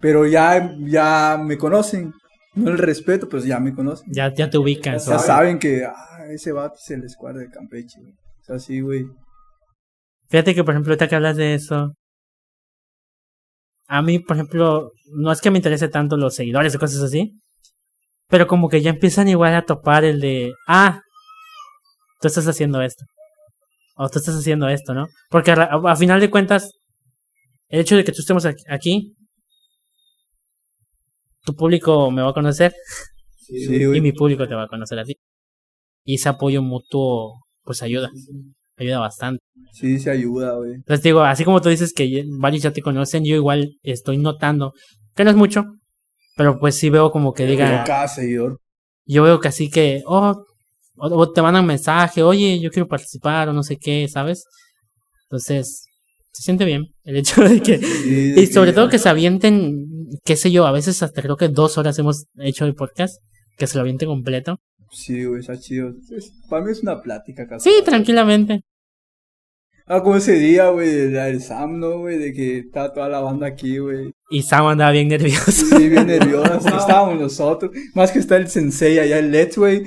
Pero 0.00 0.26
ya, 0.26 0.74
ya 0.80 1.40
me 1.40 1.56
conocen. 1.56 2.12
No 2.56 2.72
el 2.72 2.78
respeto, 2.78 3.28
pues 3.28 3.44
ya 3.44 3.60
me 3.60 3.72
conocen. 3.72 4.08
Ya, 4.12 4.34
ya 4.34 4.50
te 4.50 4.58
ubican. 4.58 4.98
¿sabes? 4.98 5.22
saben 5.22 5.60
que 5.60 5.84
ah, 5.84 6.26
ese 6.32 6.50
vato 6.50 6.74
es 6.82 6.90
el 6.90 7.04
escuadra 7.04 7.42
de 7.42 7.50
Campeche, 7.50 8.00
güey. 8.00 8.12
O 8.12 8.44
sea, 8.44 8.58
sí, 8.58 8.80
güey. 8.80 9.06
Fíjate 10.30 10.52
que, 10.52 10.64
por 10.64 10.74
ejemplo, 10.74 10.90
ahorita 10.90 11.06
que 11.06 11.14
hablas 11.14 11.36
de 11.36 11.54
eso, 11.54 11.94
a 13.86 14.02
mí, 14.02 14.18
por 14.18 14.36
ejemplo, 14.36 14.92
no 15.12 15.32
es 15.32 15.40
que 15.40 15.50
me 15.50 15.58
interese 15.58 15.88
tanto 15.88 16.16
los 16.16 16.34
seguidores 16.34 16.74
o 16.74 16.78
cosas 16.78 17.02
así, 17.02 17.32
pero 18.28 18.46
como 18.46 18.68
que 18.68 18.80
ya 18.80 18.90
empiezan 18.90 19.28
igual 19.28 19.54
a 19.54 19.64
topar 19.64 20.04
el 20.04 20.20
de, 20.20 20.52
ah, 20.66 21.00
tú 22.20 22.28
estás 22.28 22.46
haciendo 22.48 22.80
esto, 22.82 23.04
o 23.96 24.08
tú 24.08 24.18
estás 24.18 24.36
haciendo 24.36 24.68
esto, 24.68 24.94
¿no? 24.94 25.06
Porque 25.30 25.52
a, 25.52 25.96
final 25.96 26.20
de 26.20 26.30
cuentas, 26.30 26.70
el 27.68 27.80
hecho 27.80 27.96
de 27.96 28.04
que 28.04 28.12
tú 28.12 28.20
estemos 28.20 28.46
aquí, 28.46 29.14
tu 31.42 31.54
público 31.54 32.10
me 32.10 32.22
va 32.22 32.30
a 32.30 32.34
conocer 32.34 32.74
y 33.48 34.00
mi 34.00 34.12
público 34.12 34.48
te 34.48 34.54
va 34.54 34.64
a 34.64 34.68
conocer 34.68 34.98
a 34.98 35.04
ti. 35.04 35.16
Y 36.04 36.14
ese 36.14 36.28
apoyo 36.28 36.62
mutuo, 36.62 37.44
pues 37.62 37.82
ayuda, 37.82 38.10
ayuda 38.76 38.98
bastante. 38.98 39.42
Sí, 39.72 39.98
se 39.98 40.10
ayuda, 40.10 40.54
güey. 40.54 40.74
Entonces 40.74 41.02
digo, 41.02 41.22
así 41.22 41.44
como 41.44 41.60
tú 41.60 41.68
dices 41.68 41.92
que 41.92 42.24
varios 42.38 42.62
ya 42.62 42.72
te 42.72 42.82
conocen, 42.82 43.24
yo 43.24 43.34
igual 43.34 43.76
estoy 43.82 44.18
notando, 44.18 44.72
que 45.14 45.24
no 45.24 45.30
es 45.30 45.36
mucho, 45.36 45.64
pero 46.36 46.58
pues 46.58 46.76
sí 46.76 46.90
veo 46.90 47.10
como 47.10 47.32
que 47.32 47.46
digan... 47.46 47.84
Cada 47.84 48.08
seguidor. 48.08 48.58
Yo 49.06 49.22
veo 49.22 49.40
que 49.40 49.48
así 49.48 49.70
que, 49.70 50.02
oh, 50.06 50.44
o, 50.96 51.32
te 51.32 51.42
mandan 51.42 51.66
mensaje, 51.66 52.22
oye, 52.22 52.60
yo 52.60 52.70
quiero 52.70 52.88
participar 52.88 53.48
o 53.48 53.52
no 53.52 53.62
sé 53.62 53.76
qué, 53.76 54.08
¿sabes? 54.08 54.44
Entonces, 55.24 55.86
se 56.32 56.42
siente 56.42 56.64
bien 56.64 56.86
el 57.04 57.16
hecho 57.16 57.42
de 57.42 57.60
que... 57.60 57.80
y 58.36 58.46
sobre 58.46 58.72
todo 58.72 58.88
que 58.88 58.98
se 58.98 59.08
avienten, 59.08 59.86
qué 60.24 60.36
sé 60.36 60.50
yo, 60.50 60.66
a 60.66 60.72
veces 60.72 61.02
hasta 61.02 61.22
creo 61.22 61.36
que 61.36 61.48
dos 61.48 61.78
horas 61.78 61.98
hemos 61.98 62.26
hecho 62.38 62.64
el 62.64 62.74
podcast, 62.74 63.16
que 63.56 63.66
se 63.66 63.76
lo 63.76 63.82
avienten 63.82 64.08
completo. 64.08 64.58
Sí, 64.94 65.24
güey, 65.24 65.40
está 65.40 65.58
chido. 65.58 65.92
para 66.48 66.64
mí 66.64 66.70
es 66.70 66.82
una 66.82 67.02
plática 67.02 67.46
casi. 67.48 67.68
Sí, 67.68 67.82
tranquilamente. 67.84 68.62
Ah, 69.86 70.02
como 70.02 70.16
ese 70.16 70.38
día, 70.38 70.68
güey, 70.68 70.88
del 70.88 71.42
Sam, 71.42 71.78
¿no, 71.78 71.98
güey? 71.98 72.16
De 72.16 72.32
que 72.32 72.58
está 72.58 72.92
toda 72.92 73.08
la 73.08 73.20
banda 73.20 73.46
aquí, 73.48 73.78
güey. 73.78 74.12
Y 74.30 74.42
Sam 74.42 74.66
andaba 74.66 74.92
bien 74.92 75.08
nervioso. 75.08 75.50
Sí, 75.52 75.88
bien 75.88 76.06
nervioso. 76.06 76.54
Estábamos 76.78 77.20
nosotros. 77.20 77.72
Más 77.94 78.10
que 78.10 78.20
está 78.20 78.36
el 78.36 78.48
sensei 78.48 78.98
allá, 78.98 79.18
el 79.18 79.30
Let's, 79.30 79.58
güey. 79.58 79.84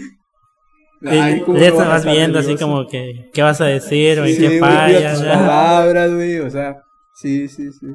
Ay, 1.06 1.44
le 1.48 1.68
estás 1.68 2.06
viendo 2.06 2.40
así 2.40 2.56
como 2.58 2.88
que, 2.88 3.30
¿qué 3.34 3.42
vas 3.42 3.62
a 3.62 3.66
decir? 3.66 4.20
Sí, 4.26 4.38
¿Qué 4.38 4.60
falla? 4.60 5.14
palabras, 5.16 6.14
güey, 6.14 6.40
o 6.40 6.50
sea, 6.50 6.82
sí, 7.22 7.48
sí, 7.48 7.72
sí. 7.72 7.88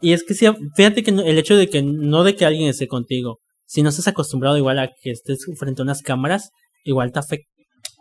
Y 0.00 0.12
es 0.12 0.22
que 0.22 0.34
sí, 0.34 0.46
fíjate 0.76 1.02
que 1.02 1.10
el 1.10 1.38
hecho 1.38 1.56
de 1.56 1.68
que 1.68 1.82
no 1.82 2.22
de 2.22 2.36
que 2.36 2.44
alguien 2.44 2.68
esté 2.68 2.86
contigo, 2.86 3.40
si 3.66 3.82
no 3.82 3.88
estás 3.88 4.08
acostumbrado 4.08 4.56
igual 4.56 4.78
a 4.78 4.88
que 4.88 5.10
estés 5.10 5.46
frente 5.58 5.82
a 5.82 5.84
unas 5.84 6.02
cámaras, 6.02 6.50
igual 6.84 7.12
te 7.12 7.18
afecta. 7.18 7.48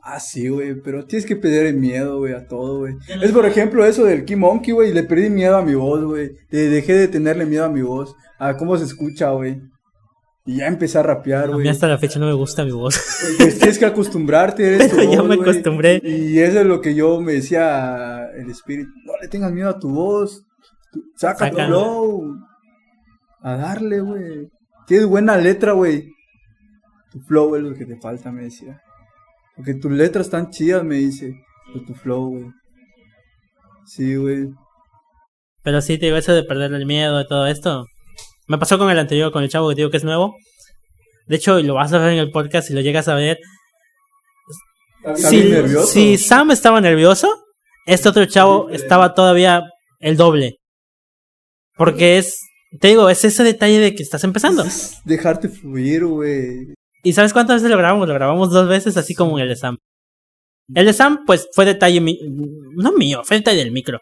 Ah, 0.06 0.20
sí, 0.20 0.50
güey, 0.50 0.82
pero 0.82 1.06
tienes 1.06 1.26
que 1.26 1.38
perder 1.38 1.66
el 1.68 1.78
miedo, 1.78 2.18
güey, 2.18 2.34
a 2.34 2.46
todo, 2.46 2.80
güey. 2.80 2.96
Es 3.22 3.32
por 3.32 3.46
ejemplo 3.46 3.86
eso 3.86 4.04
del 4.04 4.26
Key 4.26 4.36
Monkey, 4.36 4.74
güey, 4.74 4.94
le 4.94 5.04
perdí 5.04 5.30
miedo 5.30 5.56
a 5.56 5.62
mi 5.62 5.76
voz, 5.76 6.04
güey. 6.04 6.32
Dejé 6.52 6.94
de 6.94 7.08
tenerle 7.08 7.46
miedo 7.46 7.64
a 7.64 7.70
mi 7.70 7.82
voz, 7.82 8.14
a 8.38 8.58
cómo 8.58 8.78
se 8.78 8.84
escucha, 8.84 9.30
güey. 9.30 9.62
Y 10.46 10.58
ya 10.58 10.68
empecé 10.68 10.98
a 10.98 11.04
rapear, 11.04 11.48
güey. 11.48 11.62
A 11.62 11.64
mí 11.64 11.70
hasta 11.70 11.88
la 11.88 11.98
fecha 11.98 12.20
no 12.20 12.26
me 12.26 12.34
gusta 12.34 12.66
mi 12.66 12.72
voz. 12.72 13.00
Pues 13.38 13.58
tienes 13.58 13.80
que 13.80 13.86
acostumbrarte. 13.86 14.76
Eres 14.76 14.94
Pero 14.94 15.10
ya 15.10 15.24
me 15.24 15.36
acostumbré. 15.36 16.02
Y 16.04 16.38
eso 16.40 16.60
es 16.60 16.66
lo 16.66 16.82
que 16.82 16.96
yo 16.96 17.22
me 17.22 17.34
decía 17.34 18.26
el 18.36 18.50
espíritu. 18.50 18.92
No 19.06 19.14
le 19.22 19.30
tengas 19.30 19.54
miedo 19.54 19.70
a 19.70 19.80
tu 19.80 19.90
voz. 19.90 20.44
Saca 21.16 21.50
tu 21.50 21.56
flow. 21.56 22.36
A 23.42 23.56
darle, 23.56 24.02
güey. 24.02 24.50
Tienes 24.88 25.08
buena 25.08 25.38
letra, 25.38 25.74
güey. 25.74 26.06
Tu 27.12 27.20
flow 27.22 27.56
es 27.56 27.64
lo 27.64 27.74
que 27.74 27.86
te 27.86 27.98
falta, 28.00 28.32
me 28.32 28.44
decía. 28.44 28.82
Porque 29.56 29.76
tus 29.76 29.92
letras 29.92 30.28
están 30.28 30.50
chidas, 30.50 30.84
me 30.84 30.96
dice. 30.96 31.34
tu 31.86 31.94
flow, 31.94 32.30
güey. 32.30 32.52
Sí, 33.86 34.16
güey. 34.16 34.50
Pero 35.64 35.82
sí, 35.82 35.98
te 35.98 36.08
digo 36.08 36.18
eso 36.18 36.34
de 36.34 36.44
perder 36.44 36.74
el 36.74 36.86
miedo 36.86 37.22
y 37.22 37.28
todo 37.28 37.48
esto. 37.48 37.86
Me 38.48 38.58
pasó 38.58 38.78
con 38.78 38.90
el 38.90 39.00
anterior, 39.00 39.32
con 39.32 39.44
el 39.44 39.50
chavo 39.50 39.70
que 39.70 39.76
digo 39.76 39.90
que 39.90 39.98
es 39.98 40.04
nuevo. 40.04 40.36
De 41.28 41.38
hecho, 41.38 41.60
lo 41.62 41.76
vas 41.76 41.94
a 41.94 42.00
ver 42.00 42.14
en 42.14 42.20
el 42.20 42.32
podcast 42.32 42.68
si 42.68 42.74
lo 42.74 42.82
llegas 42.82 43.08
a 43.08 43.16
ver. 43.16 43.38
Si, 45.16 45.50
nervioso? 45.50 45.88
si 45.88 46.18
Sam 46.18 46.52
estaba 46.52 46.82
nervioso, 46.82 47.30
este 47.86 48.10
otro 48.10 48.26
chavo 48.26 48.70
estaba 48.70 49.14
todavía 49.14 49.64
el 50.00 50.18
doble. 50.18 50.58
Porque 51.76 52.18
es, 52.18 52.40
te 52.80 52.90
digo, 52.90 53.10
es 53.10 53.24
ese 53.24 53.44
detalle 53.44 53.80
de 53.80 53.96
que 53.96 54.04
estás 54.04 54.24
empezando. 54.24 54.64
dejarte 55.06 55.50
fluir, 55.50 56.06
güey. 56.06 56.74
¿Y 57.04 57.14
sabes 57.14 57.34
cuántas 57.34 57.58
veces 57.58 57.70
lo 57.70 57.78
grabamos? 57.78 58.08
Lo 58.08 58.14
grabamos 58.14 58.50
dos 58.50 58.68
veces, 58.68 58.98
así 58.98 59.14
como 59.14 59.38
el 59.40 59.50
de 59.50 59.56
Sam. 59.56 59.78
El 60.74 60.86
de 60.86 60.94
Sam, 60.94 61.26
pues 61.26 61.50
fue 61.54 61.66
detalle, 61.66 62.02
no 62.76 62.94
mío, 62.94 63.22
fue 63.24 63.38
detalle 63.38 63.60
del 63.60 63.72
micro. 63.72 64.00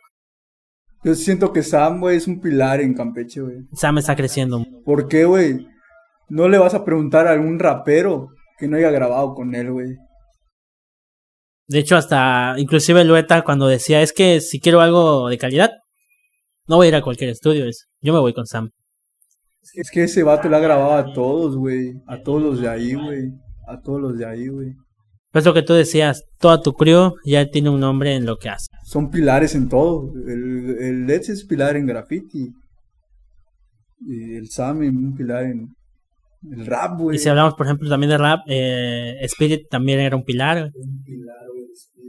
Yo 1.03 1.15
siento 1.15 1.51
que 1.51 1.63
Sam, 1.63 1.99
güey, 1.99 2.17
es 2.17 2.27
un 2.27 2.39
pilar 2.39 2.79
en 2.79 2.93
Campeche, 2.93 3.41
güey. 3.41 3.57
Sam 3.73 3.97
está 3.97 4.15
creciendo. 4.15 4.63
¿Por 4.85 5.07
qué, 5.07 5.25
güey? 5.25 5.67
No 6.29 6.47
le 6.47 6.59
vas 6.59 6.75
a 6.75 6.85
preguntar 6.85 7.27
a 7.27 7.31
algún 7.31 7.57
rapero 7.57 8.29
que 8.59 8.67
no 8.67 8.77
haya 8.77 8.91
grabado 8.91 9.33
con 9.33 9.55
él, 9.55 9.71
güey. 9.71 9.95
De 11.67 11.79
hecho, 11.79 11.97
hasta 11.97 12.53
inclusive 12.57 13.03
Lueta 13.03 13.41
cuando 13.43 13.67
decía, 13.67 14.01
es 14.01 14.13
que 14.13 14.41
si 14.41 14.59
quiero 14.59 14.81
algo 14.81 15.27
de 15.29 15.37
calidad, 15.39 15.71
no 16.67 16.77
voy 16.77 16.87
a 16.87 16.89
ir 16.89 16.95
a 16.95 17.01
cualquier 17.01 17.29
estudio, 17.29 17.65
es, 17.65 17.87
yo 18.01 18.13
me 18.13 18.19
voy 18.19 18.33
con 18.33 18.45
Sam. 18.45 18.69
Es 19.73 19.91
que 19.91 20.03
ese 20.03 20.23
vato 20.23 20.49
le 20.49 20.55
ha 20.55 20.59
grabado 20.59 20.93
a 20.93 21.13
todos, 21.13 21.55
güey. 21.55 21.93
A 22.07 22.21
todos 22.21 22.41
los 22.41 22.61
de 22.61 22.67
ahí, 22.67 22.93
güey. 22.93 23.29
A 23.67 23.79
todos 23.79 24.01
los 24.01 24.17
de 24.17 24.25
ahí, 24.25 24.47
güey. 24.47 24.73
Pues 25.31 25.45
lo 25.45 25.53
que 25.53 25.61
tú 25.61 25.73
decías, 25.73 26.23
toda 26.39 26.61
tu 26.61 26.73
crew 26.73 27.13
ya 27.23 27.49
tiene 27.49 27.69
un 27.69 27.79
nombre 27.79 28.15
en 28.15 28.25
lo 28.25 28.37
que 28.37 28.49
hace. 28.49 28.67
Son 28.83 29.09
pilares 29.09 29.55
en 29.55 29.69
todo. 29.69 30.11
El, 30.27 30.77
el 30.79 31.05
Let's 31.05 31.29
es 31.29 31.45
pilar 31.45 31.77
en 31.77 31.85
graffiti. 31.85 32.51
Y 34.05 34.35
el 34.35 34.49
Sam 34.49 34.83
es 34.83 34.89
un 34.89 35.15
pilar 35.15 35.43
en 35.43 35.73
el 36.51 36.65
rap, 36.65 36.99
güey. 36.99 37.15
Y 37.15 37.19
si 37.19 37.29
hablamos, 37.29 37.53
por 37.53 37.67
ejemplo, 37.67 37.87
también 37.87 38.09
de 38.09 38.17
rap, 38.17 38.39
eh, 38.47 39.19
Spirit 39.21 39.69
también 39.69 39.99
era 39.99 40.15
un 40.15 40.23
pilar. 40.23 40.71
Un 40.73 41.03
pilar. 41.03 41.37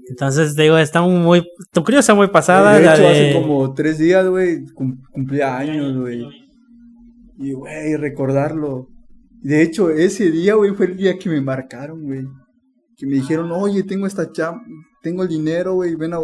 Entonces, 0.08 0.54
digo, 0.56 0.76
está 0.78 1.02
muy. 1.02 1.46
Tu 1.72 1.82
crew 1.84 1.98
está 1.98 2.14
muy 2.14 2.28
pasada. 2.28 2.78
De 2.78 2.82
hecho, 2.82 3.08
hace 3.08 3.32
como 3.34 3.72
tres 3.72 3.98
días, 3.98 4.26
güey, 4.26 4.64
cumplía 5.12 5.56
años, 5.56 5.96
güey. 5.96 6.26
Y, 7.38 7.52
güey, 7.52 7.96
recordarlo. 7.96 8.88
De 9.40 9.62
hecho, 9.62 9.90
ese 9.90 10.30
día, 10.30 10.54
güey, 10.54 10.72
fue 10.72 10.86
el 10.86 10.96
día 10.96 11.18
que 11.18 11.28
me 11.28 11.40
marcaron, 11.40 12.02
güey 12.02 12.24
que 13.02 13.06
me 13.08 13.16
dijeron, 13.16 13.50
oye, 13.50 13.82
tengo 13.82 14.06
esta 14.06 14.30
cham, 14.30 14.62
tengo 15.02 15.24
el 15.24 15.28
dinero, 15.28 15.74
güey, 15.74 15.96
ven 15.96 16.14
a, 16.14 16.18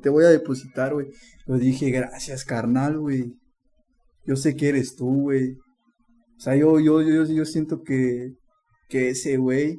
te 0.00 0.08
voy 0.08 0.24
a 0.24 0.28
depositar, 0.28 0.94
güey. 0.94 1.08
Yo 1.48 1.56
dije, 1.56 1.90
gracias, 1.90 2.44
carnal, 2.44 2.96
güey. 3.00 3.34
Yo 4.24 4.36
sé 4.36 4.54
que 4.54 4.68
eres 4.68 4.94
tú, 4.94 5.22
güey. 5.22 5.54
O 6.36 6.40
sea, 6.40 6.54
yo, 6.54 6.78
yo, 6.78 7.02
yo, 7.02 7.24
yo 7.24 7.44
siento 7.44 7.82
que, 7.82 8.34
que 8.88 9.08
ese 9.08 9.36
güey, 9.36 9.78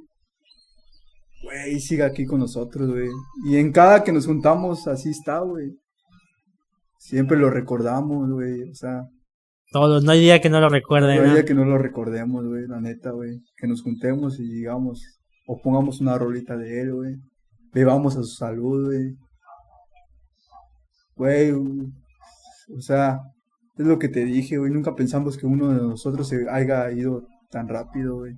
güey, 1.43 1.79
siga 1.79 2.07
aquí 2.07 2.25
con 2.25 2.39
nosotros, 2.39 2.89
güey. 2.89 3.09
Y 3.45 3.57
en 3.57 3.71
cada 3.71 4.03
que 4.03 4.11
nos 4.11 4.25
juntamos, 4.25 4.87
así 4.87 5.09
está, 5.09 5.39
güey. 5.39 5.77
Siempre 6.97 7.37
lo 7.37 7.49
recordamos, 7.49 8.31
güey. 8.31 8.63
O 8.69 8.73
sea. 8.73 9.03
Todos, 9.71 10.03
no 10.03 10.11
hay 10.11 10.21
día 10.21 10.39
que 10.39 10.49
no 10.49 10.59
lo 10.59 10.69
recuerden. 10.69 11.17
No 11.17 11.23
hay 11.23 11.31
día 11.31 11.45
que 11.45 11.53
no 11.53 11.65
lo 11.65 11.77
recordemos, 11.77 12.45
güey, 12.45 12.67
la 12.67 12.79
neta, 12.79 13.11
güey. 13.11 13.39
Que 13.57 13.67
nos 13.67 13.81
juntemos 13.81 14.39
y 14.39 14.43
digamos, 14.43 15.01
o 15.47 15.59
pongamos 15.61 15.99
una 15.99 16.17
rolita 16.17 16.55
de 16.55 16.81
él, 16.81 16.93
güey. 16.93 17.15
Bebamos 17.73 18.15
a 18.15 18.23
su 18.23 18.35
salud, 18.35 18.85
güey. 18.85 19.15
Güey, 21.15 21.51
o 21.51 22.81
sea, 22.81 23.19
es 23.77 23.85
lo 23.85 23.97
que 23.97 24.09
te 24.09 24.25
dije, 24.25 24.57
güey. 24.57 24.71
Nunca 24.71 24.95
pensamos 24.95 25.37
que 25.37 25.47
uno 25.47 25.69
de 25.69 25.81
nosotros 25.81 26.27
se 26.27 26.47
haya 26.49 26.91
ido 26.91 27.23
tan 27.49 27.67
rápido, 27.67 28.17
güey. 28.17 28.35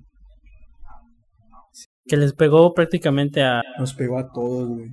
Que 2.06 2.16
les 2.16 2.32
pegó 2.32 2.72
prácticamente 2.72 3.42
a... 3.42 3.62
Nos 3.78 3.94
pegó 3.94 4.18
a 4.18 4.30
todos, 4.32 4.68
güey. 4.68 4.88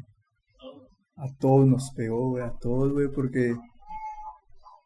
A 1.16 1.28
todos 1.39 1.68
nos 1.68 1.91
pegó, 1.95 2.32
güey. 2.32 2.43
A 2.43 2.53
todos, 2.59 2.91
güey, 2.91 3.07
porque 3.09 3.55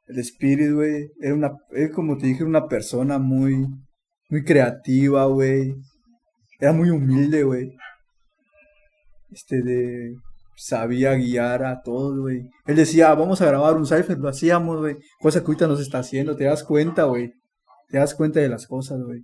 el 0.08 0.20
espíritu, 0.20 0.76
güey, 0.76 1.10
era 1.22 1.34
una... 1.34 1.52
Es 1.72 1.92
como 1.92 2.18
te 2.18 2.28
dije, 2.28 2.44
una 2.44 2.68
persona 2.68 3.18
muy... 3.18 3.66
Muy 4.30 4.44
creativa, 4.44 5.26
güey 5.26 5.74
era 6.60 6.74
muy 6.74 6.90
humilde, 6.90 7.44
güey. 7.44 7.76
Este 9.32 9.62
de 9.62 10.16
sabía 10.56 11.14
guiar 11.14 11.64
a 11.64 11.82
todos, 11.82 12.20
güey. 12.20 12.50
Él 12.66 12.76
decía, 12.76 13.14
vamos 13.14 13.42
a 13.42 13.46
grabar 13.46 13.76
un 13.76 13.86
cipher, 13.86 14.18
lo 14.18 14.30
hacíamos, 14.30 14.78
güey. 14.80 14.98
Cosa 15.20 15.42
que 15.42 15.48
ahorita 15.48 15.68
nos 15.68 15.80
está 15.80 16.00
haciendo, 16.00 16.36
te 16.36 16.46
das 16.46 16.64
cuenta, 16.64 17.04
güey. 17.04 17.34
Te 17.90 18.00
das 18.00 18.16
cuenta 18.16 18.40
de 18.40 18.50
las 18.50 18.66
cosas, 18.66 19.00
güey. 19.04 19.22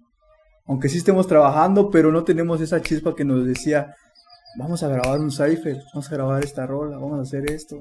Aunque 0.66 0.90
sí 0.90 0.98
estemos 0.98 1.28
trabajando, 1.28 1.90
pero 1.90 2.12
no 2.12 2.24
tenemos 2.24 2.62
esa 2.62 2.82
chispa 2.82 3.16
que 3.16 3.26
nos 3.26 3.46
decía, 3.46 3.96
vamos 4.58 4.84
a 4.84 4.88
grabar 4.88 5.20
un 5.20 5.32
cipher, 5.32 5.78
vamos 5.94 6.10
a 6.10 6.16
grabar 6.16 6.44
esta 6.44 6.66
rola, 6.66 6.98
vamos 6.98 7.20
a 7.20 7.24
hacer 7.24 7.50
esto. 7.52 7.78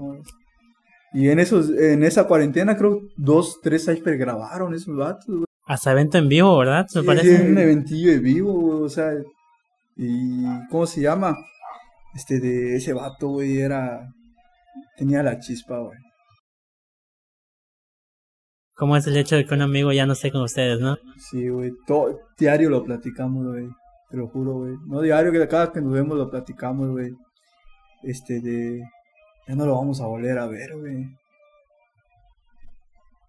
Y 1.12 1.28
en 1.28 1.38
esos, 1.38 1.70
en 1.70 2.02
esa 2.02 2.26
cuarentena 2.26 2.76
creo 2.76 3.00
dos, 3.16 3.60
tres 3.62 3.84
cipher 3.84 4.16
grabaron 4.16 4.74
esos 4.74 4.96
vatos, 4.96 5.26
güey. 5.26 5.44
Hasta 5.66 5.92
evento 5.92 6.18
en 6.18 6.28
vivo, 6.28 6.58
¿verdad? 6.58 6.86
Me 6.94 7.02
parece. 7.02 7.50
un 7.50 7.56
eventillo 7.56 8.10
de 8.10 8.18
vivo. 8.18 8.80
O 8.82 8.88
sea, 8.88 9.12
y 9.96 10.44
¿cómo 10.68 10.86
se 10.86 11.02
llama? 11.02 11.36
Este 12.14 12.40
de 12.40 12.76
ese 12.76 12.92
vato, 12.92 13.28
güey, 13.28 13.60
era 13.60 14.12
tenía 14.96 15.22
la 15.22 15.38
chispa, 15.38 15.78
güey. 15.78 15.98
¿Cómo 18.74 18.96
es 18.96 19.06
el 19.06 19.16
hecho 19.16 19.36
de 19.36 19.44
que 19.44 19.54
un 19.54 19.62
amigo 19.62 19.92
ya 19.92 20.06
no 20.06 20.14
esté 20.14 20.30
con 20.30 20.42
ustedes, 20.42 20.80
no? 20.80 20.96
Sí, 21.18 21.48
güey, 21.48 21.72
todo 21.86 22.18
diario 22.38 22.70
lo 22.70 22.82
platicamos, 22.84 23.46
güey. 23.46 23.68
Te 24.10 24.16
lo 24.16 24.28
juro, 24.28 24.54
güey. 24.54 24.74
No 24.86 25.00
diario, 25.00 25.32
que 25.32 25.46
cada 25.48 25.72
que 25.72 25.80
nos 25.80 25.92
vemos 25.92 26.16
lo 26.16 26.30
platicamos, 26.30 26.90
güey. 26.90 27.10
Este 28.02 28.40
de 28.40 28.82
ya 29.46 29.54
no 29.54 29.66
lo 29.66 29.74
vamos 29.74 30.00
a 30.00 30.06
volver 30.06 30.38
a 30.38 30.46
ver, 30.46 30.76
güey. 30.76 31.06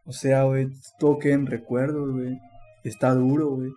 O 0.06 0.12
sea, 0.12 0.44
güey, 0.44 0.68
todo 1.00 1.18
queda 1.18 1.34
en 1.34 1.46
recuerdos, 1.46 2.12
güey. 2.12 2.38
Está 2.84 3.14
duro, 3.14 3.50
güey. 3.52 3.72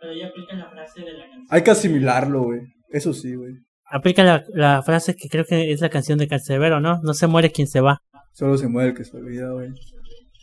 Pero 0.00 0.12
ya 0.14 0.26
aplica 0.28 0.54
la 0.56 0.70
frase 0.70 1.00
de 1.00 1.12
la 1.12 1.24
canción. 1.24 1.46
Hay 1.50 1.62
que 1.62 1.70
asimilarlo, 1.70 2.42
güey. 2.42 2.60
Eso 2.90 3.12
sí, 3.12 3.34
güey. 3.34 3.54
Aplica 3.86 4.22
la, 4.22 4.44
la 4.48 4.82
frase 4.82 5.14
que 5.16 5.28
creo 5.28 5.44
que 5.44 5.72
es 5.72 5.80
la 5.80 5.88
canción 5.88 6.18
de 6.18 6.28
Cancerbero, 6.28 6.80
¿no? 6.80 7.00
No 7.02 7.14
se 7.14 7.26
muere 7.26 7.50
quien 7.50 7.66
se 7.66 7.80
va. 7.80 7.98
Solo 8.32 8.56
se 8.56 8.68
muere 8.68 8.90
el 8.90 8.96
que 8.96 9.04
se 9.04 9.16
olvida, 9.16 9.50
güey. 9.50 9.70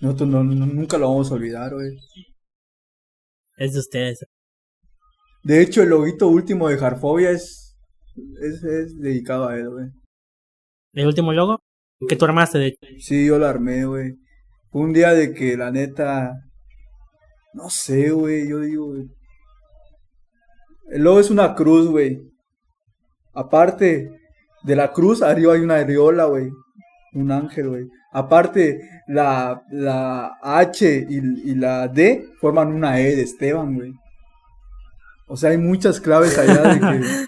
Nosotros 0.01 0.29
no, 0.29 0.43
no- 0.43 0.65
nunca 0.65 0.97
lo 0.97 1.09
vamos 1.09 1.31
a 1.31 1.35
olvidar, 1.35 1.73
güey. 1.73 1.89
Es 3.57 3.73
de 3.73 3.79
ustedes. 3.79 4.25
De 5.43 5.61
hecho, 5.61 5.81
el 5.81 5.89
loguito 5.89 6.27
último 6.27 6.67
de 6.67 6.75
Harfobia 6.83 7.31
es, 7.31 7.75
es, 8.41 8.63
es 8.63 8.99
dedicado 8.99 9.47
a 9.47 9.55
él, 9.57 9.69
güey. 9.69 9.85
El 10.93 11.07
último 11.07 11.31
logo 11.33 11.59
que 12.07 12.15
tú 12.15 12.25
armaste, 12.25 12.59
de 12.59 12.67
hecho. 12.67 12.79
Sí, 12.99 13.25
yo 13.25 13.39
lo 13.39 13.47
armé, 13.47 13.85
güey. 13.85 14.13
Fue 14.71 14.81
un 14.81 14.93
día 14.93 15.13
de 15.13 15.33
que 15.33 15.57
la 15.57 15.71
neta. 15.71 16.33
No 17.53 17.69
sé, 17.69 18.11
güey. 18.11 18.47
Yo 18.49 18.59
digo, 18.59 18.87
güey. 18.87 19.05
El 20.91 21.03
logo 21.03 21.19
es 21.19 21.29
una 21.31 21.55
cruz, 21.55 21.87
güey. 21.87 22.19
Aparte 23.33 24.09
de 24.63 24.75
la 24.75 24.91
cruz, 24.91 25.21
arriba 25.21 25.53
hay 25.53 25.61
una 25.61 25.75
areola, 25.75 26.25
güey. 26.25 26.49
Un 27.13 27.31
ángel, 27.31 27.69
güey. 27.69 27.85
Aparte, 28.17 28.89
la, 29.05 29.61
la 29.69 30.39
H 30.41 31.05
y, 31.07 31.51
y 31.51 31.53
la 31.53 31.87
D 31.87 32.29
forman 32.41 32.73
una 32.73 32.99
E 32.99 33.15
de 33.15 33.21
Esteban, 33.21 33.75
güey. 33.75 33.93
O 35.27 35.37
sea, 35.37 35.51
hay 35.51 35.59
muchas 35.59 36.01
claves 36.01 36.35
allá 36.35 36.73
de 36.73 36.79
que. 36.79 37.27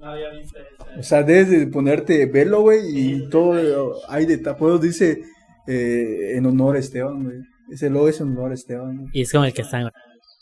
No 0.00 0.06
había 0.06 0.30
visto 0.30 0.58
eso. 0.58 0.98
O 0.98 1.02
sea, 1.04 1.22
desde 1.22 1.68
ponerte 1.68 2.26
velo, 2.26 2.62
güey, 2.62 2.80
y 2.92 3.28
todo, 3.28 3.94
hay 4.08 4.26
de 4.26 4.38
tapuedos 4.38 4.80
dice 4.80 5.22
eh, 5.68 6.32
en 6.34 6.46
honor 6.46 6.74
a 6.74 6.80
Esteban, 6.80 7.22
güey. 7.22 7.36
Ese 7.70 7.88
logo 7.88 8.08
es 8.08 8.20
en 8.20 8.32
honor 8.32 8.50
a 8.50 8.54
Esteban, 8.54 8.96
güey. 8.96 9.10
Y 9.12 9.22
es 9.22 9.30
como 9.30 9.44
el 9.44 9.54
que 9.54 9.62
está. 9.62 9.92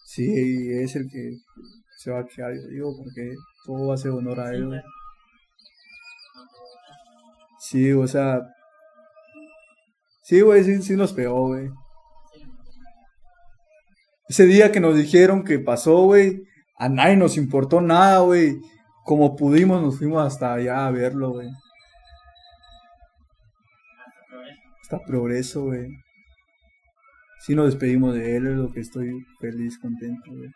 Sí, 0.07 0.24
es 0.72 0.97
el 0.97 1.11
que 1.11 1.37
se 1.99 2.11
va 2.11 2.20
a 2.20 2.27
quedar, 2.27 2.55
yo 2.55 2.68
digo, 2.68 2.97
porque 2.97 3.35
todo 3.66 3.89
va 3.89 3.95
a 3.95 3.99
ser 3.99 4.12
honor 4.12 4.41
a 4.41 4.55
él, 4.55 4.68
güey. 4.68 4.81
Sí, 7.59 7.93
o 7.93 8.07
sea. 8.07 8.41
Sí, 10.27 10.41
güey, 10.41 10.64
sí, 10.64 10.83
sí 10.83 10.97
nos 10.97 11.12
pegó, 11.12 11.47
güey. 11.47 11.70
Ese 14.29 14.45
día 14.45 14.72
que 14.72 14.81
nos 14.81 14.97
dijeron 14.97 15.45
que 15.45 15.61
pasó, 15.61 16.03
güey, 16.03 16.43
a 16.77 16.89
nadie 16.89 17.16
nos 17.16 17.37
importó 17.37 17.81
nada, 17.81 18.18
güey. 18.18 18.57
Como 19.05 19.37
pudimos, 19.37 19.81
nos 19.81 19.99
fuimos 19.99 20.27
hasta 20.27 20.53
allá 20.55 20.85
a 20.85 20.91
verlo, 20.91 21.31
güey. 21.31 21.49
Hasta 24.83 24.99
progreso, 25.07 25.66
güey. 25.66 25.87
Sí 27.39 27.55
nos 27.55 27.66
despedimos 27.66 28.12
de 28.14 28.37
él, 28.37 28.57
lo 28.57 28.72
que 28.72 28.81
estoy 28.81 29.24
feliz, 29.39 29.79
contento, 29.79 30.33
güey. 30.33 30.51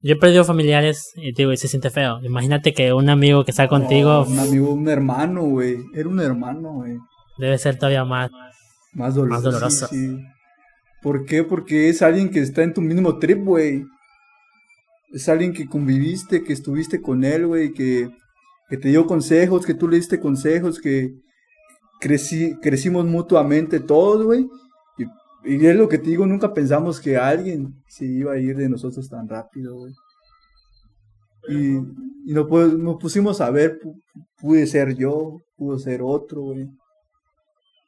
Yo 0.00 0.14
he 0.14 0.16
perdido 0.16 0.44
familiares 0.44 1.12
y 1.16 1.32
digo, 1.32 1.52
y 1.52 1.56
se 1.56 1.66
siente 1.66 1.90
feo. 1.90 2.20
Imagínate 2.22 2.72
que 2.72 2.92
un 2.92 3.08
amigo 3.08 3.44
que 3.44 3.50
está 3.50 3.66
contigo 3.66 4.24
No, 4.24 4.32
un 4.32 4.38
amigo, 4.38 4.72
un 4.72 4.88
hermano, 4.88 5.42
güey. 5.42 5.78
Era 5.92 6.08
un 6.08 6.20
hermano, 6.20 6.72
güey. 6.74 6.98
debe 7.36 7.58
ser 7.58 7.76
todavía 7.76 8.04
más. 8.04 8.30
Más 8.92 9.14
doloroso. 9.14 9.34
Más 9.34 9.42
doloroso. 9.42 9.86
Sí, 9.88 10.08
sí. 10.08 10.18
¿Por 11.02 11.24
qué? 11.24 11.44
Porque 11.44 11.88
es 11.88 12.02
alguien 12.02 12.30
que 12.30 12.40
está 12.40 12.62
en 12.62 12.74
tu 12.74 12.80
mismo 12.80 13.18
trip, 13.18 13.44
güey. 13.44 13.84
Es 15.12 15.28
alguien 15.28 15.52
que 15.52 15.66
conviviste, 15.66 16.44
que 16.44 16.52
estuviste 16.52 17.00
con 17.00 17.24
él, 17.24 17.46
güey, 17.46 17.72
que, 17.72 18.08
que 18.68 18.76
te 18.76 18.88
dio 18.88 19.06
consejos, 19.06 19.64
que 19.64 19.74
tú 19.74 19.88
le 19.88 19.96
diste 19.96 20.20
consejos, 20.20 20.80
que 20.80 21.10
crecí, 22.00 22.54
crecimos 22.60 23.04
mutuamente 23.04 23.80
todos, 23.80 24.24
güey. 24.24 24.46
Y, 25.44 25.64
es 25.64 25.76
lo 25.76 25.88
que 25.88 25.98
te 25.98 26.10
digo, 26.10 26.26
nunca 26.26 26.52
pensamos 26.52 27.00
que 27.00 27.16
alguien 27.16 27.74
se 27.88 28.04
iba 28.06 28.32
a 28.32 28.38
ir 28.38 28.56
de 28.56 28.68
nosotros 28.68 29.08
tan 29.08 29.28
rápido, 29.28 29.76
güey. 29.76 29.92
Y, 31.48 31.76
y 32.30 32.34
nos, 32.34 32.48
nos 32.78 32.96
pusimos 32.96 33.40
a 33.40 33.50
ver, 33.50 33.78
pu- 33.80 34.00
pude 34.40 34.66
ser 34.66 34.94
yo, 34.96 35.38
pudo 35.56 35.78
ser 35.78 36.00
otro, 36.02 36.42
güey. 36.42 36.68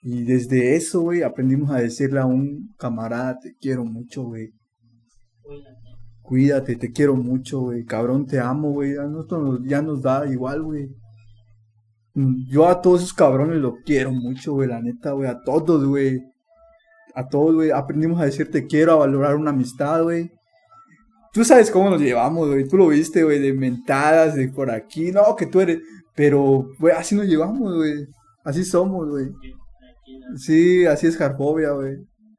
Y 0.03 0.23
desde 0.25 0.77
eso, 0.77 1.03
güey, 1.03 1.23
aprendimos 1.23 1.71
a 1.71 1.77
decirle 1.81 2.21
a 2.21 2.27
un 2.27 2.73
camarada, 2.79 3.39
te 3.39 3.55
quiero 3.61 3.85
mucho, 3.85 4.23
güey. 4.25 4.49
Cuídate, 6.23 6.77
te 6.77 6.91
quiero 6.93 7.17
mucho, 7.17 7.61
güey. 7.61 7.85
Cabrón, 7.85 8.25
te 8.25 8.39
amo, 8.39 8.71
güey. 8.73 8.97
A 8.97 9.05
nosotros 9.05 9.43
nos- 9.61 9.69
ya 9.69 9.83
nos 9.83 10.01
da 10.01 10.27
igual, 10.31 10.63
güey. 10.63 10.89
Mm, 12.15 12.47
Yo 12.49 12.67
a 12.69 12.81
todos 12.81 13.01
esos 13.01 13.13
cabrones 13.15 13.59
los 13.59 13.75
quiero 13.85 14.13
mucho, 14.13 14.53
güey, 14.55 14.69
la 14.69 14.81
neta, 14.81 15.13
güey. 15.13 15.29
A 15.29 15.39
todos, 15.45 15.85
güey. 15.85 16.21
A 17.15 17.29
todos, 17.29 17.55
güey. 17.55 17.71
Aprendimos 17.71 18.21
a 18.21 18.25
decir 18.25 18.51
te 18.51 18.67
quiero, 18.67 18.93
a 18.93 18.97
valorar 18.97 19.37
una 19.37 19.51
amistad, 19.51 20.03
güey. 20.03 20.31
Tú 21.33 21.45
sabes 21.45 21.71
cómo 21.71 21.91
nos 21.91 22.01
llevamos, 22.01 22.49
güey. 22.49 22.67
Tú 22.67 22.77
lo 22.77 22.89
viste, 22.89 23.23
güey, 23.23 23.39
de 23.39 23.53
mentadas, 23.53 24.35
de 24.35 24.49
por 24.49 24.71
aquí. 24.71 25.13
No, 25.13 25.37
que 25.37 25.47
tú 25.47 25.61
eres. 25.61 25.79
Pero, 26.15 26.67
güey, 26.79 26.95
así 26.95 27.15
nos 27.15 27.27
llevamos, 27.27 27.77
güey. 27.77 28.07
Así 28.45 28.65
somos, 28.65 29.09
güey. 29.09 29.27
Sí, 30.37 30.87
así 30.87 31.07
es 31.07 31.17
Jarfobia, 31.17 31.71
güey. 31.71 31.97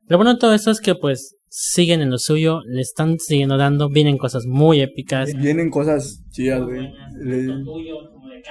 Lo 0.08 0.18
bueno 0.18 0.34
de 0.34 0.40
todo 0.40 0.54
esto 0.54 0.72
es 0.72 0.82
que 0.82 0.96
pues 0.96 1.36
siguen 1.48 2.02
en 2.02 2.10
lo 2.10 2.18
suyo, 2.18 2.62
le 2.66 2.82
están 2.82 3.20
siguiendo 3.20 3.58
dando, 3.58 3.90
vienen 3.90 4.18
cosas 4.18 4.46
muy 4.46 4.82
épicas. 4.82 5.34
Vienen 5.34 5.70
cosas 5.70 6.22
chidas, 6.32 6.62
güey. 6.64 6.92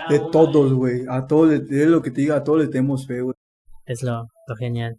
De 0.09 0.21
todos, 0.33 0.73
güey. 0.73 1.05
A 1.09 1.27
todos, 1.27 1.53
es 1.53 1.87
lo 1.87 2.03
que 2.03 2.11
te 2.11 2.21
diga, 2.21 2.37
a 2.37 2.45
todos 2.45 2.61
le 2.61 2.69
tenemos 2.69 3.07
fe, 3.07 3.21
güey. 3.21 3.35
Es 3.87 4.03
lo, 4.03 4.27
lo 4.47 4.57
genial. 4.57 4.97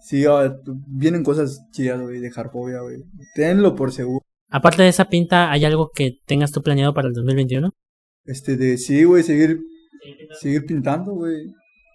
Sí, 0.00 0.24
ah, 0.26 0.54
vienen 0.86 1.22
cosas 1.22 1.60
chidas, 1.72 2.00
güey, 2.00 2.20
de 2.20 2.30
Jarfobia, 2.30 2.80
güey. 2.80 2.96
Tenlo 3.34 3.74
por 3.74 3.92
seguro. 3.92 4.24
Aparte 4.48 4.82
de 4.82 4.88
esa 4.88 5.04
pinta, 5.08 5.50
¿hay 5.50 5.64
algo 5.64 5.90
que 5.94 6.18
tengas 6.26 6.50
tú 6.52 6.62
planeado 6.62 6.94
para 6.94 7.08
el 7.08 7.14
2021? 7.14 7.70
Este, 8.24 8.56
de 8.56 8.78
sí, 8.78 9.04
güey, 9.04 9.22
seguir, 9.22 9.60
seguir 10.40 10.64
pintando, 10.64 11.12
güey. 11.12 11.36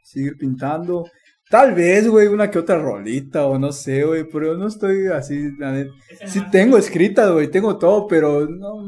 Seguir 0.04 0.38
pintando. 0.38 1.06
Tal 1.50 1.74
vez, 1.74 2.08
güey, 2.08 2.28
una 2.28 2.50
que 2.50 2.60
otra 2.60 2.78
rolita 2.80 3.46
o 3.46 3.58
no 3.60 3.72
sé, 3.72 4.04
güey, 4.04 4.26
pero 4.32 4.58
no 4.58 4.68
estoy 4.68 5.08
así, 5.08 5.50
la 5.60 5.72
neta. 5.74 5.92
Sí 6.26 6.42
tengo 6.52 6.78
escritas, 6.78 7.32
güey, 7.32 7.50
tengo 7.50 7.78
todo, 7.78 8.08
pero 8.08 8.48
no, 8.48 8.84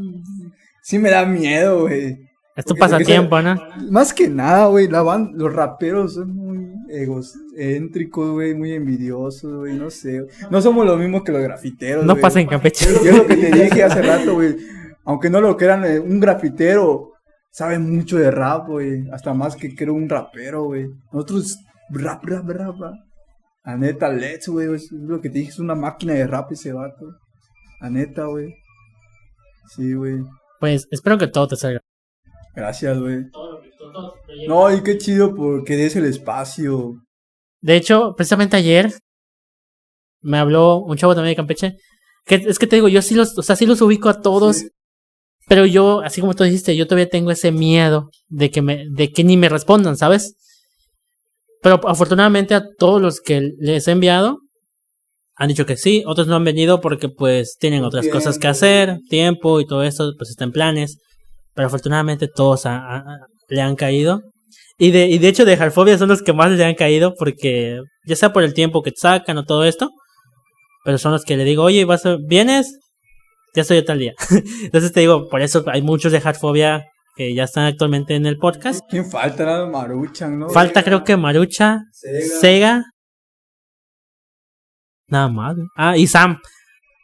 sí 0.82 0.98
me 1.00 1.10
da 1.10 1.26
miedo, 1.26 1.82
güey. 1.82 2.16
Es 2.56 2.66
tu 2.66 2.76
pasatiempo, 2.76 3.40
¿no? 3.42 3.56
Más 3.92 4.12
que 4.14 4.28
nada, 4.28 4.66
güey, 4.68 4.88
la 4.88 5.04
ban- 5.04 5.32
los 5.36 5.54
raperos 5.54 6.16
son 6.16 6.47
egocéntricos, 6.90 8.32
güey, 8.32 8.54
muy 8.56 8.74
envidiosos, 8.74 9.58
güey, 9.58 9.76
no 9.76 9.90
sé. 9.90 10.26
No 10.50 10.62
somos 10.62 10.86
los 10.86 10.98
mismos 11.00 11.24
que 11.24 11.32
los 11.32 11.42
grafiteros, 11.42 12.06
No 12.06 12.14
güey. 12.14 12.22
pasa 12.22 12.40
en 12.40 12.48
Campeche. 12.48 12.86
Y 13.04 13.08
es 13.08 13.18
lo 13.18 13.26
que 13.26 13.36
te 13.38 13.52
dije 13.52 13.84
hace 13.84 14.02
rato, 14.02 14.36
güey. 14.36 14.56
Aunque 15.06 15.30
no 15.30 15.40
lo 15.42 15.56
crean, 15.58 15.86
eh, 15.86 16.00
un 16.00 16.20
grafitero 16.20 17.14
sabe 17.52 17.80
mucho 17.80 18.18
de 18.18 18.30
rap, 18.32 18.68
güey. 18.68 19.10
Hasta 19.12 19.34
más 19.34 19.56
que 19.56 19.74
creo 19.76 19.94
un 19.94 20.10
rapero, 20.10 20.66
güey. 20.66 20.88
Nosotros, 21.12 21.58
rap, 21.90 22.24
rap, 22.26 22.48
rap, 22.50 22.76
rap. 22.80 22.94
La 23.64 23.76
neta, 23.78 24.10
Let's, 24.10 24.48
güey. 24.48 24.74
Es 24.76 24.92
lo 24.92 25.20
que 25.22 25.30
te 25.30 25.40
dije, 25.40 25.52
es 25.52 25.60
una 25.60 25.76
máquina 25.76 26.14
de 26.14 26.28
rap 26.28 26.52
ese 26.52 26.74
vato. 26.74 27.06
La 27.82 27.90
neta, 27.90 28.26
güey. 28.26 28.54
Sí, 29.76 29.94
güey. 29.94 30.18
Pues 30.60 30.88
espero 30.92 31.18
que 31.18 31.28
todo 31.28 31.48
te 31.48 31.56
salga. 31.56 31.80
Gracias, 32.56 32.98
güey. 33.00 33.26
No, 34.48 34.74
y 34.76 34.82
qué 34.84 34.98
chido 34.98 35.34
porque 35.36 35.76
des 35.76 35.96
el 35.96 36.06
espacio. 36.06 36.96
De 37.62 37.76
hecho, 37.76 38.14
precisamente 38.16 38.56
ayer 38.58 38.94
me 40.22 40.38
habló 40.38 40.78
un 40.80 40.98
chavo 40.98 41.16
también 41.16 41.32
de 41.32 41.36
Campeche. 41.38 41.76
Que 42.26 42.36
es 42.36 42.60
que 42.60 42.68
te 42.68 42.76
digo, 42.76 42.88
yo 42.90 43.02
sí 43.02 43.16
los, 43.16 43.38
o 43.38 43.42
sea, 43.42 43.56
sí 43.56 43.66
los 43.66 43.82
ubico 43.82 44.10
a 44.10 44.22
todos. 44.22 44.58
Sí. 44.58 44.70
Pero 45.48 45.66
yo, 45.66 46.02
así 46.02 46.20
como 46.20 46.34
tú 46.34 46.44
dijiste, 46.44 46.76
yo 46.76 46.86
todavía 46.88 47.10
tengo 47.10 47.32
ese 47.32 47.52
miedo 47.52 48.10
de 48.28 48.52
que 48.52 48.62
me, 48.62 48.86
de 48.90 49.12
que 49.14 49.24
ni 49.24 49.38
me 49.38 49.48
respondan, 49.48 49.96
¿sabes? 49.96 50.36
Pero 51.62 51.80
afortunadamente 51.88 52.54
a 52.54 52.64
todos 52.78 53.02
los 53.02 53.22
que 53.22 53.52
les 53.60 53.88
he 53.88 53.92
enviado 53.92 54.40
han 55.40 55.48
dicho 55.50 55.66
que 55.66 55.78
sí, 55.78 56.04
otros 56.08 56.28
no 56.28 56.36
han 56.36 56.44
venido 56.44 56.82
porque 56.82 57.10
pues 57.10 57.58
tienen 57.60 57.84
otras 57.86 58.08
cosas 58.10 58.40
que 58.40 58.48
hacer, 58.48 58.98
tiempo 59.10 59.62
y 59.62 59.68
todo 59.68 59.84
eso, 59.84 60.14
pues 60.18 60.32
está 60.32 60.44
en 60.44 60.52
planes. 60.52 60.98
Pero 61.54 61.68
afortunadamente 61.68 62.28
todos 62.28 62.66
a- 62.66 62.98
a- 62.98 63.26
le 63.48 63.62
han 63.62 63.76
caído. 63.76 64.22
Y 64.78 64.92
de, 64.92 65.08
y 65.08 65.18
de 65.18 65.28
hecho 65.28 65.44
de 65.46 65.54
Harfobia 65.56 65.98
son 65.98 66.10
los 66.10 66.22
que 66.22 66.34
más 66.34 66.52
le 66.52 66.64
han 66.64 66.76
caído 66.76 67.16
porque 67.18 67.82
ya 68.06 68.16
sea 68.16 68.32
por 68.32 68.44
el 68.44 68.54
tiempo 68.54 68.84
que 68.84 68.92
te 68.92 69.00
sacan 69.00 69.38
o 69.40 69.44
todo 69.46 69.64
esto, 69.66 69.90
pero 70.86 70.98
son 71.00 71.12
los 71.12 71.24
que 71.24 71.36
le 71.36 71.44
digo, 71.46 71.64
oye, 71.64 71.84
vas 71.86 72.06
a- 72.06 72.18
¿vienes? 72.28 72.78
Ya 73.56 73.64
estoy 73.64 73.78
a 73.80 73.86
tal 73.86 73.98
día. 74.00 74.14
Entonces 74.64 74.92
te 74.94 75.00
digo, 75.00 75.28
por 75.30 75.42
eso 75.42 75.64
hay 75.68 75.82
muchos 75.82 76.12
de 76.12 76.22
Hardfobia 76.22 76.86
que 77.16 77.34
ya 77.34 77.46
están 77.46 77.66
actualmente 77.66 78.14
en 78.14 78.28
el 78.28 78.38
podcast. 78.38 78.82
¿Quién 78.88 79.10
falta? 79.10 79.46
Nada, 79.46 79.66
Maruchan, 79.66 80.38
¿no? 80.38 80.50
Falta 80.50 80.84
creo 80.84 81.04
que 81.04 81.18
Marucha, 81.18 81.80
Sega. 81.92 82.40
Sega. 82.40 82.84
Nada 85.10 85.30
más. 85.30 85.56
Ah, 85.76 85.98
y 85.98 86.06
Sam. 86.06 86.38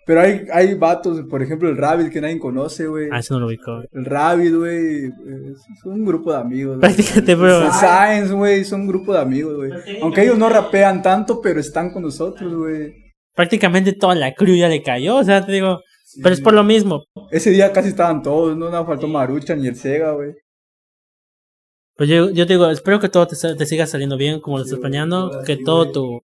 Pero 0.06 0.22
hay, 0.22 0.46
hay 0.52 0.74
vatos, 0.76 1.22
por 1.30 1.42
ejemplo, 1.42 1.70
el 1.70 1.78
Rabbit 1.78 2.12
que 2.12 2.20
nadie 2.20 2.38
conoce, 2.38 2.88
güey. 2.88 3.08
Ah, 3.12 3.20
eso 3.20 3.36
no 3.36 3.42
lo 3.42 3.48
ubico. 3.48 3.82
El 3.92 4.06
Rabbit, 4.06 4.54
güey. 4.54 5.06
Es 5.06 5.86
un 5.86 6.06
grupo 6.06 6.32
de 6.34 6.40
amigos. 6.40 6.78
güey. 6.78 6.82
Prácticamente, 6.82 7.38
pero. 7.38 7.72
Science, 7.72 8.34
güey, 8.34 8.66
son 8.66 8.82
un 8.82 8.88
grupo 8.88 9.14
de 9.14 9.20
amigos, 9.20 9.56
güey. 9.56 9.72
Aunque 10.02 10.24
ellos 10.24 10.38
no 10.38 10.50
rapean 10.50 11.02
tanto, 11.02 11.42
pero 11.42 11.60
están 11.60 11.92
con 11.92 12.04
nosotros, 12.04 12.54
güey. 12.54 12.94
Prácticamente 13.34 13.94
toda 13.94 14.16
la 14.16 14.34
crew 14.34 14.56
ya 14.56 14.68
le 14.68 14.84
cayó, 14.84 15.18
o 15.18 15.24
sea, 15.24 15.46
te 15.46 15.54
digo. 15.54 15.80
Pero 16.22 16.34
es 16.36 16.42
por 16.42 16.54
lo 16.54 16.64
mismo. 16.64 17.06
Ese 17.32 17.50
día 17.50 17.72
casi 17.72 17.90
estaban 17.90 18.22
todos, 18.22 18.56
no 18.56 18.70
nos 18.70 18.86
faltó 18.86 19.08
Marucha 19.08 19.56
ni 19.56 19.68
el 19.68 19.76
Sega, 19.76 20.12
güey. 20.12 20.34
Pues 21.96 22.10
yo, 22.10 22.30
yo 22.32 22.46
te 22.46 22.54
digo, 22.54 22.70
espero 22.70 23.00
que 23.00 23.10
todo 23.10 23.28
te, 23.28 23.66
siga 23.66 23.86
saliendo 23.86 24.18
bien 24.18 24.40
como 24.42 24.58
lo 24.58 24.64
estás 24.64 24.80
planeando, 24.80 25.42
que 25.46 25.58
todo 25.58 25.92
tu 25.92 26.22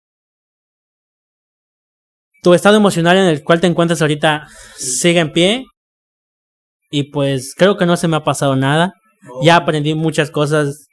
tu 2.42 2.54
estado 2.54 2.76
emocional 2.76 3.16
en 3.16 3.26
el 3.26 3.42
cual 3.44 3.60
te 3.60 3.66
encuentras 3.66 4.02
ahorita 4.02 4.48
siga 4.76 5.20
en 5.20 5.32
pie. 5.32 5.66
Y 6.90 7.04
pues 7.04 7.54
creo 7.56 7.76
que 7.76 7.86
no 7.86 7.96
se 7.96 8.08
me 8.08 8.16
ha 8.16 8.24
pasado 8.24 8.56
nada. 8.56 8.92
Ya 9.42 9.56
aprendí 9.56 9.94
muchas 9.94 10.30
cosas. 10.30 10.88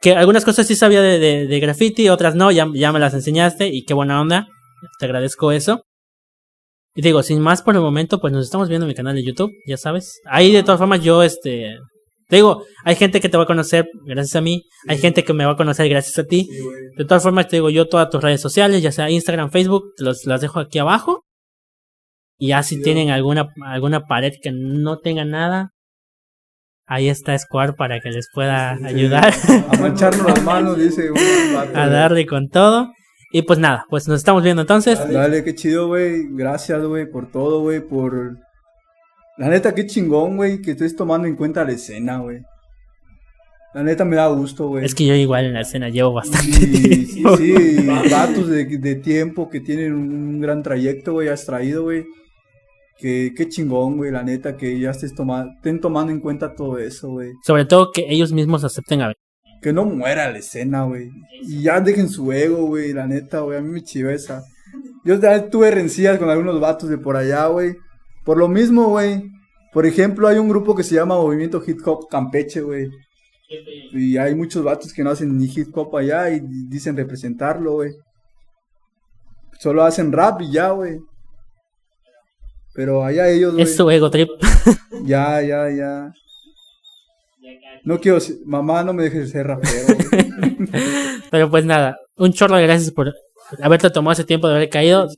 Que 0.00 0.14
algunas 0.14 0.44
cosas 0.44 0.66
sí 0.66 0.74
sabía 0.74 1.02
de, 1.02 1.18
de, 1.18 1.46
de 1.46 1.60
graffiti, 1.60 2.08
otras 2.08 2.34
no, 2.34 2.50
ya, 2.50 2.66
ya 2.74 2.92
me 2.92 2.98
las 2.98 3.14
enseñaste 3.14 3.68
y 3.68 3.84
qué 3.84 3.94
buena 3.94 4.20
onda. 4.20 4.46
Te 4.98 5.06
agradezco 5.06 5.52
eso. 5.52 5.82
Y 6.94 7.02
digo, 7.02 7.22
sin 7.22 7.40
más 7.40 7.62
por 7.62 7.74
el 7.74 7.80
momento, 7.80 8.20
pues 8.20 8.32
nos 8.32 8.44
estamos 8.44 8.68
viendo 8.68 8.84
en 8.84 8.88
mi 8.88 8.94
canal 8.94 9.14
de 9.14 9.24
YouTube, 9.24 9.52
ya 9.66 9.76
sabes. 9.76 10.20
Ahí 10.26 10.52
de 10.52 10.62
todas 10.62 10.78
formas 10.78 11.02
yo, 11.02 11.22
este, 11.22 11.78
te 12.32 12.36
digo, 12.36 12.64
hay 12.82 12.96
gente 12.96 13.20
que 13.20 13.28
te 13.28 13.36
va 13.36 13.42
a 13.42 13.46
conocer 13.46 13.90
gracias 14.06 14.36
a 14.36 14.40
mí, 14.40 14.64
hay 14.88 14.96
gente 14.96 15.22
que 15.22 15.34
me 15.34 15.44
va 15.44 15.52
a 15.52 15.56
conocer 15.56 15.86
gracias 15.90 16.18
a 16.18 16.24
ti. 16.24 16.48
De 16.96 17.04
todas 17.04 17.22
formas, 17.22 17.46
te 17.46 17.56
digo, 17.56 17.68
yo 17.68 17.90
todas 17.90 18.08
tus 18.08 18.22
redes 18.22 18.40
sociales, 18.40 18.80
ya 18.80 18.90
sea 18.90 19.10
Instagram, 19.10 19.50
Facebook, 19.50 19.92
los, 19.98 20.24
las 20.24 20.40
dejo 20.40 20.58
aquí 20.58 20.78
abajo. 20.78 21.26
Y 22.38 22.48
ya 22.48 22.62
si 22.62 22.80
tienen 22.80 23.10
alguna, 23.10 23.50
alguna 23.66 24.06
pared 24.06 24.32
que 24.42 24.50
no 24.50 24.98
tenga 25.00 25.26
nada, 25.26 25.72
ahí 26.86 27.10
está 27.10 27.38
Square 27.38 27.74
para 27.74 28.00
que 28.00 28.08
les 28.08 28.28
pueda 28.32 28.78
ayudar 28.82 29.34
A 29.68 29.76
mancharnos 29.76 30.26
las 30.26 30.42
manos, 30.42 30.78
dice 30.78 31.10
vato, 31.10 31.78
a 31.78 31.86
darle 31.90 32.24
con 32.24 32.48
todo. 32.48 32.94
Y 33.30 33.42
pues 33.42 33.58
nada, 33.58 33.84
pues 33.90 34.08
nos 34.08 34.16
estamos 34.16 34.42
viendo 34.42 34.62
entonces. 34.62 34.98
Dale, 35.12 35.44
qué 35.44 35.54
chido, 35.54 35.88
güey. 35.88 36.28
Gracias, 36.30 36.82
güey, 36.82 37.04
por 37.04 37.30
todo, 37.30 37.60
güey, 37.60 37.86
por... 37.86 38.38
La 39.42 39.48
neta, 39.48 39.74
qué 39.74 39.86
chingón, 39.86 40.36
güey, 40.36 40.62
que 40.62 40.70
estés 40.70 40.94
tomando 40.94 41.26
en 41.26 41.34
cuenta 41.34 41.64
la 41.64 41.72
escena, 41.72 42.18
güey. 42.18 42.42
La 43.74 43.82
neta 43.82 44.04
me 44.04 44.14
da 44.14 44.28
gusto, 44.28 44.68
güey. 44.68 44.84
Es 44.84 44.94
que 44.94 45.04
yo 45.04 45.16
igual 45.16 45.46
en 45.46 45.54
la 45.54 45.62
escena 45.62 45.88
llevo 45.88 46.12
bastante 46.12 46.46
Sí, 46.46 47.06
sí, 47.06 47.14
tiempo. 47.14 47.36
sí, 47.38 48.08
vatos 48.08 48.48
de, 48.48 48.66
de 48.66 48.94
tiempo 48.94 49.50
que 49.50 49.58
tienen 49.58 49.94
un 49.94 50.40
gran 50.40 50.62
trayecto, 50.62 51.14
güey, 51.14 51.26
has 51.26 51.44
traído, 51.44 51.82
güey. 51.82 52.04
Que, 53.00 53.32
qué 53.36 53.48
chingón, 53.48 53.96
güey, 53.96 54.12
la 54.12 54.22
neta, 54.22 54.56
que 54.56 54.78
ya 54.78 54.90
estés 54.90 55.12
tomando, 55.12 55.50
estén 55.56 55.80
tomando 55.80 56.12
en 56.12 56.20
cuenta 56.20 56.54
todo 56.54 56.78
eso, 56.78 57.08
güey. 57.08 57.32
Sobre 57.44 57.64
todo 57.64 57.90
que 57.92 58.06
ellos 58.08 58.30
mismos 58.30 58.62
acepten 58.62 59.02
a 59.02 59.12
Que 59.60 59.72
no 59.72 59.84
muera 59.86 60.30
la 60.30 60.38
escena, 60.38 60.84
güey. 60.84 61.08
Y 61.42 61.62
ya 61.62 61.80
dejen 61.80 62.08
su 62.08 62.30
ego, 62.30 62.66
güey, 62.66 62.92
la 62.92 63.08
neta, 63.08 63.40
güey, 63.40 63.58
a 63.58 63.60
mí 63.60 63.70
me 63.70 63.82
chiva 63.82 64.12
esa. 64.12 64.44
Yo 65.04 65.18
ya 65.20 65.50
tuve 65.50 65.72
rencillas 65.72 66.16
con 66.20 66.30
algunos 66.30 66.60
vatos 66.60 66.88
de 66.88 66.98
por 66.98 67.16
allá, 67.16 67.46
güey. 67.48 67.74
Por 68.24 68.38
lo 68.38 68.48
mismo, 68.48 68.88
güey. 68.88 69.24
Por 69.72 69.86
ejemplo, 69.86 70.28
hay 70.28 70.38
un 70.38 70.48
grupo 70.48 70.74
que 70.74 70.82
se 70.82 70.94
llama 70.94 71.16
Movimiento 71.16 71.62
Hip 71.66 71.78
Hop 71.86 72.08
Campeche, 72.10 72.60
güey. 72.60 72.90
Y 73.92 74.16
hay 74.16 74.34
muchos 74.34 74.62
vatos 74.64 74.92
que 74.92 75.02
no 75.04 75.10
hacen 75.10 75.36
ni 75.36 75.44
hip 75.44 75.76
hop 75.76 75.94
allá 75.96 76.30
y 76.30 76.40
dicen 76.68 76.96
representarlo, 76.96 77.74
güey. 77.74 77.92
Solo 79.58 79.84
hacen 79.84 80.10
rap 80.12 80.40
y 80.40 80.50
ya, 80.52 80.70
güey. 80.70 80.98
Pero 82.74 83.04
allá 83.04 83.28
ellos, 83.28 83.52
güey. 83.52 83.64
Es 83.64 83.76
su 83.76 83.90
ego 83.90 84.10
trip. 84.10 84.28
Ya, 85.04 85.42
ya, 85.42 85.68
ya. 85.70 86.12
No 87.84 87.98
quiero 88.00 88.20
ser- 88.20 88.36
mamá, 88.46 88.84
no 88.84 88.92
me 88.92 89.02
dejes 89.04 89.30
ser 89.30 89.46
rapero. 89.48 89.86
güey. 89.86 90.70
Pero 91.30 91.50
pues 91.50 91.64
nada, 91.64 91.96
un 92.16 92.32
chorro 92.32 92.56
de 92.56 92.62
gracias 92.62 92.90
por 92.92 93.12
haberte 93.60 93.90
tomado 93.90 94.12
ese 94.12 94.24
tiempo 94.24 94.48
de 94.48 94.54
haber 94.56 94.68
caído, 94.68 95.08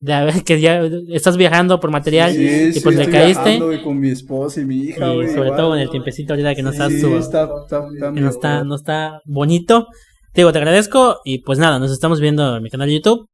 de 0.00 0.12
haber 0.14 0.42
que 0.44 0.60
ya 0.60 0.80
estás 1.10 1.36
viajando 1.36 1.78
por 1.78 1.90
material 1.90 2.32
Sí, 2.34 2.40
y 2.70 2.72
sí, 2.72 2.80
pues 2.80 2.96
le 2.96 3.02
estoy 3.02 3.12
caíste. 3.20 3.58
güey, 3.60 3.82
con 3.82 3.98
mi 4.00 4.10
esposa 4.10 4.60
y 4.60 4.64
mi 4.64 4.76
hija, 4.78 5.06
Y 5.14 5.28
sobre 5.28 5.48
igual, 5.48 5.56
todo 5.56 5.74
en 5.76 5.82
el 5.82 5.90
tiempecito 5.90 6.32
ahorita 6.32 6.54
que 6.54 6.62
no 6.62 6.70
está, 6.70 6.88
Sí, 6.88 7.00
su- 7.00 7.16
está, 7.16 7.44
está, 7.44 7.86
está 7.92 8.12
que 8.14 8.20
no 8.20 8.30
está, 8.30 8.64
no 8.64 8.74
está 8.76 9.20
bonito. 9.26 9.86
Te 10.32 10.40
digo, 10.42 10.52
te 10.52 10.58
agradezco 10.58 11.20
y 11.24 11.38
pues 11.40 11.58
nada, 11.58 11.78
nos 11.78 11.92
estamos 11.92 12.20
viendo 12.20 12.56
en 12.56 12.62
mi 12.62 12.70
canal 12.70 12.88
de 12.88 12.94
YouTube. 12.94 13.26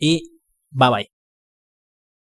Y 0.00 0.22
bye 0.70 0.90
bye. 0.90 1.17